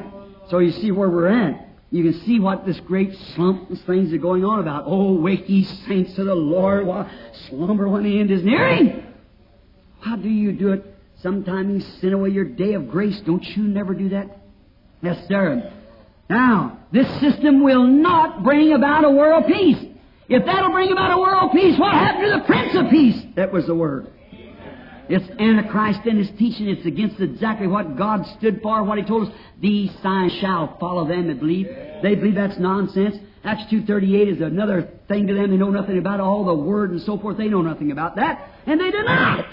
So 0.49 0.59
you 0.59 0.71
see 0.71 0.91
where 0.91 1.09
we're 1.09 1.27
at. 1.27 1.67
You 1.91 2.03
can 2.03 2.21
see 2.25 2.39
what 2.39 2.65
this 2.65 2.79
great 2.81 3.13
slump 3.35 3.69
and 3.69 3.79
things 3.85 4.13
are 4.13 4.17
going 4.17 4.43
on 4.43 4.59
about. 4.59 4.83
Oh, 4.85 5.19
wake 5.19 5.47
ye 5.47 5.63
saints 5.87 6.15
to 6.15 6.23
the 6.23 6.35
Lord 6.35 6.85
while 6.85 7.09
slumber 7.49 7.87
when 7.87 8.03
the 8.03 8.19
end 8.19 8.31
is 8.31 8.43
nearing. 8.43 9.03
How 9.99 10.15
do 10.15 10.29
you 10.29 10.51
do 10.51 10.73
it? 10.73 10.85
Sometimes 11.21 11.73
you 11.73 11.99
sin 12.01 12.13
away 12.13 12.29
your 12.29 12.45
day 12.45 12.73
of 12.73 12.89
grace. 12.89 13.19
Don't 13.25 13.43
you 13.43 13.63
never 13.63 13.93
do 13.93 14.09
that? 14.09 14.37
Yes, 15.01 15.27
sir. 15.27 15.71
Now, 16.29 16.79
this 16.91 17.07
system 17.19 17.63
will 17.63 17.85
not 17.85 18.43
bring 18.43 18.73
about 18.73 19.05
a 19.05 19.11
world 19.11 19.45
peace. 19.47 19.83
If 20.27 20.45
that'll 20.45 20.71
bring 20.71 20.91
about 20.91 21.17
a 21.17 21.21
world 21.21 21.51
peace, 21.51 21.79
what 21.79 21.93
happened 21.93 22.25
to 22.25 22.39
the 22.39 22.45
Prince 22.45 22.75
of 22.75 22.89
Peace? 22.89 23.21
That 23.35 23.53
was 23.53 23.67
the 23.67 23.75
word. 23.75 24.07
It's 25.07 25.29
Antichrist 25.39 25.99
and 26.05 26.17
his 26.17 26.29
teaching. 26.39 26.67
It's 26.67 26.85
against 26.85 27.21
exactly 27.21 27.67
what 27.67 27.95
God 27.95 28.25
stood 28.39 28.61
for, 28.63 28.83
what 28.83 28.97
He 28.97 29.03
told 29.03 29.27
us. 29.27 29.35
These 29.61 29.91
signs 30.01 30.33
shall 30.41 30.77
follow 30.79 31.07
them 31.07 31.27
that 31.27 31.39
believe. 31.39 31.67
They 32.01 32.15
believe 32.15 32.35
that's 32.35 32.57
nonsense. 32.57 33.15
Acts 33.43 33.71
2.38 33.71 34.35
is 34.35 34.41
another 34.41 34.89
thing 35.07 35.27
to 35.27 35.35
them. 35.35 35.51
They 35.51 35.57
know 35.57 35.69
nothing 35.69 35.99
about 35.99 36.19
all 36.19 36.45
the 36.45 36.55
Word 36.55 36.89
and 36.89 37.01
so 37.01 37.19
forth. 37.19 37.37
They 37.37 37.47
know 37.47 37.61
nothing 37.61 37.91
about 37.91 38.15
that. 38.15 38.49
And 38.65 38.79
they 38.79 38.89
deny 38.89 39.41
it. 39.41 39.45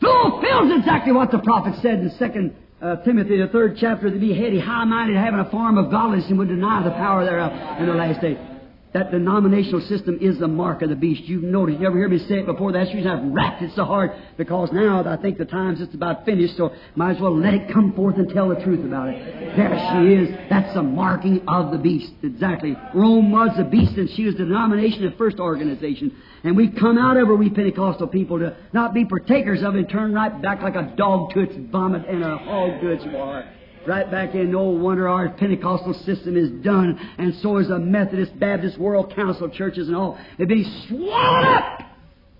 Fulfills 0.00 0.72
exactly 0.78 1.12
what 1.12 1.30
the 1.30 1.38
prophet 1.38 1.74
said 1.80 2.00
in 2.00 2.10
2 2.18 2.54
uh, 2.86 2.96
Timothy, 3.02 3.38
the 3.38 3.48
third 3.48 3.76
chapter, 3.80 4.10
to 4.10 4.18
be 4.18 4.32
heady, 4.32 4.60
high-minded, 4.60 5.16
having 5.16 5.40
a 5.40 5.50
form 5.50 5.76
of 5.76 5.90
godliness, 5.90 6.26
and 6.28 6.38
would 6.38 6.48
deny 6.48 6.84
the 6.84 6.90
power 6.90 7.24
thereof 7.24 7.80
in 7.80 7.86
the 7.86 7.94
last 7.94 8.20
day. 8.20 8.55
That 8.96 9.10
denominational 9.10 9.82
system 9.82 10.16
is 10.22 10.38
the 10.38 10.48
mark 10.48 10.80
of 10.80 10.88
the 10.88 10.96
beast. 10.96 11.24
You've 11.24 11.42
noticed. 11.42 11.80
You 11.80 11.86
ever 11.86 11.98
hear 11.98 12.08
me 12.08 12.18
say 12.18 12.36
it 12.36 12.46
before? 12.46 12.72
That's 12.72 12.88
the 12.88 12.96
reason 12.96 13.10
I've 13.10 13.30
wrapped 13.30 13.60
it 13.60 13.72
so 13.76 13.84
hard 13.84 14.12
because 14.38 14.72
now 14.72 15.04
I 15.06 15.18
think 15.20 15.36
the 15.36 15.44
time's 15.44 15.80
just 15.80 15.92
about 15.92 16.24
finished, 16.24 16.56
so 16.56 16.72
might 16.94 17.16
as 17.16 17.20
well 17.20 17.36
let 17.36 17.52
it 17.52 17.70
come 17.70 17.92
forth 17.92 18.16
and 18.16 18.26
tell 18.30 18.48
the 18.48 18.54
truth 18.54 18.82
about 18.86 19.10
it. 19.10 19.54
There 19.54 19.68
she 19.92 20.14
is. 20.14 20.48
That's 20.48 20.72
the 20.72 20.82
marking 20.82 21.46
of 21.46 21.72
the 21.72 21.78
beast. 21.78 22.10
Exactly. 22.22 22.74
Rome 22.94 23.30
was 23.30 23.50
the 23.58 23.64
beast 23.64 23.98
and 23.98 24.08
she 24.16 24.24
was 24.24 24.34
the 24.36 24.46
denomination 24.46 25.04
and 25.04 25.14
first 25.18 25.40
organization. 25.40 26.16
And 26.42 26.56
we 26.56 26.68
come 26.68 26.96
out 26.96 27.18
of 27.18 27.28
her, 27.28 27.36
we 27.36 27.50
Pentecostal 27.50 28.06
people, 28.06 28.38
to 28.38 28.56
not 28.72 28.94
be 28.94 29.04
partakers 29.04 29.62
of 29.62 29.74
it 29.74 29.80
and 29.80 29.88
turn 29.90 30.14
right 30.14 30.40
back 30.40 30.62
like 30.62 30.74
a 30.74 30.94
dog 30.96 31.34
to 31.34 31.40
its 31.40 31.54
vomit 31.70 32.08
and 32.08 32.24
a 32.24 32.38
hog 32.38 32.80
to 32.80 32.88
its 32.88 33.04
water 33.04 33.46
right 33.86 34.10
back 34.10 34.34
in. 34.34 34.50
No 34.50 34.64
wonder 34.64 35.08
our 35.08 35.30
Pentecostal 35.30 35.94
system 36.04 36.36
is 36.36 36.50
done, 36.64 36.98
and 37.18 37.34
so 37.36 37.58
is 37.58 37.68
the 37.68 37.78
Methodist, 37.78 38.38
Baptist, 38.38 38.78
World 38.78 39.14
Council 39.14 39.48
churches 39.48 39.88
and 39.88 39.96
all. 39.96 40.18
They've 40.38 40.48
been 40.48 40.84
swallowed 40.88 41.46
up 41.46 41.80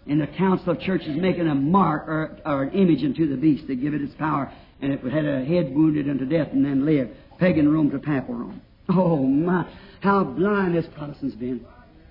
in 0.07 0.19
the 0.19 0.27
council 0.27 0.71
of 0.71 0.81
churches 0.81 1.17
making 1.17 1.49
a 1.49 1.55
mark 1.55 2.09
or, 2.09 2.39
or 2.45 2.65
an 2.65 2.73
image 2.73 3.05
unto 3.05 3.29
the 3.29 3.37
beast 3.37 3.67
to 3.67 3.77
give 3.77 3.95
it 3.95 4.03
its 4.03 4.15
power, 4.15 4.53
and 4.81 4.93
it 4.93 5.01
had 5.05 5.25
a 5.25 5.45
head 5.45 5.75
wounded 5.75 6.09
unto 6.09 6.25
death 6.25 6.49
and 6.53 6.65
then 6.65 6.85
lived. 6.85 7.11
Pagan 7.39 7.73
Rome 7.73 7.91
to 7.91 7.99
papal 7.99 8.35
Rome. 8.35 8.63
Oh 8.89 9.19
my, 9.19 9.69
how 10.01 10.23
blind 10.23 10.77
this 10.77 10.87
Protestant's 10.97 11.35
been. 11.35 11.67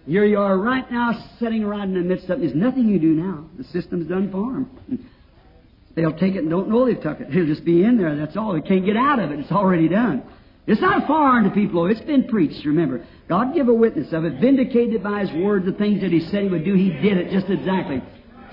Here 0.06 0.26
you 0.26 0.38
are 0.38 0.58
right 0.58 0.90
now 0.92 1.14
sitting 1.40 1.66
right 1.66 1.84
in 1.84 1.94
the 1.94 2.02
midst 2.02 2.30
of 2.30 2.38
it. 2.38 2.42
There's 2.42 2.56
nothing 2.56 2.88
you 2.90 3.00
do 3.00 3.14
now. 3.14 3.46
The 3.58 3.64
system's 3.64 4.08
done 4.08 4.32
for 4.32 4.52
them. 4.52 5.10
They'll 5.96 6.12
take 6.12 6.36
it 6.36 6.40
and 6.40 6.50
don't 6.50 6.70
know 6.70 6.86
they've 6.86 7.02
took 7.02 7.22
it. 7.22 7.30
It'll 7.30 7.46
just 7.46 7.64
be 7.64 7.84
in 7.84 7.98
there. 7.98 8.16
That's 8.16 8.36
all. 8.36 8.54
They 8.54 8.62
can't 8.62 8.86
get 8.86 8.98
out 8.98 9.20
of 9.20 9.32
it. 9.32 9.40
It's 9.40 9.52
already 9.52 9.88
done. 9.88 10.24
It's 10.68 10.82
not 10.82 11.08
foreign 11.08 11.46
to 11.46 11.52
people. 11.52 11.86
It's 11.88 12.02
been 12.02 12.28
preached. 12.28 12.66
Remember, 12.66 13.06
God 13.30 13.54
give 13.54 13.68
a 13.68 13.74
witness 13.74 14.12
of 14.12 14.26
it, 14.26 14.42
vindicated 14.42 15.04
by 15.04 15.22
His 15.22 15.32
word, 15.32 15.66
the 15.66 15.72
things 15.74 16.02
that 16.02 16.12
He 16.12 16.20
said 16.20 16.44
He 16.44 16.50
would 16.50 16.66
do. 16.66 16.74
He 16.74 16.90
did 16.90 17.18
it 17.18 17.32
just 17.32 17.50
exactly. 17.50 18.02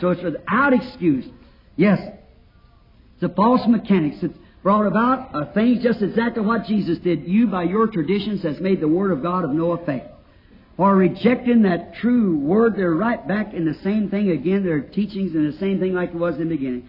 So 0.01 0.11
it's 0.11 0.23
without 0.23 0.73
excuse. 0.73 1.25
Yes, 1.77 1.99
it's 3.15 3.23
a 3.23 3.35
false 3.35 3.63
mechanics. 3.67 4.19
It's 4.23 4.37
brought 4.63 4.87
about 4.87 5.55
things 5.55 5.83
just 5.83 6.03
exactly 6.03 6.45
what 6.45 6.67
Jesus 6.67 6.99
did. 6.99 7.27
You, 7.27 7.47
by 7.49 7.65
your 7.65 7.87
traditions, 7.89 8.43
has 8.43 8.61
made 8.61 8.81
the 8.81 8.89
Word 8.89 9.11
of 9.11 9.23
God 9.23 9.45
of 9.45 9.51
no 9.51 9.73
effect. 9.73 10.09
Or 10.77 10.95
rejecting 10.95 11.63
that 11.63 11.95
true 11.97 12.39
Word, 12.39 12.77
they're 12.77 12.95
right 12.95 13.27
back 13.27 13.55
in 13.55 13.65
the 13.65 13.75
same 13.83 14.11
thing 14.11 14.31
again. 14.31 14.65
Their 14.65 14.81
teachings 14.81 15.35
in 15.35 15.51
the 15.51 15.57
same 15.59 15.81
thing 15.81 15.95
like 15.95 16.11
it 16.11 16.15
was 16.15 16.35
in 16.37 16.49
the 16.49 16.57
beginning. 16.57 16.89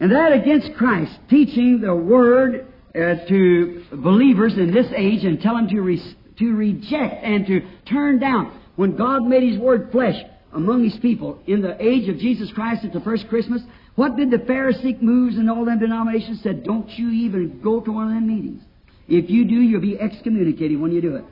And 0.00 0.12
that 0.12 0.32
against 0.32 0.74
Christ, 0.76 1.12
teaching 1.28 1.80
the 1.80 1.94
Word 1.94 2.66
uh, 2.94 3.26
to 3.28 3.84
believers 3.92 4.54
in 4.56 4.72
this 4.72 4.86
age 4.96 5.24
and 5.24 5.40
tell 5.40 5.54
them 5.54 5.68
to, 5.68 5.80
re- 5.80 6.16
to 6.38 6.52
reject 6.54 7.24
and 7.24 7.46
to 7.46 7.60
turn 7.88 8.18
down. 8.18 8.60
When 8.76 8.96
God 8.96 9.24
made 9.24 9.42
His 9.42 9.58
Word 9.58 9.90
flesh 9.90 10.16
among 10.52 10.84
His 10.84 10.96
people 11.00 11.42
in 11.46 11.62
the 11.62 11.76
age 11.84 12.08
of 12.08 12.18
Jesus 12.18 12.50
Christ 12.52 12.84
at 12.84 12.92
the 12.92 13.00
first 13.00 13.28
Christmas, 13.28 13.62
what 13.96 14.16
did 14.16 14.30
the 14.30 14.38
Pharisee 14.38 15.02
moves 15.02 15.36
and 15.36 15.50
all 15.50 15.64
them 15.64 15.80
denominations 15.80 16.40
said? 16.42 16.62
Don't 16.62 16.88
you 16.90 17.10
even 17.10 17.60
go 17.60 17.80
to 17.80 17.90
one 17.90 18.06
of 18.06 18.14
them 18.14 18.28
meetings. 18.28 18.62
If 19.08 19.28
you 19.28 19.46
do, 19.46 19.54
you'll 19.54 19.80
be 19.80 19.98
excommunicated 19.98 20.80
when 20.80 20.92
you 20.92 21.02
do 21.02 21.16
it. 21.16 21.24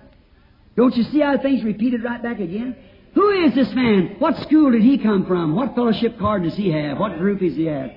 Don't 0.76 0.94
you 0.96 1.04
see 1.04 1.20
how 1.20 1.38
things 1.38 1.62
repeated 1.62 2.02
right 2.02 2.22
back 2.22 2.40
again? 2.40 2.74
Who 3.14 3.30
is 3.44 3.54
this 3.54 3.72
man? 3.72 4.16
What 4.18 4.36
school 4.42 4.72
did 4.72 4.82
he 4.82 4.98
come 4.98 5.24
from? 5.26 5.54
What 5.54 5.74
fellowship 5.74 6.18
card 6.18 6.42
does 6.42 6.56
he 6.56 6.70
have? 6.72 6.98
What 6.98 7.16
group 7.18 7.42
is 7.42 7.54
he 7.54 7.66
have? 7.66 7.90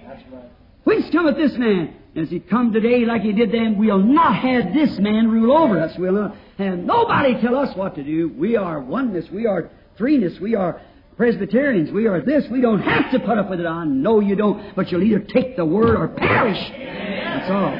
Whence 0.90 1.08
cometh 1.12 1.38
this 1.38 1.56
man? 1.56 1.94
As 2.16 2.30
he 2.30 2.40
come 2.40 2.74
today 2.74 3.06
like 3.06 3.22
he 3.22 3.32
did 3.32 3.52
then, 3.52 3.78
we'll 3.78 4.00
not 4.00 4.36
have 4.36 4.74
this 4.74 4.98
man 4.98 5.30
rule 5.30 5.56
over 5.56 5.80
us. 5.80 5.96
We'll 6.00 6.14
not 6.14 6.36
have 6.58 6.80
nobody 6.80 7.40
tell 7.40 7.56
us 7.56 7.76
what 7.78 7.94
to 7.96 8.04
do. 8.04 8.30
We 8.36 8.56
are 8.56 8.80
oneness. 8.80 9.30
We 9.32 9.46
are 9.46 9.70
threeness. 10.00 10.40
We 10.40 10.56
are 10.56 10.82
Presbyterians, 11.16 11.92
we 11.92 12.08
are 12.08 12.22
this. 12.22 12.46
We 12.50 12.62
don't 12.62 12.80
have 12.80 13.12
to 13.12 13.20
put 13.20 13.38
up 13.38 13.50
with 13.50 13.60
it. 13.60 13.66
Ah, 13.66 13.82
I 13.82 13.86
know 13.86 14.22
you 14.22 14.38
don't, 14.38 14.74
but 14.74 14.90
you'll 14.90 15.04
either 15.04 15.20
take 15.20 15.58
the 15.58 15.66
word 15.66 15.98
or 15.98 16.08
perish. 16.08 16.58
That's 16.58 17.52
all. 17.52 17.76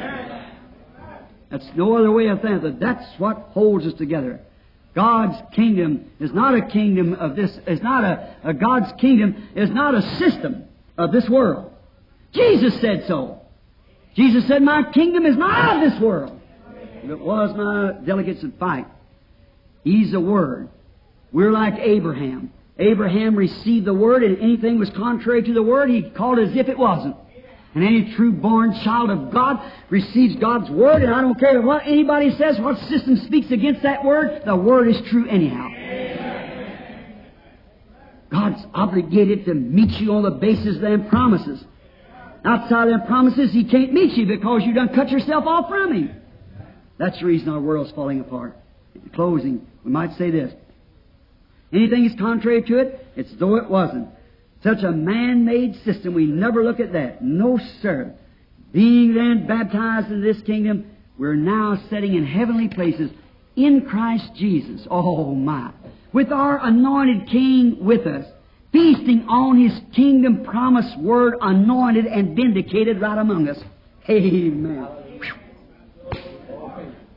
That's 1.50 1.66
no 1.74 1.96
other 1.96 2.12
way 2.12 2.28
of 2.28 2.42
thinking. 2.42 2.78
That's 2.78 3.18
what 3.18 3.48
holds 3.52 3.86
us 3.86 3.94
together. 3.94 4.40
God's 4.94 5.38
kingdom 5.54 6.10
is 6.20 6.34
not 6.34 6.54
a 6.54 6.66
kingdom 6.66 7.14
of 7.14 7.34
this, 7.34 7.50
is 7.66 7.80
not 7.80 8.04
a, 8.04 8.36
a 8.44 8.52
God's 8.52 8.92
kingdom 9.00 9.48
is 9.56 9.70
not 9.70 9.94
a 9.94 10.02
system 10.18 10.64
of 10.98 11.10
this 11.10 11.26
world. 11.28 11.69
Jesus 12.32 12.80
said 12.80 13.04
so. 13.06 13.40
Jesus 14.14 14.46
said, 14.48 14.62
My 14.62 14.82
kingdom 14.92 15.26
is 15.26 15.36
not 15.36 15.76
of 15.76 15.90
this 15.90 16.00
world. 16.00 16.40
If 17.02 17.10
it 17.10 17.18
was, 17.18 17.56
my 17.56 18.04
delegates 18.04 18.42
would 18.42 18.58
fight. 18.58 18.86
He's 19.84 20.12
the 20.12 20.20
Word. 20.20 20.68
We're 21.32 21.52
like 21.52 21.74
Abraham. 21.78 22.52
Abraham 22.78 23.36
received 23.36 23.86
the 23.86 23.94
word, 23.94 24.22
and 24.22 24.38
anything 24.38 24.78
was 24.78 24.90
contrary 24.96 25.42
to 25.42 25.52
the 25.52 25.62
word, 25.62 25.90
he 25.90 26.10
called 26.10 26.38
it 26.38 26.48
as 26.48 26.56
if 26.56 26.68
it 26.68 26.78
wasn't. 26.78 27.14
And 27.74 27.84
any 27.84 28.14
true 28.16 28.32
born 28.32 28.72
child 28.82 29.10
of 29.10 29.32
God 29.32 29.58
receives 29.90 30.34
God's 30.36 30.70
word, 30.70 31.02
and 31.02 31.14
I 31.14 31.20
don't 31.20 31.38
care 31.38 31.60
what 31.60 31.82
anybody 31.84 32.30
says, 32.36 32.58
what 32.58 32.78
system 32.88 33.16
speaks 33.26 33.52
against 33.52 33.82
that 33.82 34.04
word, 34.04 34.42
the 34.44 34.56
word 34.56 34.88
is 34.88 34.96
true 35.10 35.28
anyhow. 35.28 35.68
God's 38.32 38.64
obligated 38.74 39.44
to 39.44 39.54
meet 39.54 40.00
you 40.00 40.12
on 40.14 40.22
the 40.22 40.30
basis 40.30 40.76
of 40.76 40.82
them 40.82 41.08
promises. 41.08 41.62
Outside 42.44 42.88
of 42.88 43.00
them 43.00 43.06
promises, 43.06 43.52
He 43.52 43.64
can't 43.64 43.92
meet 43.92 44.16
you 44.16 44.26
because 44.26 44.62
you 44.64 44.74
done 44.74 44.94
cut 44.94 45.10
yourself 45.10 45.44
off 45.46 45.68
from 45.68 45.92
Him. 45.92 46.14
That's 46.98 47.18
the 47.18 47.26
reason 47.26 47.48
our 47.48 47.60
world's 47.60 47.92
falling 47.92 48.20
apart. 48.20 48.56
In 48.94 49.10
closing, 49.10 49.66
we 49.84 49.90
might 49.90 50.16
say 50.18 50.30
this. 50.30 50.52
Anything 51.72 52.04
is 52.04 52.12
contrary 52.18 52.62
to 52.62 52.78
it, 52.78 53.06
it's 53.16 53.30
though 53.38 53.56
it 53.56 53.70
wasn't. 53.70 54.08
Such 54.62 54.82
a 54.82 54.90
man-made 54.90 55.76
system, 55.84 56.14
we 56.14 56.26
never 56.26 56.64
look 56.64 56.80
at 56.80 56.92
that. 56.92 57.22
No, 57.22 57.58
sir. 57.80 58.14
Being 58.72 59.14
then 59.14 59.46
baptized 59.46 60.10
in 60.10 60.22
this 60.22 60.40
kingdom, 60.42 60.90
we're 61.18 61.34
now 61.34 61.82
sitting 61.88 62.14
in 62.14 62.26
heavenly 62.26 62.68
places 62.68 63.10
in 63.56 63.86
Christ 63.88 64.30
Jesus. 64.36 64.86
Oh 64.90 65.34
my. 65.34 65.72
With 66.12 66.32
our 66.32 66.64
anointed 66.64 67.28
King 67.28 67.84
with 67.84 68.06
us, 68.06 68.26
feasting 68.72 69.26
on 69.28 69.58
His 69.58 69.78
kingdom 69.94 70.44
promised 70.44 70.98
word, 70.98 71.34
anointed 71.40 72.06
and 72.06 72.36
vindicated 72.36 73.00
right 73.00 73.18
among 73.18 73.48
us. 73.48 73.58
Amen. 74.08 74.88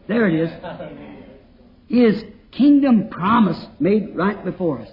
There 0.08 0.28
it 0.28 0.36
is. 0.36 0.52
His 1.88 2.24
kingdom 2.52 3.10
promise 3.10 3.58
made 3.80 4.16
right 4.16 4.44
before 4.44 4.82
us. 4.82 4.90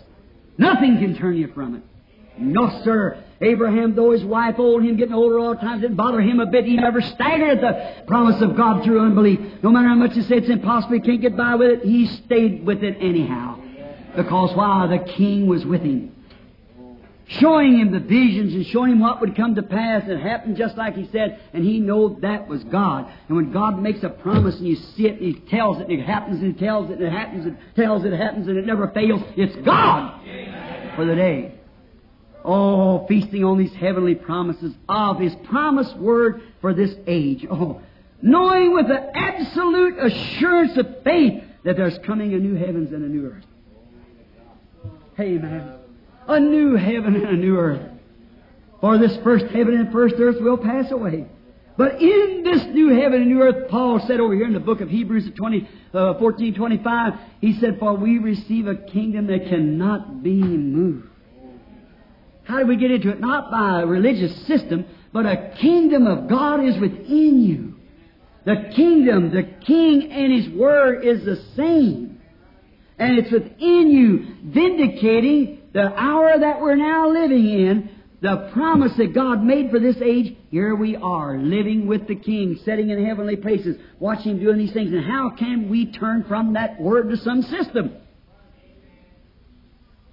Nothing 0.57 0.99
can 0.99 1.17
turn 1.17 1.37
you 1.37 1.49
from 1.55 1.77
it. 1.77 1.83
No, 2.39 2.83
sir. 2.85 3.23
Abraham, 3.43 3.95
though 3.95 4.13
his 4.13 4.25
wife 4.25 4.55
old, 4.59 4.83
him 4.83 4.97
getting 4.97 5.15
older 5.15 5.39
all 5.39 5.55
the 5.55 5.61
time, 5.61 5.81
didn't 5.81 5.97
bother 5.97 6.21
him 6.21 6.41
a 6.41 6.47
bit. 6.47 6.65
He 6.65 6.77
never 6.77 7.01
staggered 7.01 7.59
at 7.59 7.61
the 7.61 8.05
promise 8.07 8.41
of 8.43 8.57
God 8.57 8.85
through 8.85 9.01
unbelief. 9.01 9.41
No 9.63 9.71
matter 9.71 9.89
how 9.89 9.95
much 9.95 10.15
you 10.15 10.23
say 10.23 10.37
it's 10.37 10.49
impossible, 10.49 10.95
he 10.95 11.01
can't 11.01 11.21
get 11.21 11.37
by 11.37 11.55
with 11.55 11.71
it, 11.71 11.83
he 11.83 12.07
stayed 12.25 12.65
with 12.65 12.83
it 12.83 12.97
anyhow. 13.01 13.61
Because 14.17 14.57
why? 14.57 14.87
The 14.87 15.13
king 15.13 15.47
was 15.47 15.65
with 15.65 15.83
him 15.83 16.13
showing 17.39 17.79
him 17.79 17.93
the 17.93 18.01
visions 18.01 18.55
and 18.55 18.67
showing 18.67 18.93
him 18.93 19.01
what 19.01 19.21
would 19.21 19.37
come 19.37 19.55
to 19.55 19.63
pass. 19.63 20.03
It 20.07 20.19
happened 20.19 20.57
just 20.57 20.77
like 20.77 20.97
he 20.97 21.09
said, 21.13 21.41
and 21.53 21.65
he 21.65 21.79
knew 21.79 22.19
that 22.23 22.49
was 22.49 22.65
God. 22.65 23.11
And 23.29 23.37
when 23.37 23.53
God 23.53 23.81
makes 23.81 24.03
a 24.03 24.09
promise 24.09 24.57
and 24.57 24.67
you 24.67 24.77
see 24.77 25.07
it, 25.07 25.21
and 25.21 25.35
he 25.35 25.41
tells 25.49 25.79
it, 25.79 25.89
and 25.89 25.93
it 25.93 26.05
happens, 26.05 26.41
and 26.41 26.55
he 26.55 26.59
tells 26.59 26.91
it, 26.91 26.95
and 26.95 27.03
it 27.03 27.13
happens, 27.13 27.47
and 27.47 27.57
tells 27.77 28.05
it, 28.05 28.13
it 28.13 28.17
happens, 28.17 28.49
and 28.49 28.57
it 28.57 28.67
never 28.67 28.89
fails. 28.89 29.23
It's 29.37 29.55
God 29.65 30.21
for 30.97 31.05
the 31.05 31.15
day. 31.15 31.55
Oh, 32.45 33.07
feasting 33.07 33.45
on 33.45 33.59
these 33.59 33.75
heavenly 33.75 34.15
promises 34.15 34.75
of 34.89 35.21
His 35.21 35.35
promised 35.45 35.97
word 35.99 36.43
for 36.61 36.73
this 36.73 36.95
age. 37.07 37.47
Oh, 37.51 37.83
knowing 38.23 38.75
with 38.75 38.89
the 38.89 39.11
absolute 39.15 39.99
assurance 39.99 40.77
of 40.79 41.03
faith 41.05 41.45
that 41.65 41.77
there's 41.77 41.99
coming 42.07 42.33
a 42.33 42.39
new 42.39 42.55
heavens 42.55 42.93
and 42.93 43.05
a 43.05 43.09
new 43.09 43.27
earth. 43.27 43.45
Amen 45.19 45.80
a 46.33 46.41
new 46.41 46.77
heaven 46.77 47.17
and 47.17 47.29
a 47.29 47.37
new 47.37 47.57
earth. 47.57 47.87
For 48.81 48.99
this 48.99 49.17
first 49.23 49.47
heaven 49.47 49.75
and 49.75 49.93
first 49.93 50.15
earth 50.19 50.41
will 50.41 50.57
pass 50.57 50.91
away. 50.91 51.27
But 51.77 52.01
in 52.01 52.43
this 52.45 52.65
new 52.67 52.89
heaven 53.01 53.23
and 53.23 53.31
new 53.31 53.43
earth, 53.43 53.71
Paul 53.71 54.01
said 54.07 54.21
over 54.21 54.35
here 54.35 54.47
in 54.47 54.53
the 54.53 54.61
book 54.61 54.81
of 54.81 54.91
Hebrews 54.91 55.27
at 55.27 55.37
20, 55.37 55.69
uh, 55.95 56.15
14, 56.19 56.55
25, 56.55 57.13
he 57.41 57.59
said, 57.59 57.79
For 57.79 57.95
we 57.95 58.19
receive 58.19 58.67
a 58.67 58.75
kingdom 58.75 59.29
that 59.29 59.49
cannot 59.49 60.23
be 60.23 60.35
moved. 60.35 61.09
How 62.45 62.59
do 62.59 62.67
we 62.67 62.77
get 62.77 62.91
into 62.91 63.11
it? 63.11 63.21
Not 63.21 63.51
by 63.51 63.83
a 63.83 63.87
religious 63.87 64.35
system, 64.47 64.85
but 65.13 65.25
a 65.25 65.55
kingdom 65.61 66.07
of 66.07 66.29
God 66.29 66.65
is 66.65 66.79
within 66.79 67.43
you. 67.43 67.77
The 68.45 68.73
kingdom, 68.75 69.31
the 69.31 69.45
king 69.65 70.11
and 70.11 70.33
his 70.33 70.49
word 70.49 71.05
is 71.05 71.25
the 71.25 71.37
same. 71.57 72.21
And 72.99 73.19
it's 73.19 73.31
within 73.31 73.91
you, 73.91 74.37
vindicating 74.45 75.60
the 75.73 75.93
hour 75.95 76.39
that 76.39 76.61
we're 76.61 76.77
now 76.77 77.11
living 77.11 77.49
in, 77.49 77.91
the 78.21 78.51
promise 78.53 78.93
that 78.99 79.15
God 79.15 79.43
made 79.43 79.71
for 79.71 79.79
this 79.79 79.97
age, 80.05 80.37
here 80.51 80.75
we 80.75 80.97
are, 80.97 81.39
living 81.39 81.87
with 81.87 82.07
the 82.07 82.17
King, 82.17 82.59
sitting 82.65 82.91
in 82.91 83.05
heavenly 83.05 83.37
places, 83.37 83.77
watching 83.99 84.33
Him 84.33 84.41
doing 84.41 84.59
these 84.59 84.73
things. 84.73 84.93
And 84.93 85.05
how 85.05 85.31
can 85.39 85.71
we 85.71 85.91
turn 85.91 86.25
from 86.29 86.53
that 86.55 86.81
Word 86.81 87.09
to 87.11 87.17
some 87.17 87.43
system? 87.43 87.97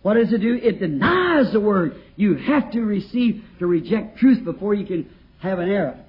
What 0.03 0.13
does 0.13 0.31
it 0.31 0.38
do? 0.38 0.55
It 0.55 0.79
denies 0.79 1.51
the 1.51 1.59
Word. 1.59 2.01
You 2.15 2.35
have 2.35 2.71
to 2.71 2.81
receive, 2.81 3.43
to 3.59 3.67
reject 3.67 4.19
truth 4.19 4.45
before 4.45 4.73
you 4.73 4.85
can 4.85 5.09
have 5.39 5.59
an 5.59 5.69
error. 5.69 5.99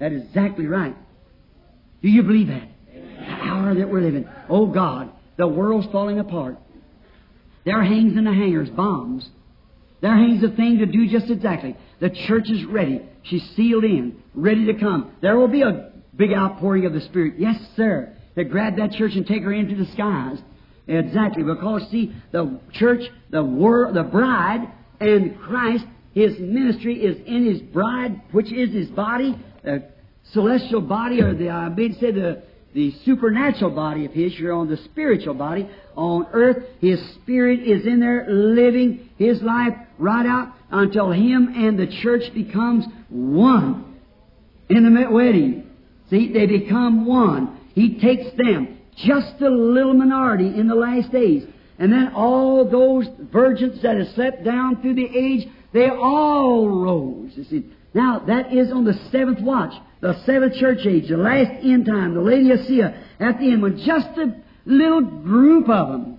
That 0.00 0.12
is 0.12 0.24
exactly 0.24 0.66
right. 0.66 0.96
Do 2.02 2.08
you 2.08 2.22
believe 2.22 2.48
that? 2.48 2.68
The 2.92 3.30
hour 3.30 3.74
that 3.74 3.88
we're 3.88 4.00
living. 4.00 4.28
Oh 4.48 4.66
God, 4.66 5.10
the 5.36 5.46
world's 5.46 5.86
falling 5.92 6.18
apart. 6.18 6.58
There 7.64 7.82
hangs 7.82 8.16
in 8.16 8.24
the 8.24 8.32
hangars 8.32 8.70
bombs. 8.70 9.28
There 10.00 10.14
hangs 10.14 10.42
a 10.42 10.54
thing 10.54 10.78
to 10.78 10.86
do 10.86 11.08
just 11.08 11.30
exactly. 11.30 11.76
The 12.00 12.10
church 12.10 12.50
is 12.50 12.64
ready. 12.66 13.00
She's 13.22 13.42
sealed 13.56 13.84
in, 13.84 14.22
ready 14.34 14.66
to 14.66 14.74
come. 14.74 15.12
There 15.22 15.36
will 15.36 15.48
be 15.48 15.62
a 15.62 15.92
big 16.14 16.32
outpouring 16.32 16.84
of 16.84 16.92
the 16.92 17.00
Spirit. 17.00 17.34
Yes, 17.38 17.56
sir. 17.74 18.14
To 18.36 18.44
grab 18.44 18.76
that 18.76 18.92
church 18.92 19.12
and 19.14 19.26
take 19.26 19.42
her 19.42 19.52
into 19.52 19.76
the 19.76 19.90
skies. 19.92 20.38
Exactly. 20.86 21.42
Because 21.42 21.88
see, 21.90 22.14
the 22.32 22.60
church, 22.72 23.02
the 23.30 23.42
wor- 23.42 23.92
the 23.92 24.02
bride, 24.02 24.70
and 25.00 25.38
Christ, 25.40 25.84
His 26.12 26.38
ministry 26.38 27.02
is 27.02 27.16
in 27.26 27.46
His 27.46 27.62
bride, 27.62 28.20
which 28.32 28.52
is 28.52 28.74
His 28.74 28.88
body, 28.88 29.38
the 29.62 29.84
celestial 30.32 30.82
body, 30.82 31.22
or 31.22 31.34
the, 31.34 31.48
I 31.48 31.70
may 31.70 31.92
say 31.92 32.10
the, 32.10 32.42
the 32.74 32.92
supernatural 33.04 33.70
body 33.70 34.04
of 34.04 34.12
His. 34.12 34.34
You're 34.38 34.52
on 34.52 34.68
the 34.68 34.76
spiritual 34.76 35.34
body 35.34 35.68
on 35.96 36.26
earth. 36.32 36.64
His 36.80 37.00
Spirit 37.14 37.60
is 37.60 37.86
in 37.86 38.00
there 38.00 38.26
living 38.28 39.08
His 39.16 39.40
life 39.42 39.74
right 39.98 40.26
out 40.26 40.52
until 40.70 41.12
Him 41.12 41.52
and 41.56 41.78
the 41.78 41.86
church 42.02 42.34
becomes 42.34 42.84
one. 43.08 44.00
Intimate 44.68 45.12
wedding. 45.12 45.70
See, 46.10 46.32
they 46.32 46.46
become 46.46 47.06
one. 47.06 47.60
He 47.74 47.98
takes 48.00 48.36
them, 48.36 48.78
just 48.96 49.40
a 49.40 49.48
little 49.48 49.94
minority 49.94 50.46
in 50.46 50.68
the 50.68 50.74
last 50.74 51.12
days. 51.12 51.44
And 51.78 51.92
then 51.92 52.12
all 52.14 52.68
those 52.68 53.06
virgins 53.32 53.82
that 53.82 53.96
have 53.96 54.08
slept 54.14 54.44
down 54.44 54.80
through 54.80 54.94
the 54.94 55.08
age, 55.16 55.48
They 55.72 55.88
all 55.88 56.68
rose. 56.68 57.32
You 57.34 57.44
see. 57.44 57.64
Now, 57.94 58.20
that 58.26 58.52
is 58.52 58.72
on 58.72 58.84
the 58.84 58.94
seventh 59.12 59.40
watch, 59.40 59.72
the 60.04 60.22
seventh 60.26 60.54
church 60.56 60.80
age, 60.86 61.08
the 61.08 61.16
last 61.16 61.64
end 61.64 61.86
time, 61.86 62.12
the 62.12 62.20
Laodicea, 62.20 62.94
at 63.20 63.38
the 63.38 63.50
end, 63.50 63.62
when 63.62 63.78
just 63.78 64.06
a 64.18 64.36
little 64.66 65.00
group 65.00 65.66
of 65.70 65.88
them 65.88 66.18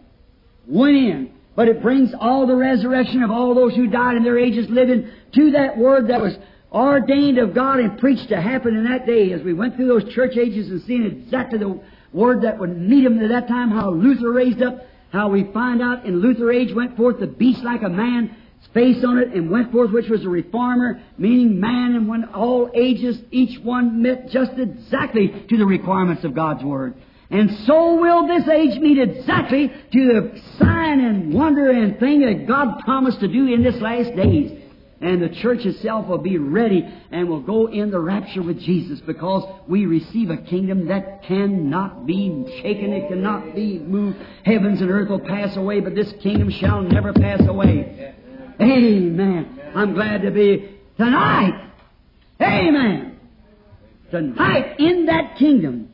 went 0.66 0.96
in. 0.96 1.32
But 1.56 1.68
it 1.68 1.84
brings 1.84 2.10
all 2.20 2.48
the 2.48 2.56
resurrection 2.56 3.22
of 3.22 3.30
all 3.30 3.54
those 3.54 3.76
who 3.76 3.86
died 3.86 4.18
in 4.18 4.24
their 4.24 4.40
ages 4.40 4.66
living 4.72 5.12
to 5.36 5.52
that 5.52 5.78
word 5.78 6.08
that 6.08 6.20
was 6.20 6.36
ordained 6.72 7.38
of 7.38 7.54
God 7.54 7.80
and 7.80 8.00
preached 8.00 8.30
to 8.30 8.42
happen 8.42 8.76
in 8.76 8.86
that 8.86 9.06
day 9.06 9.32
as 9.34 9.44
we 9.44 9.54
went 9.54 9.76
through 9.76 9.88
those 9.88 10.12
church 10.16 10.36
ages 10.36 10.68
and 10.72 10.82
seeing 10.88 11.06
exactly 11.06 11.60
the 11.60 11.80
word 12.12 12.42
that 12.42 12.58
would 12.58 12.76
meet 12.76 13.04
them 13.04 13.20
at 13.20 13.30
that 13.30 13.48
time, 13.48 13.70
how 13.70 13.92
Luther 13.92 14.32
raised 14.32 14.64
up, 14.64 14.82
how 15.12 15.30
we 15.30 15.44
find 15.54 15.84
out 15.84 16.06
in 16.06 16.22
Luther 16.22 16.52
age 16.52 16.74
went 16.74 16.98
forth 16.98 17.20
the 17.20 17.28
beast 17.28 17.64
like 17.64 17.84
a 17.84 17.90
man, 17.90 18.36
face 18.74 19.04
on 19.04 19.20
it, 19.20 19.30
and 19.30 19.50
went 19.50 19.72
forth 19.72 19.92
which 19.92 20.10
was 20.10 20.24
a 20.26 20.30
reformer, 20.30 21.02
meaning 21.18 21.60
man, 21.60 21.96
and 21.96 22.08
when 22.08 22.26
all 22.26 22.70
ages, 22.74 23.18
each 23.32 23.60
one 23.64 24.02
met 24.02 24.30
just 24.30 24.52
exactly 24.58 25.46
to 25.50 25.58
the 25.58 25.66
requirements 25.66 26.24
of 26.24 26.34
God's 26.34 26.64
word. 26.64 26.96
And 27.30 27.50
so 27.66 28.00
will 28.00 28.28
this 28.28 28.48
age 28.48 28.80
meet 28.80 29.00
exactly 29.00 29.68
to 29.68 29.74
the 29.92 30.42
sign 30.60 31.00
and 31.00 31.34
wonder 31.34 31.72
and 31.72 32.00
thing 32.00 32.22
that 32.22 32.48
God 32.48 32.80
promised 32.82 33.20
to 33.22 33.28
do 33.28 33.52
in 33.54 33.64
this 33.64 33.82
last 33.82 34.16
days. 34.16 34.62
And 35.02 35.22
the 35.22 35.30
church 35.42 35.66
itself 35.66 36.08
will 36.08 36.20
be 36.20 36.38
ready 36.38 36.82
and 37.12 37.28
will 37.28 37.42
go 37.42 37.68
in 37.68 37.92
the 37.92 38.00
rapture 38.00 38.42
with 38.42 38.60
Jesus 38.62 39.02
because 39.02 39.44
we 39.68 39.86
receive 39.86 40.30
a 40.30 40.38
kingdom 40.38 40.88
that 40.88 41.24
cannot 41.24 42.06
be 42.06 42.46
shaken, 42.62 42.94
it 42.94 43.10
cannot 43.10 43.54
be 43.54 43.80
moved. 43.80 44.18
Heavens 44.46 44.82
and 44.82 44.90
earth 44.90 45.10
will 45.10 45.20
pass 45.20 45.58
away, 45.58 45.82
but 45.82 45.96
this 45.96 46.12
kingdom 46.24 46.50
shall 46.50 46.82
never 46.82 47.12
pass 47.12 47.42
away. 47.46 48.15
Amen. 48.62 49.60
I'm 49.76 49.94
glad 49.94 50.22
to 50.22 50.32
be 50.32 50.78
tonight. 50.98 51.72
Amen. 52.42 53.20
Tonight 54.12 54.80
in 54.80 55.08
that 55.08 55.38
kingdom. 55.38 55.90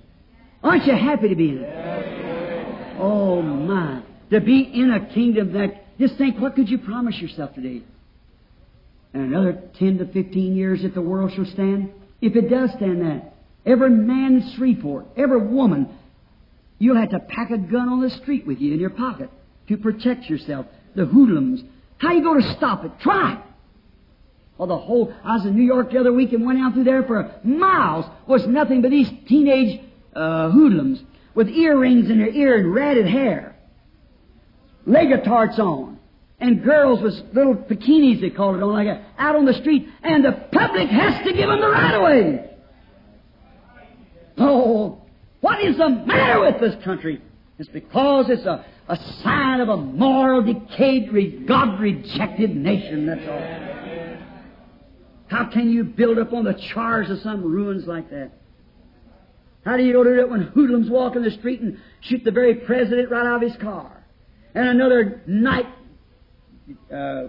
Aren't 0.63 0.85
you 0.85 0.93
happy 0.93 1.29
to 1.29 1.35
be 1.35 1.49
in 1.49 1.57
it? 1.59 2.99
Oh 2.99 3.41
my. 3.41 4.03
To 4.29 4.39
be 4.39 4.61
in 4.61 4.91
a 4.91 5.13
kingdom 5.13 5.53
that, 5.53 5.97
just 5.97 6.17
think, 6.17 6.39
what 6.39 6.55
could 6.55 6.69
you 6.69 6.77
promise 6.77 7.15
yourself 7.17 7.53
today? 7.55 7.81
And 9.13 9.23
another 9.23 9.61
10 9.79 9.97
to 9.97 10.05
15 10.05 10.55
years 10.55 10.83
if 10.83 10.93
the 10.93 11.01
world 11.01 11.31
shall 11.35 11.45
stand? 11.45 11.91
If 12.21 12.35
it 12.35 12.49
does 12.49 12.69
stand 12.71 13.01
that, 13.01 13.33
every 13.65 13.89
man 13.89 14.35
in 14.35 14.53
Shreveport, 14.55 15.07
every 15.17 15.45
woman, 15.47 15.89
you'll 16.77 16.97
have 16.97 17.09
to 17.09 17.19
pack 17.19 17.49
a 17.51 17.57
gun 17.57 17.89
on 17.89 18.01
the 18.01 18.09
street 18.09 18.45
with 18.45 18.59
you 18.59 18.73
in 18.73 18.79
your 18.79 18.91
pocket 18.91 19.29
to 19.67 19.77
protect 19.77 20.25
yourself. 20.25 20.65
The 20.95 21.05
hoodlums. 21.05 21.61
How 22.02 22.14
you 22.14 22.23
going 22.23 22.41
to 22.41 22.56
stop 22.57 22.84
it? 22.84 22.91
Try. 23.02 23.44
Well, 24.57 24.68
the 24.68 24.78
whole, 24.78 25.14
I 25.23 25.36
was 25.36 25.45
in 25.45 25.56
New 25.56 25.64
York 25.64 25.91
the 25.91 25.99
other 25.99 26.11
week 26.11 26.34
and 26.34 26.45
went 26.45 26.60
out 26.60 26.73
through 26.73 26.84
there 26.84 27.03
for 27.03 27.32
miles. 27.44 28.06
Was 28.28 28.45
nothing 28.48 28.82
but 28.82 28.90
these 28.90 29.10
teenage 29.28 29.80
uh, 30.15 30.49
hoodlums 30.49 30.99
with 31.36 31.48
earrings 31.48 32.10
in 32.10 32.18
their 32.18 32.30
ear 32.30 32.57
and 32.57 32.73
ratted 32.73 33.07
hair, 33.07 33.56
legotards 34.88 35.60
on, 35.60 35.99
and 36.40 36.64
girls 36.64 37.02
with 37.02 37.14
little 37.34 37.56
bikinis, 37.56 38.19
they 38.19 38.32
called 38.32 38.57
it, 38.57 38.64
on 38.64 38.73
like 38.73 38.88
that, 38.88 39.03
out 39.19 39.36
on 39.36 39.45
the 39.45 39.53
street, 39.53 39.88
and 40.03 40.26
the 40.26 40.32
public 40.52 40.90
has 40.90 41.23
to 41.26 41.34
give 41.34 41.48
them 41.48 41.61
the 41.61 41.69
right 41.69 41.95
of 41.95 42.02
way. 42.02 42.49
Oh, 44.40 45.03
what 45.40 45.64
is 45.64 45.78
the 45.78 45.90
matter 45.90 46.41
with 46.41 46.60
this 46.60 46.84
country? 46.84 47.22
It's 47.61 47.69
because 47.69 48.25
it's 48.31 48.47
a, 48.47 48.65
a 48.88 48.95
sign 49.21 49.59
of 49.59 49.69
a 49.69 49.77
moral, 49.77 50.41
decayed, 50.41 51.47
God 51.47 51.79
rejected 51.79 52.55
nation, 52.55 53.05
that's 53.05 53.21
all. 53.29 54.17
How 55.27 55.47
can 55.51 55.69
you 55.69 55.83
build 55.83 56.17
up 56.17 56.33
on 56.33 56.43
the 56.43 56.59
chars 56.73 57.11
of 57.11 57.19
some 57.19 57.43
ruins 57.43 57.85
like 57.85 58.09
that? 58.09 58.31
How 59.63 59.77
do 59.77 59.83
you 59.83 59.93
go 59.93 60.03
to 60.03 60.09
do 60.09 60.21
it 60.21 60.29
when 60.31 60.41
hoodlums 60.41 60.89
walk 60.89 61.15
in 61.15 61.21
the 61.21 61.29
street 61.29 61.61
and 61.61 61.77
shoot 61.99 62.23
the 62.25 62.31
very 62.31 62.55
president 62.55 63.11
right 63.11 63.27
out 63.27 63.43
of 63.43 63.47
his 63.47 63.61
car? 63.61 64.07
And 64.55 64.67
another 64.67 65.21
night 65.27 65.67
uh, 66.91 67.25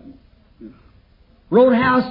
roadhouse 1.50 2.10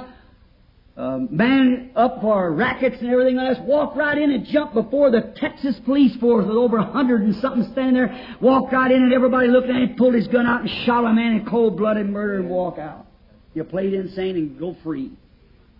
uh, 0.96 1.18
man 1.30 1.90
up 1.96 2.20
for 2.20 2.52
rackets 2.52 2.96
and 3.00 3.10
everything 3.10 3.38
else, 3.38 3.56
walked 3.62 3.96
right 3.96 4.18
in 4.18 4.30
and 4.30 4.46
jumped 4.46 4.74
before 4.74 5.10
the 5.10 5.34
Texas 5.36 5.76
police 5.86 6.14
force 6.20 6.46
with 6.46 6.56
over 6.56 6.76
a 6.76 6.84
hundred 6.84 7.22
and 7.22 7.34
something 7.36 7.66
standing 7.72 7.94
there, 7.94 8.36
walked 8.40 8.72
right 8.72 8.90
in 8.90 9.02
and 9.02 9.12
everybody 9.12 9.48
looked 9.48 9.70
at 9.70 9.76
him, 9.76 9.94
pulled 9.96 10.14
his 10.14 10.28
gun 10.28 10.46
out 10.46 10.60
and 10.60 10.70
shot 10.84 11.04
a 11.04 11.12
man 11.12 11.32
in 11.32 11.46
cold-blooded 11.46 12.06
murder 12.06 12.40
and 12.40 12.50
walk 12.50 12.78
out. 12.78 13.06
You 13.54 13.64
played 13.64 13.94
insane 13.94 14.36
and 14.36 14.58
go 14.58 14.76
free. 14.82 15.12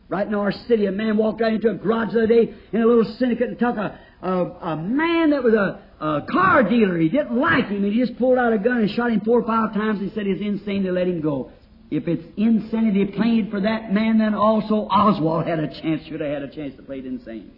Right 0.08 0.26
in 0.26 0.34
our 0.34 0.52
city, 0.52 0.86
a 0.86 0.92
man 0.92 1.16
walked 1.16 1.40
out 1.40 1.52
into 1.52 1.70
a 1.70 1.74
garage 1.74 2.12
the 2.12 2.24
other 2.24 2.26
day 2.26 2.54
in 2.72 2.82
a 2.82 2.86
little 2.86 3.16
syndicate 3.18 3.48
and 3.48 3.58
took 3.58 3.76
a, 3.76 3.98
a, 4.22 4.30
a 4.30 4.76
man 4.76 5.30
that 5.30 5.42
was 5.42 5.54
a, 5.54 5.82
a 6.04 6.26
car 6.30 6.62
dealer. 6.68 6.98
He 6.98 7.08
didn't 7.08 7.36
like 7.36 7.68
him. 7.68 7.84
He 7.84 7.98
just 7.98 8.18
pulled 8.18 8.36
out 8.36 8.52
a 8.52 8.58
gun 8.58 8.78
and 8.78 8.90
shot 8.90 9.10
him 9.10 9.20
four 9.20 9.40
or 9.40 9.46
five 9.46 9.72
times. 9.72 10.00
He 10.00 10.10
said 10.14 10.26
he's 10.26 10.40
insane 10.40 10.82
to 10.84 10.92
let 10.92 11.06
him 11.06 11.22
go. 11.22 11.50
If 11.92 12.08
it's 12.08 12.24
insanity 12.38 13.04
played 13.04 13.50
for 13.50 13.60
that 13.60 13.92
man, 13.92 14.16
then 14.16 14.32
also 14.34 14.88
Oswald 14.88 15.46
had 15.46 15.58
a 15.58 15.68
chance, 15.68 16.02
should 16.06 16.22
have 16.22 16.30
had 16.30 16.42
a 16.42 16.48
chance 16.48 16.74
to 16.76 16.82
play 16.82 17.00
it 17.00 17.04
insane. 17.04 17.50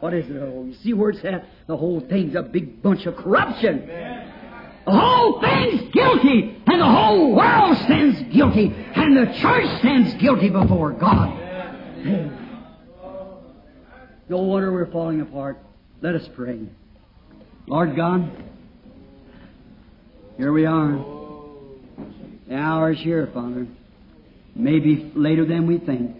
What 0.00 0.12
is 0.12 0.28
it? 0.28 0.36
Oh, 0.36 0.66
you 0.66 0.74
see 0.74 0.92
where 0.92 1.08
it's 1.08 1.24
at? 1.24 1.46
The 1.66 1.78
whole 1.78 2.00
thing's 2.00 2.34
a 2.34 2.42
big 2.42 2.82
bunch 2.82 3.06
of 3.06 3.16
corruption. 3.16 3.86
The 3.86 4.92
whole 4.92 5.40
thing's 5.40 5.90
guilty, 5.94 6.62
and 6.66 6.78
the 6.78 6.84
whole 6.84 7.34
world 7.34 7.78
stands 7.78 8.20
guilty, 8.34 8.70
and 8.94 9.16
the 9.16 9.32
church 9.40 9.78
stands 9.78 10.12
guilty 10.20 10.50
before 10.50 10.92
God. 10.92 11.40
No 14.30 14.42
wonder 14.42 14.70
we're 14.70 14.92
falling 14.92 15.22
apart. 15.22 15.58
Let 16.02 16.14
us 16.14 16.28
pray. 16.36 16.60
Lord 17.66 17.96
God, 17.96 18.30
here 20.36 20.52
we 20.52 20.66
are. 20.66 21.17
The 22.48 22.56
hour 22.56 22.92
is 22.92 23.00
here, 23.00 23.28
Father. 23.32 23.66
Maybe 24.54 25.12
later 25.14 25.44
than 25.44 25.66
we 25.66 25.78
think. 25.78 26.16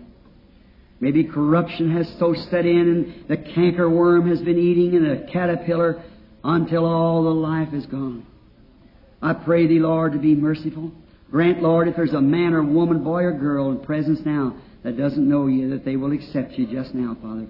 Maybe 1.00 1.24
corruption 1.24 1.96
has 1.96 2.12
so 2.18 2.34
set 2.50 2.66
in 2.66 2.80
and 2.80 3.28
the 3.28 3.36
canker 3.36 3.88
worm 3.88 4.28
has 4.28 4.40
been 4.40 4.58
eating 4.58 4.96
and 4.96 5.06
the 5.06 5.26
caterpillar 5.32 6.02
until 6.42 6.84
all 6.84 7.22
the 7.22 7.30
life 7.30 7.72
is 7.72 7.86
gone. 7.86 8.26
I 9.22 9.32
pray 9.32 9.66
thee, 9.66 9.78
Lord, 9.78 10.12
to 10.12 10.18
be 10.18 10.34
merciful. 10.34 10.92
Grant, 11.30 11.62
Lord, 11.62 11.88
if 11.88 11.96
there's 11.96 12.14
a 12.14 12.20
man 12.20 12.52
or 12.52 12.62
woman, 12.62 13.04
boy 13.04 13.22
or 13.22 13.32
girl 13.32 13.70
in 13.70 13.80
presence 13.80 14.20
now 14.24 14.56
that 14.82 14.96
doesn't 14.96 15.28
know 15.28 15.46
you, 15.46 15.70
that 15.70 15.84
they 15.84 15.96
will 15.96 16.12
accept 16.12 16.52
you 16.52 16.66
just 16.66 16.94
now, 16.94 17.16
Father. 17.20 17.46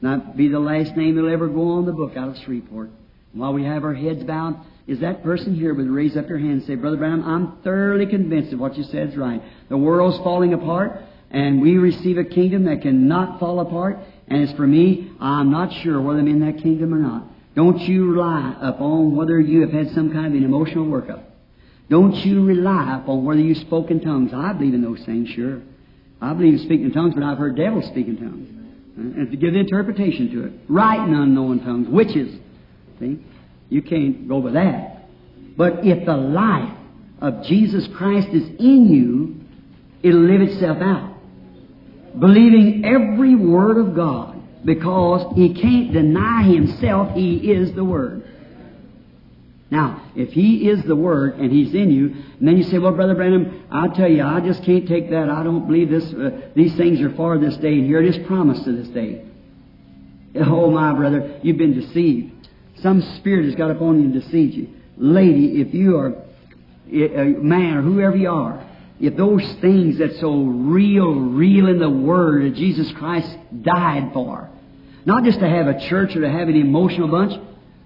Not 0.00 0.36
be 0.36 0.48
the 0.48 0.58
last 0.58 0.96
name 0.96 1.14
that'll 1.14 1.32
ever 1.32 1.48
go 1.48 1.72
on 1.72 1.86
the 1.86 1.92
book 1.92 2.16
out 2.16 2.28
of 2.28 2.36
Shreveport. 2.44 2.90
While 3.32 3.52
we 3.52 3.64
have 3.64 3.84
our 3.84 3.94
heads 3.94 4.22
bowed, 4.24 4.56
is 4.86 5.00
that 5.00 5.22
person 5.22 5.54
here 5.54 5.74
would 5.74 5.88
raise 5.88 6.16
up 6.16 6.28
your 6.28 6.38
hand 6.38 6.52
and 6.52 6.62
say, 6.64 6.74
Brother 6.74 6.96
Branham, 6.96 7.24
I'm 7.24 7.62
thoroughly 7.62 8.06
convinced 8.06 8.52
of 8.52 8.58
what 8.58 8.76
you 8.76 8.84
said 8.84 9.10
is 9.10 9.16
right. 9.16 9.42
The 9.68 9.76
world's 9.76 10.18
falling 10.18 10.54
apart, 10.54 11.00
and 11.30 11.60
we 11.60 11.78
receive 11.78 12.18
a 12.18 12.24
kingdom 12.24 12.64
that 12.64 12.82
cannot 12.82 13.38
fall 13.38 13.60
apart, 13.60 13.98
and 14.28 14.42
as 14.48 14.54
for 14.56 14.66
me, 14.66 15.12
I'm 15.20 15.50
not 15.50 15.72
sure 15.82 16.00
whether 16.00 16.20
I'm 16.20 16.28
in 16.28 16.40
that 16.40 16.62
kingdom 16.62 16.92
or 16.92 16.98
not. 16.98 17.26
Don't 17.54 17.80
you 17.80 18.12
rely 18.12 18.56
upon 18.60 19.14
whether 19.14 19.38
you 19.38 19.60
have 19.60 19.70
had 19.70 19.90
some 19.94 20.12
kind 20.12 20.26
of 20.26 20.32
an 20.32 20.44
emotional 20.44 20.86
workup. 20.86 21.22
Don't 21.90 22.14
you 22.24 22.44
rely 22.44 22.98
upon 23.02 23.24
whether 23.24 23.40
you 23.40 23.54
spoke 23.54 23.90
in 23.90 24.00
tongues. 24.00 24.32
I 24.34 24.52
believe 24.54 24.74
in 24.74 24.82
those 24.82 25.04
things, 25.04 25.28
sure. 25.28 25.60
I 26.20 26.32
believe 26.32 26.54
in 26.54 26.58
speaking 26.60 26.86
in 26.86 26.92
tongues, 26.92 27.14
but 27.14 27.22
I've 27.22 27.38
heard 27.38 27.56
devils 27.56 27.84
speak 27.86 28.06
in 28.06 28.16
tongues. 28.16 28.48
Uh, 28.96 29.20
and 29.20 29.30
to 29.30 29.36
give 29.36 29.52
the 29.52 29.58
interpretation 29.58 30.30
to 30.32 30.44
it. 30.46 30.52
Writing 30.68 31.14
unknown 31.14 31.60
tongues, 31.64 31.88
witches. 31.88 32.38
See? 33.00 33.18
You 33.72 33.80
can't 33.80 34.28
go 34.28 34.38
with 34.38 34.52
that. 34.52 35.08
But 35.56 35.86
if 35.86 36.04
the 36.04 36.16
life 36.16 36.76
of 37.22 37.44
Jesus 37.44 37.88
Christ 37.96 38.28
is 38.28 38.46
in 38.58 38.88
you, 38.90 39.40
it'll 40.02 40.20
live 40.20 40.42
itself 40.42 40.78
out. 40.82 41.16
Believing 42.18 42.84
every 42.84 43.34
word 43.34 43.78
of 43.78 43.96
God 43.96 44.42
because 44.62 45.34
he 45.34 45.54
can't 45.54 45.92
deny 45.92 46.42
himself 46.42 47.14
he 47.14 47.36
is 47.36 47.74
the 47.74 47.82
Word. 47.84 48.28
Now, 49.70 50.10
if 50.14 50.28
he 50.32 50.68
is 50.68 50.84
the 50.84 50.94
Word 50.94 51.36
and 51.36 51.50
he's 51.50 51.74
in 51.74 51.90
you, 51.90 52.08
and 52.38 52.46
then 52.46 52.58
you 52.58 52.64
say, 52.64 52.78
well, 52.78 52.92
Brother 52.92 53.14
Branham, 53.14 53.64
I 53.70 53.88
tell 53.88 54.10
you, 54.10 54.22
I 54.22 54.40
just 54.40 54.64
can't 54.64 54.86
take 54.86 55.08
that. 55.10 55.30
I 55.30 55.42
don't 55.42 55.66
believe 55.66 55.88
this. 55.88 56.04
Uh, 56.12 56.50
these 56.54 56.76
things 56.76 57.00
are 57.00 57.14
for 57.16 57.38
this 57.38 57.56
day, 57.56 57.72
and 57.72 57.86
here 57.86 58.02
it 58.02 58.14
is 58.14 58.26
promised 58.26 58.64
to 58.64 58.72
this 58.72 58.88
day. 58.88 59.24
Oh, 60.36 60.70
my 60.70 60.94
brother, 60.94 61.40
you've 61.42 61.56
been 61.56 61.78
deceived. 61.78 62.41
Some 62.80 63.02
spirit 63.18 63.46
has 63.46 63.54
got 63.54 63.70
upon 63.70 63.98
you 63.98 64.04
and 64.04 64.12
deceived 64.12 64.54
you. 64.54 64.68
Lady, 64.96 65.60
if 65.60 65.74
you 65.74 65.96
are 65.96 66.14
a 66.90 67.24
man 67.42 67.76
or 67.76 67.82
whoever 67.82 68.16
you 68.16 68.30
are, 68.30 68.68
if 69.00 69.16
those 69.16 69.42
things 69.60 69.98
that's 69.98 70.20
so 70.20 70.42
real, 70.44 71.12
real 71.12 71.68
in 71.68 71.78
the 71.78 71.90
Word 71.90 72.44
that 72.44 72.56
Jesus 72.56 72.90
Christ 72.98 73.28
died 73.62 74.10
for, 74.12 74.48
not 75.04 75.24
just 75.24 75.40
to 75.40 75.48
have 75.48 75.66
a 75.66 75.88
church 75.88 76.14
or 76.14 76.20
to 76.20 76.30
have 76.30 76.48
an 76.48 76.54
emotional 76.54 77.08
bunch, 77.08 77.32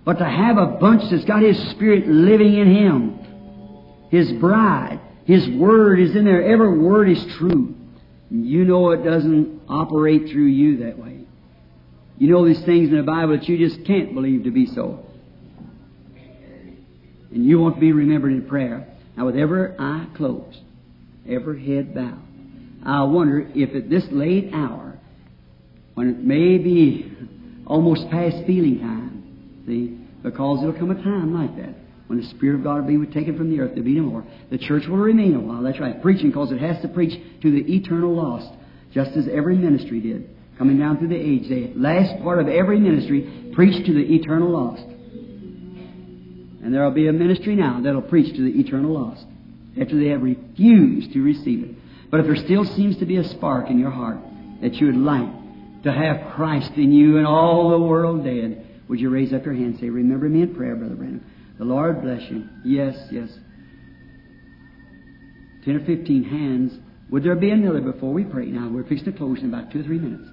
but 0.04 0.18
to 0.18 0.24
have 0.24 0.58
a 0.58 0.66
bunch 0.78 1.10
that's 1.10 1.24
got 1.24 1.42
His 1.42 1.58
Spirit 1.70 2.06
living 2.06 2.54
in 2.58 2.74
Him, 2.74 4.08
His 4.10 4.30
bride, 4.32 5.00
His 5.24 5.48
Word 5.48 6.00
is 6.00 6.14
in 6.14 6.24
there. 6.24 6.42
Every 6.42 6.78
word 6.78 7.08
is 7.08 7.24
true. 7.38 7.74
You 8.30 8.64
know 8.64 8.90
it 8.90 9.02
doesn't 9.02 9.62
operate 9.68 10.28
through 10.30 10.46
you 10.46 10.84
that 10.84 10.98
way. 10.98 11.26
You 12.18 12.28
know 12.28 12.47
these 12.47 12.64
things 12.64 12.90
in 12.90 12.97
the 12.97 13.02
Bible 13.02 13.38
that 13.38 13.48
you 13.48 13.59
just 13.59 13.86
can't 13.86 14.14
believe 14.14 14.44
to 14.44 14.51
be 14.51 14.66
so. 14.66 15.05
And 17.30 17.44
you 17.44 17.59
want 17.59 17.74
to 17.74 17.80
be 17.80 17.93
remembered 17.93 18.32
in 18.32 18.47
prayer. 18.47 18.86
Now, 19.16 19.26
with 19.26 19.36
every 19.36 19.76
eye 19.78 20.06
closed, 20.16 20.59
every 21.28 21.64
head 21.64 21.94
bowed, 21.94 22.22
I 22.84 23.02
wonder 23.05 23.51
if 23.55 23.74
at 23.74 23.90
this 23.90 24.05
late 24.10 24.51
hour, 24.55 24.98
when 25.94 26.09
it 26.09 26.18
may 26.18 26.59
be 26.59 27.12
almost 27.66 28.09
past 28.10 28.36
feeling 28.47 28.80
time, 28.80 29.64
see, 29.66 29.98
because 30.22 30.60
there'll 30.60 30.78
come 30.78 30.90
a 30.90 31.02
time 31.02 31.34
like 31.34 31.56
that 31.56 31.74
when 32.06 32.20
the 32.20 32.26
Spirit 32.28 32.59
of 32.59 32.64
God 32.64 32.86
will 32.86 33.05
be 33.05 33.12
taken 33.12 33.36
from 33.36 33.51
the 33.51 33.60
earth, 33.60 33.70
there'll 33.70 33.84
be 33.84 33.94
no 33.94 34.02
more. 34.02 34.24
The 34.51 34.59
church 34.59 34.84
will 34.88 34.98
remain 34.98 35.34
a 35.34 35.40
while. 35.40 35.62
That's 35.62 35.80
right, 35.80 36.01
preaching, 36.01 36.28
because 36.28 36.52
it 36.52 36.60
has 36.60 36.80
to 36.82 36.88
preach 36.88 37.20
to 37.43 37.51
the 37.51 37.74
eternal 37.74 38.14
lost, 38.14 38.52
just 38.93 39.16
as 39.16 39.26
every 39.28 39.56
ministry 39.56 40.01
did, 40.01 40.28
coming 40.59 40.78
down 40.78 40.99
through 40.99 41.09
the 41.09 41.16
age. 41.16 41.49
The 41.49 41.73
last 41.74 42.23
part 42.23 42.41
of 42.41 42.49
every 42.49 42.81
ministry 42.81 43.53
preached 43.55 43.87
to 43.87 43.93
the 43.95 44.15
eternal 44.15 44.51
lost. 44.51 44.83
And 44.83 46.74
there 46.74 46.85
will 46.85 46.91
be 46.91 47.09
a 47.09 47.12
ministry 47.12 47.55
now 47.55 47.81
that'll 47.81 48.03
preach 48.03 48.35
to 48.35 48.43
the 48.43 48.59
eternal 48.59 48.93
lost 48.93 49.24
after 49.81 49.99
they 49.99 50.09
have 50.09 50.23
refused 50.23 51.12
to 51.12 51.23
receive 51.23 51.62
it. 51.65 51.77
But 52.11 52.20
if 52.20 52.27
there 52.27 52.37
still 52.37 52.65
seems 52.65 52.99
to 52.99 53.07
be 53.07 53.16
a 53.16 53.24
spark 53.24 53.70
in 53.70 53.78
your 53.78 53.91
heart 53.91 54.19
that 54.62 54.74
you 54.74 54.87
would 54.87 54.97
like 54.97 55.28
to 55.83 55.93
have 55.93 56.35
Christ 56.35 56.73
in 56.77 56.93
you 56.93 57.19
and 57.19 57.27
all 57.27 57.70
the 57.70 57.78
world 57.78 58.24
dead, 58.24 58.66
would 58.89 59.01
you 59.01 59.11
raise 59.11 59.33
up 59.33 59.45
your 59.45 59.55
hand 59.55 59.74
and 59.74 59.81
say, 59.81 59.91
Remember 59.91 60.28
me 60.28 60.43
in 60.43 60.55
prayer, 60.55 60.74
Brother 60.77 60.95
Branham? 60.95 61.24
The 61.59 61.65
Lord 61.65 62.03
bless 62.03 62.23
you. 62.31 62.49
Yes, 62.65 62.97
yes. 63.11 63.28
Ten 65.65 65.77
or 65.77 65.85
fifteen 65.85 66.24
hands. 66.24 66.78
Would 67.11 67.23
there 67.23 67.35
be 67.35 67.51
another 67.51 67.81
before 67.81 68.12
we 68.12 68.24
pray? 68.24 68.47
Now, 68.47 68.69
we're 68.69 68.85
fixing 68.85 69.12
to 69.12 69.19
close 69.19 69.41
in 69.41 69.53
about 69.53 69.70
two 69.70 69.81
or 69.81 69.83
three 69.85 69.99
minutes. 69.99 70.28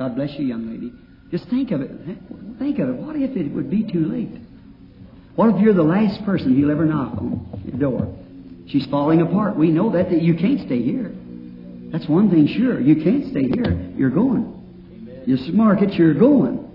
God 0.00 0.16
bless 0.16 0.30
you, 0.38 0.46
young 0.46 0.70
lady. 0.70 0.94
Just 1.30 1.50
think 1.50 1.72
of 1.72 1.82
it. 1.82 1.90
Think 2.58 2.78
of 2.78 2.88
it. 2.88 2.94
What 2.94 3.16
if 3.16 3.36
it 3.36 3.52
would 3.52 3.70
be 3.70 3.82
too 3.82 4.06
late? 4.06 4.30
What 5.36 5.54
if 5.54 5.60
you're 5.60 5.74
the 5.74 5.82
last 5.82 6.24
person 6.24 6.56
he'll 6.56 6.70
ever 6.70 6.86
knock 6.86 7.18
on 7.18 7.62
your 7.66 7.78
door? 7.78 8.16
She's 8.66 8.86
falling 8.86 9.20
apart. 9.20 9.56
We 9.56 9.70
know 9.70 9.92
that, 9.92 10.08
that 10.08 10.22
you 10.22 10.36
can't 10.36 10.60
stay 10.64 10.80
here. 10.80 11.12
That's 11.92 12.08
one 12.08 12.30
thing 12.30 12.46
sure. 12.46 12.80
You 12.80 13.04
can't 13.04 13.30
stay 13.30 13.42
here. 13.42 13.92
You're 13.94 14.08
going. 14.08 15.22
Just 15.28 15.52
mark 15.52 15.82
it, 15.82 15.92
you're 15.92 16.14
going. 16.14 16.66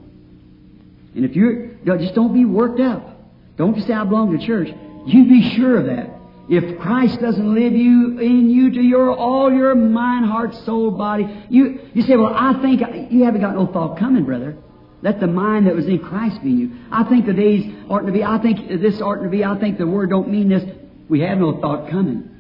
And 1.16 1.26
if 1.26 1.36
you're, 1.36 1.70
just 1.98 2.14
don't 2.14 2.32
be 2.32 2.46
worked 2.46 2.80
up. 2.80 3.10
Don't 3.58 3.74
just 3.74 3.88
say, 3.88 3.94
I 3.94 4.04
belong 4.04 4.38
to 4.38 4.46
church. 4.46 4.68
You 5.08 5.24
be 5.26 5.56
sure 5.58 5.80
of 5.80 5.86
that. 5.88 6.15
If 6.48 6.80
Christ 6.80 7.20
doesn't 7.20 7.56
live 7.56 7.74
you 7.74 8.20
in 8.20 8.50
you 8.50 8.72
to 8.72 8.82
your 8.82 9.16
all 9.16 9.52
your 9.52 9.74
mind, 9.74 10.26
heart, 10.26 10.54
soul, 10.66 10.92
body, 10.92 11.46
you 11.50 11.80
you 11.94 12.04
say, 12.04 12.16
well, 12.16 12.34
I 12.36 12.62
think 12.62 12.82
you 13.12 13.24
haven't 13.24 13.42
got 13.42 13.56
no 13.56 13.66
thought 13.66 13.98
coming, 13.98 14.26
brother. 14.26 14.56
Let 15.02 15.20
the 15.20 15.28
mind 15.28 15.68
that 15.68 15.76
was 15.76 15.88
in 15.88 16.00
Christ 16.00 16.42
be 16.44 16.50
in 16.52 16.58
you. 16.58 16.72
I 16.92 17.04
think 17.04 17.26
the 17.26 17.34
days 17.34 17.72
oughtn't 17.90 18.08
to 18.08 18.14
be. 18.14 18.24
I 18.24 18.40
think 18.40 18.68
this 18.82 19.02
oughtn't 19.02 19.24
to 19.24 19.30
be. 19.30 19.44
I 19.44 19.60
think 19.60 19.78
the 19.78 19.88
word 19.88 20.10
don't 20.10 20.30
mean 20.30 20.50
this. 20.50 20.64
We 21.10 21.22
have 21.22 21.38
no 21.38 21.60
thought 21.60 21.90
coming. 21.90 22.32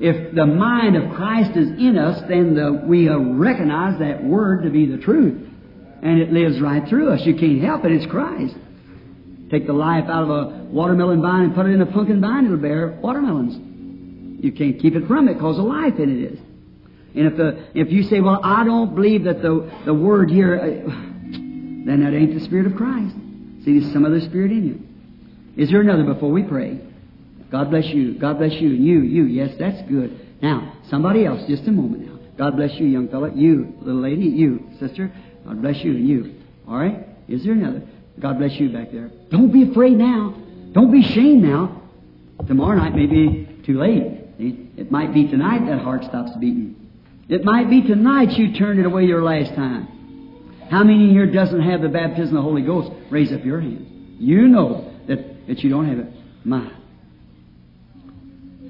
If 0.00 0.34
the 0.34 0.46
mind 0.46 0.96
of 0.96 1.14
Christ 1.14 1.56
is 1.56 1.68
in 1.70 1.98
us, 1.98 2.20
then 2.28 2.54
the, 2.54 2.84
we 2.86 3.08
recognize 3.08 3.98
that 3.98 4.22
word 4.22 4.62
to 4.62 4.70
be 4.70 4.86
the 4.86 4.98
truth, 4.98 5.48
and 6.02 6.20
it 6.20 6.32
lives 6.32 6.60
right 6.60 6.88
through 6.88 7.10
us. 7.10 7.26
You 7.26 7.34
can't 7.34 7.60
help 7.60 7.84
it. 7.84 7.92
It's 7.92 8.06
Christ. 8.06 8.54
Take 9.50 9.66
the 9.66 9.72
life 9.72 10.04
out 10.08 10.24
of 10.24 10.30
a 10.30 10.64
watermelon 10.64 11.22
vine 11.22 11.44
and 11.44 11.54
put 11.54 11.66
it 11.66 11.70
in 11.70 11.80
a 11.80 11.86
pumpkin 11.86 12.20
vine, 12.20 12.44
it'll 12.44 12.58
bear 12.58 12.98
watermelons. 13.02 14.44
You 14.44 14.52
can't 14.52 14.80
keep 14.80 14.94
it 14.94 15.06
from 15.06 15.28
it 15.28 15.34
because 15.34 15.56
the 15.56 15.62
life 15.62 15.98
in 15.98 16.10
it 16.10 16.32
is. 16.32 16.38
And 17.14 17.26
if 17.26 17.36
the 17.36 17.66
if 17.74 17.90
you 17.90 18.02
say, 18.04 18.20
well, 18.20 18.40
I 18.44 18.64
don't 18.64 18.94
believe 18.94 19.24
that 19.24 19.42
the 19.42 19.70
the 19.84 19.94
word 19.94 20.30
here, 20.30 20.56
uh, 20.56 20.64
then 21.32 22.04
that 22.04 22.14
ain't 22.14 22.34
the 22.34 22.44
Spirit 22.44 22.66
of 22.66 22.76
Christ. 22.76 23.14
See, 23.64 23.78
there's 23.78 23.92
some 23.92 24.04
other 24.04 24.20
Spirit 24.20 24.52
in 24.52 24.66
you. 24.66 25.62
Is 25.62 25.70
there 25.70 25.80
another 25.80 26.04
before 26.04 26.30
we 26.30 26.42
pray? 26.42 26.80
God 27.50 27.70
bless 27.70 27.86
you. 27.86 28.18
God 28.18 28.38
bless 28.38 28.52
you. 28.52 28.68
You, 28.68 29.00
you. 29.00 29.24
Yes, 29.24 29.56
that's 29.58 29.80
good. 29.88 30.38
Now, 30.42 30.74
somebody 30.88 31.24
else. 31.24 31.40
Just 31.48 31.66
a 31.66 31.72
moment 31.72 32.06
now. 32.06 32.18
God 32.36 32.56
bless 32.56 32.74
you, 32.74 32.86
young 32.86 33.08
fella. 33.08 33.32
You, 33.34 33.74
little 33.80 34.02
lady. 34.02 34.26
You, 34.26 34.68
sister. 34.78 35.10
God 35.44 35.60
bless 35.62 35.82
you. 35.82 35.92
You. 35.92 36.34
All 36.68 36.76
right. 36.76 37.06
Is 37.26 37.42
there 37.42 37.54
another? 37.54 37.82
God 38.20 38.38
bless 38.38 38.52
you 38.58 38.70
back 38.70 38.90
there. 38.90 39.10
Don't 39.30 39.52
be 39.52 39.70
afraid 39.70 39.96
now. 39.96 40.34
Don't 40.72 40.90
be 40.90 41.04
ashamed 41.04 41.42
now. 41.42 41.82
Tomorrow 42.46 42.76
night 42.76 42.94
may 42.94 43.06
be 43.06 43.62
too 43.64 43.78
late. 43.78 44.18
It 44.38 44.90
might 44.92 45.12
be 45.12 45.26
tonight 45.28 45.66
that 45.66 45.80
heart 45.80 46.04
stops 46.04 46.30
beating. 46.38 46.76
It 47.28 47.44
might 47.44 47.68
be 47.68 47.82
tonight 47.82 48.38
you 48.38 48.54
turned 48.54 48.78
it 48.78 48.86
away 48.86 49.04
your 49.04 49.22
last 49.22 49.54
time. 49.54 49.88
How 50.70 50.84
many 50.84 51.10
here 51.10 51.26
doesn't 51.26 51.60
have 51.60 51.82
the 51.82 51.88
baptism 51.88 52.36
of 52.36 52.42
the 52.44 52.48
Holy 52.48 52.62
Ghost? 52.62 52.90
Raise 53.10 53.32
up 53.32 53.44
your 53.44 53.60
hand. 53.60 54.16
You 54.18 54.48
know 54.48 54.92
that, 55.06 55.46
that 55.46 55.60
you 55.60 55.70
don't 55.70 55.88
have 55.88 55.98
it. 55.98 56.06
My. 56.44 56.70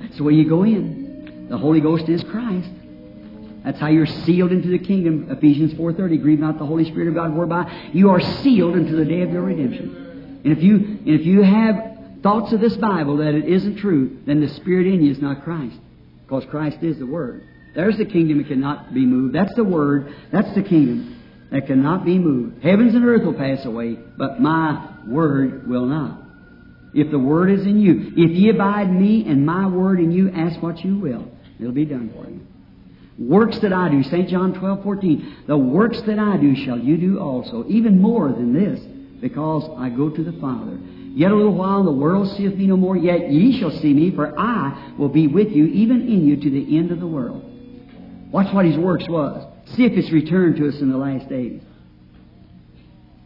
That's 0.01 0.17
the 0.17 0.25
way 0.25 0.33
you 0.33 0.49
go 0.49 0.63
in. 0.63 1.49
The 1.51 1.59
Holy 1.59 1.81
Ghost 1.81 2.09
is 2.09 2.23
Christ. 2.25 2.71
That's 3.65 3.79
how 3.79 3.89
you're 3.89 4.07
sealed 4.07 4.53
into 4.53 4.69
the 4.69 4.79
kingdom. 4.79 5.29
Ephesians 5.31 5.75
4.30, 5.75 6.23
grieve 6.23 6.39
not 6.39 6.59
the 6.59 6.67
Holy 6.67 6.85
Spirit 6.85 7.09
of 7.09 7.15
God, 7.15 7.35
whereby 7.35 7.91
you 7.93 8.11
are 8.11 8.21
sealed 8.21 8.75
unto 8.75 8.97
the 8.97 9.05
day 9.05 9.23
of 9.23 9.31
your 9.31 9.43
redemption. 9.43 10.41
And 10.45 10.57
if 10.57 10.63
you, 10.63 10.77
and 10.77 11.09
if 11.09 11.27
you 11.27 11.43
have 11.43 12.23
thoughts 12.23 12.53
of 12.53 12.61
this 12.61 12.77
Bible 12.77 13.19
that 13.19 13.35
it 13.35 13.45
isn't 13.45 13.79
true, 13.79 14.19
then 14.27 14.41
the 14.41 14.49
Spirit 14.49 14.87
in 14.87 15.03
you 15.03 15.11
is 15.11 15.21
not 15.21 15.45
Christ. 15.45 15.77
Because 16.23 16.45
Christ 16.51 16.79
is 16.83 16.99
the 16.99 17.07
Word. 17.07 17.47
There's 17.75 17.97
the 17.97 18.05
kingdom 18.05 18.39
that 18.39 18.49
cannot 18.49 18.95
be 18.95 19.07
moved. 19.07 19.35
That's 19.35 19.55
the 19.55 19.65
Word. 19.65 20.15
That's 20.33 20.55
the 20.55 20.63
kingdom 20.63 21.21
that 21.51 21.67
cannot 21.67 22.05
be 22.05 22.19
moved. 22.19 22.63
Heavens 22.63 22.95
and 22.95 23.05
earth 23.05 23.25
will 23.25 23.35
pass 23.35 23.65
away, 23.65 23.97
but 24.17 24.41
my 24.41 24.95
Word 25.07 25.69
will 25.69 25.87
not. 25.87 26.23
If 26.95 27.11
the 27.11 27.19
Word 27.19 27.51
is 27.51 27.67
in 27.67 27.79
you, 27.81 28.13
if 28.17 28.31
ye 28.31 28.51
abide 28.51 28.91
me 28.91 29.27
and 29.27 29.45
my 29.45 29.67
Word 29.67 30.01
in 30.01 30.11
you, 30.11 30.31
ask 30.31 30.61
what 30.63 30.85
you 30.85 30.99
will. 30.99 31.29
It'll 31.61 31.73
be 31.73 31.85
done 31.85 32.11
for 32.15 32.29
you. 32.29 32.47
Works 33.19 33.59
that 33.61 33.73
I 33.73 33.89
do, 33.89 34.03
St. 34.05 34.29
John 34.29 34.55
12, 34.55 34.83
14. 34.85 35.37
The 35.49 35.59
works 35.59 36.01
that 36.03 36.19
I 36.19 36.37
do 36.37 36.55
shall 36.55 36.79
you 36.79 36.97
do 36.97 37.19
also, 37.19 37.65
even 37.69 38.01
more 38.01 38.29
than 38.29 38.53
this, 38.53 38.81
because 39.21 39.69
I 39.77 39.91
go 39.91 40.09
to 40.09 40.23
the 40.23 40.39
Father. 40.41 40.79
Yet 41.15 41.33
a 41.33 41.35
little 41.35 41.55
while 41.55 41.83
the 41.83 41.91
world 41.91 42.29
seeth 42.37 42.55
me 42.55 42.69
no 42.69 42.77
more, 42.77 42.97
yet 42.97 43.29
ye 43.29 43.59
shall 43.59 43.73
see 43.73 43.93
me, 43.93 44.13
for 44.13 44.39
I 44.39 44.95
will 44.97 45.09
be 45.09 45.27
with 45.27 45.49
you, 45.49 45.67
even 45.67 46.03
in 46.03 46.29
you, 46.29 46.37
to 46.37 46.51
the 46.51 46.79
end 46.79 46.93
of 46.93 47.01
the 47.01 47.09
world. 47.09 47.43
Watch 48.31 48.55
what 48.55 48.67
his 48.67 48.77
works 48.77 49.09
was. 49.09 49.45
See 49.75 49.85
if 49.85 49.93
it's 49.93 50.13
returned 50.13 50.57
to 50.57 50.69
us 50.69 50.81
in 50.81 50.89
the 50.89 50.97
last 50.97 51.29
days. 51.29 51.61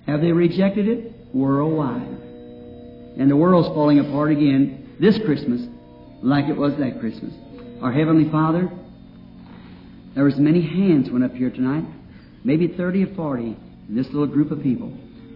Have 0.06 0.22
they 0.22 0.32
rejected 0.32 0.88
it? 0.88 1.12
Worldwide. 1.34 2.00
And 3.18 3.30
the 3.30 3.36
world's 3.36 3.68
falling 3.68 3.98
apart 3.98 4.30
again 4.30 4.96
this 4.98 5.18
Christmas 5.18 5.60
like 6.22 6.46
it 6.46 6.56
was 6.56 6.76
that 6.78 6.98
Christmas. 7.00 7.34
Our 7.82 7.92
Heavenly 7.92 8.30
Father, 8.30 8.70
there 10.14 10.24
was 10.24 10.36
many 10.36 10.60
hands 10.60 11.10
went 11.10 11.24
up 11.24 11.34
here 11.34 11.50
tonight, 11.50 11.84
maybe 12.44 12.68
30 12.68 13.04
or 13.04 13.14
40 13.14 13.42
in 13.44 13.56
this 13.88 14.06
little 14.08 14.26
group 14.26 14.50
of 14.50 14.62
people 14.62 14.92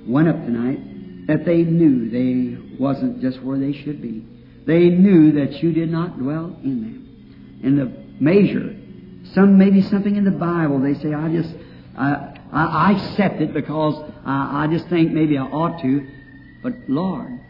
went 0.07 0.29
up 0.29 0.37
tonight 0.37 1.27
that 1.27 1.45
they 1.45 1.63
knew 1.63 2.09
they 2.11 2.77
wasn't 2.79 3.21
just 3.21 3.43
where 3.43 3.59
they 3.59 3.73
should 3.73 4.01
be. 4.01 4.25
They 4.67 4.89
knew 4.89 5.33
that 5.33 5.63
you 5.63 5.73
did 5.73 5.91
not 5.91 6.19
dwell 6.19 6.57
in 6.63 6.83
them. 6.83 7.61
In 7.63 7.77
the 7.77 7.87
measure, 8.23 8.77
some 9.35 9.59
maybe 9.59 9.83
something 9.83 10.15
in 10.15 10.25
the 10.25 10.31
Bible, 10.31 10.81
they 10.81 10.95
say, 10.95 11.13
I 11.13 11.29
just, 11.31 11.55
I, 11.97 12.39
I 12.53 12.93
accept 12.93 13.41
it 13.41 13.53
because 13.53 14.03
I, 14.25 14.65
I 14.65 14.67
just 14.71 14.89
think 14.89 15.13
maybe 15.13 15.37
I 15.37 15.43
ought 15.43 15.81
to. 15.83 16.07
But 16.63 16.75
Lord, 16.89 17.41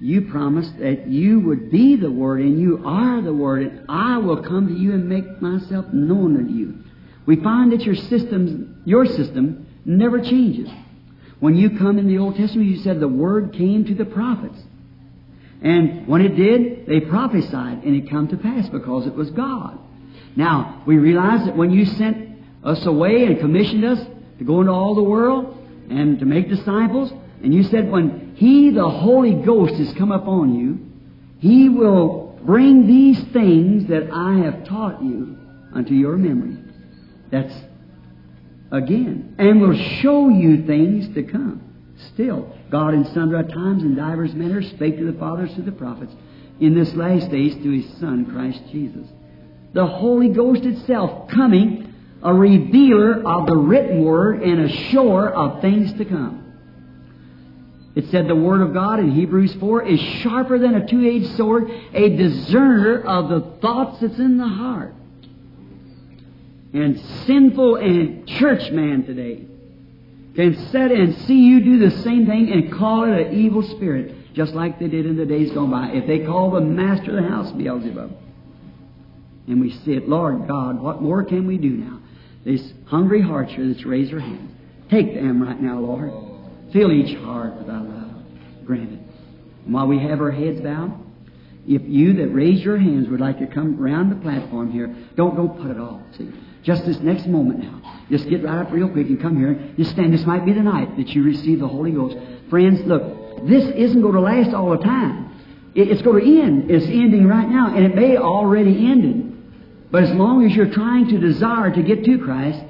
you 0.00 0.22
promised 0.22 0.78
that 0.78 1.08
you 1.08 1.40
would 1.40 1.70
be 1.70 1.96
the 1.96 2.10
Word, 2.10 2.40
and 2.40 2.60
you 2.60 2.82
are 2.84 3.20
the 3.20 3.34
Word, 3.34 3.62
and 3.62 3.86
I 3.88 4.18
will 4.18 4.42
come 4.42 4.68
to 4.68 4.74
you 4.74 4.92
and 4.92 5.08
make 5.08 5.42
myself 5.42 5.86
known 5.92 6.36
unto 6.36 6.52
you. 6.52 6.78
We 7.26 7.36
find 7.36 7.72
that 7.72 7.82
your 7.82 7.96
system, 7.96 8.82
your 8.84 9.06
system, 9.06 9.66
never 9.84 10.20
changes. 10.20 10.70
When 11.40 11.56
you 11.56 11.78
come 11.78 11.98
in 11.98 12.06
the 12.08 12.18
Old 12.18 12.36
Testament, 12.36 12.68
you 12.68 12.78
said 12.78 13.00
the 13.00 13.08
Word 13.08 13.52
came 13.52 13.84
to 13.86 13.94
the 13.94 14.04
prophets. 14.04 14.58
And 15.62 16.06
when 16.06 16.20
it 16.20 16.36
did, 16.36 16.86
they 16.86 17.00
prophesied, 17.00 17.82
and 17.82 17.96
it 17.96 18.08
come 18.08 18.28
to 18.28 18.36
pass 18.36 18.68
because 18.68 19.06
it 19.06 19.14
was 19.14 19.30
God. 19.30 19.78
Now, 20.36 20.82
we 20.86 20.98
realize 20.98 21.44
that 21.46 21.56
when 21.56 21.70
you 21.70 21.84
sent 21.84 22.38
us 22.62 22.86
away 22.86 23.24
and 23.24 23.40
commissioned 23.40 23.84
us 23.84 24.06
to 24.38 24.44
go 24.44 24.60
into 24.60 24.72
all 24.72 24.94
the 24.94 25.02
world 25.02 25.56
and 25.90 26.20
to 26.20 26.24
make 26.24 26.48
disciples, 26.48 27.12
and 27.42 27.52
you 27.52 27.64
said 27.64 27.90
when 27.90 28.27
He, 28.38 28.70
the 28.70 28.88
Holy 28.88 29.34
Ghost, 29.34 29.74
has 29.74 29.92
come 29.94 30.12
upon 30.12 30.54
you, 30.54 30.78
He 31.40 31.68
will 31.68 32.38
bring 32.44 32.86
these 32.86 33.20
things 33.32 33.88
that 33.88 34.12
I 34.12 34.44
have 34.44 34.62
taught 34.64 35.02
you 35.02 35.36
unto 35.74 35.92
your 35.92 36.16
memory. 36.16 36.56
That's 37.32 37.52
again. 38.70 39.34
And 39.38 39.60
will 39.60 39.76
show 39.76 40.28
you 40.28 40.64
things 40.66 41.12
to 41.16 41.24
come. 41.24 41.64
Still, 42.14 42.54
God 42.70 42.94
in 42.94 43.06
sundry 43.06 43.42
times 43.42 43.82
and 43.82 43.96
divers 43.96 44.32
manners 44.34 44.70
spake 44.70 44.98
to 44.98 45.10
the 45.10 45.18
fathers 45.18 45.52
through 45.54 45.64
the 45.64 45.72
prophets. 45.72 46.14
in 46.60 46.76
this 46.76 46.94
last 46.94 47.32
days 47.32 47.54
through 47.56 47.80
His 47.80 47.98
Son, 47.98 48.24
Christ 48.26 48.62
Jesus. 48.70 49.08
The 49.72 49.86
Holy 49.86 50.28
Ghost 50.28 50.62
itself 50.62 51.28
coming, 51.28 51.92
a 52.22 52.32
revealer 52.32 53.20
of 53.26 53.46
the 53.46 53.56
written 53.56 54.04
Word 54.04 54.44
and 54.44 54.60
a 54.60 54.68
shower 54.68 55.28
of 55.28 55.60
things 55.60 55.92
to 55.94 56.04
come. 56.04 56.47
It 57.98 58.12
said 58.12 58.28
the 58.28 58.36
Word 58.36 58.60
of 58.60 58.72
God 58.72 59.00
in 59.00 59.10
Hebrews 59.10 59.54
4 59.54 59.82
is 59.82 59.98
sharper 60.22 60.56
than 60.56 60.76
a 60.76 60.86
two-edged 60.86 61.36
sword, 61.36 61.68
a 61.92 62.16
discerner 62.16 63.00
of 63.00 63.28
the 63.28 63.58
thoughts 63.60 63.98
that's 63.98 64.20
in 64.20 64.38
the 64.38 64.46
heart. 64.46 64.94
And 66.72 67.00
sinful 67.26 67.74
and 67.74 68.28
church 68.28 68.70
man 68.70 69.04
today 69.04 69.44
can 70.36 70.54
sit 70.68 70.92
and 70.92 71.16
see 71.26 71.40
you 71.40 71.58
do 71.58 71.78
the 71.80 71.90
same 72.02 72.24
thing 72.24 72.52
and 72.52 72.72
call 72.72 73.02
it 73.02 73.18
an 73.18 73.34
evil 73.36 73.62
spirit, 73.62 74.32
just 74.32 74.52
like 74.54 74.78
they 74.78 74.86
did 74.86 75.04
in 75.04 75.16
the 75.16 75.26
days 75.26 75.50
gone 75.50 75.72
by. 75.72 75.88
If 75.88 76.06
they 76.06 76.24
call 76.24 76.52
the 76.52 76.60
master 76.60 77.18
of 77.18 77.24
the 77.24 77.28
house 77.28 77.50
Beelzebub. 77.50 78.16
And 79.48 79.60
we 79.60 79.72
see 79.72 79.94
it, 79.94 80.08
Lord 80.08 80.46
God, 80.46 80.80
what 80.80 81.02
more 81.02 81.24
can 81.24 81.48
we 81.48 81.58
do 81.58 81.70
now? 81.70 81.98
This 82.44 82.72
hungry 82.86 83.22
heart 83.22 83.48
here 83.48 83.66
that's 83.66 83.84
raised 83.84 84.12
their 84.12 84.20
hand. 84.20 84.54
Take 84.88 85.14
them 85.14 85.42
right 85.42 85.60
now, 85.60 85.80
Lord. 85.80 86.27
Fill 86.72 86.92
each 86.92 87.16
heart 87.18 87.56
with 87.56 87.66
thy 87.66 87.80
love. 87.80 88.22
Grant 88.64 88.92
it. 88.92 89.00
And 89.64 89.74
while 89.74 89.86
we 89.86 89.98
have 90.00 90.20
our 90.20 90.30
heads 90.30 90.60
bowed, 90.60 90.92
if 91.66 91.82
you 91.84 92.14
that 92.14 92.28
raise 92.28 92.62
your 92.62 92.78
hands 92.78 93.08
would 93.08 93.20
like 93.20 93.38
to 93.40 93.46
come 93.46 93.76
round 93.76 94.10
the 94.10 94.16
platform 94.16 94.70
here, 94.72 94.94
don't 95.16 95.36
don't 95.36 95.60
put 95.60 95.70
it 95.70 95.78
off. 95.78 96.00
See, 96.16 96.30
just 96.62 96.86
this 96.86 96.98
next 97.00 97.26
moment 97.26 97.60
now, 97.60 98.02
just 98.10 98.28
get 98.28 98.42
right 98.42 98.58
up 98.58 98.72
real 98.72 98.88
quick 98.88 99.06
and 99.08 99.20
come 99.20 99.38
here. 99.38 99.72
Just 99.76 99.90
stand. 99.92 100.12
This 100.12 100.24
might 100.24 100.46
be 100.46 100.52
the 100.52 100.62
night 100.62 100.96
that 100.96 101.10
you 101.10 101.22
receive 101.22 101.60
the 101.60 101.68
Holy 101.68 101.90
Ghost, 101.90 102.16
friends. 102.48 102.80
Look, 102.86 103.46
this 103.46 103.64
isn't 103.74 104.00
going 104.00 104.14
to 104.14 104.20
last 104.20 104.54
all 104.54 104.70
the 104.70 104.82
time. 104.82 105.26
It's 105.74 106.02
going 106.02 106.24
to 106.24 106.42
end. 106.42 106.70
It's 106.70 106.86
ending 106.86 107.26
right 107.26 107.48
now, 107.48 107.74
and 107.74 107.84
it 107.84 107.94
may 107.94 108.16
already 108.16 108.86
ended. 108.86 109.90
But 109.90 110.04
as 110.04 110.10
long 110.12 110.44
as 110.44 110.56
you're 110.56 110.72
trying 110.72 111.08
to 111.08 111.18
desire 111.18 111.70
to 111.70 111.82
get 111.82 112.04
to 112.04 112.18
Christ, 112.18 112.62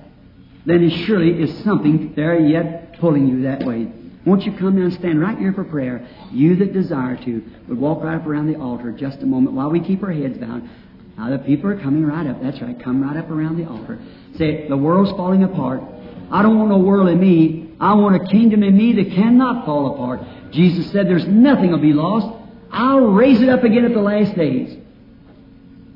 then 0.67 0.83
it 0.83 0.91
surely 1.07 1.41
is 1.41 1.57
something 1.65 2.15
there 2.15 2.39
yet 2.39 2.88
pulling 3.01 3.29
you 3.29 3.43
that 3.43 3.65
way. 3.65 3.93
Won't 4.27 4.43
you 4.43 4.53
come 4.53 4.77
and 4.77 4.93
stand 4.93 5.21
right 5.21 5.39
here 5.39 5.53
for 5.53 5.65
prayer? 5.65 6.07
You 6.31 6.57
that 6.57 6.73
desire 6.73 7.17
to 7.25 7.43
would 7.69 7.79
walk 7.79 8.03
right 8.03 8.17
up 8.17 8.27
around 8.27 8.53
the 8.53 8.61
altar 8.61 8.93
just 8.93 9.23
a 9.23 9.27
moment 9.27 9.57
while 9.57 9.71
we 9.71 9.81
keep 9.81 10.03
our 10.03 10.13
heads 10.13 10.39
down. 10.39 10.69
Now 11.17 11.31
the 11.31 11.39
people 11.39 11.71
are 11.71 11.81
coming 11.81 12.05
right 12.05 12.27
up. 12.27 12.43
That's 12.43 12.61
right. 12.61 12.79
Come 12.83 13.03
right 13.03 13.17
up 13.17 13.31
around 13.31 13.57
the 13.57 13.69
altar. 13.69 13.99
Say, 14.37 14.69
the 14.69 14.77
world's 14.77 15.11
falling 15.13 15.45
apart. 15.45 15.83
I 16.31 16.43
don't 16.43 16.59
want 16.59 16.73
a 16.73 16.77
world 16.77 17.09
in 17.09 17.19
me. 17.19 17.75
I 17.81 17.95
want 17.95 18.23
a 18.23 18.29
kingdom 18.29 18.63
in 18.63 18.77
me 18.77 18.93
that 19.03 19.15
cannot 19.15 19.65
fall 19.65 19.95
apart. 19.95 20.21
Jesus 20.53 20.91
said 20.93 21.07
there's 21.07 21.27
nothing 21.27 21.71
will 21.71 21.79
be 21.79 21.93
lost. 21.93 22.27
I'll 22.71 23.07
raise 23.07 23.41
it 23.41 23.49
up 23.49 23.65
again 23.65 23.85
at 23.85 23.95
the 23.95 24.01
last 24.01 24.37
days. 24.37 24.77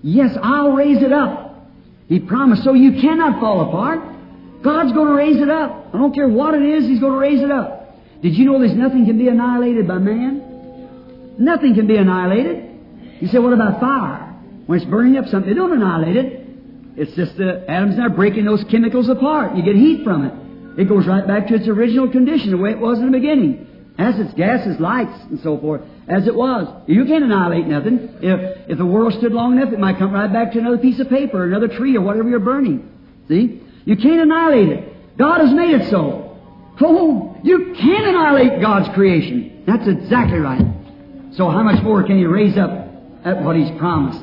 Yes, 0.02 0.36
I'll 0.42 0.72
raise 0.72 1.02
it 1.02 1.12
up. 1.12 1.68
He 2.08 2.18
promised. 2.18 2.64
So 2.64 2.72
you 2.72 3.00
cannot 3.00 3.40
fall 3.40 3.68
apart. 3.68 4.11
God's 4.62 4.92
going 4.92 5.08
to 5.08 5.14
raise 5.14 5.40
it 5.40 5.50
up. 5.50 5.88
I 5.92 5.98
don't 5.98 6.14
care 6.14 6.28
what 6.28 6.54
it 6.54 6.62
is, 6.62 6.84
He's 6.84 7.00
going 7.00 7.12
to 7.12 7.18
raise 7.18 7.42
it 7.42 7.50
up. 7.50 7.82
Did 8.22 8.34
you 8.36 8.44
know 8.46 8.58
there's 8.58 8.76
nothing 8.76 9.06
can 9.06 9.18
be 9.18 9.28
annihilated 9.28 9.88
by 9.88 9.98
man? 9.98 11.34
Nothing 11.38 11.74
can 11.74 11.86
be 11.86 11.96
annihilated. 11.96 13.20
You 13.20 13.28
say, 13.28 13.38
what 13.38 13.52
about 13.52 13.80
fire? 13.80 14.28
When 14.66 14.80
it's 14.80 14.88
burning 14.88 15.16
up 15.16 15.26
something, 15.26 15.50
they 15.50 15.56
don't 15.56 15.72
annihilate 15.72 16.16
it. 16.16 16.46
It's 16.96 17.14
just 17.16 17.36
the 17.36 17.64
atoms 17.68 17.98
are 17.98 18.10
breaking 18.10 18.44
those 18.44 18.64
chemicals 18.70 19.08
apart. 19.08 19.56
You 19.56 19.64
get 19.64 19.76
heat 19.76 20.04
from 20.04 20.24
it. 20.24 20.80
It 20.80 20.88
goes 20.88 21.06
right 21.06 21.26
back 21.26 21.48
to 21.48 21.54
its 21.54 21.68
original 21.68 22.10
condition, 22.10 22.50
the 22.50 22.56
way 22.56 22.70
it 22.70 22.78
was 22.78 22.98
in 22.98 23.06
the 23.06 23.18
beginning. 23.18 23.94
As 23.98 24.18
its 24.18 24.32
gases, 24.34 24.80
lights, 24.80 25.18
and 25.30 25.40
so 25.40 25.58
forth, 25.58 25.82
as 26.08 26.26
it 26.26 26.34
was. 26.34 26.66
You 26.86 27.04
can't 27.04 27.24
annihilate 27.24 27.66
nothing. 27.66 28.08
If, 28.22 28.70
if 28.70 28.78
the 28.78 28.86
world 28.86 29.14
stood 29.14 29.32
long 29.32 29.58
enough, 29.58 29.72
it 29.72 29.78
might 29.78 29.98
come 29.98 30.12
right 30.12 30.32
back 30.32 30.52
to 30.52 30.58
another 30.58 30.78
piece 30.78 30.98
of 31.00 31.08
paper, 31.08 31.44
another 31.44 31.68
tree, 31.68 31.96
or 31.96 32.00
whatever 32.00 32.28
you're 32.28 32.40
burning. 32.40 32.90
See? 33.28 33.61
You 33.84 33.96
can't 33.96 34.20
annihilate 34.20 34.68
it. 34.68 35.18
God 35.18 35.40
has 35.40 35.52
made 35.52 35.74
it 35.74 35.90
so. 35.90 36.38
Oh, 36.80 37.36
you 37.42 37.74
can't 37.78 38.06
annihilate 38.06 38.60
God's 38.60 38.92
creation. 38.94 39.64
That's 39.66 39.86
exactly 39.86 40.38
right. 40.38 40.62
So 41.34 41.48
how 41.48 41.62
much 41.62 41.82
more 41.82 42.02
can 42.02 42.18
He 42.18 42.24
raise 42.24 42.58
up 42.58 42.70
at 43.24 43.42
what 43.42 43.56
He's 43.56 43.70
promised? 43.78 44.22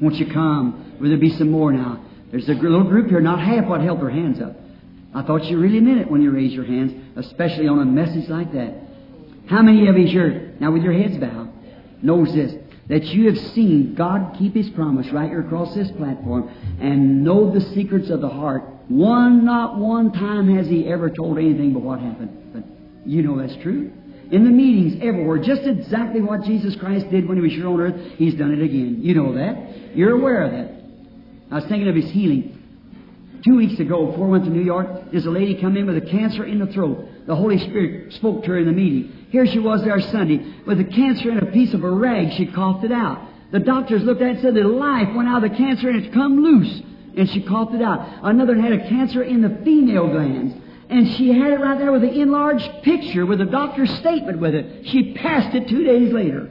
Won't 0.00 0.16
you 0.16 0.26
come? 0.32 0.96
Will 1.00 1.08
there 1.08 1.18
be 1.18 1.36
some 1.36 1.50
more 1.50 1.72
now? 1.72 2.04
There's 2.30 2.48
a 2.48 2.52
little 2.52 2.84
group 2.84 3.08
here, 3.08 3.20
not 3.20 3.40
half 3.40 3.66
what 3.66 3.80
held 3.80 4.00
their 4.00 4.10
hands 4.10 4.40
up. 4.40 4.54
I 5.14 5.22
thought 5.22 5.44
you 5.44 5.58
really 5.58 5.80
meant 5.80 6.00
it 6.00 6.10
when 6.10 6.20
you 6.20 6.30
raised 6.30 6.54
your 6.54 6.64
hands, 6.64 6.92
especially 7.16 7.66
on 7.66 7.80
a 7.80 7.84
message 7.84 8.28
like 8.28 8.52
that. 8.52 8.74
How 9.48 9.62
many 9.62 9.88
of 9.88 9.96
you 9.96 10.06
here, 10.06 10.54
now 10.60 10.70
with 10.72 10.82
your 10.82 10.92
heads 10.92 11.16
bowed, 11.16 11.50
knows 12.02 12.34
this, 12.34 12.52
that 12.88 13.04
you 13.04 13.26
have 13.26 13.38
seen 13.52 13.94
God 13.94 14.36
keep 14.38 14.54
His 14.54 14.70
promise 14.70 15.08
right 15.12 15.28
here 15.28 15.40
across 15.40 15.74
this 15.74 15.90
platform 15.92 16.50
and 16.80 17.22
know 17.22 17.52
the 17.52 17.60
secrets 17.60 18.10
of 18.10 18.20
the 18.20 18.28
heart 18.28 18.64
one, 18.88 19.44
not 19.44 19.76
one 19.76 20.12
time 20.12 20.56
has 20.56 20.66
he 20.66 20.88
ever 20.88 21.10
told 21.10 21.38
anything 21.38 21.74
but 21.74 21.82
what 21.82 22.00
happened. 22.00 22.52
But 22.52 22.64
you 23.06 23.22
know 23.22 23.38
that's 23.38 23.56
true. 23.62 23.92
In 24.30 24.44
the 24.44 24.50
meetings 24.50 25.00
everywhere, 25.02 25.38
just 25.38 25.62
exactly 25.62 26.20
what 26.20 26.42
Jesus 26.42 26.74
Christ 26.76 27.10
did 27.10 27.28
when 27.28 27.36
he 27.36 27.42
was 27.42 27.52
here 27.52 27.68
on 27.68 27.80
earth, 27.80 28.12
he's 28.16 28.34
done 28.34 28.52
it 28.52 28.62
again. 28.62 28.98
You 29.00 29.14
know 29.14 29.34
that. 29.34 29.96
You're 29.96 30.18
aware 30.18 30.42
of 30.42 30.52
that. 30.52 30.74
I 31.50 31.54
was 31.56 31.64
thinking 31.66 31.88
of 31.88 31.94
his 31.94 32.10
healing. 32.10 32.54
Two 33.44 33.56
weeks 33.56 33.78
ago, 33.78 34.06
before 34.06 34.26
I 34.26 34.30
went 34.30 34.44
to 34.44 34.50
New 34.50 34.64
York, 34.64 35.10
there's 35.12 35.26
a 35.26 35.30
lady 35.30 35.60
come 35.60 35.76
in 35.76 35.86
with 35.86 35.96
a 35.96 36.06
cancer 36.10 36.44
in 36.44 36.58
the 36.58 36.66
throat. 36.66 37.26
The 37.26 37.36
Holy 37.36 37.58
Spirit 37.58 38.12
spoke 38.14 38.42
to 38.44 38.50
her 38.50 38.58
in 38.58 38.66
the 38.66 38.72
meeting. 38.72 39.17
Here 39.30 39.46
she 39.46 39.58
was 39.58 39.84
there 39.84 40.00
Sunday 40.00 40.54
with 40.66 40.80
a 40.80 40.84
cancer 40.84 41.30
in 41.30 41.38
a 41.38 41.46
piece 41.46 41.74
of 41.74 41.84
a 41.84 41.90
rag. 41.90 42.32
She 42.32 42.46
coughed 42.46 42.84
it 42.84 42.92
out. 42.92 43.28
The 43.52 43.60
doctors 43.60 44.02
looked 44.02 44.22
at 44.22 44.28
it 44.28 44.30
and 44.30 44.40
said 44.40 44.54
the 44.54 44.64
life 44.64 45.14
went 45.14 45.28
out 45.28 45.44
of 45.44 45.50
the 45.50 45.56
cancer 45.56 45.88
and 45.88 46.02
it's 46.02 46.14
come 46.14 46.42
loose 46.42 46.82
and 47.16 47.28
she 47.28 47.42
coughed 47.42 47.74
it 47.74 47.82
out. 47.82 48.06
Another 48.22 48.54
had 48.54 48.72
a 48.72 48.88
cancer 48.88 49.22
in 49.22 49.42
the 49.42 49.60
female 49.64 50.08
glands. 50.08 50.54
And 50.90 51.06
she 51.16 51.28
had 51.32 51.52
it 51.52 51.60
right 51.60 51.78
there 51.78 51.92
with 51.92 52.00
the 52.00 52.20
enlarged 52.20 52.82
picture 52.82 53.26
with 53.26 53.40
the 53.40 53.44
doctor's 53.44 53.90
statement 53.98 54.38
with 54.38 54.54
it. 54.54 54.86
She 54.86 55.12
passed 55.14 55.54
it 55.54 55.68
two 55.68 55.84
days 55.84 56.12
later. 56.12 56.48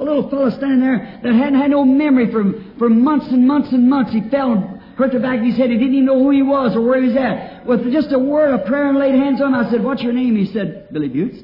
A 0.00 0.02
little 0.02 0.28
fellow 0.28 0.50
standing 0.50 0.80
there 0.80 1.20
that 1.22 1.34
hadn't 1.34 1.60
had 1.60 1.70
no 1.70 1.84
memory 1.84 2.32
for, 2.32 2.52
for 2.78 2.88
months 2.88 3.26
and 3.28 3.46
months 3.46 3.70
and 3.70 3.88
months. 3.88 4.12
He 4.12 4.28
fell 4.28 4.79
hurt 5.00 5.12
the 5.12 5.18
back 5.18 5.38
of 5.38 5.44
his 5.44 5.56
head. 5.56 5.70
He 5.70 5.78
didn't 5.78 5.94
even 5.94 6.06
know 6.06 6.22
who 6.22 6.30
he 6.30 6.42
was 6.42 6.76
or 6.76 6.82
where 6.82 7.00
he 7.00 7.08
was 7.08 7.16
at. 7.16 7.66
With 7.66 7.90
just 7.92 8.12
a 8.12 8.18
word 8.18 8.54
of 8.54 8.66
prayer 8.66 8.88
and 8.88 8.98
laid 8.98 9.14
hands 9.14 9.40
on 9.40 9.54
him, 9.54 9.66
I 9.66 9.70
said, 9.70 9.82
What's 9.82 10.02
your 10.02 10.12
name? 10.12 10.36
He 10.36 10.52
said, 10.52 10.88
Billy 10.92 11.08
Butts. 11.08 11.42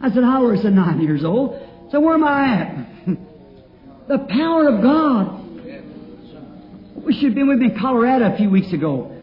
I 0.00 0.08
said, 0.10 0.24
How 0.24 0.44
old? 0.44 0.56
He 0.56 0.62
said, 0.62 0.72
Nine 0.72 1.00
years 1.00 1.24
old. 1.24 1.60
So 1.90 2.00
where 2.00 2.14
am 2.14 2.24
I 2.24 2.54
at? 2.54 2.86
the 4.08 4.26
power 4.30 4.68
of 4.68 4.82
God 4.82 5.42
we 7.04 7.14
should 7.14 7.24
have 7.24 7.34
been 7.34 7.48
with 7.48 7.58
me 7.58 7.66
in 7.72 7.78
Colorado 7.78 8.32
a 8.32 8.36
few 8.36 8.48
weeks 8.48 8.72
ago. 8.72 9.22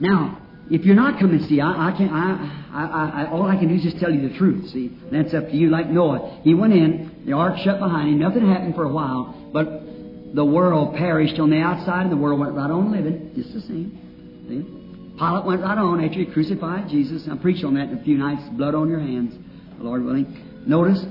Now, 0.00 0.42
if 0.70 0.84
you're 0.84 0.94
not 0.94 1.18
coming, 1.18 1.40
see, 1.48 1.60
I, 1.60 1.88
I 1.88 1.94
can't. 1.96 2.12
I, 2.12 2.58
I, 2.70 3.22
I, 3.24 3.30
all 3.30 3.48
I 3.48 3.56
can 3.56 3.68
do 3.68 3.74
is 3.74 3.82
just 3.82 3.98
tell 3.98 4.12
you 4.12 4.28
the 4.28 4.36
truth. 4.36 4.70
See, 4.70 4.96
that's 5.10 5.32
up 5.32 5.46
to 5.46 5.56
you. 5.56 5.70
Like 5.70 5.88
Noah, 5.88 6.40
he 6.44 6.54
went 6.54 6.74
in, 6.74 7.22
the 7.26 7.32
ark 7.32 7.56
shut 7.64 7.80
behind 7.80 8.10
him. 8.10 8.18
Nothing 8.18 8.46
happened 8.46 8.74
for 8.74 8.84
a 8.84 8.92
while, 8.92 9.50
but 9.52 9.87
the 10.34 10.44
world 10.44 10.94
perished 10.96 11.38
on 11.38 11.50
the 11.50 11.58
outside, 11.58 12.02
and 12.02 12.12
the 12.12 12.16
world 12.16 12.40
went 12.40 12.52
right 12.52 12.70
on 12.70 12.92
living, 12.92 13.32
just 13.34 13.52
the 13.52 13.60
same. 13.62 14.44
See, 14.48 15.18
Pilate 15.18 15.44
went 15.44 15.62
right 15.62 15.78
on 15.78 16.04
after 16.04 16.18
he 16.18 16.26
crucified 16.26 16.88
Jesus. 16.88 17.28
I 17.30 17.36
preached 17.36 17.64
on 17.64 17.74
that 17.74 17.88
in 17.88 17.98
a 17.98 18.04
few 18.04 18.16
nights. 18.16 18.42
Blood 18.52 18.74
on 18.74 18.88
your 18.88 19.00
hands, 19.00 19.34
Lord 19.78 20.04
willing. 20.04 20.64
Notice. 20.66 21.04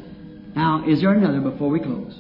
Now, 0.56 0.84
is 0.88 1.02
there 1.02 1.14
another 1.14 1.42
before 1.42 1.70
we 1.70 1.80
close? 1.80 2.18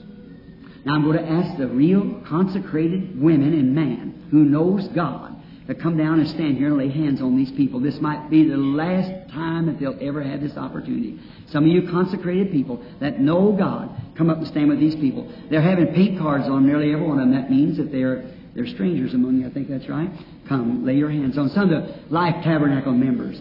Now 0.86 0.96
I'm 0.96 1.04
going 1.04 1.18
to 1.18 1.28
ask 1.28 1.58
the 1.58 1.68
real 1.68 2.22
consecrated 2.28 3.20
women 3.20 3.54
and 3.54 3.74
man 3.74 4.28
who 4.32 4.44
knows 4.44 4.88
God 4.90 5.37
to 5.68 5.76
come 5.76 5.98
down 5.98 6.20
and 6.20 6.30
stand 6.30 6.58
here 6.58 6.68
and 6.68 6.78
lay 6.78 6.90
hands 6.90 7.22
on 7.22 7.36
these 7.36 7.52
people. 7.52 7.80
This 7.80 8.00
might 8.00 8.30
be 8.30 8.48
the 8.48 8.58
last 8.58 9.32
time 9.32 9.66
that 9.66 9.80
they'll 9.80 9.98
ever 10.02 10.24
have 10.24 10.42
this 10.42 10.56
opportunity. 10.56 11.20
Some 11.50 11.66
of 11.66 11.70
you 11.70 11.90
consecrated 11.90 12.52
people 12.52 12.84
that 13.02 13.20
know 13.20 13.52
God, 13.52 13.90
come 14.18 14.30
up 14.30 14.38
and 14.38 14.48
stand 14.48 14.70
with 14.70 14.80
these 14.80 14.96
people. 14.96 15.32
They're 15.50 15.62
having 15.62 15.88
paint 15.88 16.20
cards 16.20 16.46
on 16.46 16.66
nearly 16.66 16.94
every 16.94 17.06
one 17.06 17.20
of 17.20 17.28
them. 17.28 17.36
That 17.36 17.52
means 17.52 17.78
that 17.78 17.92
they're 17.92 18.32
they're 18.56 18.66
strangers 18.66 19.14
among 19.14 19.40
you. 19.40 19.46
I 19.48 19.52
think 19.52 19.70
that's 19.70 19.88
right. 19.88 20.10
Come, 20.50 20.84
lay 20.84 20.96
your 20.96 21.12
hands 21.12 21.38
on 21.38 21.50
some 21.50 21.70
of 21.70 21.70
the 21.70 22.00
Life 22.10 22.44
Tabernacle 22.44 22.92
members. 22.92 23.38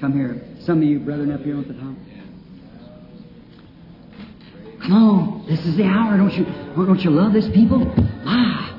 Come 0.00 0.14
here. 0.14 0.42
Some 0.64 0.78
of 0.78 0.84
you 0.84 0.98
brethren 0.98 1.30
up 1.30 1.42
here 1.42 1.60
at 1.60 1.68
the 1.68 1.74
top. 1.74 1.94
Come 4.82 4.92
on, 4.92 5.46
this 5.46 5.60
is 5.64 5.76
the 5.76 5.84
hour. 5.84 6.16
Don't 6.16 6.32
you, 6.32 6.44
don't 6.74 7.00
you 7.00 7.10
love 7.10 7.32
this 7.32 7.46
people? 7.54 7.94
Ah. 8.26 8.77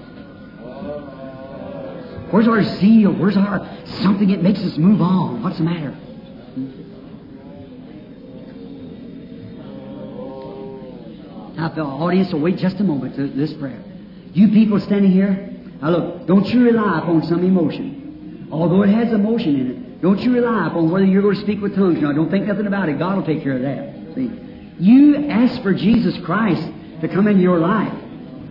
Where's 2.32 2.48
our 2.48 2.64
zeal? 2.64 3.12
Where's 3.12 3.38
our 3.38 3.68
something 4.02 4.30
that 4.30 4.44
makes 4.44 4.60
us 4.60 4.78
move 4.78 5.02
on? 5.02 5.42
What's 5.44 5.58
the 5.58 5.64
matter? 5.64 5.98
Now, 11.56 11.70
the 11.70 11.82
audience 11.82 12.32
will 12.32 12.40
wait 12.40 12.58
just 12.58 12.80
a 12.80 12.84
moment 12.84 13.16
to 13.16 13.28
this 13.28 13.54
prayer. 13.54 13.84
You 14.34 14.50
people 14.50 14.80
standing 14.80 15.12
here, 15.12 15.50
now 15.82 15.90
look, 15.90 16.28
don't 16.28 16.48
you 16.48 16.64
rely 16.64 17.00
upon 17.00 17.24
some 17.24 17.44
emotion. 17.44 18.48
Although 18.52 18.84
it 18.84 18.90
has 18.90 19.12
emotion 19.12 19.60
in 19.60 19.72
it, 19.72 20.02
don't 20.02 20.20
you 20.20 20.34
rely 20.34 20.68
upon 20.68 20.90
whether 20.90 21.06
you're 21.06 21.22
going 21.22 21.36
to 21.36 21.42
speak 21.42 21.62
with 21.62 21.76
tongues. 21.76 22.00
Now, 22.02 22.14
don't 22.14 22.32
think 22.32 22.46
nothing 22.46 22.68
about 22.68 22.90
it. 22.90 22.98
God 22.98 23.18
will 23.18 23.26
take 23.26 23.44
care 23.44 23.58
of 23.58 23.62
that. 23.64 24.16
See? 24.16 24.32
You 24.80 25.30
ask 25.30 25.62
for 25.62 25.74
Jesus 25.74 26.18
Christ 26.24 26.66
to 27.02 27.08
come 27.10 27.28
into 27.28 27.42
your 27.42 27.60
life 27.60 27.94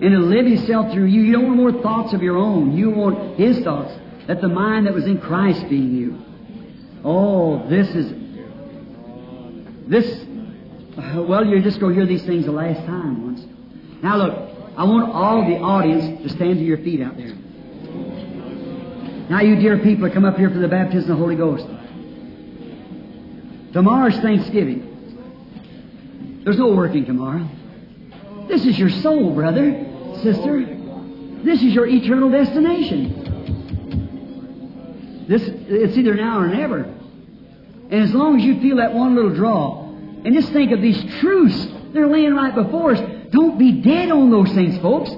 and 0.00 0.12
to 0.12 0.18
live 0.18 0.46
Himself 0.46 0.92
through 0.92 1.06
you. 1.06 1.22
You 1.22 1.32
don't 1.32 1.46
want 1.46 1.56
more 1.56 1.82
thoughts 1.82 2.12
of 2.12 2.22
your 2.22 2.36
own. 2.36 2.76
You 2.76 2.90
want 2.90 3.38
His 3.38 3.60
thoughts. 3.60 3.92
Let 4.26 4.40
the 4.40 4.48
mind 4.48 4.86
that 4.86 4.94
was 4.94 5.06
in 5.06 5.20
Christ 5.20 5.68
be 5.68 5.76
in 5.76 5.96
you. 5.96 6.18
Oh, 7.04 7.68
this 7.68 7.88
is 7.88 8.12
this. 9.88 10.24
Well, 11.14 11.46
you're 11.46 11.62
just 11.62 11.80
going 11.80 11.94
to 11.94 12.00
hear 12.00 12.06
these 12.06 12.24
things 12.24 12.44
the 12.44 12.52
last 12.52 12.84
time 12.86 13.24
once. 13.24 13.44
Now 14.02 14.16
look, 14.16 14.50
I 14.76 14.84
want 14.84 15.12
all 15.12 15.46
the 15.46 15.58
audience 15.58 16.22
to 16.22 16.28
stand 16.28 16.58
to 16.58 16.64
your 16.64 16.78
feet 16.78 17.00
out 17.00 17.16
there. 17.16 17.34
Now, 19.28 19.42
you 19.42 19.56
dear 19.56 19.78
people 19.78 20.10
come 20.10 20.24
up 20.24 20.36
here 20.36 20.48
for 20.48 20.58
the 20.58 20.68
baptism 20.68 21.10
of 21.10 21.18
the 21.18 21.22
Holy 21.22 21.36
Ghost. 21.36 21.66
Tomorrow's 23.74 24.18
Thanksgiving. 24.20 26.40
There's 26.44 26.58
no 26.58 26.74
working 26.74 27.04
tomorrow. 27.04 27.46
This 28.48 28.64
is 28.64 28.78
your 28.78 28.88
soul, 28.88 29.34
brother, 29.34 29.84
sister. 30.22 30.64
This 31.44 31.62
is 31.62 31.72
your 31.74 31.86
eternal 31.86 32.30
destination. 32.30 33.24
This 35.28 35.42
it's 35.46 35.96
either 35.96 36.14
now 36.14 36.38
or 36.40 36.48
never. 36.48 36.84
And 37.90 38.02
as 38.02 38.12
long 38.14 38.38
as 38.38 38.44
you 38.44 38.60
feel 38.60 38.76
that 38.76 38.92
one 38.92 39.14
little 39.14 39.34
draw, 39.34 39.84
and 40.24 40.34
just 40.34 40.52
think 40.52 40.72
of 40.72 40.82
these 40.82 41.02
truths 41.20 41.68
they're 41.92 42.06
laying 42.06 42.34
right 42.34 42.54
before 42.54 42.92
us. 42.92 43.00
Don't 43.30 43.58
be 43.58 43.80
dead 43.80 44.10
on 44.10 44.30
those 44.30 44.52
things, 44.52 44.78
folks. 44.78 45.10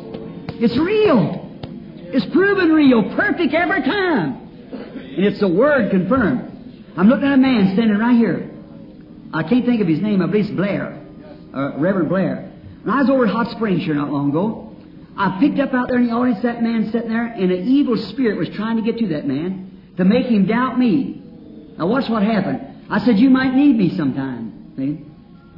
It's 0.63 0.77
real. 0.77 1.49
It's 2.13 2.27
proven 2.27 2.73
real, 2.73 3.15
perfect 3.15 3.55
every 3.55 3.83
time. 3.83 4.49
And 4.73 5.25
it's 5.25 5.43
a 5.43 5.49
word 5.49 5.91
confirmed. 5.91 6.95
I'm 6.97 7.09
looking 7.09 7.27
at 7.27 7.35
a 7.35 7.37
man 7.37 7.73
standing 7.75 7.99
right 7.99 8.17
here. 8.17 8.51
I 9.33 9.43
can't 9.43 9.65
think 9.65 9.81
of 9.81 9.89
his 9.89 10.01
name. 10.01 10.23
I 10.23 10.27
believe 10.27 10.47
it's 10.47 10.55
Blair, 10.55 10.99
uh, 11.55 11.79
Reverend 11.79 12.09
Blair. 12.09 12.53
When 12.83 12.95
I 12.95 13.01
was 13.01 13.11
over 13.11 13.27
at 13.27 13.33
Hot 13.33 13.51
Springs 13.53 13.85
here 13.85 13.95
not 13.95 14.11
long 14.11 14.31
ago, 14.31 14.70
I 15.21 15.39
picked 15.39 15.59
up 15.59 15.75
out 15.75 15.89
there 15.89 15.99
in 15.99 16.07
the 16.07 16.15
audience 16.15 16.41
that 16.45 16.63
man 16.63 16.91
sitting 16.91 17.11
there, 17.11 17.27
and 17.27 17.53
an 17.53 17.69
evil 17.69 17.95
spirit 17.99 18.39
was 18.39 18.49
trying 18.57 18.77
to 18.77 18.83
get 18.83 18.99
to 19.01 19.09
that 19.09 19.27
man 19.27 19.93
to 19.99 20.05
make 20.07 20.25
him 20.25 20.47
doubt 20.47 20.79
me. 20.79 21.23
Now 21.77 21.89
watch 21.89 22.09
what 22.09 22.23
happened. 22.23 22.87
I 22.89 23.05
said, 23.05 23.19
you 23.19 23.29
might 23.29 23.53
need 23.55 23.77
me 23.77 23.95
sometime. 23.99 24.73
See? 24.79 25.05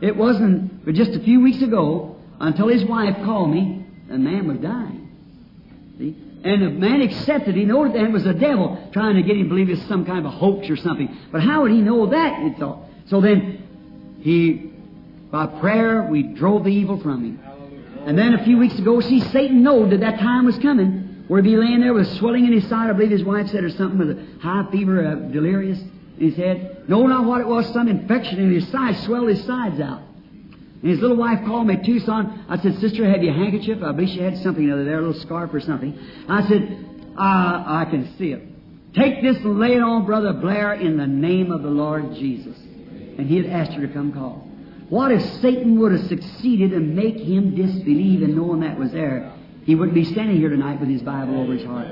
It 0.04 0.16
wasn't 0.16 0.84
but 0.84 0.94
just 0.94 1.12
a 1.12 1.20
few 1.20 1.40
weeks 1.40 1.62
ago 1.62 2.16
until 2.40 2.66
his 2.66 2.84
wife 2.84 3.14
called 3.24 3.50
me, 3.50 3.86
the 4.08 4.18
man 4.18 4.48
was 4.48 4.58
dying. 4.58 5.08
See? 5.96 6.16
And 6.42 6.62
the 6.62 6.70
man 6.70 7.00
accepted. 7.00 7.54
He 7.54 7.64
knew 7.64 7.84
that 7.84 8.02
it 8.02 8.10
was 8.10 8.24
the 8.24 8.34
devil 8.34 8.90
trying 8.92 9.14
to 9.14 9.22
get 9.22 9.36
him 9.36 9.44
to 9.44 9.48
believe 9.48 9.70
it's 9.70 9.86
some 9.86 10.04
kind 10.04 10.18
of 10.18 10.24
a 10.24 10.30
hoax 10.30 10.68
or 10.70 10.76
something. 10.76 11.16
But 11.30 11.40
how 11.40 11.62
would 11.62 11.70
he 11.70 11.82
know 11.82 12.06
that? 12.08 12.42
He 12.42 12.58
thought. 12.58 12.80
So 13.06 13.20
then, 13.20 14.18
he, 14.22 14.72
by 15.30 15.46
prayer, 15.46 16.08
we 16.10 16.24
drove 16.24 16.64
the 16.64 16.70
evil 16.70 17.00
from 17.00 17.24
him. 17.24 17.51
And 18.06 18.18
then 18.18 18.34
a 18.34 18.44
few 18.44 18.58
weeks 18.58 18.78
ago, 18.78 19.00
see, 19.00 19.20
Satan 19.20 19.62
knew 19.62 19.88
that 19.90 20.00
that 20.00 20.18
time 20.18 20.44
was 20.44 20.58
coming, 20.58 21.24
where 21.28 21.40
he'd 21.40 21.50
be 21.50 21.56
laying 21.56 21.80
there 21.80 21.94
with 21.94 22.08
swelling 22.18 22.46
in 22.46 22.52
his 22.52 22.68
side. 22.68 22.90
I 22.90 22.92
believe 22.92 23.10
his 23.10 23.24
wife 23.24 23.48
said 23.48 23.62
or 23.62 23.70
something 23.70 23.98
with 23.98 24.10
a 24.10 24.38
high 24.40 24.68
fever, 24.72 25.06
uh, 25.06 25.14
delirious 25.32 25.80
in 26.18 26.30
his 26.30 26.36
head. 26.36 26.84
No, 26.88 27.06
not 27.06 27.24
what 27.24 27.40
it 27.40 27.46
was, 27.46 27.72
some 27.72 27.88
infection 27.88 28.38
in 28.38 28.52
his 28.52 28.68
side, 28.68 28.96
swelled 29.04 29.28
his 29.28 29.44
sides 29.44 29.80
out. 29.80 30.02
And 30.82 30.90
his 30.90 31.00
little 31.00 31.16
wife 31.16 31.44
called 31.46 31.68
me, 31.68 31.76
Tucson. 31.84 32.44
I 32.48 32.60
said, 32.60 32.78
Sister, 32.78 33.08
have 33.08 33.22
you 33.22 33.30
a 33.30 33.34
handkerchief? 33.34 33.82
I 33.82 33.92
believe 33.92 34.10
she 34.10 34.20
had 34.20 34.36
something 34.38 34.68
other 34.70 34.84
there, 34.84 34.98
a 34.98 35.06
little 35.06 35.20
scarf 35.20 35.54
or 35.54 35.60
something. 35.60 35.96
I 36.28 36.48
said, 36.48 36.86
uh, 37.16 37.64
I 37.66 37.86
can 37.88 38.16
see 38.18 38.32
it. 38.32 38.42
Take 38.94 39.22
this 39.22 39.36
and 39.36 39.60
lay 39.60 39.74
it 39.74 39.80
on 39.80 40.04
Brother 40.04 40.32
Blair 40.32 40.74
in 40.74 40.96
the 40.96 41.06
name 41.06 41.52
of 41.52 41.62
the 41.62 41.70
Lord 41.70 42.14
Jesus. 42.14 42.58
And 42.58 43.28
he 43.28 43.36
had 43.36 43.46
asked 43.46 43.72
her 43.72 43.86
to 43.86 43.92
come 43.92 44.12
call. 44.12 44.48
What 44.92 45.10
if 45.10 45.22
Satan 45.40 45.80
would 45.80 45.92
have 45.92 46.06
succeeded 46.06 46.74
and 46.74 46.94
make 46.94 47.16
him 47.16 47.56
disbelieve 47.56 48.20
and 48.20 48.36
knowing 48.36 48.60
that 48.60 48.78
was 48.78 48.92
there? 48.92 49.32
He 49.64 49.74
wouldn't 49.74 49.94
be 49.94 50.04
standing 50.04 50.36
here 50.36 50.50
tonight 50.50 50.80
with 50.80 50.90
his 50.90 51.00
Bible 51.00 51.40
over 51.40 51.54
his 51.54 51.64
heart. 51.64 51.86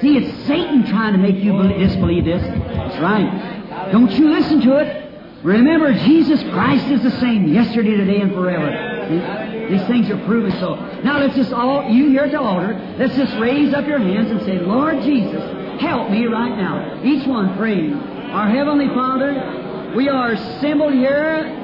See, 0.00 0.16
it's 0.16 0.46
Satan 0.46 0.86
trying 0.86 1.14
to 1.14 1.18
make 1.18 1.42
you 1.42 1.60
disbelieve 1.60 2.24
this. 2.24 2.40
That's 2.40 3.02
right. 3.02 3.90
Don't 3.90 4.12
you 4.12 4.30
listen 4.30 4.60
to 4.60 4.76
it. 4.76 5.42
Remember, 5.42 5.92
Jesus 5.92 6.40
Christ 6.54 6.86
is 6.92 7.02
the 7.02 7.18
same 7.18 7.52
yesterday, 7.52 7.96
today, 7.96 8.20
and 8.20 8.32
forever. 8.32 9.66
These 9.68 9.84
things 9.88 10.08
are 10.08 10.24
proven 10.24 10.52
so. 10.60 10.76
Now 11.02 11.18
let's 11.18 11.34
just 11.34 11.52
all, 11.52 11.90
you 11.90 12.10
here 12.10 12.26
at 12.26 12.30
the 12.30 12.38
altar, 12.38 12.78
let's 12.96 13.16
just 13.16 13.34
raise 13.40 13.74
up 13.74 13.88
your 13.88 13.98
hands 13.98 14.30
and 14.30 14.40
say, 14.42 14.60
Lord 14.60 15.02
Jesus, 15.02 15.82
help 15.82 16.12
me 16.12 16.26
right 16.26 16.56
now. 16.56 17.02
Each 17.02 17.26
one 17.26 17.56
praying. 17.56 17.94
Our 17.94 18.48
Heavenly 18.48 18.86
Father, 18.86 19.92
we 19.96 20.08
are 20.08 20.30
assembled 20.30 20.92
here. 20.92 21.59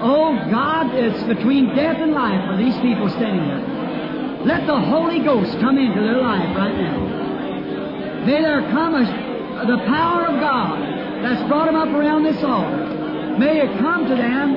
Oh 0.00 0.36
God, 0.50 0.94
it's 0.94 1.22
between 1.24 1.74
death 1.74 1.96
and 1.98 2.12
life 2.12 2.44
for 2.48 2.56
these 2.56 2.76
people 2.84 3.08
standing 3.08 3.44
here. 3.44 4.44
Let 4.44 4.66
the 4.66 4.78
Holy 4.78 5.20
Ghost 5.20 5.58
come 5.58 5.78
into 5.78 6.00
their 6.00 6.20
life 6.20 6.56
right 6.56 6.76
now. 6.76 8.24
May 8.26 8.42
there 8.42 8.60
come 8.70 8.94
a, 8.94 9.04
the 9.66 9.78
power 9.86 10.26
of 10.26 10.38
God 10.40 11.24
that's 11.24 11.48
brought 11.48 11.66
them 11.66 11.76
up 11.76 11.88
around 11.88 12.24
this 12.24 12.42
altar. 12.44 13.38
May 13.38 13.60
it 13.60 13.78
come 13.78 14.06
to 14.08 14.14
them 14.14 14.54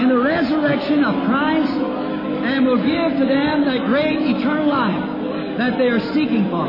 in 0.00 0.08
the 0.08 0.18
resurrection 0.18 1.04
of 1.04 1.14
Christ 1.26 1.72
and 1.72 2.66
will 2.66 2.82
give 2.82 3.18
to 3.20 3.26
them 3.26 3.64
that 3.66 3.86
great 3.86 4.18
eternal 4.20 4.66
life 4.66 5.56
that 5.58 5.78
they 5.78 5.88
are 5.88 6.00
seeking 6.12 6.48
for. 6.50 6.66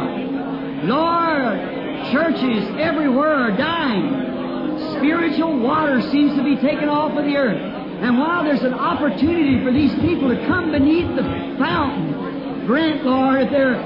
Lord, 0.86 2.12
churches 2.12 2.68
everywhere 2.80 3.34
are 3.34 3.58
dying. 3.58 4.98
Spiritual 4.98 5.60
water 5.60 6.02
seems 6.12 6.36
to 6.36 6.44
be 6.44 6.56
taken 6.58 6.90
off 6.90 7.18
of 7.18 7.26
the 7.26 7.36
earth. 7.36 7.71
And 8.02 8.18
while 8.18 8.44
there's 8.44 8.64
an 8.64 8.74
opportunity 8.74 9.64
for 9.64 9.72
these 9.72 9.94
people 10.02 10.30
to 10.30 10.48
come 10.48 10.72
beneath 10.72 11.16
the 11.16 11.22
fountain, 11.60 12.66
grant, 12.66 13.06
Lord, 13.06 13.42
if 13.44 13.52
they're 13.52 13.78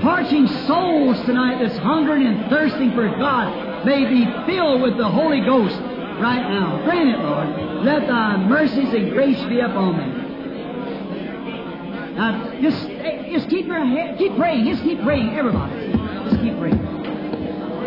parching 0.00 0.46
souls 0.68 1.20
tonight 1.26 1.58
that's 1.60 1.76
hungering 1.78 2.24
and 2.24 2.48
thirsting 2.48 2.92
for 2.92 3.08
God, 3.18 3.84
may 3.84 4.04
be 4.04 4.24
filled 4.46 4.80
with 4.80 4.96
the 4.96 5.08
Holy 5.08 5.40
Ghost 5.40 5.74
right 6.22 6.48
now. 6.48 6.84
Grant 6.84 7.08
it, 7.08 7.18
Lord. 7.18 7.84
Let 7.84 8.06
thy 8.06 8.36
mercies 8.46 8.94
and 8.94 9.10
grace 9.10 9.42
be 9.48 9.58
upon 9.58 9.96
them. 9.98 10.20
Now, 12.14 12.60
just, 12.62 12.88
eh, 12.88 13.28
just 13.32 13.50
keep 13.50 13.66
your 13.66 13.84
head, 13.84 14.16
keep 14.18 14.36
praying. 14.36 14.66
Just 14.66 14.84
keep 14.84 15.02
praying, 15.02 15.36
everybody. 15.36 15.90
Just 16.30 16.40
keep 16.40 16.56
praying. 16.58 16.78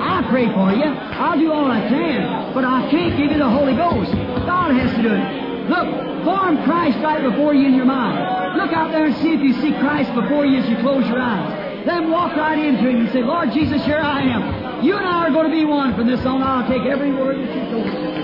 I 0.01 0.21
pray 0.29 0.47
for 0.47 0.73
you. 0.73 0.83
I'll 0.83 1.39
do 1.39 1.49
all 1.49 1.71
I 1.71 1.79
can, 1.87 2.53
but 2.53 2.65
I 2.65 2.89
can't 2.91 3.15
give 3.17 3.31
you 3.31 3.37
the 3.37 3.49
Holy 3.49 3.73
Ghost. 3.73 4.11
God 4.45 4.75
has 4.75 4.93
to 4.97 5.01
do 5.01 5.13
it. 5.13 5.46
Look, 5.67 6.23
form 6.23 6.63
Christ 6.63 6.97
right 7.03 7.21
before 7.21 7.53
you 7.53 7.67
in 7.67 7.75
your 7.75 7.85
mind. 7.85 8.57
Look 8.57 8.71
out 8.71 8.91
there 8.91 9.05
and 9.05 9.15
see 9.17 9.33
if 9.33 9.41
you 9.41 9.53
see 9.61 9.75
Christ 9.79 10.13
before 10.15 10.45
you 10.45 10.59
as 10.59 10.69
you 10.69 10.77
close 10.77 11.05
your 11.07 11.19
eyes. 11.19 11.85
Then 11.85 12.09
walk 12.09 12.35
right 12.35 12.57
into 12.57 12.89
Him 12.89 13.07
and 13.07 13.11
say, 13.11 13.21
Lord 13.21 13.51
Jesus, 13.51 13.83
here 13.85 13.99
I 13.99 14.21
am. 14.21 14.83
You 14.83 14.97
and 14.97 15.05
I 15.05 15.27
are 15.27 15.31
going 15.31 15.49
to 15.49 15.55
be 15.55 15.65
one 15.65 15.95
from 15.95 16.07
this 16.07 16.19
on. 16.25 16.43
I'll 16.43 16.67
take 16.67 16.83
every 16.83 17.11
word 17.11 17.37
that 17.37 17.55
you 17.55 17.63
told 17.71 17.85
me. 17.85 18.17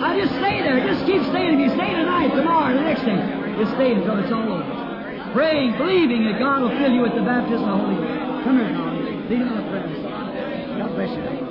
I 0.00 0.18
just 0.20 0.32
stay 0.36 0.62
there. 0.62 0.80
Just 0.86 1.04
keep 1.06 1.22
staying. 1.32 1.58
If 1.58 1.60
you 1.60 1.70
stay 1.74 1.90
tonight, 1.90 2.34
tomorrow, 2.34 2.74
the 2.74 2.82
next 2.82 3.04
day, 3.04 3.18
just 3.58 3.72
stay 3.74 3.92
until 3.92 4.18
it's 4.18 4.32
all 4.32 4.52
over. 4.52 5.32
Praying, 5.32 5.76
believing 5.76 6.24
that 6.24 6.38
God 6.38 6.62
will 6.62 6.76
fill 6.76 6.92
you 6.92 7.02
with 7.02 7.14
the 7.14 7.22
baptism 7.22 7.64
of 7.64 7.78
the 7.78 7.84
Holy 7.84 7.96
Ghost. 7.96 8.44
Come 8.44 8.56
here. 8.58 8.72
Lead 9.28 9.42
on 9.42 9.56
the 9.56 9.64
prayer. 9.68 10.78
God 10.78 10.94
bless 10.94 11.10
you. 11.16 11.47